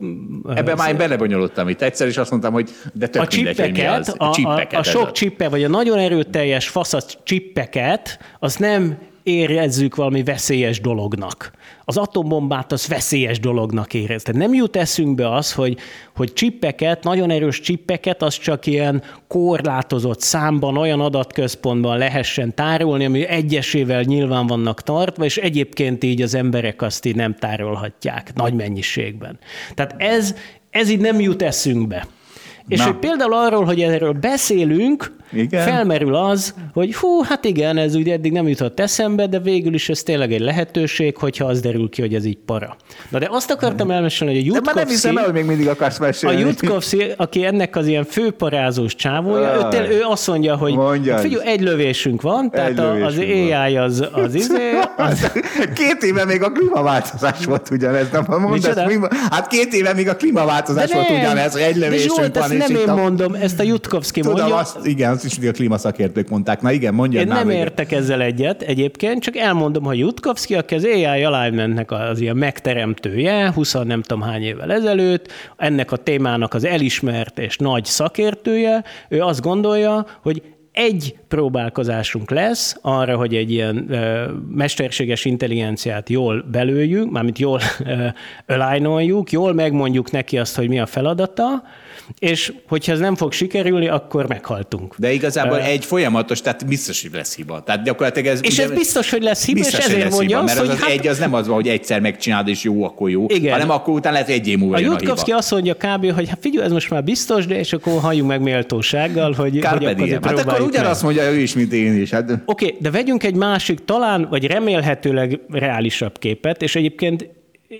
Ebben 0.54 0.76
már 0.76 0.90
én 0.90 0.96
belebonyolódtam 0.96 1.68
itt. 1.68 1.82
Egyszer 1.82 2.08
is 2.08 2.16
azt 2.16 2.30
mondtam, 2.30 2.52
hogy 2.52 2.70
de 2.92 3.06
tök 3.06 3.22
a 3.22 3.26
mindegy, 3.34 3.60
hogy 3.60 3.72
mi 3.72 3.86
az. 3.86 4.14
a, 4.18 4.24
a, 4.42 4.66
a 4.72 4.82
sok 4.82 5.06
az. 5.06 5.12
csippe, 5.12 5.48
vagy 5.48 5.64
a 5.64 5.68
nagyon 5.68 5.98
erőteljes 5.98 6.68
fasz 6.68 7.18
csippeket, 7.22 8.18
azt 8.38 8.58
nem 8.58 8.98
érezzük 9.31 9.95
valami 9.95 10.22
veszélyes 10.22 10.81
dolognak. 10.81 11.51
Az 11.85 11.97
atombombát 11.97 12.72
az 12.72 12.87
veszélyes 12.87 13.41
dolognak 13.41 13.95
érez. 13.95 14.22
Nem 14.33 14.55
jut 14.55 14.76
eszünkbe 14.76 15.35
az, 15.35 15.53
hogy, 15.53 15.78
hogy 16.16 16.33
csippeket, 16.33 17.05
nagyon 17.05 17.31
erős 17.31 17.61
csippeket, 17.61 18.22
az 18.22 18.39
csak 18.39 18.66
ilyen 18.66 19.03
korlátozott 19.28 20.20
számban, 20.20 20.76
olyan 20.76 21.01
adatközpontban 21.01 21.99
lehessen 21.99 22.55
tárolni, 22.55 23.05
ami 23.05 23.26
egyesével 23.26 24.03
nyilván 24.03 24.47
vannak 24.47 24.83
tartva, 24.83 25.24
és 25.24 25.37
egyébként 25.37 26.05
így 26.05 26.22
az 26.22 26.35
emberek 26.35 26.83
azt 26.83 27.05
így 27.05 27.16
nem 27.16 27.35
tárolhatják 27.35 28.35
nagy 28.35 28.55
mennyiségben. 28.55 29.39
Tehát 29.74 29.95
ez, 29.99 30.35
ez 30.70 30.91
így 30.91 31.01
nem 31.01 31.20
jut 31.20 31.43
eszünkbe. 31.43 32.07
És 32.68 32.78
Na. 32.78 32.84
hogy 32.84 32.96
például 32.96 33.32
arról, 33.32 33.64
hogy 33.64 33.80
erről 33.80 34.12
beszélünk, 34.12 35.12
Igen. 35.32 35.62
felmerül 35.62 36.14
az, 36.14 36.54
hogy 36.72 36.94
hú, 36.94 37.22
hát 37.22 37.44
igen, 37.44 37.76
ez 37.76 37.94
ugye 37.94 38.12
eddig 38.12 38.32
nem 38.32 38.48
jutott 38.48 38.80
eszembe, 38.80 39.26
de 39.26 39.38
végül 39.38 39.74
is 39.74 39.88
ez 39.88 40.02
tényleg 40.02 40.32
egy 40.32 40.40
lehetőség, 40.40 41.16
hogyha 41.16 41.44
az 41.44 41.61
derül 41.61 41.88
ki, 41.88 42.00
hogy 42.00 42.14
ez 42.14 42.24
így 42.24 42.38
para. 42.46 42.76
Na 43.08 43.18
de 43.18 43.28
azt 43.30 43.50
akartam 43.50 43.90
elmesélni, 43.90 44.34
hogy 44.34 44.48
a 44.48 44.52
De 44.52 44.61
már 44.64 44.74
nem 44.74 44.86
hiszem 44.86 45.16
el, 45.16 45.22
Jutkovsky, 45.24 45.38
hogy 45.38 45.46
még 45.46 45.56
mindig 45.56 45.68
akarsz 45.74 45.98
a 45.98 46.02
mesélni. 46.02 46.40
Jutkovsky, 46.40 47.02
aki 47.16 47.44
ennek 47.44 47.76
az 47.76 47.86
ilyen 47.86 48.04
főparázós 48.04 48.94
csávója, 48.94 49.54
ő, 49.56 49.68
tél, 49.68 49.90
ő 49.90 50.00
azt 50.02 50.26
mondja, 50.26 50.56
hogy 50.56 50.74
Mondjad. 50.74 51.20
figyelj, 51.20 51.48
egy 51.48 51.61
lövésünk 51.61 52.22
van, 52.22 52.50
tehát 52.50 52.78
a, 52.78 53.04
az 53.04 53.16
lövésünk 53.16 53.48
van. 53.48 53.61
AI 53.61 53.76
az, 53.76 54.08
az 54.12 54.34
izé, 54.34 54.70
az, 54.96 55.32
Két 55.74 56.02
éve 56.02 56.24
még 56.24 56.42
a 56.42 56.52
klímaváltozás 56.52 57.44
volt 57.44 57.70
ugyanez, 57.70 58.11
nem 58.12 58.24
mondasz, 58.28 58.84
mi, 58.86 58.96
hát 59.30 59.46
két 59.46 59.72
éve 59.74 59.94
még 59.94 60.08
a 60.08 60.16
klímaváltozás 60.16 60.92
volt 60.92 61.11
ugyanez, 61.11 61.52
hogy 61.52 61.62
egy 61.62 61.76
lövésünk 61.76 62.34
van, 62.34 62.49
ezt 62.59 62.68
nem 62.68 62.80
én 62.80 62.88
a... 62.88 62.94
mondom, 62.94 63.34
ezt 63.34 63.61
a 63.61 63.62
Jutkovsky 63.62 64.20
Tudom, 64.20 64.36
mondja. 64.38 64.57
azt, 64.57 64.86
igen, 64.86 65.11
azt 65.12 65.24
is 65.24 65.30
mindig 65.32 65.48
a 65.51 65.53
klímaszakértők 65.53 66.28
mondták. 66.28 66.62
Na 66.62 66.72
igen, 66.72 66.94
mondjad 66.94 67.22
Én 67.22 67.28
nem 67.28 67.46
végre. 67.46 67.62
értek 67.62 67.92
ezzel 67.92 68.20
egyet 68.20 68.62
egyébként, 68.62 69.22
csak 69.22 69.36
elmondom, 69.36 69.84
hogy 69.84 69.98
Jutkovsky, 69.98 70.55
aki 70.55 70.74
az 70.74 70.84
AI 70.84 71.24
Alignmentnek 71.24 71.90
az 71.90 72.20
ilyen 72.20 72.36
megteremtője, 72.36 73.53
20 73.53 73.72
nem 73.72 74.03
tudom 74.03 74.22
hány 74.22 74.42
évvel 74.42 74.72
ezelőtt, 74.72 75.32
ennek 75.57 75.92
a 75.92 75.96
témának 75.96 76.55
az 76.55 76.64
elismert 76.64 77.38
és 77.38 77.57
nagy 77.57 77.84
szakértője, 77.84 78.84
ő 79.09 79.20
azt 79.20 79.40
gondolja, 79.40 80.07
hogy 80.22 80.42
egy 80.72 81.16
próbálkozásunk 81.28 82.30
lesz 82.30 82.76
arra, 82.80 83.16
hogy 83.16 83.34
egy 83.34 83.51
ilyen 83.53 83.86
ö, 83.92 84.30
mesterséges 84.51 85.24
intelligenciát 85.24 86.09
jól 86.09 86.44
belőjünk, 86.51 87.11
mármint 87.11 87.38
jól 87.38 87.61
ö, 87.84 88.07
align-oljuk, 88.55 89.32
jól 89.32 89.53
megmondjuk 89.53 90.11
neki 90.11 90.38
azt, 90.38 90.57
hogy 90.57 90.68
mi 90.68 90.80
a 90.80 90.86
feladata, 90.86 91.62
és 92.18 92.52
hogyha 92.68 92.92
ez 92.92 92.98
nem 92.98 93.16
fog 93.16 93.32
sikerülni, 93.32 93.88
akkor 93.88 94.28
meghaltunk. 94.28 94.94
De 94.98 95.12
igazából 95.12 95.61
egy 95.61 95.84
folyamatos, 95.84 96.40
tehát 96.40 96.66
biztos, 96.66 97.02
hogy 97.02 97.11
lesz 97.12 97.36
hiba. 97.36 97.62
Tehát 97.62 97.84
gyakorlatilag 97.84 98.32
ez... 98.32 98.40
És 98.42 98.52
ugye- 98.52 98.62
ez 98.62 98.70
biztos, 98.70 99.11
hogy 99.11 99.22
lesz 99.22 99.44
hiba, 99.44 99.58
és 99.58 99.64
biztos, 99.64 99.84
hogy 99.84 99.94
ezért 99.94 100.08
lesz 100.08 100.18
mondja 100.18 100.36
hiba, 100.36 100.50
azt, 100.50 100.54
mert 100.54 100.68
az, 100.68 100.74
hogy 100.74 100.82
az 100.82 100.90
hát- 100.90 100.98
egy 100.98 101.08
az 101.08 101.18
nem 101.18 101.34
az 101.34 101.46
van, 101.46 101.54
hogy 101.54 101.68
egyszer 101.68 102.00
megcsinálod, 102.00 102.48
és 102.48 102.62
jó, 102.62 102.84
akkor 102.84 103.11
jó, 103.11 103.24
Igen. 103.28 103.52
hanem 103.52 103.70
akkor 103.70 103.94
utána 103.94 104.12
lehet, 104.12 104.28
hogy 104.28 104.38
egy 104.38 104.48
év 104.48 104.58
múlva 104.58 104.76
A 104.76 104.78
jön 104.78 104.98
azt 105.26 105.50
mondja 105.50 105.74
kb., 105.74 106.12
hogy 106.12 106.28
hát 106.28 106.38
figyelj, 106.40 106.66
ez 106.66 106.72
most 106.72 106.90
már 106.90 107.04
biztos, 107.04 107.46
de 107.46 107.58
és 107.58 107.72
akkor 107.72 108.00
halljunk 108.00 108.28
meg 108.28 108.40
méltósággal, 108.40 109.32
hogy, 109.32 109.50
hogy 109.50 109.61
Carpe 109.61 109.90
akkor 109.90 110.08
Hát 110.08 110.14
akkor 110.14 110.34
próbáljuk 110.34 110.70
meg. 110.70 110.80
ugyanazt 110.80 111.02
mondja 111.02 111.30
ő 111.30 111.38
is, 111.38 111.54
mint 111.54 111.72
én 111.72 112.00
is. 112.00 112.11
Hát 112.11 112.30
Oké, 112.30 112.40
okay, 112.46 112.76
de 112.80 112.90
vegyünk 112.90 113.22
egy 113.22 113.34
másik, 113.34 113.84
talán, 113.84 114.26
vagy 114.30 114.46
remélhetőleg 114.46 115.40
reálisabb 115.48 116.18
képet, 116.18 116.62
és 116.62 116.76
egyébként 116.76 117.28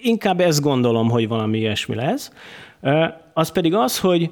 inkább 0.03 0.41
ezt 0.41 0.61
gondolom, 0.61 1.11
hogy 1.11 1.29
valami 1.29 1.59
ilyesmi 1.59 1.95
lesz. 1.95 2.31
Az 3.41 3.49
pedig 3.49 3.75
az, 3.75 3.99
hogy 3.99 4.31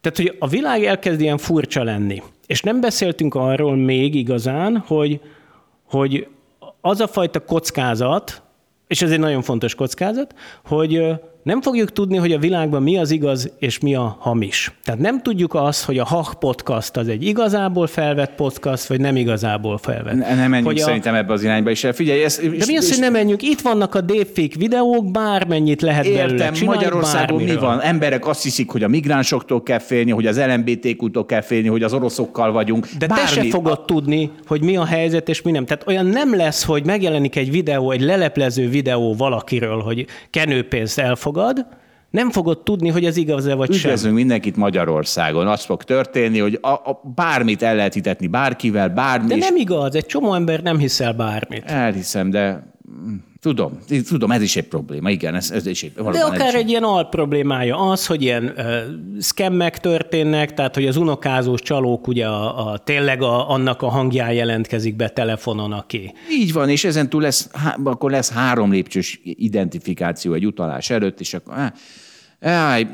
tehát, 0.00 0.16
hogy 0.16 0.36
a 0.38 0.48
világ 0.48 0.84
elkezd 0.84 1.20
ilyen 1.20 1.38
furcsa 1.38 1.82
lenni. 1.82 2.22
És 2.46 2.60
nem 2.62 2.80
beszéltünk 2.80 3.34
arról 3.34 3.76
még 3.76 4.14
igazán, 4.14 4.78
hogy, 4.86 5.20
hogy 5.84 6.26
az 6.80 7.00
a 7.00 7.06
fajta 7.06 7.44
kockázat, 7.44 8.42
és 8.86 9.02
ez 9.02 9.10
egy 9.10 9.18
nagyon 9.18 9.42
fontos 9.42 9.74
kockázat, 9.74 10.34
hogy 10.64 11.12
nem 11.48 11.62
fogjuk 11.62 11.92
tudni, 11.92 12.16
hogy 12.16 12.32
a 12.32 12.38
világban 12.38 12.82
mi 12.82 12.98
az 12.98 13.10
igaz 13.10 13.50
és 13.58 13.78
mi 13.78 13.94
a 13.94 14.16
hamis. 14.20 14.72
Tehát 14.84 15.00
nem 15.00 15.22
tudjuk 15.22 15.54
azt, 15.54 15.84
hogy 15.84 15.98
a 15.98 16.04
Hach 16.04 16.34
podcast 16.34 16.96
az 16.96 17.08
egy 17.08 17.24
igazából 17.24 17.86
felvett 17.86 18.34
podcast, 18.34 18.86
vagy 18.86 19.00
nem 19.00 19.16
igazából 19.16 19.78
felvett. 19.78 20.14
Ne, 20.14 20.34
nem 20.34 20.50
menjünk 20.50 20.66
hogy 20.66 20.80
a... 20.80 20.84
szerintem 20.84 21.14
ebbe 21.14 21.32
az 21.32 21.42
irányba 21.42 21.70
is. 21.70 21.86
Figyelj, 21.92 22.22
ez, 22.22 22.36
De 22.36 22.64
mi 22.66 22.76
az, 22.76 22.90
hogy 22.90 23.00
nem 23.00 23.12
menjünk? 23.12 23.42
Itt 23.42 23.60
vannak 23.60 23.94
a 23.94 24.00
deepfake 24.00 24.54
videók, 24.58 25.10
bármennyit 25.10 25.82
lehet 25.82 26.04
belőle 26.04 26.22
Értem, 26.22 26.52
csinálni, 26.52 26.80
Magyarországon 26.80 27.36
mi 27.36 27.44
bármiről. 27.44 27.68
van? 27.68 27.80
Emberek 27.80 28.26
azt 28.26 28.42
hiszik, 28.42 28.70
hogy 28.70 28.82
a 28.82 28.88
migránsoktól 28.88 29.62
kell 29.62 29.78
félni, 29.78 30.10
hogy 30.10 30.26
az 30.26 30.40
LMBTQ-tól 30.40 31.26
kell 31.26 31.40
félni, 31.40 31.68
hogy 31.68 31.82
az 31.82 31.92
oroszokkal 31.92 32.52
vagyunk. 32.52 32.86
De 32.98 33.06
te 33.06 33.26
se 33.26 33.42
fogod 33.42 33.84
tudni, 33.84 34.30
hogy 34.46 34.62
mi 34.62 34.76
a 34.76 34.84
helyzet 34.84 35.28
és 35.28 35.42
mi 35.42 35.50
nem. 35.50 35.64
Tehát 35.64 35.86
olyan 35.86 36.06
nem 36.06 36.36
lesz, 36.36 36.64
hogy 36.64 36.84
megjelenik 36.84 37.36
egy 37.36 37.50
videó, 37.50 37.90
egy 37.90 38.00
leleplező 38.00 38.68
videó 38.68 39.14
valakiről, 39.14 39.80
hogy 39.80 40.06
kenőpénzt 40.30 40.98
elfogad, 41.38 41.66
nem 42.10 42.30
fogod 42.30 42.62
tudni, 42.62 42.88
hogy 42.88 43.04
ez 43.04 43.16
igaz-e 43.16 43.54
vagy 43.54 43.72
sem. 43.72 43.90
Üdvözlünk 43.90 44.14
mindenkit 44.14 44.56
Magyarországon. 44.56 45.46
Az 45.46 45.64
fog 45.64 45.82
történni, 45.82 46.38
hogy 46.38 46.58
a, 46.60 46.68
a, 46.68 47.00
bármit 47.14 47.62
el 47.62 47.76
lehet 47.76 47.94
hitetni 47.94 48.26
bárkivel, 48.26 48.88
bármi. 48.88 49.26
De 49.28 49.36
nem 49.36 49.56
igaz, 49.56 49.94
egy 49.94 50.06
csomó 50.06 50.34
ember 50.34 50.62
nem 50.62 50.78
hiszel 50.78 51.12
bármit. 51.12 51.64
Elhiszem, 51.64 52.30
de 52.30 52.72
mm, 52.90 53.14
tudom, 53.48 53.78
tudom, 54.08 54.30
ez 54.30 54.42
is 54.42 54.56
egy 54.56 54.68
probléma. 54.68 55.10
Igen, 55.10 55.34
ez, 55.34 55.50
ez 55.50 55.66
is 55.66 55.82
egy, 55.82 55.92
De 55.92 56.20
akár 56.20 56.48
is 56.48 56.60
egy 56.60 56.68
ilyen 56.68 56.82
alproblémája 56.82 57.76
az, 57.76 58.06
hogy 58.06 58.22
ilyen 58.22 58.44
uh, 58.56 58.64
szkemmek 59.18 59.78
történnek, 59.78 60.54
tehát 60.54 60.74
hogy 60.74 60.86
az 60.86 60.96
unokázós 60.96 61.60
csalók 61.60 62.06
ugye 62.06 62.26
a, 62.26 62.70
a, 62.70 62.78
tényleg 62.78 63.22
a, 63.22 63.50
annak 63.50 63.82
a 63.82 63.88
hangján 63.88 64.32
jelentkezik 64.32 64.96
be 64.96 65.08
telefonon, 65.08 65.72
aki. 65.72 66.12
Így 66.30 66.52
van, 66.52 66.68
és 66.68 66.84
ezen 66.84 67.08
túl 67.08 67.22
lesz, 67.22 67.50
há, 67.52 67.76
akkor 67.84 68.10
lesz 68.10 68.30
három 68.32 68.72
lépcsős 68.72 69.20
identifikáció 69.22 70.32
egy 70.32 70.46
utalás 70.46 70.90
előtt, 70.90 71.20
és 71.20 71.34
akkor... 71.34 71.54
Á, 71.54 71.72
Áj, 72.40 72.86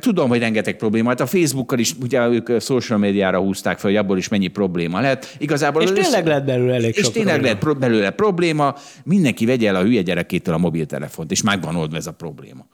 tudom, 0.00 0.28
hogy 0.28 0.38
rengeteg 0.38 0.76
probléma. 0.76 1.08
Hát 1.08 1.20
a 1.20 1.26
Facebookkal 1.26 1.78
is, 1.78 1.94
ugye 2.02 2.28
ők 2.28 2.60
social 2.60 2.98
médiára 2.98 3.38
húzták 3.38 3.78
fel, 3.78 3.90
hogy 3.90 3.98
abból 3.98 4.18
is 4.18 4.28
mennyi 4.28 4.46
probléma 4.48 5.00
lett. 5.00 5.34
Igazából 5.38 5.82
És 5.82 5.88
tényleg 5.88 6.06
össze- 6.26 6.34
lett 6.34 6.44
belőle 6.44 6.74
elég 6.74 6.96
És 6.96 7.04
sok 7.04 7.12
tényleg 7.12 7.32
probléma. 7.32 7.42
lehet 7.54 7.58
pro- 7.58 7.78
belőle 7.78 8.10
probléma. 8.10 8.74
Mindenki 9.04 9.46
vegye 9.46 9.68
el 9.68 9.76
a 9.76 9.82
hülye 9.82 10.02
gyerekétől 10.02 10.54
a 10.54 10.58
mobiltelefont, 10.58 11.30
és 11.30 11.42
meg 11.42 11.62
van 11.62 11.76
oldva 11.76 11.96
ez 11.96 12.06
a 12.06 12.12
probléma. 12.12 12.66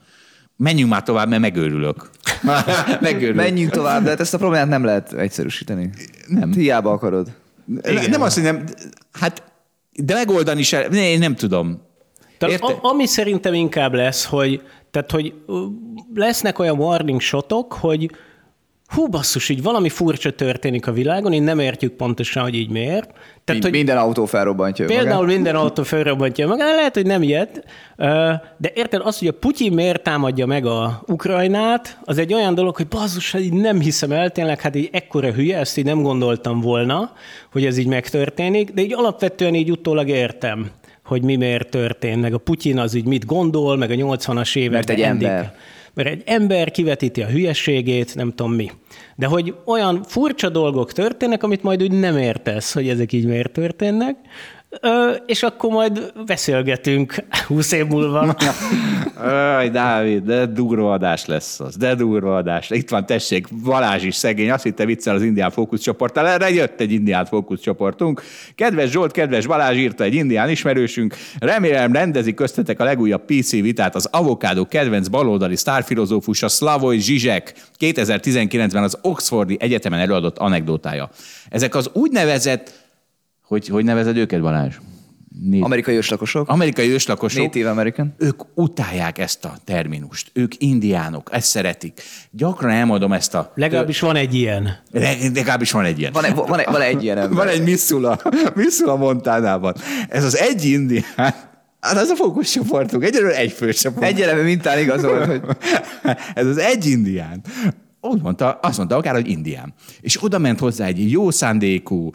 Menjünk 0.56 0.90
már 0.90 1.02
tovább, 1.02 1.28
mert 1.28 1.40
megőrülök. 1.40 2.10
megőrülök. 3.00 3.34
Menjünk 3.36 3.70
tovább, 3.70 4.02
de 4.02 4.08
hát 4.10 4.20
ezt 4.20 4.34
a 4.34 4.38
problémát 4.38 4.68
nem 4.68 4.84
lehet 4.84 5.12
egyszerűsíteni. 5.12 5.90
Nem. 6.26 6.52
Hiába 6.52 6.90
akarod. 6.92 7.28
Igen. 7.82 8.10
Nem 8.10 8.22
azt, 8.22 8.34
hogy 8.34 8.42
nem, 8.44 8.64
hát, 9.12 9.42
de 9.92 10.14
megoldani 10.14 10.62
se, 10.62 10.86
ne, 10.90 11.10
én 11.10 11.18
nem 11.18 11.34
tudom. 11.34 11.82
Tehát 12.38 12.54
Érte? 12.54 12.78
ami 12.82 13.06
szerintem 13.06 13.54
inkább 13.54 13.94
lesz, 13.94 14.24
hogy, 14.24 14.62
tehát, 14.92 15.10
hogy 15.10 15.34
lesznek 16.14 16.58
olyan 16.58 16.78
warning 16.78 17.20
shotok, 17.20 17.72
hogy 17.72 18.10
hú 18.86 19.08
basszus, 19.08 19.48
így 19.48 19.62
valami 19.62 19.88
furcsa 19.88 20.30
történik 20.30 20.86
a 20.86 20.92
világon, 20.92 21.32
én 21.32 21.42
nem 21.42 21.58
értjük 21.58 21.92
pontosan, 21.92 22.42
hogy 22.42 22.54
így 22.54 22.70
miért. 22.70 23.10
Tehát, 23.12 23.46
Mind, 23.46 23.62
hogy 23.62 23.72
minden 23.72 23.96
autó 23.96 24.24
felrobbantja 24.24 24.86
Például 24.86 25.20
magát. 25.20 25.34
minden 25.34 25.54
autó 25.54 25.82
felrobbantja 25.82 26.46
magát, 26.46 26.74
lehet, 26.74 26.94
hogy 26.94 27.06
nem 27.06 27.22
ilyet, 27.22 27.64
de 28.56 28.72
érted, 28.74 29.00
az, 29.04 29.18
hogy 29.18 29.28
a 29.28 29.32
Putyin 29.32 29.72
miért 29.72 30.02
támadja 30.02 30.46
meg 30.46 30.66
a 30.66 31.02
Ukrajnát, 31.06 31.98
az 32.04 32.18
egy 32.18 32.32
olyan 32.32 32.54
dolog, 32.54 32.76
hogy 32.76 32.88
bazzus, 32.88 33.32
hát 33.32 33.42
így 33.42 33.52
nem 33.52 33.80
hiszem 33.80 34.12
el, 34.12 34.30
tényleg, 34.30 34.60
hát 34.60 34.74
így 34.74 34.88
ekkora 34.92 35.32
hülye, 35.32 35.58
ezt 35.58 35.76
így 35.76 35.84
nem 35.84 36.02
gondoltam 36.02 36.60
volna, 36.60 37.12
hogy 37.52 37.64
ez 37.64 37.76
így 37.76 37.86
megtörténik, 37.86 38.70
de 38.70 38.82
így 38.82 38.94
alapvetően 38.94 39.54
így 39.54 39.70
utólag 39.70 40.08
értem, 40.08 40.70
hogy 41.04 41.22
mi 41.22 41.36
miért 41.36 41.68
történt, 41.70 42.20
meg 42.20 42.34
a 42.34 42.38
Putyin 42.38 42.78
az 42.78 42.94
így 42.94 43.04
mit 43.06 43.26
gondol, 43.26 43.76
meg 43.76 43.90
a 43.90 43.94
80-as 43.94 44.56
években. 44.56 44.72
Mert 44.72 44.90
egy 44.90 45.00
endig- 45.00 45.28
ember. 45.28 45.54
Mert 45.94 46.08
egy 46.08 46.22
ember 46.26 46.70
kivetíti 46.70 47.22
a 47.22 47.26
hülyeségét, 47.26 48.14
nem 48.14 48.30
tudom 48.30 48.52
mi. 48.52 48.70
De 49.16 49.26
hogy 49.26 49.54
olyan 49.66 50.02
furcsa 50.02 50.48
dolgok 50.48 50.92
történnek, 50.92 51.42
amit 51.42 51.62
majd 51.62 51.82
úgy 51.82 51.92
nem 51.92 52.16
értesz, 52.18 52.72
hogy 52.74 52.88
ezek 52.88 53.12
így 53.12 53.26
miért 53.26 53.52
történnek, 53.52 54.16
Ö, 54.80 55.10
és 55.26 55.42
akkor 55.42 55.70
majd 55.70 56.12
beszélgetünk 56.26 57.14
20 57.46 57.72
év 57.72 57.86
múlva. 57.86 58.36
Aj, 59.56 59.70
Dávid, 59.70 60.22
de 60.22 60.46
durva 60.46 60.92
adás 60.92 61.26
lesz 61.26 61.60
az, 61.60 61.76
de 61.76 61.94
durva 61.94 62.36
adás. 62.36 62.70
Itt 62.70 62.90
van, 62.90 63.06
tessék, 63.06 63.46
Balázs 63.64 64.04
is 64.04 64.14
szegény, 64.14 64.50
azt 64.50 64.62
hitte 64.62 64.84
viccel 64.84 65.14
az 65.14 65.22
indián 65.22 65.50
fókuszcsoporttal, 65.50 66.28
erre 66.28 66.50
jött 66.50 66.80
egy 66.80 66.92
indián 66.92 67.24
fókuszcsoportunk. 67.24 68.22
Kedves 68.54 68.90
Zsolt, 68.90 69.12
kedves 69.12 69.46
Balázs 69.46 69.76
írta 69.76 70.04
egy 70.04 70.14
indián 70.14 70.50
ismerősünk, 70.50 71.14
remélem 71.38 71.92
rendezik 71.92 72.34
köztetek 72.34 72.80
a 72.80 72.84
legújabb 72.84 73.24
PC 73.24 73.50
vitát 73.50 73.94
az 73.94 74.08
avokádó 74.10 74.66
kedvenc 74.66 75.08
baloldali 75.08 75.56
sztárfilozófusa 75.56 76.48
Slavoj 76.48 76.98
Zsizsek 76.98 77.54
2019-ben 77.78 78.82
az 78.82 78.98
Oxfordi 79.02 79.56
Egyetemen 79.60 80.00
előadott 80.00 80.38
anekdotája. 80.38 81.10
Ezek 81.48 81.74
az 81.74 81.90
úgynevezett, 81.92 82.81
hogy, 83.52 83.68
hogy 83.68 83.84
nevezed 83.84 84.16
őket, 84.16 84.40
Balázs? 84.40 84.74
Név- 85.42 85.62
Amerikai 85.64 85.96
őslakosok. 85.96 86.48
Amerikai 86.48 86.88
őslakosok 86.88 87.42
Native 87.44 87.70
American. 87.70 88.14
ők 88.18 88.40
utálják 88.54 89.18
ezt 89.18 89.44
a 89.44 89.54
terminust. 89.64 90.30
Ők 90.34 90.52
indiánok, 90.58 91.28
ezt 91.32 91.46
szeretik. 91.46 92.02
Gyakran 92.30 92.70
elmondom 92.70 93.12
ezt 93.12 93.34
a... 93.34 93.52
Legalábbis 93.54 94.00
van 94.00 94.16
egy 94.16 94.34
ilyen. 94.34 94.78
Le- 94.90 95.16
Legalábbis 95.34 95.70
van 95.70 95.84
egy 95.84 95.98
ilyen. 95.98 96.12
Van, 96.12 96.24
egy, 96.24 96.34
van, 96.34 96.58
egy, 96.58 96.66
van 96.66 96.80
egy 96.80 97.02
ilyen 97.02 97.18
ember. 97.18 97.36
Van 97.36 97.48
egy 97.48 97.62
Missula, 97.62 98.18
Missula 98.54 98.96
Montánában. 98.96 99.74
Ez 100.08 100.24
az 100.24 100.36
egy 100.38 100.64
indián, 100.64 101.04
hát 101.80 101.96
az 101.96 102.08
a 102.08 102.14
fókuszcsoportunk, 102.16 103.04
egyelőre 103.04 103.36
egy 103.36 103.52
főcsoport. 103.52 104.06
Egy 104.06 104.20
eleve 104.20 104.42
mintán 104.42 104.78
igazolt, 104.78 105.26
hogy 105.26 105.40
Ez 106.34 106.46
az 106.46 106.58
egy 106.58 106.86
indián. 106.86 107.40
Úgy 108.04 108.22
mondta, 108.22 108.52
azt 108.52 108.76
mondta 108.76 108.96
akár, 108.96 109.14
hogy 109.14 109.28
indián. 109.28 109.74
És 110.00 110.22
oda 110.22 110.38
ment 110.38 110.58
hozzá 110.58 110.86
egy 110.86 111.10
jó 111.10 111.30
szándékú, 111.30 112.10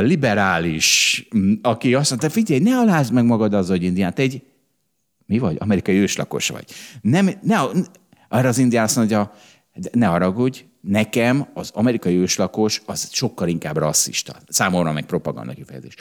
liberális, 0.00 1.28
aki 1.62 1.94
azt 1.94 2.10
mondta, 2.10 2.30
figyelj, 2.30 2.60
ne 2.60 2.78
alázd 2.78 3.12
meg 3.12 3.24
magad 3.24 3.54
az, 3.54 3.68
hogy 3.68 3.82
indián, 3.82 4.14
te 4.14 4.22
egy, 4.22 4.42
mi 5.26 5.38
vagy? 5.38 5.56
Amerikai 5.58 5.96
őslakos 5.96 6.48
vagy. 6.48 6.64
Nem, 7.00 7.30
ne, 7.42 7.58
arra 8.28 8.48
az 8.48 8.58
indián 8.58 8.84
azt 8.84 8.96
mondja, 8.96 9.32
ne 9.92 10.06
haragudj, 10.06 10.64
nekem 10.80 11.48
az 11.54 11.70
amerikai 11.74 12.16
őslakos 12.16 12.82
az 12.86 13.08
sokkal 13.12 13.48
inkább 13.48 13.76
rasszista. 13.76 14.36
Számomra 14.48 14.92
meg 14.92 15.04
propaganda 15.04 15.52
kifejezés. 15.52 15.94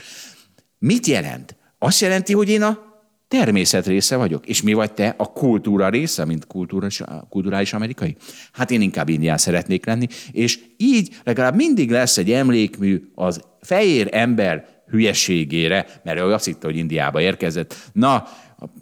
Mit 0.77 1.05
jelent? 1.05 1.55
Azt 1.77 2.01
jelenti, 2.01 2.33
hogy 2.33 2.49
én 2.49 2.61
a 2.61 2.90
természet 3.37 3.87
része 3.87 4.15
vagyok. 4.15 4.45
És 4.45 4.61
mi 4.61 4.73
vagy 4.73 4.93
te? 4.93 5.13
A 5.17 5.31
kultúra 5.31 5.89
része, 5.89 6.25
mint 6.25 6.47
kulturális, 6.47 7.01
kulturális 7.29 7.73
amerikai? 7.73 8.15
Hát 8.51 8.71
én 8.71 8.81
inkább 8.81 9.09
indián 9.09 9.37
szeretnék 9.37 9.85
lenni, 9.85 10.07
és 10.31 10.59
így 10.77 11.15
legalább 11.23 11.55
mindig 11.55 11.91
lesz 11.91 12.17
egy 12.17 12.31
emlékmű 12.31 13.01
az 13.15 13.41
fehér 13.61 14.07
ember 14.11 14.65
hülyeségére, 14.87 15.85
mert 16.03 16.19
ő 16.19 16.23
azt 16.23 16.45
hitte, 16.45 16.67
hogy 16.67 16.77
Indiába 16.77 17.21
érkezett. 17.21 17.75
Na, 17.93 18.27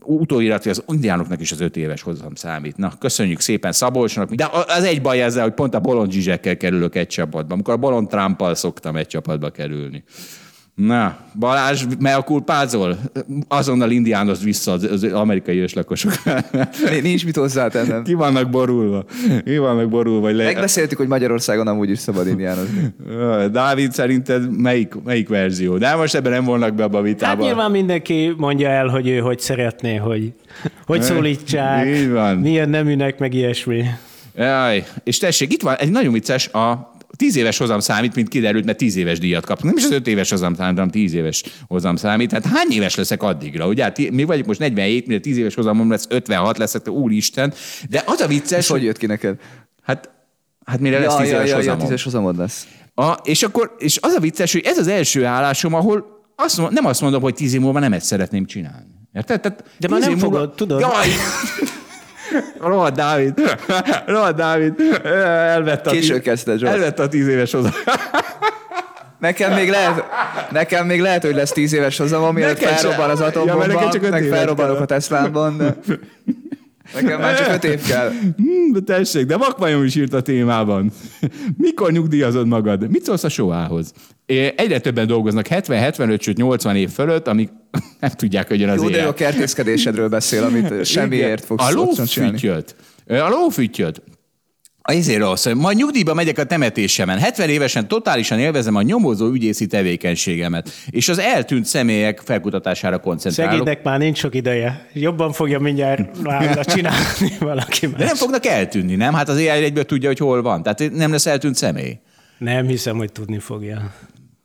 utóirat, 0.04 0.64
hogy 0.64 0.72
az 0.72 0.84
indiánoknak 0.88 1.42
is 1.42 1.52
az 1.52 1.60
öt 1.60 1.78
éves 1.78 2.02
hozzam 2.02 2.36
számít. 2.36 2.78
Na, 2.78 2.94
köszönjük 3.00 3.40
szépen 3.40 3.72
Szabolcsnak, 3.72 4.34
de 4.34 4.50
az 4.68 4.84
egy 4.84 5.02
baj 5.02 5.22
ezzel, 5.22 5.44
hogy 5.44 5.54
pont 5.54 5.76
a 5.76 5.80
bolond 5.80 6.12
zsizsekkel 6.12 6.58
kerülök 6.58 6.96
egy 6.96 7.08
csapatba. 7.08 7.54
Amikor 7.54 7.74
a 7.74 7.78
bolond 7.78 8.08
Trumpal 8.08 8.56
szoktam 8.56 8.96
egy 8.96 9.08
csapatba 9.08 9.50
kerülni. 9.50 10.04
Na, 10.88 11.18
Balázs, 11.40 11.84
me 12.00 12.16
a 12.16 12.22
kulpázol? 12.22 12.98
Azonnal 13.48 13.92
indiánozd 13.92 14.44
vissza 14.44 14.72
az, 14.72 14.84
az 14.84 15.04
amerikai 15.04 15.58
őslakosok. 15.58 16.12
nincs 17.02 17.26
mit 17.26 17.36
hozzátennem. 17.36 18.04
Ki 18.04 18.14
vannak 18.14 18.50
borulva? 18.50 19.06
Ki 19.46 19.58
vannak 19.58 19.90
borulva? 19.90 20.28
Hogy 20.28 20.36
le... 20.36 20.44
Megbeszéltük, 20.44 20.98
hogy 20.98 21.08
Magyarországon 21.08 21.68
amúgy 21.68 21.90
is 21.90 22.00
szabad 22.00 22.28
indiánozni. 22.28 22.94
Dávid, 23.52 23.92
szerinted 23.92 24.58
melyik, 24.58 24.94
melyik 25.04 25.30
verzió? 25.30 25.78
De 25.78 25.96
most 25.96 26.16
ebben 26.16 26.32
nem 26.32 26.44
vonnak 26.44 26.74
be 26.74 26.84
abba 26.84 26.98
a 26.98 27.02
vitába. 27.02 27.32
Hát 27.36 27.52
nyilván 27.52 27.72
mindenki 27.72 28.34
mondja 28.38 28.70
el, 28.70 28.88
hogy 28.88 29.08
ő 29.08 29.18
hogy 29.20 29.40
szeretné, 29.40 29.96
hogy, 29.96 30.34
hogy 30.86 31.02
szólítsák, 31.02 31.88
Így 31.88 32.12
van. 32.12 32.38
milyen 32.38 32.70
neműnek, 32.70 33.20
meg 33.20 33.34
ilyesmi. 33.34 33.84
Jaj, 34.36 34.86
és 35.04 35.18
tessék, 35.18 35.54
itt 35.54 35.62
van 35.62 35.76
egy 35.76 35.92
nagyon 35.92 36.14
vicces, 36.14 36.48
a 36.48 36.98
tíz 37.16 37.36
éves 37.36 37.58
hozam 37.58 37.80
számít, 37.80 38.16
mint 38.16 38.30
kiderült, 38.30 38.66
mert 38.66 38.78
tíz 38.78 38.96
éves 38.96 39.20
díjat 39.20 39.46
kaptunk. 39.46 39.74
Nem 39.74 39.84
is 39.84 39.90
az 39.90 39.98
öt 39.98 40.08
éves 40.08 40.30
hozam 40.30 40.54
számít, 40.54 40.78
hanem 40.78 40.90
tíz 40.90 41.14
éves 41.14 41.44
hozam 41.68 41.96
számít. 41.96 42.32
Hát 42.32 42.46
hány 42.46 42.72
éves 42.72 42.96
leszek 42.96 43.24
addigra? 43.24 43.68
Ugye, 43.68 43.84
hát 43.84 43.98
mi 44.12 44.24
vagyunk 44.24 44.48
most 44.48 44.60
47, 44.60 45.08
mire 45.08 45.20
tíz 45.20 45.38
éves 45.38 45.56
hozamom 45.56 45.90
lesz, 45.90 46.06
56 46.10 46.58
leszek, 46.58 46.82
te 46.82 46.92
úristen. 46.92 47.54
De 47.90 48.04
az 48.06 48.20
a 48.20 48.28
vicces, 48.28 48.68
hogy 48.68 48.84
jött 48.84 48.98
ki 48.98 49.06
neked? 49.06 49.36
hát, 49.84 50.10
hát 50.66 50.80
mire 50.80 51.00
lesz 51.00 51.16
tíz 51.16 51.30
ja, 51.30 51.36
éves 51.36 51.46
ja, 51.46 51.50
ja, 51.50 51.56
hozamom? 51.56 51.80
tízes 51.80 52.04
hozamod 52.04 52.38
lesz. 52.38 52.68
A, 52.96 53.12
és 53.24 53.44
akkor, 53.44 53.76
és 53.78 53.98
az 54.02 54.14
a 54.14 54.20
vicces, 54.20 54.52
hogy 54.52 54.62
ez 54.66 54.78
az 54.78 54.88
első 54.88 55.26
állásom, 55.26 55.74
ahol 55.74 56.06
azt 56.36 56.58
mondom, 56.58 56.76
nem 56.76 56.86
azt 56.86 57.02
mondom, 57.02 57.22
hogy 57.22 57.34
tíz 57.34 57.54
év 57.54 57.60
múlva 57.60 57.80
nem 57.80 57.94
ezt 57.94 58.06
szeretném 58.06 58.46
csinálni. 58.46 58.88
Érted? 59.14 59.42
Tehát 59.42 59.64
De 59.80 59.88
már 59.88 60.00
tíz 60.00 60.10
nem 60.10 60.18
múlva- 60.18 60.40
fogod, 60.40 60.56
tudod? 60.56 60.80
Jaj! 60.80 61.08
Rohadt 62.60 62.96
Dávid, 62.96 63.34
Rohadt 64.06 64.36
Dávid, 64.36 64.74
elvette 65.04 65.90
a, 65.90 65.94
Késő 65.94 66.14
tíz- 66.14 66.22
kezdted, 66.24 66.60
Zsolt. 66.60 66.72
elvette 66.74 67.04
a 67.04 67.08
tíz 67.08 67.28
éves 67.28 67.52
hozzá. 67.52 67.70
Nekem 69.20 69.54
még 69.54 69.70
lehet, 69.70 70.04
nekem 70.52 70.86
még 70.86 71.02
lehet, 71.02 71.24
hogy 71.24 71.36
lesz 71.36 71.52
tíz 71.52 71.74
éves 71.74 71.96
Neked 72.48 72.68
se. 72.70 72.76
felrobban 72.76 73.10
az 73.10 73.20
Ja, 73.20 73.26
atombomba, 73.26 73.66
öt 73.94 74.10
meg 74.10 74.24
felrobbanok 74.24 74.80
a 74.80 74.86
Teslámban, 74.86 75.62
Nekem 76.94 77.20
már 77.20 77.38
csak 77.38 77.54
öt 77.54 77.64
év 77.64 77.82
kell. 77.82 78.10
Hmm, 78.10 78.72
de 78.72 78.80
tessék, 78.80 79.26
de 79.26 79.38
vakmajom 79.38 79.84
is 79.84 79.96
írt 79.96 80.14
a 80.14 80.22
témában. 80.22 80.92
Mikor 81.58 81.92
nyugdíjazod 81.92 82.48
magad? 82.48 82.90
Mit 82.90 83.04
szólsz 83.04 83.24
a 83.24 83.30
soához? 83.30 83.94
Egyre 84.56 84.80
többen 84.80 85.08
dolgoznak 85.08 85.48
70, 85.48 85.78
75, 85.80 86.22
sőt 86.22 86.38
80 86.38 86.76
év 86.76 86.90
fölött, 86.90 87.28
amik 87.28 87.50
nem 88.00 88.12
tudják, 88.12 88.48
hogy 88.48 88.60
jön 88.60 88.70
az 88.70 88.82
Jó, 88.82 88.90
de 88.90 88.94
élet. 88.94 89.06
jó 89.06 89.14
kertészkedésedről 89.14 90.10
beszél, 90.10 90.44
amit 90.44 90.86
semmiért 90.86 91.46
fogsz 91.46 91.68
A 91.68 91.72
lófüttyöt. 91.72 92.76
A 93.08 93.30
lófüttyöt. 93.30 94.02
Azért 94.98 95.20
rossz, 95.20 95.46
majd 95.46 95.78
nyugdíjba 95.78 96.14
megyek 96.14 96.38
a 96.38 96.44
temetésemen. 96.44 97.18
70 97.18 97.50
évesen 97.50 97.88
totálisan 97.88 98.40
élvezem 98.40 98.76
a 98.76 98.82
nyomozó 98.82 99.32
ügyészi 99.32 99.68
tevékenységemet, 99.68 100.70
és 100.90 101.10
az 101.10 101.20
eltűnt 101.20 101.66
személyek 101.66 102.22
felkutatására 102.26 103.00
koncentrálok. 103.00 103.52
Szegénynek 103.52 103.84
már 103.84 104.00
nincs 104.00 104.18
sok 104.18 104.36
ideje. 104.36 104.88
Jobban 104.94 105.32
fogja 105.32 105.60
mindjárt 105.60 106.22
vállra 106.22 106.66
csinálni 106.66 107.38
valaki 107.40 107.88
más. 107.88 108.00
De 108.00 108.06
nem 108.06 108.16
fognak 108.16 108.46
eltűnni, 108.46 108.96
nem? 108.96 109.14
Hát 109.14 109.30
az 109.30 109.38
AI 109.38 109.48
egyből 109.48 109.86
tudja, 109.86 110.08
hogy 110.08 110.18
hol 110.18 110.42
van. 110.42 110.64
Tehát 110.64 110.92
nem 110.92 111.12
lesz 111.12 111.26
eltűnt 111.26 111.56
személy. 111.56 112.00
Nem 112.38 112.68
hiszem, 112.68 112.98
hogy 112.98 113.12
tudni 113.12 113.40
fogja. 113.40 113.94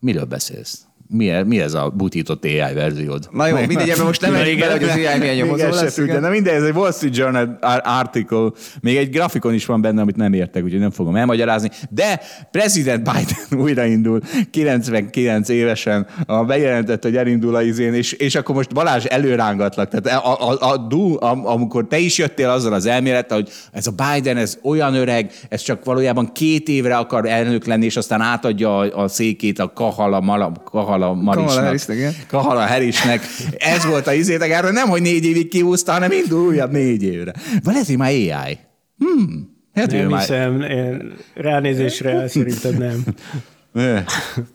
Miről 0.00 0.24
beszélsz? 0.24 0.78
Mi, 1.16 1.42
mi 1.46 1.60
ez 1.60 1.74
a 1.74 1.92
butított 1.96 2.44
AI 2.44 2.74
verziód? 2.74 3.28
Na 3.30 3.46
jó, 3.46 3.56
mindegy, 3.66 3.88
ebben 3.88 4.04
most 4.06 4.20
nem 4.20 4.32
Na 4.32 4.38
megyünk 4.38 4.56
igen. 4.56 4.68
bele, 4.68 4.80
hogy 4.80 4.88
az 5.02 5.06
AI 5.12 5.18
milyen 5.18 5.34
nyomozó 5.34 5.56
Még 5.62 5.64
ez 5.72 5.76
se 5.78 5.82
lesz. 5.84 5.94
tudja. 5.94 6.10
igen. 6.10 6.22
Na 6.24 6.28
mindegy, 6.28 6.54
ez 6.54 6.62
egy 6.62 6.74
Wall 6.74 6.92
Street 6.92 7.16
Journal 7.16 7.58
ar- 7.60 7.82
article. 7.86 8.50
Még 8.80 8.96
egy 8.96 9.10
grafikon 9.10 9.54
is 9.54 9.66
van 9.66 9.80
benne, 9.80 10.00
amit 10.00 10.16
nem 10.16 10.32
értek, 10.32 10.64
úgyhogy 10.64 10.80
nem 10.80 10.90
fogom 10.90 11.16
elmagyarázni. 11.16 11.70
De 11.90 12.20
President 12.50 13.02
Biden 13.02 13.60
újraindul 13.64 14.20
99 14.50 15.48
évesen, 15.48 16.06
a 16.26 16.44
bejelentett, 16.44 17.02
hogy 17.02 17.16
elindul 17.16 17.54
a 17.54 17.62
izén, 17.62 17.94
és, 17.94 18.12
és 18.12 18.34
akkor 18.34 18.54
most 18.54 18.74
Balázs 18.74 19.04
előrángatlak. 19.04 19.88
Tehát 19.88 20.24
a, 20.24 20.50
a, 20.50 20.56
a, 20.60 20.86
a, 20.86 21.26
a, 21.26 21.46
amikor 21.52 21.86
te 21.86 21.98
is 21.98 22.18
jöttél 22.18 22.48
azzal 22.50 22.72
az 22.72 22.86
elmélettel, 22.86 23.36
hogy 23.36 23.48
ez 23.72 23.86
a 23.86 23.92
Biden, 24.12 24.36
ez 24.36 24.58
olyan 24.62 24.94
öreg, 24.94 25.30
ez 25.48 25.60
csak 25.62 25.84
valójában 25.84 26.32
két 26.32 26.68
évre 26.68 26.96
akar 26.96 27.26
elnök 27.28 27.64
lenni, 27.66 27.84
és 27.84 27.96
aztán 27.96 28.20
átadja 28.20 28.78
a, 28.78 29.02
a 29.02 29.08
székét 29.08 29.58
a 29.58 29.72
Kahala, 29.72 30.20
Mala, 30.20 30.52
Kahala 30.64 31.03
Marisnak. 31.12 31.64
Harrisnek, 31.64 31.96
igen. 31.96 32.14
Kahala 32.26 32.66
Harrisnek. 32.66 33.22
Ez 33.58 33.84
volt 33.84 34.06
a 34.06 34.12
izétek, 34.12 34.50
erről 34.50 34.70
nem, 34.70 34.88
hogy 34.88 35.02
négy 35.02 35.24
évig 35.24 35.48
kihúzta, 35.48 35.92
hanem 35.92 36.10
indul 36.10 36.46
újabb 36.46 36.70
négy 36.70 37.02
évre. 37.02 37.32
Van 37.62 37.74
ez 37.74 37.88
már 37.88 38.10
AI. 38.10 38.58
Hmm. 38.98 39.52
Hát 39.74 39.90
Nem 39.90 40.08
már... 40.08 40.20
hiszem, 40.20 40.60
én 40.60 41.12
ránézésre 41.34 42.28
szerintem 42.28 42.74
nem. 42.74 43.04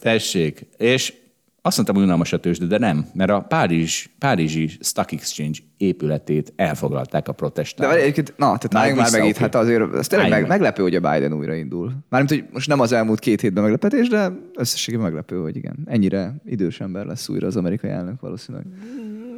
Tessék. 0.02 0.68
És 0.78 1.14
azt 1.62 1.76
mondtam, 1.76 1.96
hogy 1.96 2.06
unalmas 2.06 2.34
a 2.34 2.40
tőzsde, 2.40 2.66
de 2.66 2.78
nem, 2.78 3.06
mert 3.14 3.30
a 3.32 3.40
Párizs, 3.40 4.08
Párizsi 4.20 4.70
Stock 4.80 5.12
Exchange 5.12 5.60
épületét 5.78 6.54
elfoglalták 6.56 7.28
a 7.28 7.32
De 7.32 7.38
protestálók. 7.38 7.92
várj, 7.92 8.04
egyébként, 8.04 8.34
na, 8.38 8.46
tehát 8.46 8.76
álljunk 8.76 9.00
már 9.00 9.12
meg 9.12 9.26
itt, 9.30 9.38
hát 9.38 9.56
azért, 9.56 9.94
ez 9.96 10.08
tényleg 10.08 10.30
meg. 10.30 10.48
meglepő, 10.48 10.82
hogy 10.82 10.96
a 10.96 11.00
Biden 11.00 11.34
újraindul. 11.34 11.92
Mármint, 12.10 12.32
hogy 12.42 12.50
most 12.54 12.68
nem 12.68 12.80
az 12.80 12.92
elmúlt 12.92 13.20
két 13.20 13.42
hétben 13.42 13.64
meglepetés, 13.64 14.08
de 14.08 14.32
összességében 14.56 15.06
meglepő, 15.06 15.42
hogy 15.42 15.56
igen, 15.56 15.76
ennyire 15.86 16.36
idős 16.46 16.80
ember 16.80 17.06
lesz 17.06 17.30
újra 17.30 17.48
az 17.48 17.56
amerikai 17.56 17.90
elnök 17.90 18.22
valószínűleg. 18.22 18.66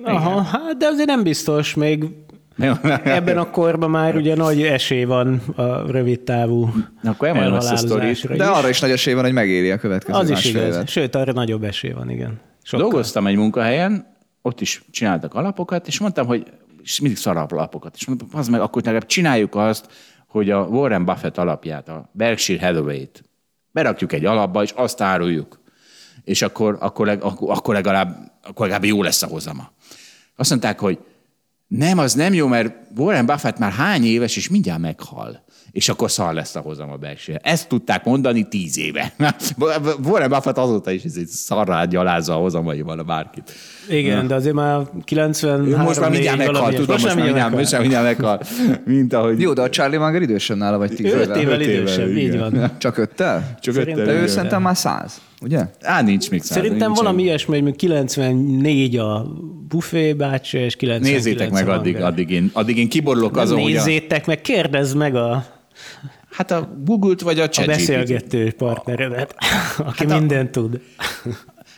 Aha, 0.04 0.42
hát 0.42 0.78
de 0.78 0.86
azért 0.86 1.08
nem 1.08 1.24
biztos, 1.24 1.74
még 1.74 2.06
ebben 3.04 3.38
a 3.38 3.50
korban 3.50 3.90
már 3.90 4.16
ugye 4.16 4.36
nagy 4.36 4.62
esély 4.62 5.04
van 5.04 5.42
a 5.56 5.92
rövid 5.92 6.20
távú 6.20 6.70
Na, 7.02 7.10
akkor 7.10 7.28
elmondom 7.28 7.54
ezt 7.54 7.70
a 7.70 7.74
elhalálozásra 7.74 8.36
De 8.36 8.46
arra 8.46 8.70
is 8.70 8.80
nagy 8.80 8.92
esély 8.92 9.14
van, 9.14 9.24
hogy 9.24 9.34
megéli 9.34 9.72
a 9.72 9.78
következő 9.78 10.18
Az 10.18 10.30
is 10.30 10.46
igaz. 10.46 10.64
évet. 10.64 10.88
Sőt, 10.88 11.16
arra 11.16 11.32
nagyobb 11.32 11.64
esély 11.64 11.92
van, 11.92 12.10
igen. 12.10 12.40
Sokkal. 12.64 12.90
Dolgoztam 12.90 13.28
egy 13.28 13.36
munkahelyen, 13.36 14.18
ott 14.42 14.62
is 14.62 14.84
csináltak 14.92 15.34
alapokat, 15.34 15.88
és 15.88 16.00
mondtam, 16.00 16.28
hogy 16.28 16.46
és 16.84 17.00
mindig 17.00 17.18
szarabb 17.18 17.52
alapokat. 17.52 17.96
És 17.96 18.08
mondtam, 18.08 18.28
az 18.32 18.48
meg 18.48 18.62
akkor 18.62 18.82
legalább 18.82 19.06
csináljuk 19.06 19.56
azt, 19.56 19.88
hogy 20.28 20.50
a 20.50 20.60
Warren 20.60 21.06
Buffett 21.06 21.38
alapját, 21.38 21.90
a 21.90 22.10
Berkshire 22.12 22.66
Hathaway-t 22.66 23.24
berakjuk 23.72 24.14
egy 24.14 24.26
alapba, 24.26 24.64
és 24.64 24.72
azt 24.76 25.02
áruljuk. 25.02 25.60
És 26.24 26.42
akkor, 26.42 26.78
akkor, 26.80 27.06
leg, 27.06 27.24
akkor, 27.24 27.52
akkor, 27.52 27.74
legalább, 27.74 28.32
akkor 28.44 28.68
legalább 28.68 28.86
jó 28.86 29.04
lesz 29.04 29.22
a 29.22 29.28
hozama. 29.28 29.72
Azt 30.36 30.50
mondták, 30.50 30.80
hogy 30.80 31.00
nem, 31.78 31.98
az 31.98 32.14
nem 32.14 32.34
jó, 32.34 32.48
mert 32.48 32.74
Warren 32.98 33.26
Buffett 33.26 33.58
már 33.58 33.72
hány 33.72 34.06
éves, 34.06 34.38
és 34.38 34.50
mindjárt 34.50 34.80
meghal. 34.80 35.44
És 35.72 35.90
akkor 35.90 36.12
szar 36.12 36.34
lesz 36.34 36.56
a 36.56 36.60
hozam 36.60 36.92
a 36.92 36.96
Berkshire. 36.96 37.40
Ezt 37.44 37.68
tudták 37.68 38.04
mondani 38.04 38.48
tíz 38.48 38.78
éve. 38.78 39.14
Warren 40.08 40.30
Buffett 40.30 40.58
azóta 40.58 40.92
is 40.92 41.04
ez 41.04 41.18
szarrá 41.26 41.86
gyalázza 41.86 42.34
a 42.34 42.38
hozamaival 42.38 43.00
a 43.00 43.04
bárkit. 43.04 43.52
Igen, 43.90 44.28
de 44.28 44.36
azért 44.36 44.56
már 44.56 44.82
93 45.04 45.82
Most 45.82 46.00
már 46.00 46.10
mindjárt 46.10 46.38
meghal, 46.38 46.74
tudom, 46.74 46.86
most 47.02 47.16
már 47.16 47.26
mindjárt, 47.26 47.54
most 47.56 47.72
már 47.72 47.82
mindjárt 47.82 48.06
meghal. 48.06 48.42
Mint 48.86 49.14
ahogy... 49.14 49.40
Jó, 49.40 49.54
de 49.54 49.62
a 49.62 49.70
Charlie 49.70 49.98
Munger 49.98 50.22
idősebb 50.22 50.58
nála, 50.58 50.78
vagy 50.78 50.90
tíz 50.90 51.14
Öt 51.14 51.22
évvel? 51.22 51.40
évvel 51.40 51.60
Öt 51.60 51.68
évvel, 51.68 51.76
idősebb, 51.78 52.18
így 52.18 52.38
van. 52.38 52.72
Csak 52.78 52.98
öttel? 52.98 53.58
Csak 53.62 53.74
Szerintem 53.74 54.04
öttel, 54.04 54.16
De 54.16 54.22
ő 54.22 54.28
szerintem 54.28 54.62
már 54.62 54.78
száz, 54.78 55.22
ugye? 55.42 55.66
Á, 55.82 56.02
nincs 56.02 56.30
még 56.30 56.42
száz. 56.42 56.58
Szerintem 56.58 56.88
nincs 56.88 56.98
valami 56.98 57.24
ilyesmi, 57.24 57.54
hogy 57.54 57.64
még 57.64 57.76
94 57.76 58.98
a 58.98 59.26
Buffé 59.68 60.14
bácsi, 60.14 60.58
és 60.58 60.76
99 60.76 61.24
Nézzétek 61.24 61.52
meg 61.52 61.70
addig, 61.70 61.96
addig 61.96 62.30
én, 62.30 62.50
addig 62.54 62.78
én 62.78 62.90
kiborulok 62.90 63.34
Nem 63.34 63.44
azon, 63.44 63.62
hogy 63.62 63.76
a, 63.76 63.76
nézzétek 63.76 64.26
meg, 64.26 64.42
kérdezd 64.42 64.96
meg 64.96 65.16
a, 65.16 65.46
hát 66.32 66.52
a 66.52 66.78
Google-t 66.86 67.22
vagy 67.22 67.40
a 67.40 67.44
a 67.44 67.50
chat 67.50 67.66
beszélgető 67.66 68.52
partneredet, 68.52 69.36
aki 69.78 70.06
Hát 70.08 70.12
a- 70.12 70.18
mindent 70.20 70.52
tud. 70.52 70.82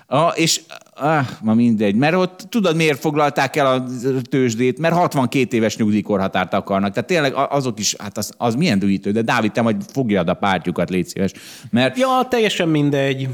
A, 0.08 0.28
és 0.28 0.62
ah, 0.94 1.26
ma 1.42 1.54
mindegy, 1.54 1.96
mert 1.96 2.16
ott 2.16 2.46
tudod, 2.50 2.76
miért 2.76 3.00
foglalták 3.00 3.56
el 3.56 3.66
a 3.68 3.84
tőzsdét? 4.30 4.80
Mert 4.80 4.94
62 4.96 5.58
éves 5.58 5.78
nyugdíjkorhatárt 5.78 6.54
akarnak. 6.54 6.94
Tehát 6.94 7.10
tényleg 7.10 7.34
a- 7.34 7.48
azok 7.50 7.80
is, 7.80 7.96
hát 8.00 8.18
az, 8.18 8.32
az 8.38 8.56
milyen 8.56 8.80
dühítő, 8.80 9.12
de 9.12 9.22
Dávid, 9.22 9.52
te 9.52 9.62
majd 9.62 9.76
fogjad 9.94 10.30
a 10.30 10.34
pártjukat, 10.34 10.90
légy 10.90 11.08
szíves. 11.08 11.32
Mert, 11.70 11.98
Ja, 11.98 12.28
teljesen 12.30 12.70
mindegy. 12.70 13.28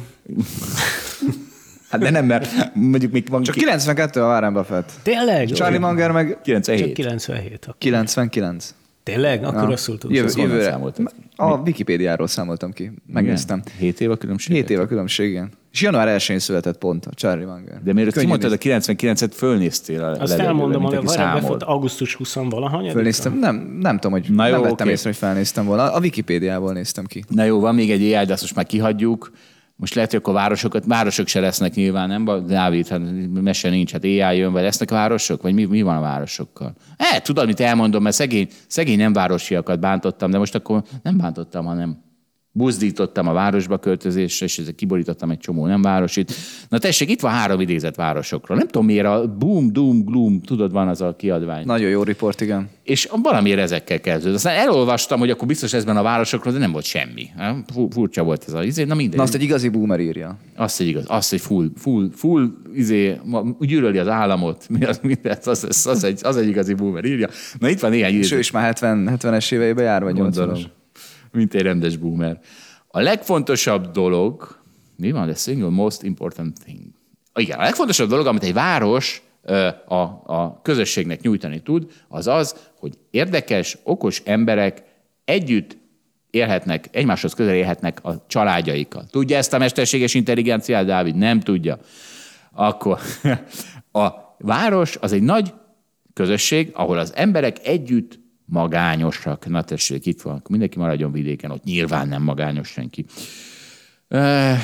hát 1.89 2.01
de 2.01 2.09
nem, 2.09 2.25
mert 2.25 2.75
mondjuk 2.75 3.11
még 3.11 3.29
van 3.29 3.43
Csak 3.43 3.53
ki- 3.55 3.59
92 3.59 4.21
a 4.21 4.25
Warren 4.25 4.53
Buffett. 4.53 4.91
Tényleg? 5.03 5.47
Charlie 5.49 5.77
Munger 5.79 6.11
meg 6.11 6.37
97. 6.43 6.85
Csak 6.85 6.93
97. 6.93 7.57
Akkor. 7.63 7.75
99. 7.77 8.73
Tényleg? 9.09 9.43
Akkor 9.43 9.61
Ja. 9.61 9.69
rosszul 9.69 9.97
tudsz. 9.97 10.13
Jövő, 10.15 10.29
jövőre. 10.35 10.79
A 11.35 11.57
Wikipédiáról 11.57 12.27
számoltam 12.27 12.71
ki. 12.71 12.91
Megnéztem. 13.07 13.61
7 13.77 14.01
év 14.01 14.11
a 14.11 14.15
különbség. 14.15 14.55
7 14.55 14.69
év 14.69 14.79
a 14.79 14.85
különbség, 14.85 15.29
igen. 15.29 15.49
És 15.71 15.81
január 15.81 16.19
1-én 16.19 16.39
született 16.39 16.77
pont 16.77 17.05
a 17.05 17.09
Charlie 17.13 17.45
Munger. 17.45 17.81
De 17.83 17.93
miért 17.93 18.17
kimondtad 18.19 18.51
a 18.51 18.57
nézni. 18.63 18.95
99-et, 18.95 19.31
fölnéztél 19.33 20.03
a 20.03 20.11
Azt 20.21 20.39
elmondom, 20.39 20.83
hogy 20.83 21.07
számol. 21.07 21.39
Buffett 21.41 21.61
augusztus 21.61 22.15
20 22.15 22.33
valahanyadik. 22.33 22.91
Fölnéztem, 22.91 23.37
nem, 23.39 23.77
nem 23.81 23.95
tudom, 23.95 24.11
hogy 24.11 24.25
Na 24.29 24.35
Na 24.35 24.45
jó, 24.47 24.51
nem 24.53 24.61
vettem 24.61 24.85
oké. 24.85 24.89
észre, 24.91 25.09
hogy 25.09 25.17
felnéztem 25.17 25.65
volna. 25.65 25.93
A 25.93 25.99
Wikipédiából 25.99 26.73
néztem 26.73 27.05
ki. 27.05 27.23
Na 27.27 27.43
jó, 27.43 27.59
van 27.59 27.75
még 27.75 27.91
egy 27.91 28.01
AI, 28.13 28.25
de 28.25 28.33
azt 28.33 28.41
most 28.41 28.55
már 28.55 28.65
kihagyjuk. 28.65 29.31
Most 29.79 29.95
lehet, 29.95 30.09
hogy 30.09 30.19
akkor 30.19 30.33
városokat, 30.33 30.85
városok 30.85 31.27
se 31.27 31.39
lesznek 31.39 31.73
nyilván, 31.73 32.07
nem? 32.07 32.45
Dávid, 32.47 32.87
hát 32.87 33.01
mese 33.33 33.69
nincs, 33.69 33.91
hát 33.91 34.03
AI 34.03 34.37
jön, 34.37 34.51
vagy 34.51 34.61
lesznek 34.61 34.89
városok? 34.89 35.41
Vagy 35.41 35.53
mi, 35.53 35.65
mi 35.65 35.81
van 35.81 35.95
a 35.97 36.01
városokkal? 36.01 36.75
E, 36.97 37.21
tudod, 37.21 37.45
mit 37.45 37.59
elmondom, 37.59 38.03
mert 38.03 38.15
szegény, 38.15 38.47
szegény 38.67 38.97
nem 38.97 39.13
városiakat 39.13 39.79
bántottam, 39.79 40.31
de 40.31 40.37
most 40.37 40.55
akkor 40.55 40.83
nem 41.03 41.17
bántottam, 41.17 41.65
hanem 41.65 41.97
buzdítottam 42.59 43.27
a 43.27 43.33
városba 43.33 43.77
költözésre, 43.77 44.45
és 44.45 44.59
ezzel 44.59 44.73
kiborítottam 44.73 45.29
egy 45.29 45.37
csomó 45.37 45.65
nem 45.65 45.81
városit. 45.81 46.33
Na 46.69 46.77
tessék, 46.77 47.09
itt 47.09 47.19
van 47.19 47.31
három 47.31 47.59
idézet 47.59 47.95
városokról. 47.95 48.57
Nem 48.57 48.67
tudom 48.67 48.85
miért 48.85 49.05
a 49.05 49.35
boom, 49.37 49.73
doom, 49.73 50.03
gloom, 50.05 50.41
tudod, 50.41 50.71
van 50.71 50.87
az 50.87 51.01
a 51.01 51.15
kiadvány. 51.15 51.65
Nagyon 51.65 51.89
jó 51.89 52.03
riport, 52.03 52.41
igen. 52.41 52.69
És 52.83 53.09
valamiért 53.23 53.59
ezekkel 53.59 53.99
kezdődött. 53.99 54.35
Aztán 54.35 54.55
elolvastam, 54.55 55.19
hogy 55.19 55.29
akkor 55.29 55.47
biztos 55.47 55.73
ezben 55.73 55.97
a 55.97 56.01
városokról, 56.01 56.53
de 56.53 56.59
nem 56.59 56.71
volt 56.71 56.85
semmi. 56.85 57.29
Fu- 57.73 57.93
Furcsa 57.93 58.23
volt 58.23 58.43
ez 58.47 58.53
a 58.53 58.63
izé, 58.63 58.83
na 58.83 58.95
mindegy. 58.95 59.17
Na 59.17 59.23
azt 59.23 59.35
egy 59.35 59.41
igazi 59.41 59.69
boomer 59.69 59.99
írja. 59.99 60.37
Azt, 60.55 60.77
hogy 60.77 60.87
igaz, 60.87 61.03
azt, 61.07 61.29
hogy 61.29 61.41
full, 61.41 61.69
full, 61.75 62.09
full 62.15 62.47
izé, 62.73 63.19
gyűlöli 63.59 63.97
az 63.97 64.07
államot, 64.07 64.65
mi 64.69 64.85
az, 64.85 64.99
mindent, 65.03 65.45
az, 65.45 65.63
az, 65.63 65.85
az, 65.87 66.03
egy, 66.03 66.19
az 66.23 66.37
egy 66.37 66.47
igazi 66.47 66.73
boomer 66.73 67.05
írja. 67.05 67.27
Na 67.59 67.69
itt 67.69 67.79
van 67.79 67.89
néhány 67.89 68.09
És 68.09 68.15
ő 68.15 68.19
idézet, 68.19 68.39
is 68.39 68.51
már 68.51 68.63
70, 68.63 69.09
70-es 69.21 69.51
éveiben 69.51 69.83
jár, 69.83 70.03
vagy 70.03 70.15
80-as. 70.17 70.59
Mint 71.31 71.53
egy 71.53 71.61
rendes 71.61 71.97
boomer. 71.97 72.39
A 72.87 72.99
legfontosabb 72.99 73.91
dolog, 73.91 74.57
mi 74.95 75.11
van, 75.11 75.25
the 75.25 75.35
single 75.35 75.69
most 75.69 76.03
important 76.03 76.59
thing. 76.63 76.81
Igen, 77.33 77.59
a 77.59 77.63
legfontosabb 77.63 78.09
dolog, 78.09 78.25
amit 78.25 78.43
egy 78.43 78.53
város 78.53 79.23
a, 79.87 79.95
a 80.25 80.59
közösségnek 80.61 81.21
nyújtani 81.21 81.61
tud, 81.61 81.91
az 82.07 82.27
az, 82.27 82.55
hogy 82.79 82.97
érdekes, 83.11 83.77
okos 83.83 84.21
emberek 84.25 84.83
együtt 85.25 85.77
élhetnek, 86.29 86.87
egymáshoz 86.91 87.33
közel 87.33 87.55
élhetnek 87.55 87.99
a 88.03 88.25
családjaikkal. 88.27 89.05
Tudja 89.11 89.37
ezt 89.37 89.53
a 89.53 89.57
mesterséges 89.57 90.13
intelligenciát, 90.13 90.85
Dávid? 90.85 91.15
Nem 91.15 91.39
tudja. 91.39 91.77
Akkor 92.51 92.99
a 93.91 94.09
város 94.37 94.97
az 95.01 95.11
egy 95.11 95.21
nagy 95.21 95.53
közösség, 96.13 96.71
ahol 96.73 96.97
az 96.97 97.13
emberek 97.15 97.67
együtt 97.67 98.19
magányosak. 98.49 99.47
Na 99.47 99.63
tessék, 99.63 100.05
itt 100.05 100.21
van, 100.21 100.41
mindenki 100.49 100.77
maradjon 100.77 101.11
vidéken, 101.11 101.51
ott 101.51 101.63
nyilván 101.63 102.07
nem 102.07 102.23
magányos 102.23 102.67
senki. 102.67 103.05
Uh, 104.09 104.57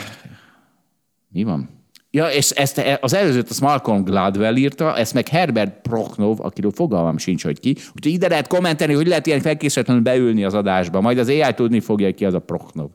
mi 1.31 1.43
van? 1.43 1.75
Ja, 2.15 2.27
és 2.27 2.49
ezt, 2.49 2.81
az 3.01 3.13
előzőt 3.13 3.49
azt 3.49 3.61
Malcolm 3.61 4.03
Gladwell 4.03 4.55
írta, 4.55 4.97
ezt 4.97 5.13
meg 5.13 5.27
Herbert 5.27 5.81
Prochnov, 5.81 6.39
akiről 6.41 6.71
fogalmam 6.71 7.17
sincs, 7.17 7.43
hogy 7.43 7.59
ki. 7.59 7.69
Úgyhogy 7.69 8.13
ide 8.13 8.27
lehet 8.27 8.47
kommenteni, 8.47 8.93
hogy 8.93 9.07
lehet 9.07 9.25
ilyen 9.25 9.41
felkészületlenül 9.41 10.03
beülni 10.03 10.43
az 10.43 10.53
adásba. 10.53 11.01
Majd 11.01 11.17
az 11.17 11.27
AI 11.27 11.53
tudni 11.55 11.79
fogja, 11.79 12.13
ki 12.13 12.25
az 12.25 12.33
a 12.33 12.39
Prochnov. 12.39 12.89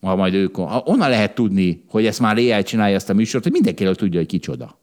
Ma 0.00 0.14
majd 0.14 0.34
ők, 0.34 0.58
onnan 0.58 1.10
lehet 1.10 1.34
tudni, 1.34 1.84
hogy 1.88 2.06
ezt 2.06 2.20
már 2.20 2.36
AI 2.36 2.62
csinálja 2.62 2.94
ezt 2.94 3.10
a 3.10 3.14
műsort, 3.14 3.42
hogy 3.42 3.52
mindenkiről 3.52 3.94
tudja, 3.94 4.18
hogy 4.18 4.28
kicsoda. 4.28 4.78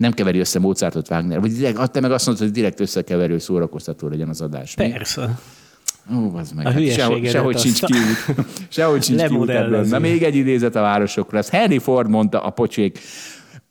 Nem 0.00 0.12
keveri 0.12 0.38
össze 0.38 0.58
Mozartot 0.58 1.10
Wagner. 1.10 1.40
Vagy 1.40 1.52
direkt, 1.52 1.90
te 1.90 2.00
meg 2.00 2.12
azt 2.12 2.26
mondod, 2.26 2.44
hogy 2.44 2.52
direkt 2.52 2.80
összekeverő 2.80 3.38
szórakoztató 3.38 4.08
legyen 4.08 4.28
az 4.28 4.40
adás. 4.40 4.74
Persze. 4.74 5.38
Ó, 6.14 6.36
az 6.36 6.52
meg. 6.52 6.66
A 6.66 6.70
hát 6.70 6.92
sehogy, 6.92 7.28
sehogy 7.28 7.58
sincs 7.58 7.84
kiút. 7.84 8.46
Sehogy 8.68 9.02
sincs 9.02 9.22
kiút 9.22 9.48
ebből. 9.48 9.84
Na 9.84 9.98
még 9.98 10.22
egy 10.22 10.34
idézet 10.34 10.76
a 10.76 10.80
városokra. 10.80 11.38
Ez 11.38 11.50
Henry 11.50 11.78
Ford 11.78 12.08
mondta 12.08 12.42
a 12.42 12.50
pocsék. 12.50 12.98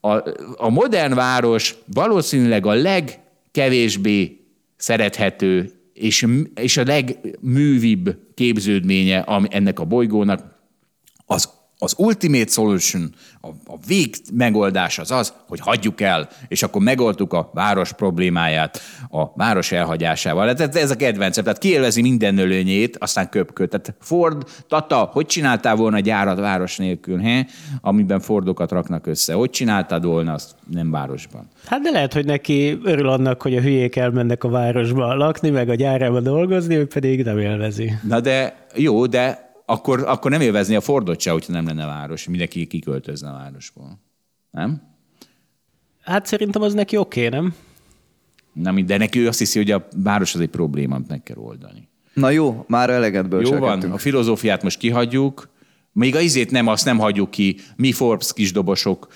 A, 0.01 0.13
a 0.55 0.69
modern 0.69 1.13
város 1.13 1.75
valószínűleg 1.93 2.65
a 2.65 2.73
legkevésbé 2.73 4.45
szerethető 4.77 5.71
és, 5.93 6.27
és 6.55 6.77
a 6.77 6.83
legművibb 6.83 8.17
képződménye 8.33 9.23
ennek 9.49 9.79
a 9.79 9.85
bolygónak 9.85 10.41
az 11.25 11.49
az 11.81 11.93
ultimate 11.97 12.47
solution, 12.47 13.09
a, 13.41 13.47
a 13.47 13.77
vég 13.87 14.15
megoldás 14.33 14.99
az 14.99 15.11
az, 15.11 15.33
hogy 15.47 15.59
hagyjuk 15.59 16.01
el, 16.01 16.29
és 16.47 16.63
akkor 16.63 16.81
megoldtuk 16.81 17.33
a 17.33 17.49
város 17.53 17.93
problémáját 17.93 18.81
a 19.09 19.25
város 19.35 19.71
elhagyásával. 19.71 20.53
Tehát 20.53 20.75
ez 20.75 20.91
a 20.91 20.95
kedvencem, 20.95 21.43
tehát 21.43 21.59
kielvezi 21.59 22.01
minden 22.01 22.33
nölőnyét, 22.33 22.97
aztán 22.97 23.29
köpköd. 23.29 23.69
Tehát 23.69 23.95
Ford, 23.99 24.43
Tata, 24.67 25.09
hogy 25.13 25.25
csináltál 25.25 25.75
volna 25.75 25.97
egy 25.97 26.03
gyárat 26.03 26.39
város 26.39 26.77
nélkül, 26.77 27.17
he? 27.19 27.45
amiben 27.81 28.19
Fordokat 28.19 28.71
raknak 28.71 29.07
össze? 29.07 29.33
Hogy 29.33 29.49
csináltad 29.49 30.05
volna 30.05 30.33
azt 30.33 30.55
nem 30.71 30.91
városban? 30.91 31.47
Hát 31.65 31.81
de 31.81 31.91
lehet, 31.91 32.13
hogy 32.13 32.25
neki 32.25 32.79
örül 32.83 33.09
annak, 33.09 33.41
hogy 33.41 33.55
a 33.55 33.61
hülyék 33.61 33.95
elmennek 33.95 34.43
a 34.43 34.49
városba 34.49 35.15
lakni, 35.15 35.49
meg 35.49 35.69
a 35.69 35.75
gyárában 35.75 36.23
dolgozni, 36.23 36.75
ő 36.75 36.87
pedig 36.87 37.23
nem 37.23 37.37
élvezi. 37.37 37.93
Na 38.07 38.19
de 38.19 38.65
jó, 38.75 39.05
de 39.05 39.48
akkor, 39.69 40.03
akkor 40.07 40.31
nem 40.31 40.41
élvezni 40.41 40.75
a 40.75 40.81
Fordot 40.81 41.19
se, 41.19 41.31
hogyha 41.31 41.53
nem 41.53 41.65
lenne 41.65 41.85
város, 41.85 42.27
mindenki 42.27 42.67
kiköltözne 42.67 43.29
a 43.29 43.33
városból. 43.33 43.99
Nem? 44.51 44.81
Hát 46.01 46.25
szerintem 46.25 46.61
az 46.61 46.73
neki 46.73 46.97
oké, 46.97 47.25
okay, 47.25 47.39
nem? 47.39 47.55
Nem, 48.53 48.85
de 48.85 48.97
neki 48.97 49.19
ő 49.19 49.27
azt 49.27 49.39
hiszi, 49.39 49.57
hogy 49.57 49.71
a 49.71 49.87
város 49.95 50.35
az 50.35 50.41
egy 50.41 50.49
probléma, 50.49 50.95
amit 50.95 51.07
meg 51.07 51.23
kell 51.23 51.37
oldani. 51.37 51.87
Na 52.13 52.29
jó, 52.29 52.65
már 52.67 52.89
eleget 52.89 53.25
Jó 53.39 53.57
van, 53.57 53.81
a 53.81 53.97
filozófiát 53.97 54.63
most 54.63 54.77
kihagyjuk, 54.77 55.49
még 55.91 56.15
a 56.15 56.19
izét 56.19 56.51
nem, 56.51 56.67
azt 56.67 56.85
nem 56.85 56.97
hagyjuk 56.97 57.31
ki, 57.31 57.57
mi 57.75 57.91
Forbes 57.91 58.33
kisdobosok 58.33 59.07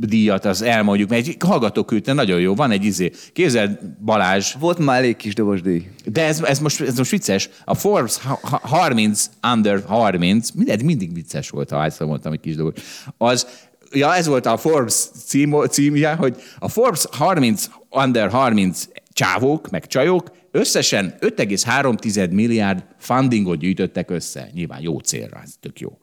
díjat, 0.00 0.44
az 0.44 0.62
elmondjuk, 0.62 1.08
mert 1.08 1.26
egy 1.26 1.36
hallgató 1.44 1.84
küldte, 1.84 2.12
nagyon 2.12 2.40
jó, 2.40 2.54
van 2.54 2.70
egy 2.70 2.84
izé. 2.84 3.10
Képzeld, 3.32 3.78
Balázs. 4.04 4.54
Volt 4.58 4.78
már 4.78 4.98
elég 4.98 5.16
kis 5.16 5.34
dobos 5.34 5.60
díj. 5.60 5.86
De 6.04 6.24
ez, 6.24 6.42
ez, 6.42 6.58
most, 6.58 6.80
ez 6.80 6.96
most 6.96 7.10
vicces. 7.10 7.48
A 7.64 7.74
Forbes 7.74 8.18
30 8.62 9.30
under 9.52 9.82
30, 9.86 10.50
mindig, 10.50 10.82
mindig 10.82 11.14
vicces 11.14 11.50
volt, 11.50 11.70
ha 11.70 11.84
egyszer 11.84 12.06
mondtam, 12.06 12.30
hogy 12.30 12.40
kis 12.40 12.56
dobos. 12.56 12.74
Az, 13.16 13.46
ja, 13.92 14.14
ez 14.14 14.26
volt 14.26 14.46
a 14.46 14.56
Forbes 14.56 15.08
cím, 15.26 15.66
címje, 15.68 16.14
hogy 16.14 16.36
a 16.58 16.68
Forbes 16.68 17.04
30 17.10 17.68
under 17.90 18.30
30 18.30 18.88
csávók, 19.12 19.70
meg 19.70 19.86
csajok 19.86 20.30
összesen 20.50 21.14
5,3 21.20 22.30
milliárd 22.30 22.84
fundingot 22.98 23.58
gyűjtöttek 23.58 24.10
össze. 24.10 24.50
Nyilván 24.52 24.80
jó 24.80 24.98
célra, 24.98 25.40
ez 25.44 25.54
tök 25.60 25.80
jó 25.80 25.98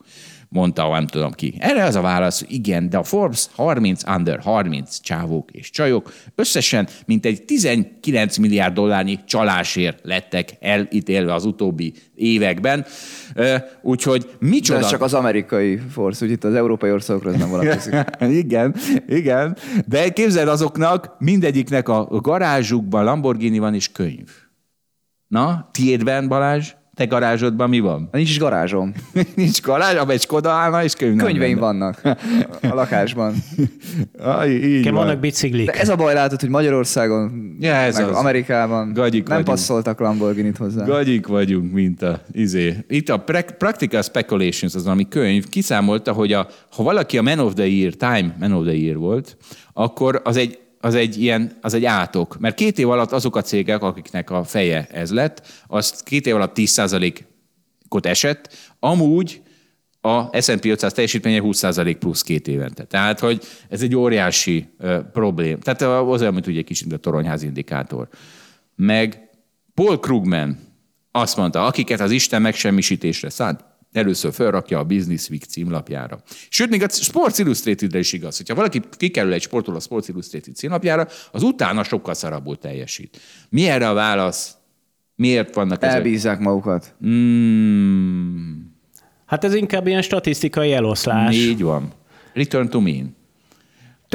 mondta, 0.54 0.90
nem 0.90 1.08
tudom 1.08 1.32
ki. 1.32 1.56
Erre 1.60 1.84
az 1.84 1.96
a 1.96 2.02
válasz, 2.02 2.46
igen, 2.48 2.90
de 2.90 2.98
a 2.98 3.04
Forbes 3.04 3.48
30 3.56 4.10
under 4.10 4.40
30 4.40 5.00
csávók 5.00 5.52
és 5.52 5.70
csajok 5.70 6.14
összesen 6.36 6.88
mintegy 7.06 7.44
19 7.44 8.38
milliárd 8.38 8.74
dollárnyi 8.74 9.20
csalásért 9.26 10.00
lettek 10.04 10.50
elítélve 10.60 11.34
az 11.34 11.46
utóbbi 11.46 11.94
években. 12.16 12.86
Úgyhogy 13.82 14.30
micsoda... 14.40 14.80
De 14.80 14.86
ez 14.86 14.92
csak 14.92 15.02
az 15.02 15.14
amerikai 15.14 15.78
Forbes, 15.78 16.22
úgy 16.22 16.32
itt 16.32 16.44
az 16.44 16.56
európai 16.56 16.92
országokra 16.92 17.32
ez 17.32 17.40
nem 17.40 17.50
vonatkozik. 17.50 17.96
igen, 18.44 18.76
igen. 19.08 19.58
De 19.88 20.10
képzeld 20.10 20.48
azoknak, 20.48 21.16
mindegyiknek 21.20 21.90
a 21.90 22.06
garázsukban 22.06 23.04
Lamborghini 23.04 23.60
van 23.60 23.74
és 23.74 23.92
könyv. 23.92 24.30
Na, 25.28 25.70
tiédben, 25.72 26.28
Balázs? 26.28 26.74
Te 26.96 27.06
garázsodban 27.06 27.70
mi 27.70 27.80
van? 27.80 28.10
Nincs 28.12 28.30
is 28.30 28.40
garázsom. 28.40 28.94
Nincs 29.36 29.62
garázs, 29.62 29.96
abban 29.96 30.10
egy 30.14 30.22
Skoda 30.22 30.50
állna, 30.50 30.84
és 30.84 30.94
könyv 30.94 31.18
Könyveim 31.18 31.58
vannak 31.58 32.02
a 32.72 32.74
lakásban. 32.74 33.34
ah, 34.20 34.50
így 34.50 34.84
van. 34.84 34.94
vannak 34.94 35.20
biciklik. 35.20 35.66
De 35.66 35.72
ez 35.72 35.90
a 35.90 35.96
baj 35.96 36.14
látod, 36.14 36.40
hogy 36.40 36.50
Magyarországon, 36.50 37.56
ja, 37.60 37.74
ez 37.74 37.98
meg 37.98 38.08
az. 38.10 38.16
Amerikában 38.16 38.94
Gagyik 38.94 39.28
nem 39.28 39.38
vagyunk. 39.38 39.46
passzoltak 39.48 40.00
Lamborghini-t 40.00 40.58
hozzá. 40.58 40.86
Gagyik 40.86 41.28
vagyunk, 41.28 41.72
mint 41.72 42.02
a 42.02 42.22
izé. 42.32 42.76
Itt 42.88 43.10
a 43.10 43.18
Practical 43.58 44.02
Speculations, 44.02 44.76
az 44.76 44.84
valami 44.84 45.08
könyv, 45.08 45.50
kiszámolta, 45.50 46.12
hogy 46.12 46.34
a, 46.34 46.48
ha 46.76 46.84
valaki 46.84 47.18
a 47.18 47.22
Man 47.22 47.40
of 47.40 47.54
the 47.54 47.68
Year, 47.68 47.94
Time 47.94 48.36
Man 48.40 48.52
of 48.52 48.64
the 48.66 48.76
Year 48.76 48.98
volt, 48.98 49.38
akkor 49.74 50.22
az 50.24 50.38
egy 50.38 50.60
az 50.84 50.96
egy 50.96 51.22
ilyen, 51.22 51.52
az 51.62 51.74
egy 51.74 51.86
átok. 51.86 52.40
Mert 52.40 52.56
két 52.56 52.80
év 52.80 52.90
alatt 52.90 53.12
azok 53.12 53.36
a 53.36 53.42
cégek, 53.42 53.82
akiknek 53.82 54.30
a 54.30 54.44
feje 54.44 54.88
ez 54.92 55.12
lett, 55.12 55.48
azt 55.68 56.04
két 56.04 56.28
év 56.28 56.36
alatt 56.36 56.52
10%-ot 56.56 58.06
esett, 58.06 58.54
amúgy 58.80 59.42
a 60.02 60.42
S&P 60.42 60.66
500 60.66 60.94
teljesítménye 60.94 61.40
20% 61.44 61.96
plusz 62.00 62.22
két 62.22 62.48
évente. 62.48 62.84
Tehát, 62.84 63.20
hogy 63.20 63.42
ez 63.70 63.82
egy 63.82 63.96
óriási 63.96 64.70
uh, 64.80 64.98
problém. 64.98 65.60
Tehát 65.60 65.82
az 65.82 66.22
olyan, 66.22 66.34
mint 66.34 66.48
ugye 66.48 66.60
egy 66.60 66.66
kicsit 66.66 66.94
a 66.94 66.98
toronyház 66.98 67.44
indikátor. 67.44 68.08
Meg 68.76 69.30
Paul 69.74 70.00
Krugman 70.00 70.60
azt 71.12 71.38
mondta, 71.38 71.66
akiket 71.66 72.00
az 72.00 72.12
Isten 72.12 72.42
megsemmisítésre 72.42 73.30
szánt, 73.30 73.64
először 73.94 74.34
felrakja 74.34 74.80
a 74.80 74.84
Business 74.84 75.30
Week 75.30 75.44
címlapjára. 75.44 76.22
Sőt, 76.50 76.70
még 76.70 76.84
a 76.84 76.90
Sports 76.90 77.38
Illustrated-re 77.38 78.00
is 78.00 78.14
igaz. 78.14 78.38
Hogyha 78.38 78.56
valaki 78.56 78.82
kikerül 78.98 79.34
egy 79.34 79.42
sportról 79.42 79.76
a 79.76 79.80
Sports 79.80 80.08
Illustrated 80.08 80.56
címlapjára, 80.56 81.08
az 81.32 81.44
utána 81.44 81.84
sokkal 81.84 82.14
szarabbul 82.14 82.58
teljesít. 82.58 83.20
Mi 83.50 83.68
erre 83.68 83.90
a 83.90 83.94
válasz? 83.94 84.56
Miért 85.16 85.56
vannak 85.56 85.84
ezek? 85.84 85.96
Elbízzák 85.96 86.40
magukat. 86.40 86.96
Mm. 87.06 88.62
Hát 89.26 89.44
ez 89.44 89.54
inkább 89.54 89.88
ilyen 89.88 90.02
statisztikai 90.02 90.74
eloszlás. 90.74 91.36
Így 91.36 91.62
van. 91.62 91.94
Return 92.34 92.70
to 92.70 92.80
mean 92.80 93.16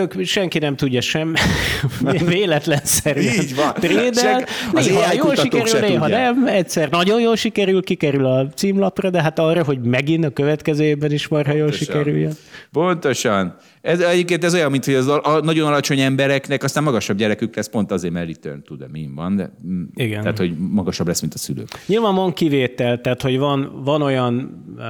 tök, 0.07 0.25
senki 0.25 0.59
nem 0.59 0.77
tudja 0.77 1.01
sem, 1.01 1.35
véletlenszerűen 2.27 3.35
Így 3.35 3.55
van. 3.55 3.73
trédel. 3.75 4.45
Néha 4.73 5.13
jól 5.13 5.35
sikerül, 5.35 5.81
néha 5.81 6.03
tudja. 6.05 6.19
nem. 6.19 6.47
Egyszer 6.47 6.91
nagyon 6.91 7.21
jól 7.21 7.37
sikerül, 7.37 7.83
kikerül 7.83 8.25
a 8.25 8.49
címlapra, 8.49 9.11
de 9.11 9.23
hát 9.23 9.39
arra, 9.39 9.65
hogy 9.65 9.81
megint 9.81 10.25
a 10.25 10.31
következő 10.31 10.85
évben 10.85 11.13
is 11.13 11.29
marha 11.29 11.53
jól 11.53 11.73
sikerüljön. 11.73 12.33
Pontosan. 12.73 13.57
Ez, 13.81 14.01
egyébként 14.01 14.45
ez 14.45 14.55
olyan, 14.55 14.71
mint 14.71 14.85
hogy 14.85 14.95
az 14.95 15.07
a, 15.07 15.41
nagyon 15.43 15.67
alacsony 15.67 16.01
embereknek 16.01 16.63
aztán 16.63 16.83
magasabb 16.83 17.17
gyerekük 17.17 17.57
lesz, 17.57 17.69
pont 17.69 17.91
azért, 17.91 18.13
mert 18.13 18.27
return 18.27 18.63
to 18.63 18.77
the 18.77 18.87
mean 18.93 19.15
van, 19.15 19.37
de, 19.37 19.51
mm, 19.67 19.83
Igen. 19.95 20.21
tehát, 20.21 20.39
hogy 20.39 20.57
magasabb 20.59 21.07
lesz, 21.07 21.21
mint 21.21 21.35
a 21.35 21.39
szülők. 21.39 21.69
Nyilván 21.87 22.15
van 22.15 22.33
kivétel, 22.33 23.01
tehát, 23.01 23.23
hogy 23.23 23.39
van, 23.39 23.83
van 23.85 24.03
olyan 24.03 24.65
uh, 24.77 24.85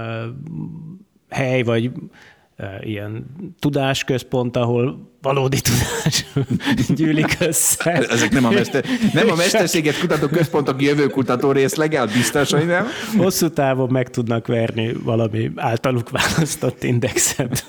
hely, 1.28 1.62
vagy 1.62 1.90
ilyen 2.80 3.26
tudásközpont, 3.58 4.56
ahol 4.56 5.12
valódi 5.22 5.60
tudás 5.60 6.26
gyűlik 6.98 7.36
össze. 7.40 7.90
Ezek 7.92 8.30
nem 8.30 8.44
a, 8.44 8.50
mester, 8.50 8.84
nem 9.12 9.30
a 9.30 9.34
mesterséget 9.34 9.98
kutató 10.00 10.26
központok 10.26 10.82
jövő 10.82 11.06
kutató 11.06 11.52
részlege, 11.52 12.06
biztos, 12.06 12.52
hogy 12.52 12.66
nem? 12.66 12.86
Hosszú 13.16 13.48
távon 13.48 13.88
meg 13.90 14.10
tudnak 14.10 14.46
verni 14.46 14.92
valami 14.92 15.50
általuk 15.56 16.10
választott 16.10 16.82
indexet. 16.82 17.64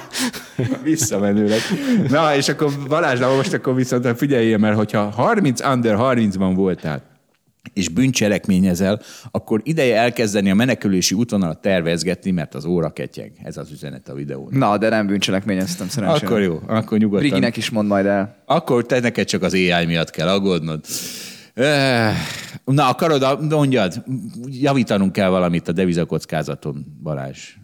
Visszamenőleg. 0.82 1.60
Na, 2.08 2.36
és 2.36 2.48
akkor 2.48 2.70
Balázs, 2.88 3.20
most 3.20 3.52
akkor 3.52 3.74
viszont 3.74 4.18
figyeljél, 4.18 4.58
mert 4.58 4.76
hogyha 4.76 5.10
30 5.10 5.64
under 5.66 5.96
30-ban 5.98 6.52
voltál, 6.54 7.09
és 7.72 7.88
bűncselekményezel, 7.88 9.00
akkor 9.30 9.60
ideje 9.64 9.96
elkezdeni 9.96 10.50
a 10.50 10.54
menekülési 10.54 11.14
útvonalat 11.14 11.60
tervezgetni, 11.60 12.30
mert 12.30 12.54
az 12.54 12.64
óra 12.64 12.90
ketyeg. 12.90 13.32
Ez 13.42 13.56
az 13.56 13.70
üzenet 13.70 14.08
a 14.08 14.14
videón. 14.14 14.48
Na, 14.50 14.78
de 14.78 14.88
nem 14.88 15.06
bűncselekményeztem 15.06 15.88
szerencsére. 15.88 16.26
Akkor 16.26 16.40
jó, 16.40 16.60
akkor 16.66 16.98
nyugodtan. 16.98 17.28
Riginek 17.28 17.56
is 17.56 17.70
mond 17.70 17.88
majd 17.88 18.06
el. 18.06 18.42
Akkor 18.46 18.86
te 18.86 19.00
neked 19.00 19.26
csak 19.26 19.42
az 19.42 19.52
AI 19.52 19.86
miatt 19.86 20.10
kell 20.10 20.28
aggódnod. 20.28 20.84
Na, 22.64 22.88
akarod, 22.88 23.50
mondjad, 23.50 24.04
javítanunk 24.46 25.12
kell 25.12 25.28
valamit 25.28 25.68
a 25.68 25.72
devizakockázaton, 25.72 26.98
Balázs. 27.02 27.54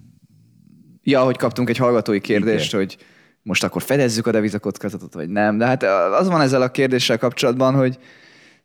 Ja, 1.03 1.21
hogy 1.21 1.37
kaptunk 1.37 1.69
egy 1.69 1.77
hallgatói 1.77 2.21
kérdést, 2.21 2.73
Igen. 2.73 2.81
hogy 2.81 2.97
most 3.43 3.65
akkor 3.65 3.83
fedezzük 3.83 4.27
a 4.27 4.31
devizakockázatot, 4.31 5.15
vagy 5.15 5.29
nem. 5.29 5.59
De 5.59 5.67
hát 5.67 5.83
az 6.21 6.29
van 6.29 6.41
ezzel 6.41 6.63
a 6.63 6.71
kérdéssel 6.71 7.19
kapcsolatban, 7.19 7.75
hogy 7.75 7.99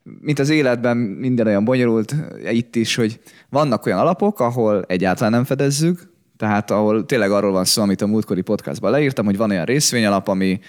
mint 0.03 0.39
az 0.39 0.49
életben 0.49 0.97
minden 0.97 1.47
olyan 1.47 1.65
bonyolult, 1.65 2.15
itt 2.51 2.75
is, 2.75 2.95
hogy 2.95 3.19
vannak 3.49 3.85
olyan 3.85 3.99
alapok, 3.99 4.39
ahol 4.39 4.83
egyáltalán 4.87 5.31
nem 5.31 5.43
fedezzük, 5.43 6.09
Tehát 6.37 6.71
ahol 6.71 7.05
tényleg 7.05 7.31
arról 7.31 7.51
van 7.51 7.65
szó, 7.65 7.81
amit 7.81 8.01
a 8.01 8.07
múltkori 8.07 8.41
podcastban 8.41 8.91
leírtam, 8.91 9.25
hogy 9.25 9.37
van 9.37 9.49
olyan 9.49 9.65
részvényalap, 9.65 10.27
ami 10.27 10.59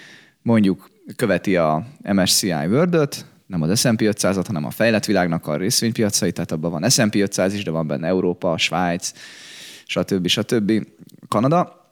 mondjuk 0.41 0.89
követi 1.15 1.55
a 1.55 1.85
MSCI 2.03 2.51
world 2.51 3.25
nem 3.45 3.61
az 3.61 3.79
S&P 3.79 4.01
500-at, 4.01 4.43
hanem 4.45 4.65
a 4.65 4.69
fejlett 4.69 5.05
világnak 5.05 5.47
a 5.47 5.57
részvénypiacai, 5.57 6.31
tehát 6.31 6.51
abban 6.51 6.71
van 6.71 6.89
S&P 6.89 7.15
500 7.15 7.53
is, 7.53 7.63
de 7.63 7.71
van 7.71 7.87
benne 7.87 8.07
Európa, 8.07 8.57
Svájc, 8.57 9.11
stb. 9.85 10.27
stb. 10.27 10.87
Kanada. 11.27 11.91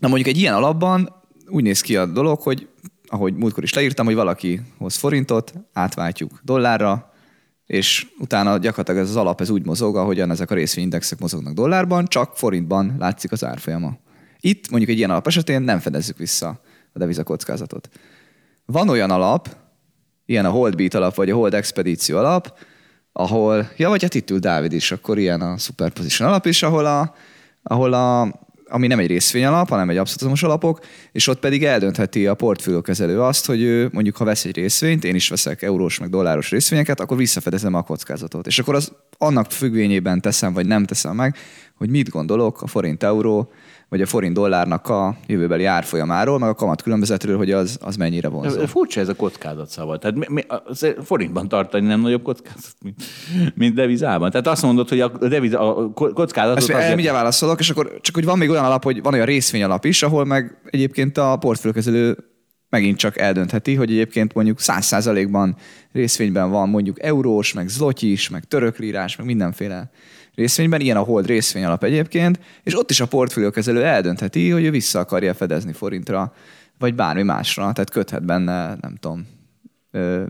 Na 0.00 0.08
mondjuk 0.08 0.28
egy 0.28 0.36
ilyen 0.36 0.54
alapban 0.54 1.12
úgy 1.46 1.62
néz 1.62 1.80
ki 1.80 1.96
a 1.96 2.06
dolog, 2.06 2.40
hogy 2.40 2.68
ahogy 3.10 3.34
múltkor 3.34 3.62
is 3.62 3.74
leírtam, 3.74 4.06
hogy 4.06 4.14
valaki 4.14 4.60
hoz 4.78 4.96
forintot, 4.96 5.54
átváltjuk 5.72 6.40
dollárra, 6.42 7.12
és 7.66 8.06
utána 8.18 8.58
gyakorlatilag 8.58 9.00
ez 9.00 9.08
az 9.08 9.16
alap 9.16 9.40
ez 9.40 9.50
úgy 9.50 9.64
mozog, 9.64 9.96
ahogyan 9.96 10.30
ezek 10.30 10.50
a 10.50 10.54
részvényindexek 10.54 11.18
mozognak 11.18 11.54
dollárban, 11.54 12.06
csak 12.06 12.36
forintban 12.36 12.96
látszik 12.98 13.32
az 13.32 13.44
árfolyama. 13.44 13.96
Itt 14.40 14.70
mondjuk 14.70 14.90
egy 14.90 14.98
ilyen 14.98 15.10
alap 15.10 15.26
esetén 15.26 15.62
nem 15.62 15.78
fedezzük 15.78 16.18
vissza 16.18 16.60
a 16.92 16.98
devizakockázatot. 16.98 17.88
Van 18.64 18.88
olyan 18.88 19.10
alap, 19.10 19.56
ilyen 20.26 20.44
a 20.44 20.50
Holdbeat 20.50 20.94
alap, 20.94 21.14
vagy 21.14 21.30
a 21.30 21.34
Hold 21.34 21.54
Expedíció 21.54 22.18
alap, 22.18 22.58
ahol, 23.12 23.70
ja, 23.76 23.88
vagy 23.88 24.02
hát 24.02 24.14
itt 24.14 24.30
ül 24.30 24.38
Dávid 24.38 24.72
is, 24.72 24.92
akkor 24.92 25.18
ilyen 25.18 25.40
a 25.40 25.58
Superposition 25.58 26.28
alap 26.28 26.46
is, 26.46 26.62
ahol 26.62 26.86
a, 26.86 27.14
ahol 27.62 27.92
a, 27.92 28.22
ami 28.70 28.86
nem 28.86 28.98
egy 28.98 29.06
részvény 29.06 29.44
alap, 29.44 29.68
hanem 29.68 29.90
egy 29.90 29.96
abszolútumos 29.96 30.42
alapok, 30.42 30.80
és 31.12 31.26
ott 31.26 31.38
pedig 31.38 31.64
eldöntheti 31.64 32.26
a 32.26 32.34
portfóliókezelő 32.34 33.22
azt, 33.22 33.46
hogy 33.46 33.62
ő 33.62 33.88
mondjuk 33.92 34.16
ha 34.16 34.24
vesz 34.24 34.44
egy 34.44 34.56
részvényt, 34.56 35.04
én 35.04 35.14
is 35.14 35.28
veszek 35.28 35.62
eurós 35.62 35.98
meg 35.98 36.10
dolláros 36.10 36.50
részvényeket, 36.50 37.00
akkor 37.00 37.16
visszafedezem 37.16 37.74
a 37.74 37.82
kockázatot. 37.82 38.46
És 38.46 38.58
akkor 38.58 38.74
az 38.74 38.92
annak 39.18 39.50
függvényében 39.50 40.20
teszem, 40.20 40.52
vagy 40.52 40.66
nem 40.66 40.84
teszem 40.84 41.16
meg, 41.16 41.36
hogy 41.74 41.90
mit 41.90 42.08
gondolok 42.08 42.62
a 42.62 42.66
forint-euró 42.66 43.52
vagy 43.90 44.00
a 44.00 44.06
forint 44.06 44.34
dollárnak 44.34 44.88
a 44.88 45.16
jövőbeli 45.26 45.64
árfolyamáról, 45.64 46.38
meg 46.38 46.48
a 46.48 46.54
kamat 46.54 46.82
különbözetről, 46.82 47.36
hogy 47.36 47.50
az, 47.50 47.78
az 47.80 47.96
mennyire 47.96 48.28
vonzó. 48.28 48.66
Furcsa 48.66 49.00
ez 49.00 49.08
a 49.08 49.14
kockázat 49.14 49.68
szava. 49.68 49.98
Tehát 49.98 50.16
mi, 50.16 50.24
mi, 50.28 50.42
forintban 51.02 51.48
tartani 51.48 51.86
nem 51.86 52.00
nagyobb 52.00 52.22
kockázat, 52.22 52.74
mint, 52.82 53.02
mint 53.54 53.74
devizában. 53.74 54.30
Tehát 54.30 54.46
azt 54.46 54.62
mondod, 54.62 54.88
hogy 54.88 55.00
a, 55.00 55.08
deviza, 55.08 55.76
a 55.76 55.90
kockázatot... 55.92 56.58
Ezt 56.58 56.70
azért... 56.70 56.88
mindjárt 56.94 57.16
válaszolok, 57.16 57.60
és 57.60 57.70
akkor 57.70 57.98
csak 58.00 58.14
hogy 58.14 58.24
van 58.24 58.38
még 58.38 58.50
olyan 58.50 58.64
alap, 58.64 58.84
hogy 58.84 59.02
van 59.02 59.12
olyan 59.12 59.26
részvényalap 59.26 59.84
is, 59.84 60.02
ahol 60.02 60.24
meg 60.24 60.60
egyébként 60.64 61.18
a 61.18 61.36
portfőkezelő 61.36 62.16
megint 62.68 62.98
csak 62.98 63.18
eldöntheti, 63.18 63.74
hogy 63.74 63.90
egyébként 63.90 64.34
mondjuk 64.34 64.58
100%-ban 64.60 65.56
részvényben 65.92 66.50
van 66.50 66.68
mondjuk 66.68 67.02
eurós, 67.02 67.52
meg 67.52 67.68
zloty 67.68 68.10
is, 68.10 68.28
meg 68.28 68.44
török 68.44 68.78
lírás, 68.78 69.16
meg 69.16 69.26
mindenféle 69.26 69.90
részvényben, 70.40 70.80
ilyen 70.80 70.96
a 70.96 71.02
hold 71.02 71.26
részvény 71.26 71.64
alap 71.64 71.84
egyébként, 71.84 72.40
és 72.62 72.78
ott 72.78 72.90
is 72.90 73.00
a 73.00 73.06
portfóliókezelő 73.06 73.84
eldöntheti, 73.84 74.50
hogy 74.50 74.64
ő 74.64 74.70
vissza 74.70 74.98
akarja 74.98 75.34
fedezni 75.34 75.72
forintra, 75.72 76.32
vagy 76.78 76.94
bármi 76.94 77.22
másra, 77.22 77.62
tehát 77.72 77.90
köthet 77.90 78.24
benne, 78.24 78.76
nem 78.80 78.96
tudom, 79.00 79.26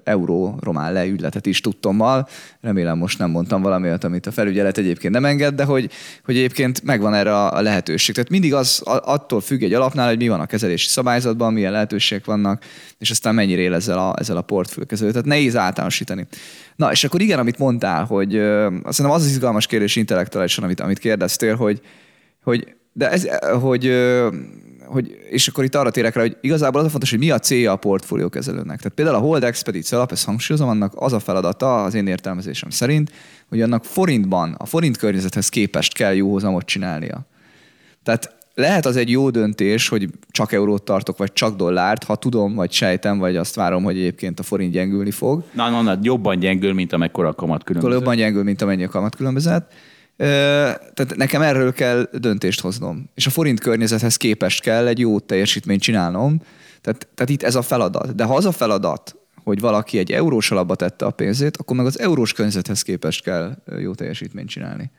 euró 0.05 0.59
román 0.61 0.93
le 0.93 1.07
ügyletet 1.07 1.47
is 1.47 1.61
tudtommal. 1.61 2.29
Remélem 2.61 2.99
most 2.99 3.19
nem 3.19 3.31
mondtam 3.31 3.63
valami 3.63 3.87
olyat, 3.87 4.05
amit 4.05 4.27
a 4.27 4.31
felügyelet 4.31 4.79
egyébként 4.79 5.15
nem 5.15 5.25
enged, 5.25 5.55
de 5.55 5.65
hogy, 5.65 5.91
hogy 6.25 6.37
egyébként 6.37 6.83
megvan 6.83 7.15
erre 7.15 7.37
a 7.37 7.61
lehetőség. 7.61 8.15
Tehát 8.15 8.31
mindig 8.31 8.55
az 8.55 8.81
attól 8.85 9.41
függ 9.41 9.63
egy 9.63 9.73
alapnál, 9.73 10.09
hogy 10.09 10.17
mi 10.17 10.29
van 10.29 10.41
a 10.41 10.47
kezelési 10.47 10.89
szabályzatban, 10.89 11.53
milyen 11.53 11.73
lehetőségek 11.73 12.25
vannak, 12.25 12.65
és 12.99 13.11
aztán 13.11 13.35
mennyire 13.35 13.61
él 13.61 13.75
ezzel 13.75 13.99
a, 13.99 14.15
ezzel 14.19 14.37
a 14.37 14.43
portfőkezelő. 14.43 15.11
Tehát 15.11 15.27
nehéz 15.27 15.57
általánosítani. 15.57 16.27
Na, 16.77 16.91
és 16.91 17.05
akkor 17.05 17.21
igen, 17.21 17.39
amit 17.39 17.59
mondtál, 17.59 18.05
hogy 18.05 18.39
azt 18.39 18.97
hiszem 18.97 19.11
az 19.11 19.23
az 19.23 19.31
izgalmas 19.31 19.67
kérdés 19.67 19.97
intellektuálisan, 19.97 20.65
amit, 20.65 20.81
amit 20.81 20.99
kérdeztél, 20.99 21.57
hogy, 21.57 21.81
hogy 22.43 22.75
de 22.93 23.11
ez, 23.11 23.29
hogy 23.61 23.85
hogy, 24.91 25.19
és 25.31 25.49
akkor 25.49 25.65
itt 25.65 25.75
arra 25.75 25.91
térek 25.91 26.15
rá, 26.15 26.21
hogy 26.21 26.37
igazából 26.41 26.81
az 26.81 26.87
a 26.87 26.91
fontos, 26.91 27.11
hogy 27.11 27.19
mi 27.19 27.31
a 27.31 27.39
célja 27.39 27.73
a 27.73 27.77
portfóliókezelőnek. 27.77 28.77
Tehát 28.77 28.93
például 28.95 29.17
a 29.17 29.21
Hold 29.21 29.45
Expedíció 29.45 29.99
alap, 29.99 30.13
ezt 30.13 30.25
hangsúlyozom, 30.25 30.69
annak 30.69 30.93
az 30.97 31.13
a 31.13 31.19
feladata 31.19 31.83
az 31.83 31.95
én 31.95 32.07
értelmezésem 32.07 32.71
szerint, 32.71 33.13
hogy 33.49 33.63
annak 33.63 33.85
forintban, 33.85 34.55
a 34.59 34.67
forint 34.67 34.97
környezethez 34.97 35.49
képest 35.49 35.95
kell 35.95 36.15
jó 36.15 36.33
hozamot 36.33 36.65
csinálnia. 36.65 37.27
Tehát 38.03 38.39
lehet 38.55 38.87
az 38.87 38.97
egy 38.97 39.11
jó 39.11 39.31
döntés, 39.31 39.89
hogy 39.89 40.09
csak 40.31 40.53
eurót 40.53 40.83
tartok, 40.83 41.19
vagy 41.19 41.33
csak 41.33 41.57
dollárt, 41.57 42.05
ha 42.05 42.17
tudom, 42.17 42.55
vagy 42.55 42.73
sejtem, 42.73 43.19
vagy 43.19 43.37
azt 43.37 43.55
várom, 43.55 43.83
hogy 43.83 43.97
egyébként 43.97 44.39
a 44.41 44.43
forint 44.43 44.73
gyengülni 44.73 45.11
fog. 45.11 45.45
Na, 45.53 45.71
na, 45.71 45.83
na 45.83 45.99
jobban 46.03 46.39
gyengül, 46.39 46.73
mint 46.73 46.93
amekkora 46.93 47.29
a 47.29 47.35
kamat 47.35 47.65
különbözet. 47.65 47.99
Jobban 47.99 48.17
gyengül, 48.17 48.43
mint 48.43 48.63
amennyi 48.63 48.85
a 48.85 48.89
kamat 48.89 49.17
különbözet. 49.17 49.73
Tehát 50.21 51.17
nekem 51.17 51.43
erről 51.43 51.73
kell 51.73 52.09
döntést 52.13 52.61
hoznom. 52.61 53.11
És 53.15 53.27
a 53.27 53.31
forint 53.31 53.61
környezethez 53.61 54.17
képest 54.17 54.63
kell 54.63 54.87
egy 54.87 54.99
jó 54.99 55.19
teljesítményt 55.19 55.83
csinálnom. 55.83 56.43
Tehát, 56.81 57.09
tehát 57.15 57.31
itt 57.31 57.43
ez 57.43 57.55
a 57.55 57.63
feladat. 57.63 58.15
De 58.15 58.25
ha 58.25 58.35
az 58.35 58.45
a 58.45 58.53
feladat, 58.53 59.17
hogy 59.45 59.61
valaki 59.61 59.99
egy 59.99 60.13
eurós 60.13 60.51
alapba 60.51 60.75
tette 60.75 61.05
a 61.05 61.11
pénzét, 61.11 61.57
akkor 61.57 61.77
meg 61.77 61.87
az 61.87 61.99
eurós 61.99 62.33
környezethez 62.33 62.83
képest 62.83 63.23
kell 63.23 63.57
jó 63.79 63.95
teljesítményt 63.95 64.49
csinálni. 64.49 64.91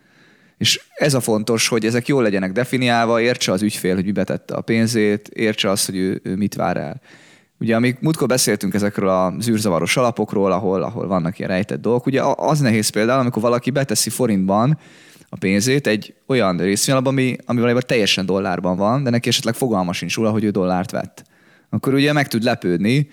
És 0.58 0.82
ez 0.94 1.14
a 1.14 1.20
fontos, 1.20 1.68
hogy 1.68 1.86
ezek 1.86 2.08
jól 2.08 2.24
legyenek 2.24 2.52
definiálva, 2.52 3.22
értse 3.22 3.52
az 3.52 3.62
ügyfél, 3.62 3.96
hogy 3.96 4.06
mi 4.06 4.12
tette 4.12 4.54
a 4.54 4.62
pénzét, 4.62 5.28
értse 5.28 5.70
azt, 5.70 5.86
hogy 5.86 5.96
ő, 5.96 6.22
ő 6.24 6.36
mit 6.36 6.56
vár 6.56 6.78
el. 6.78 7.02
Ugye, 7.62 7.76
amíg 7.76 7.98
múltkor 8.00 8.28
beszéltünk 8.28 8.74
ezekről 8.74 9.10
a 9.10 9.34
zűrzavaros 9.40 9.98
alapokról, 9.98 10.52
ahol, 10.52 10.84
ahol 10.84 11.08
vannak 11.08 11.38
ilyen 11.38 11.50
rejtett 11.50 11.82
dolgok, 11.82 12.06
ugye 12.06 12.22
az 12.36 12.60
nehéz 12.60 12.90
például, 12.90 13.20
amikor 13.20 13.42
valaki 13.42 13.70
beteszi 13.70 14.10
forintban 14.10 14.78
a 15.30 15.38
pénzét 15.38 15.88
egy 15.88 16.14
olyan 16.28 16.58
részvényalapban, 16.58 17.14
ami, 17.14 17.36
ami 17.46 17.58
valójában 17.58 17.84
teljesen 17.88 18.26
dollárban 18.26 18.78
van, 18.78 19.04
de 19.04 19.10
neki 19.10 19.30
esetleg 19.30 19.54
fogalma 19.54 19.94
sincs 19.94 20.16
róla, 20.16 20.30
hogy 20.32 20.44
ő 20.44 20.50
dollárt 20.50 20.92
vett. 20.92 21.24
Akkor 21.70 21.94
ugye 21.94 22.14
meg 22.14 22.28
tud 22.28 22.44
lepődni, 22.44 23.10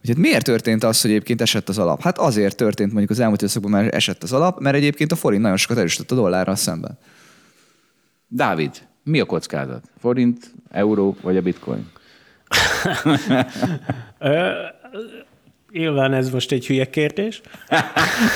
hogy 0.00 0.08
hát 0.08 0.18
miért 0.18 0.44
történt 0.44 0.84
az, 0.84 1.00
hogy 1.00 1.10
egyébként 1.10 1.40
esett 1.40 1.68
az 1.68 1.78
alap? 1.78 2.02
Hát 2.02 2.18
azért 2.18 2.56
történt 2.56 2.90
mondjuk 2.90 3.10
az 3.10 3.20
elmúlt 3.20 3.42
időszakban, 3.42 3.70
mert 3.70 3.94
esett 3.94 4.22
az 4.22 4.32
alap, 4.32 4.60
mert 4.60 4.76
egyébként 4.76 5.12
a 5.12 5.16
forint 5.16 5.42
nagyon 5.42 5.56
sokat 5.56 5.78
erősített 5.78 6.10
a 6.10 6.14
dollárral 6.14 6.56
szemben. 6.56 6.98
Dávid, 8.28 8.70
mi 9.04 9.20
a 9.20 9.24
kockázat? 9.24 9.84
Forint, 10.00 10.52
euró 10.70 11.16
vagy 11.22 11.36
a 11.36 11.42
bitcoin? 11.42 11.90
Nyilván 15.72 16.12
ez 16.12 16.30
most 16.30 16.52
egy 16.52 16.66
hülye 16.66 16.90
kérdés. 16.90 17.40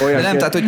Olyan 0.04 0.22
nem, 0.22 0.38
tehát 0.38 0.52
hogy 0.52 0.64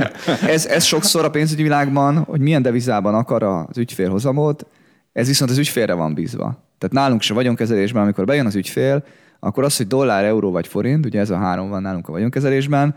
ez, 0.49 0.67
ez 0.67 0.85
sokszor 0.85 1.25
a 1.25 1.31
pénzügyi 1.31 1.63
világban, 1.63 2.17
hogy 2.17 2.41
milyen 2.41 2.63
devizában 2.63 3.15
akar 3.15 3.43
az 3.43 3.79
ügyfél 3.79 4.11
hozamot, 4.11 4.67
ez 5.13 5.27
viszont 5.27 5.51
az 5.51 5.59
ügyfélre 5.59 5.93
van 5.93 6.15
bízva. 6.15 6.67
Tehát 6.79 6.95
nálunk 6.95 7.23
se 7.23 7.35
vagyonkezelésben, 7.35 8.03
amikor 8.03 8.25
bejön 8.25 8.47
az 8.47 8.55
ügyfél, 8.55 9.05
akkor 9.41 9.65
az, 9.65 9.77
hogy 9.77 9.87
dollár, 9.87 10.25
euró 10.25 10.51
vagy 10.51 10.67
forint, 10.67 11.07
ugye 11.07 11.21
ez 11.21 11.31
a 11.31 11.37
három 11.37 11.69
van 11.69 11.83
nálunk 11.83 12.09
a 12.09 12.13
vagyonkezelésben, 12.13 12.95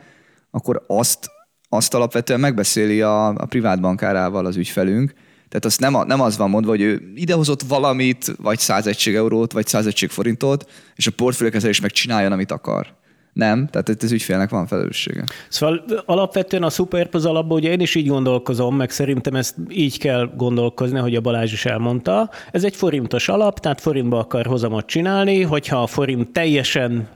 akkor 0.51 0.83
azt, 0.87 1.29
azt 1.69 1.93
alapvetően 1.93 2.39
megbeszéli 2.39 3.01
a, 3.01 3.27
a 3.27 3.45
privát 3.45 3.81
bankárával 3.81 4.45
az 4.45 4.55
ügyfelünk, 4.55 5.13
tehát 5.51 5.65
azt 5.65 5.79
nem, 5.79 6.07
nem 6.07 6.21
az 6.21 6.37
van 6.37 6.49
mondva, 6.49 6.71
hogy 6.71 6.81
ő 6.81 7.11
idehozott 7.15 7.61
valamit, 7.61 8.33
vagy 8.41 8.59
100 8.59 8.87
egység 8.87 9.15
eurót, 9.15 9.51
vagy 9.51 9.67
100 9.67 9.85
egység 9.85 10.09
forintot, 10.09 10.69
és 10.95 11.07
a 11.07 11.11
portfóliókezelés 11.11 11.79
meg 11.81 11.91
csináljon, 11.91 12.31
amit 12.31 12.51
akar. 12.51 12.87
Nem, 13.33 13.67
tehát 13.67 13.89
itt 13.89 14.03
az 14.03 14.11
ügyfélnek 14.11 14.49
van 14.49 14.67
felelőssége. 14.67 15.23
Szóval 15.49 15.83
alapvetően 16.05 16.63
a 16.63 16.69
szuperpoz 16.69 17.25
alapban 17.25 17.57
ugye 17.57 17.71
én 17.71 17.79
is 17.79 17.95
így 17.95 18.07
gondolkozom, 18.07 18.75
meg 18.75 18.89
szerintem 18.89 19.35
ezt 19.35 19.55
így 19.69 19.99
kell 19.99 20.31
gondolkozni, 20.35 20.99
hogy 20.99 21.15
a 21.15 21.21
Balázs 21.21 21.53
is 21.53 21.65
elmondta. 21.65 22.29
Ez 22.51 22.63
egy 22.63 22.75
forintos 22.75 23.29
alap, 23.29 23.59
tehát 23.59 23.81
forintba 23.81 24.19
akar 24.19 24.45
hozamot 24.45 24.85
csinálni, 24.85 25.41
hogyha 25.41 25.81
a 25.81 25.87
forint 25.87 26.29
teljesen 26.29 27.07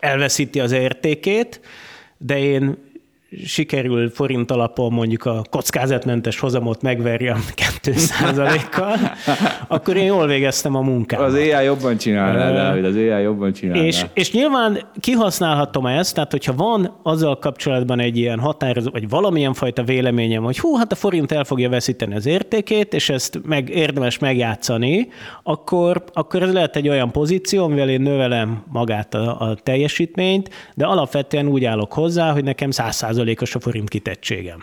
elveszíti 0.00 0.60
az 0.60 0.72
értékét, 0.72 1.60
de 2.18 2.38
én 2.38 2.76
sikerül 3.44 4.10
forint 4.10 4.50
alapon 4.50 4.92
mondjuk 4.92 5.24
a 5.24 5.42
kockázatmentes 5.50 6.38
hozamot 6.38 6.82
megverjem 6.82 7.44
2%-kal, 7.82 8.96
akkor 9.76 9.96
én 9.96 10.04
jól 10.04 10.26
végeztem 10.26 10.74
a 10.74 10.80
munkát. 10.80 11.20
Az 11.20 11.34
AI 11.34 11.64
jobban 11.64 11.96
csinálná, 11.96 12.52
Dávid, 12.52 12.84
az 12.84 12.94
AI 12.94 13.22
jobban 13.22 13.52
csinálná. 13.52 13.84
És, 13.84 14.04
és 14.12 14.32
nyilván 14.32 14.78
kihasználhatom 15.00 15.86
ezt, 15.86 16.14
tehát 16.14 16.30
hogyha 16.30 16.54
van 16.54 16.96
azzal 17.02 17.38
kapcsolatban 17.38 18.00
egy 18.00 18.16
ilyen 18.16 18.38
határozó, 18.38 18.90
vagy 18.90 19.08
valamilyen 19.08 19.54
fajta 19.54 19.82
véleményem, 19.82 20.42
hogy 20.42 20.58
hú, 20.58 20.76
hát 20.76 20.92
a 20.92 20.94
forint 20.94 21.32
el 21.32 21.44
fogja 21.44 21.68
veszíteni 21.68 22.14
az 22.14 22.26
értékét, 22.26 22.94
és 22.94 23.08
ezt 23.08 23.40
meg 23.44 23.68
érdemes 23.68 24.18
megjátszani, 24.18 25.08
akkor, 25.42 26.04
akkor 26.12 26.42
ez 26.42 26.52
lehet 26.52 26.76
egy 26.76 26.88
olyan 26.88 27.10
pozíció, 27.10 27.64
amivel 27.64 27.88
én 27.88 28.00
növelem 28.00 28.62
magát 28.72 29.14
a, 29.14 29.40
a 29.40 29.54
teljesítményt, 29.54 30.50
de 30.74 30.86
alapvetően 30.86 31.46
úgy 31.46 31.64
állok 31.64 31.92
hozzá, 31.92 32.32
hogy 32.32 32.44
nekem 32.44 32.70
100 32.70 33.17
százalékos 33.18 33.54
a 33.54 33.60
forint 33.60 33.88
kitettségem 33.88 34.62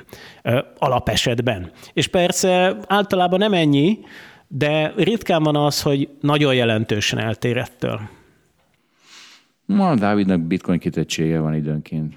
alapesetben. 0.77 1.71
És 1.93 2.07
persze 2.07 2.77
általában 2.87 3.39
nem 3.39 3.53
ennyi, 3.53 3.99
de 4.47 4.93
ritkán 4.95 5.43
van 5.43 5.55
az, 5.55 5.81
hogy 5.81 6.09
nagyon 6.21 6.55
jelentősen 6.55 7.19
eltér 7.19 7.57
ettől. 7.57 7.99
Ma 9.65 9.95
Dávidnak 9.95 10.41
bitcoin 10.41 10.79
kitettsége 10.79 11.39
van 11.39 11.53
időnként. 11.53 12.13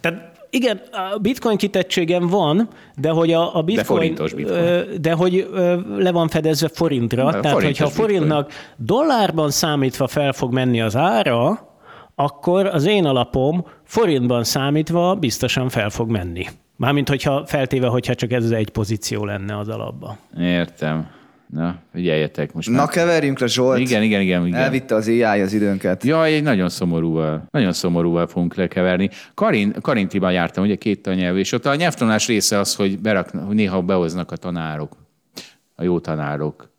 Tehát 0.00 0.32
igen, 0.50 0.80
a 1.14 1.18
bitcoin 1.18 1.56
kitettségem 1.56 2.26
van, 2.26 2.68
de 2.96 3.10
hogy 3.10 3.32
a, 3.32 3.56
a 3.56 3.62
bitcoin... 3.62 3.86
forintos 3.86 4.32
bitcoin. 4.32 4.84
De 5.00 5.12
hogy 5.12 5.48
le 5.96 6.12
van 6.12 6.28
fedezve 6.28 6.68
forintra. 6.68 7.30
De 7.30 7.40
Tehát, 7.40 7.62
hogyha 7.62 7.84
a 7.84 7.88
forintnak 7.88 8.52
dollárban 8.76 9.50
számítva 9.50 10.06
fel 10.06 10.32
fog 10.32 10.52
menni 10.52 10.80
az 10.80 10.96
ára, 10.96 11.73
akkor 12.14 12.66
az 12.66 12.84
én 12.86 13.04
alapom 13.04 13.66
forintban 13.84 14.44
számítva 14.44 15.14
biztosan 15.14 15.68
fel 15.68 15.90
fog 15.90 16.10
menni. 16.10 16.44
Mármint, 16.76 17.08
hogyha 17.08 17.46
feltéve, 17.46 17.86
hogyha 17.86 18.14
csak 18.14 18.32
ez 18.32 18.44
az 18.44 18.52
egy 18.52 18.70
pozíció 18.70 19.24
lenne 19.24 19.58
az 19.58 19.68
alapban. 19.68 20.16
Értem. 20.38 21.06
Na, 21.46 21.76
figyeljetek 21.92 22.52
most 22.52 22.68
Na 22.70 22.76
már. 22.76 22.88
keverjünk 22.88 23.38
le, 23.38 23.46
Zsolt. 23.46 23.78
Igen, 23.78 24.02
igen, 24.02 24.20
igen. 24.20 24.46
igen. 24.46 24.60
Elvitte 24.60 24.94
az 24.94 25.08
AI 25.08 25.22
az 25.22 25.52
időnket. 25.52 26.04
Jaj, 26.04 26.34
egy 26.34 26.42
nagyon 26.42 26.68
szomorúval, 26.68 27.46
nagyon 27.50 27.72
szomorúval 27.72 28.26
fogunk 28.26 28.54
lekeverni. 28.54 29.10
Karin, 29.34 29.74
Karintiban 29.80 30.32
jártam, 30.32 30.64
ugye 30.64 30.74
két 30.74 31.02
tannyelvű, 31.02 31.38
és 31.38 31.52
ott 31.52 31.66
a 31.66 31.74
nyelvtanulás 31.74 32.26
része 32.26 32.58
az, 32.58 32.74
hogy, 32.74 32.98
berak, 32.98 33.30
hogy 33.46 33.54
néha 33.54 33.82
behoznak 33.82 34.32
a 34.32 34.36
tanárok, 34.36 34.96
a 35.74 35.82
jó 35.82 36.00
tanárok 36.00 36.70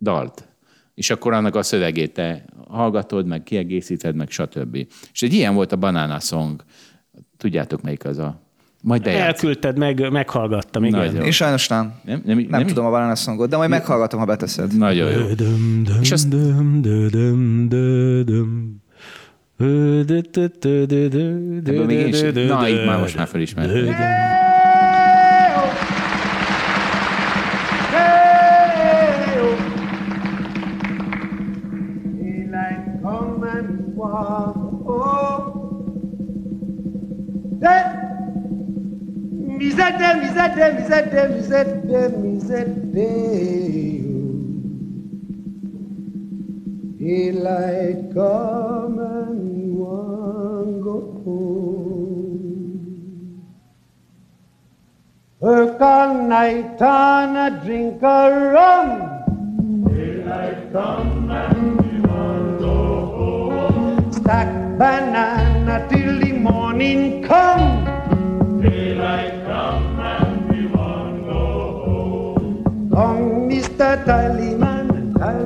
dalt. 0.00 0.48
És 0.94 1.10
akkor 1.10 1.32
annak 1.32 1.54
a 1.54 1.62
szövegét 1.62 2.12
te 2.12 2.44
hallgatod, 2.68 3.26
meg 3.26 3.42
kiegészíted, 3.42 4.14
meg 4.14 4.30
stb. 4.30 4.86
És 5.12 5.22
egy 5.22 5.32
ilyen 5.32 5.54
volt 5.54 5.72
a 5.72 5.76
Banana 5.76 6.20
Song. 6.20 6.64
Tudjátok, 7.36 7.82
melyik 7.82 8.04
az 8.04 8.18
a... 8.18 8.42
Majd 8.82 9.02
bejátsz. 9.02 9.26
Elküldted, 9.26 9.78
meg, 9.78 10.10
meghallgattam, 10.10 10.84
igen. 10.84 10.98
Nagyon. 10.98 11.24
Én 11.24 11.30
sajnos 11.30 11.68
nem. 11.68 11.94
Nem, 12.04 12.22
nem, 12.24 12.36
Nem, 12.36 12.46
nem 12.48 12.66
tudom 12.66 12.84
a 12.86 12.90
Banana 12.90 13.14
Songot, 13.14 13.48
de 13.48 13.56
majd 13.56 13.70
meghallgatom, 13.70 14.20
ha 14.20 14.26
beteszed. 14.26 14.76
Nagyon 14.76 15.10
jó. 15.10 15.26
És 16.00 16.12
azt 16.12 16.34
ebből 21.64 21.84
még 21.84 21.98
én 21.98 22.12
sem. 22.12 22.32
Na, 22.46 22.68
így 22.68 22.86
már 22.86 23.00
most 23.00 23.16
már 23.16 23.26
felismertem. 23.26 24.42
said 39.76 39.98
them, 39.98 40.20
he 40.22 40.28
said 40.28 40.54
them, 40.56 40.76
he 40.80 40.88
said 40.88 41.10
them, 41.10 41.34
he 41.34 41.42
said 41.42 41.88
them, 41.88 42.34
he 42.34 42.40
said 42.40 42.92
them. 42.92 44.14
Daylight 46.98 48.14
come 48.14 48.98
and 48.98 49.76
one 49.76 50.80
go 50.80 50.96
home. 51.24 52.64
Work 55.40 55.80
all 55.82 56.14
night 56.14 56.80
and 56.80 57.36
a 57.36 57.50
drink 57.62 58.02
a 58.02 58.50
rum. 58.54 58.88
Daylight 59.92 60.72
come 60.72 61.30
and 61.30 62.06
one 62.06 62.58
go 62.58 62.74
home. 63.18 64.12
Stack 64.12 64.78
banana 64.78 65.86
till 65.90 66.18
the 66.20 66.32
morning 66.32 67.22
come. 67.22 67.84
Daylight 68.62 69.43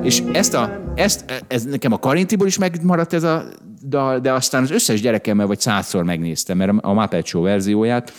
És 0.03 0.23
ezt 0.33 0.53
a, 0.53 0.83
ezt, 0.95 1.43
ez 1.47 1.63
nekem 1.63 1.91
a 1.91 1.99
Karintiból 1.99 2.47
is 2.47 2.57
megmaradt 2.57 3.13
ez 3.13 3.23
a 3.23 3.43
dal, 3.87 4.19
de 4.19 4.33
aztán 4.33 4.63
az 4.63 4.71
összes 4.71 5.01
gyerekemmel 5.01 5.47
vagy 5.47 5.59
százszor 5.59 6.03
megnéztem, 6.03 6.57
mert 6.57 6.71
a 6.81 6.93
Muppet 6.93 7.25
Show 7.25 7.41
verzióját, 7.41 8.13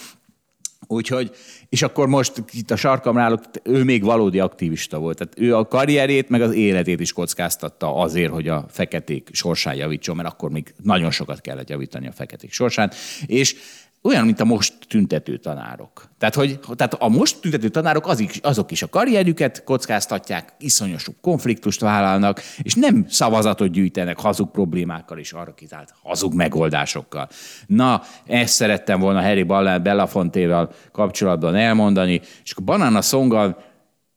Úgyhogy, 0.87 1.31
és 1.69 1.83
akkor 1.83 2.07
most 2.09 2.43
itt 2.53 2.71
a 2.71 2.77
sarkamrálok, 2.77 3.41
ő 3.63 3.85
még 3.85 4.05
valódi 4.05 4.39
aktivista 4.39 4.99
volt. 4.99 5.19
Tehát 5.19 5.35
ő 5.37 5.57
a 5.57 5.67
karrierét, 5.67 6.29
meg 6.29 6.43
az 6.43 6.55
életét 6.55 7.01
is 7.01 7.13
kockáztatta 7.13 7.95
azért, 7.95 8.33
hogy 8.33 8.49
a 8.49 8.67
feketék 8.69 9.29
sorsán 9.33 9.75
javítson, 9.75 10.17
mert 10.17 10.29
akkor 10.29 10.51
még 10.51 10.75
nagyon 10.83 11.11
sokat 11.11 11.41
kellett 11.41 11.69
javítani 11.69 12.07
a 12.07 12.13
feketék 12.13 12.53
sorsán. 12.53 12.91
És 13.27 13.57
olyan, 14.03 14.25
mint 14.25 14.41
a 14.41 14.45
most 14.45 14.75
tüntető 14.89 15.37
tanárok. 15.37 16.11
Tehát, 16.19 16.35
hogy, 16.35 16.59
tehát 16.77 16.95
a 16.95 17.09
most 17.09 17.41
tüntető 17.41 17.69
tanárok 17.69 18.07
azok, 18.07 18.31
azok 18.43 18.71
is 18.71 18.83
a 18.83 18.89
karrierjüket 18.89 19.65
kockáztatják, 19.65 20.53
iszonyos 20.59 21.09
konfliktust 21.21 21.81
vállalnak, 21.81 22.43
és 22.63 22.75
nem 22.75 23.05
szavazatot 23.09 23.71
gyűjtenek 23.71 24.19
hazug 24.19 24.51
problémákkal 24.51 25.19
és 25.19 25.33
arra 25.33 25.55
kizárt 25.55 25.95
hazug 26.03 26.35
megoldásokkal. 26.35 27.29
Na, 27.67 28.03
ezt 28.27 28.55
szerettem 28.55 29.01
volna 29.01 29.23
Harry 29.23 29.43
Belafontéval 29.43 30.73
kapcsolatban 30.93 31.55
elmondani, 31.55 32.21
és 32.45 32.55
a 32.57 32.61
Banana 32.61 33.01
Songgal 33.01 33.70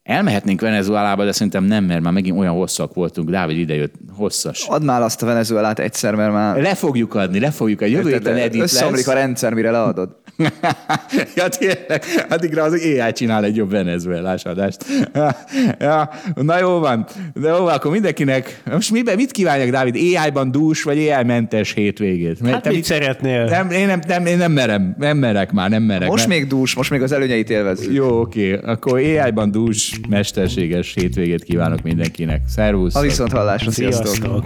elmehetnénk 0.04 0.62
Venezuelába, 0.62 1.26
de 1.26 1.32
szerintem 1.32 1.64
nem, 1.64 1.84
mert 1.84 2.02
már 2.02 2.14
megint 2.14 2.38
olyan 2.38 2.54
hosszak 2.54 2.94
voltunk. 2.94 3.30
Dávid 3.30 3.58
idejött 3.58 3.94
hosszas. 4.16 4.66
Add 4.68 4.84
már 4.84 5.02
azt 5.02 5.24
a 5.24 5.26
Venezuelát 5.26 5.80
egyszer, 5.80 6.16
mert 6.16 6.32
már 6.32 6.58
Le 6.58 6.76
fogjuk 6.76 7.16
adni, 7.16 7.40
le 7.40 7.52
fogjuk 7.52 7.82
adni. 7.82 7.94
Jövő 7.94 8.10
héten 8.10 8.36
edit 8.36 8.60
lesz. 8.60 9.08
a 9.08 9.14
rendszer, 9.14 9.54
mire 9.54 9.72
leadod. 9.72 10.16
ja, 11.36 11.48
tényleg, 11.48 12.04
addigra 12.30 12.64
az 12.64 12.74
AI 12.74 13.12
csinál 13.12 13.44
egy 13.44 13.56
jobb 13.56 13.72
venezuelás 13.72 14.46
adást. 14.46 14.86
ja, 15.80 16.10
na 16.36 16.60
jó 16.60 16.80
van, 16.80 17.06
de 17.34 17.48
jó 17.50 17.66
akkor 17.66 17.92
mindenkinek, 17.92 18.62
most 18.72 18.92
miben, 18.92 19.16
mit 19.16 19.32
kívánjak, 19.32 19.70
Dávid, 19.70 19.96
AI-ban 19.96 20.52
dús, 20.52 20.84
vagy 20.84 20.98
AI-mentes 20.98 21.74
hétvégét? 21.74 22.42
Mert 22.42 22.54
Hát 22.54 22.74
mit 22.74 22.84
szeretnél? 22.84 23.46
Nem, 23.46 23.72
én 23.72 23.88
nem, 23.88 24.00
nem, 24.08 24.26
én 24.26 24.38
nem 24.38 24.52
merem, 24.52 24.96
nem 25.00 25.18
merek 25.18 25.52
már, 25.52 25.70
nem 25.70 25.84
merek. 25.84 26.10
Most 26.10 26.28
mert- 26.28 26.40
még 26.40 26.50
dús, 26.50 26.76
most 26.76 26.90
még 26.90 27.02
az 27.02 27.12
előnyeit 27.12 27.50
élvezzük. 27.50 27.94
Jó, 27.94 28.20
oké, 28.20 28.54
akkor 28.54 28.98
AI-ban 29.00 29.52
dús, 29.52 30.00
mesterséges 30.10 30.94
hétvégét 30.94 31.44
kívánok 31.44 31.82
mindenkinek. 31.82 32.42
Szervusz! 32.48 32.96
A 32.96 33.02
viszont 33.02 33.32
hallásra, 33.32 33.72
sziasztok! 33.72 34.08
Sziasztok! 34.08 34.46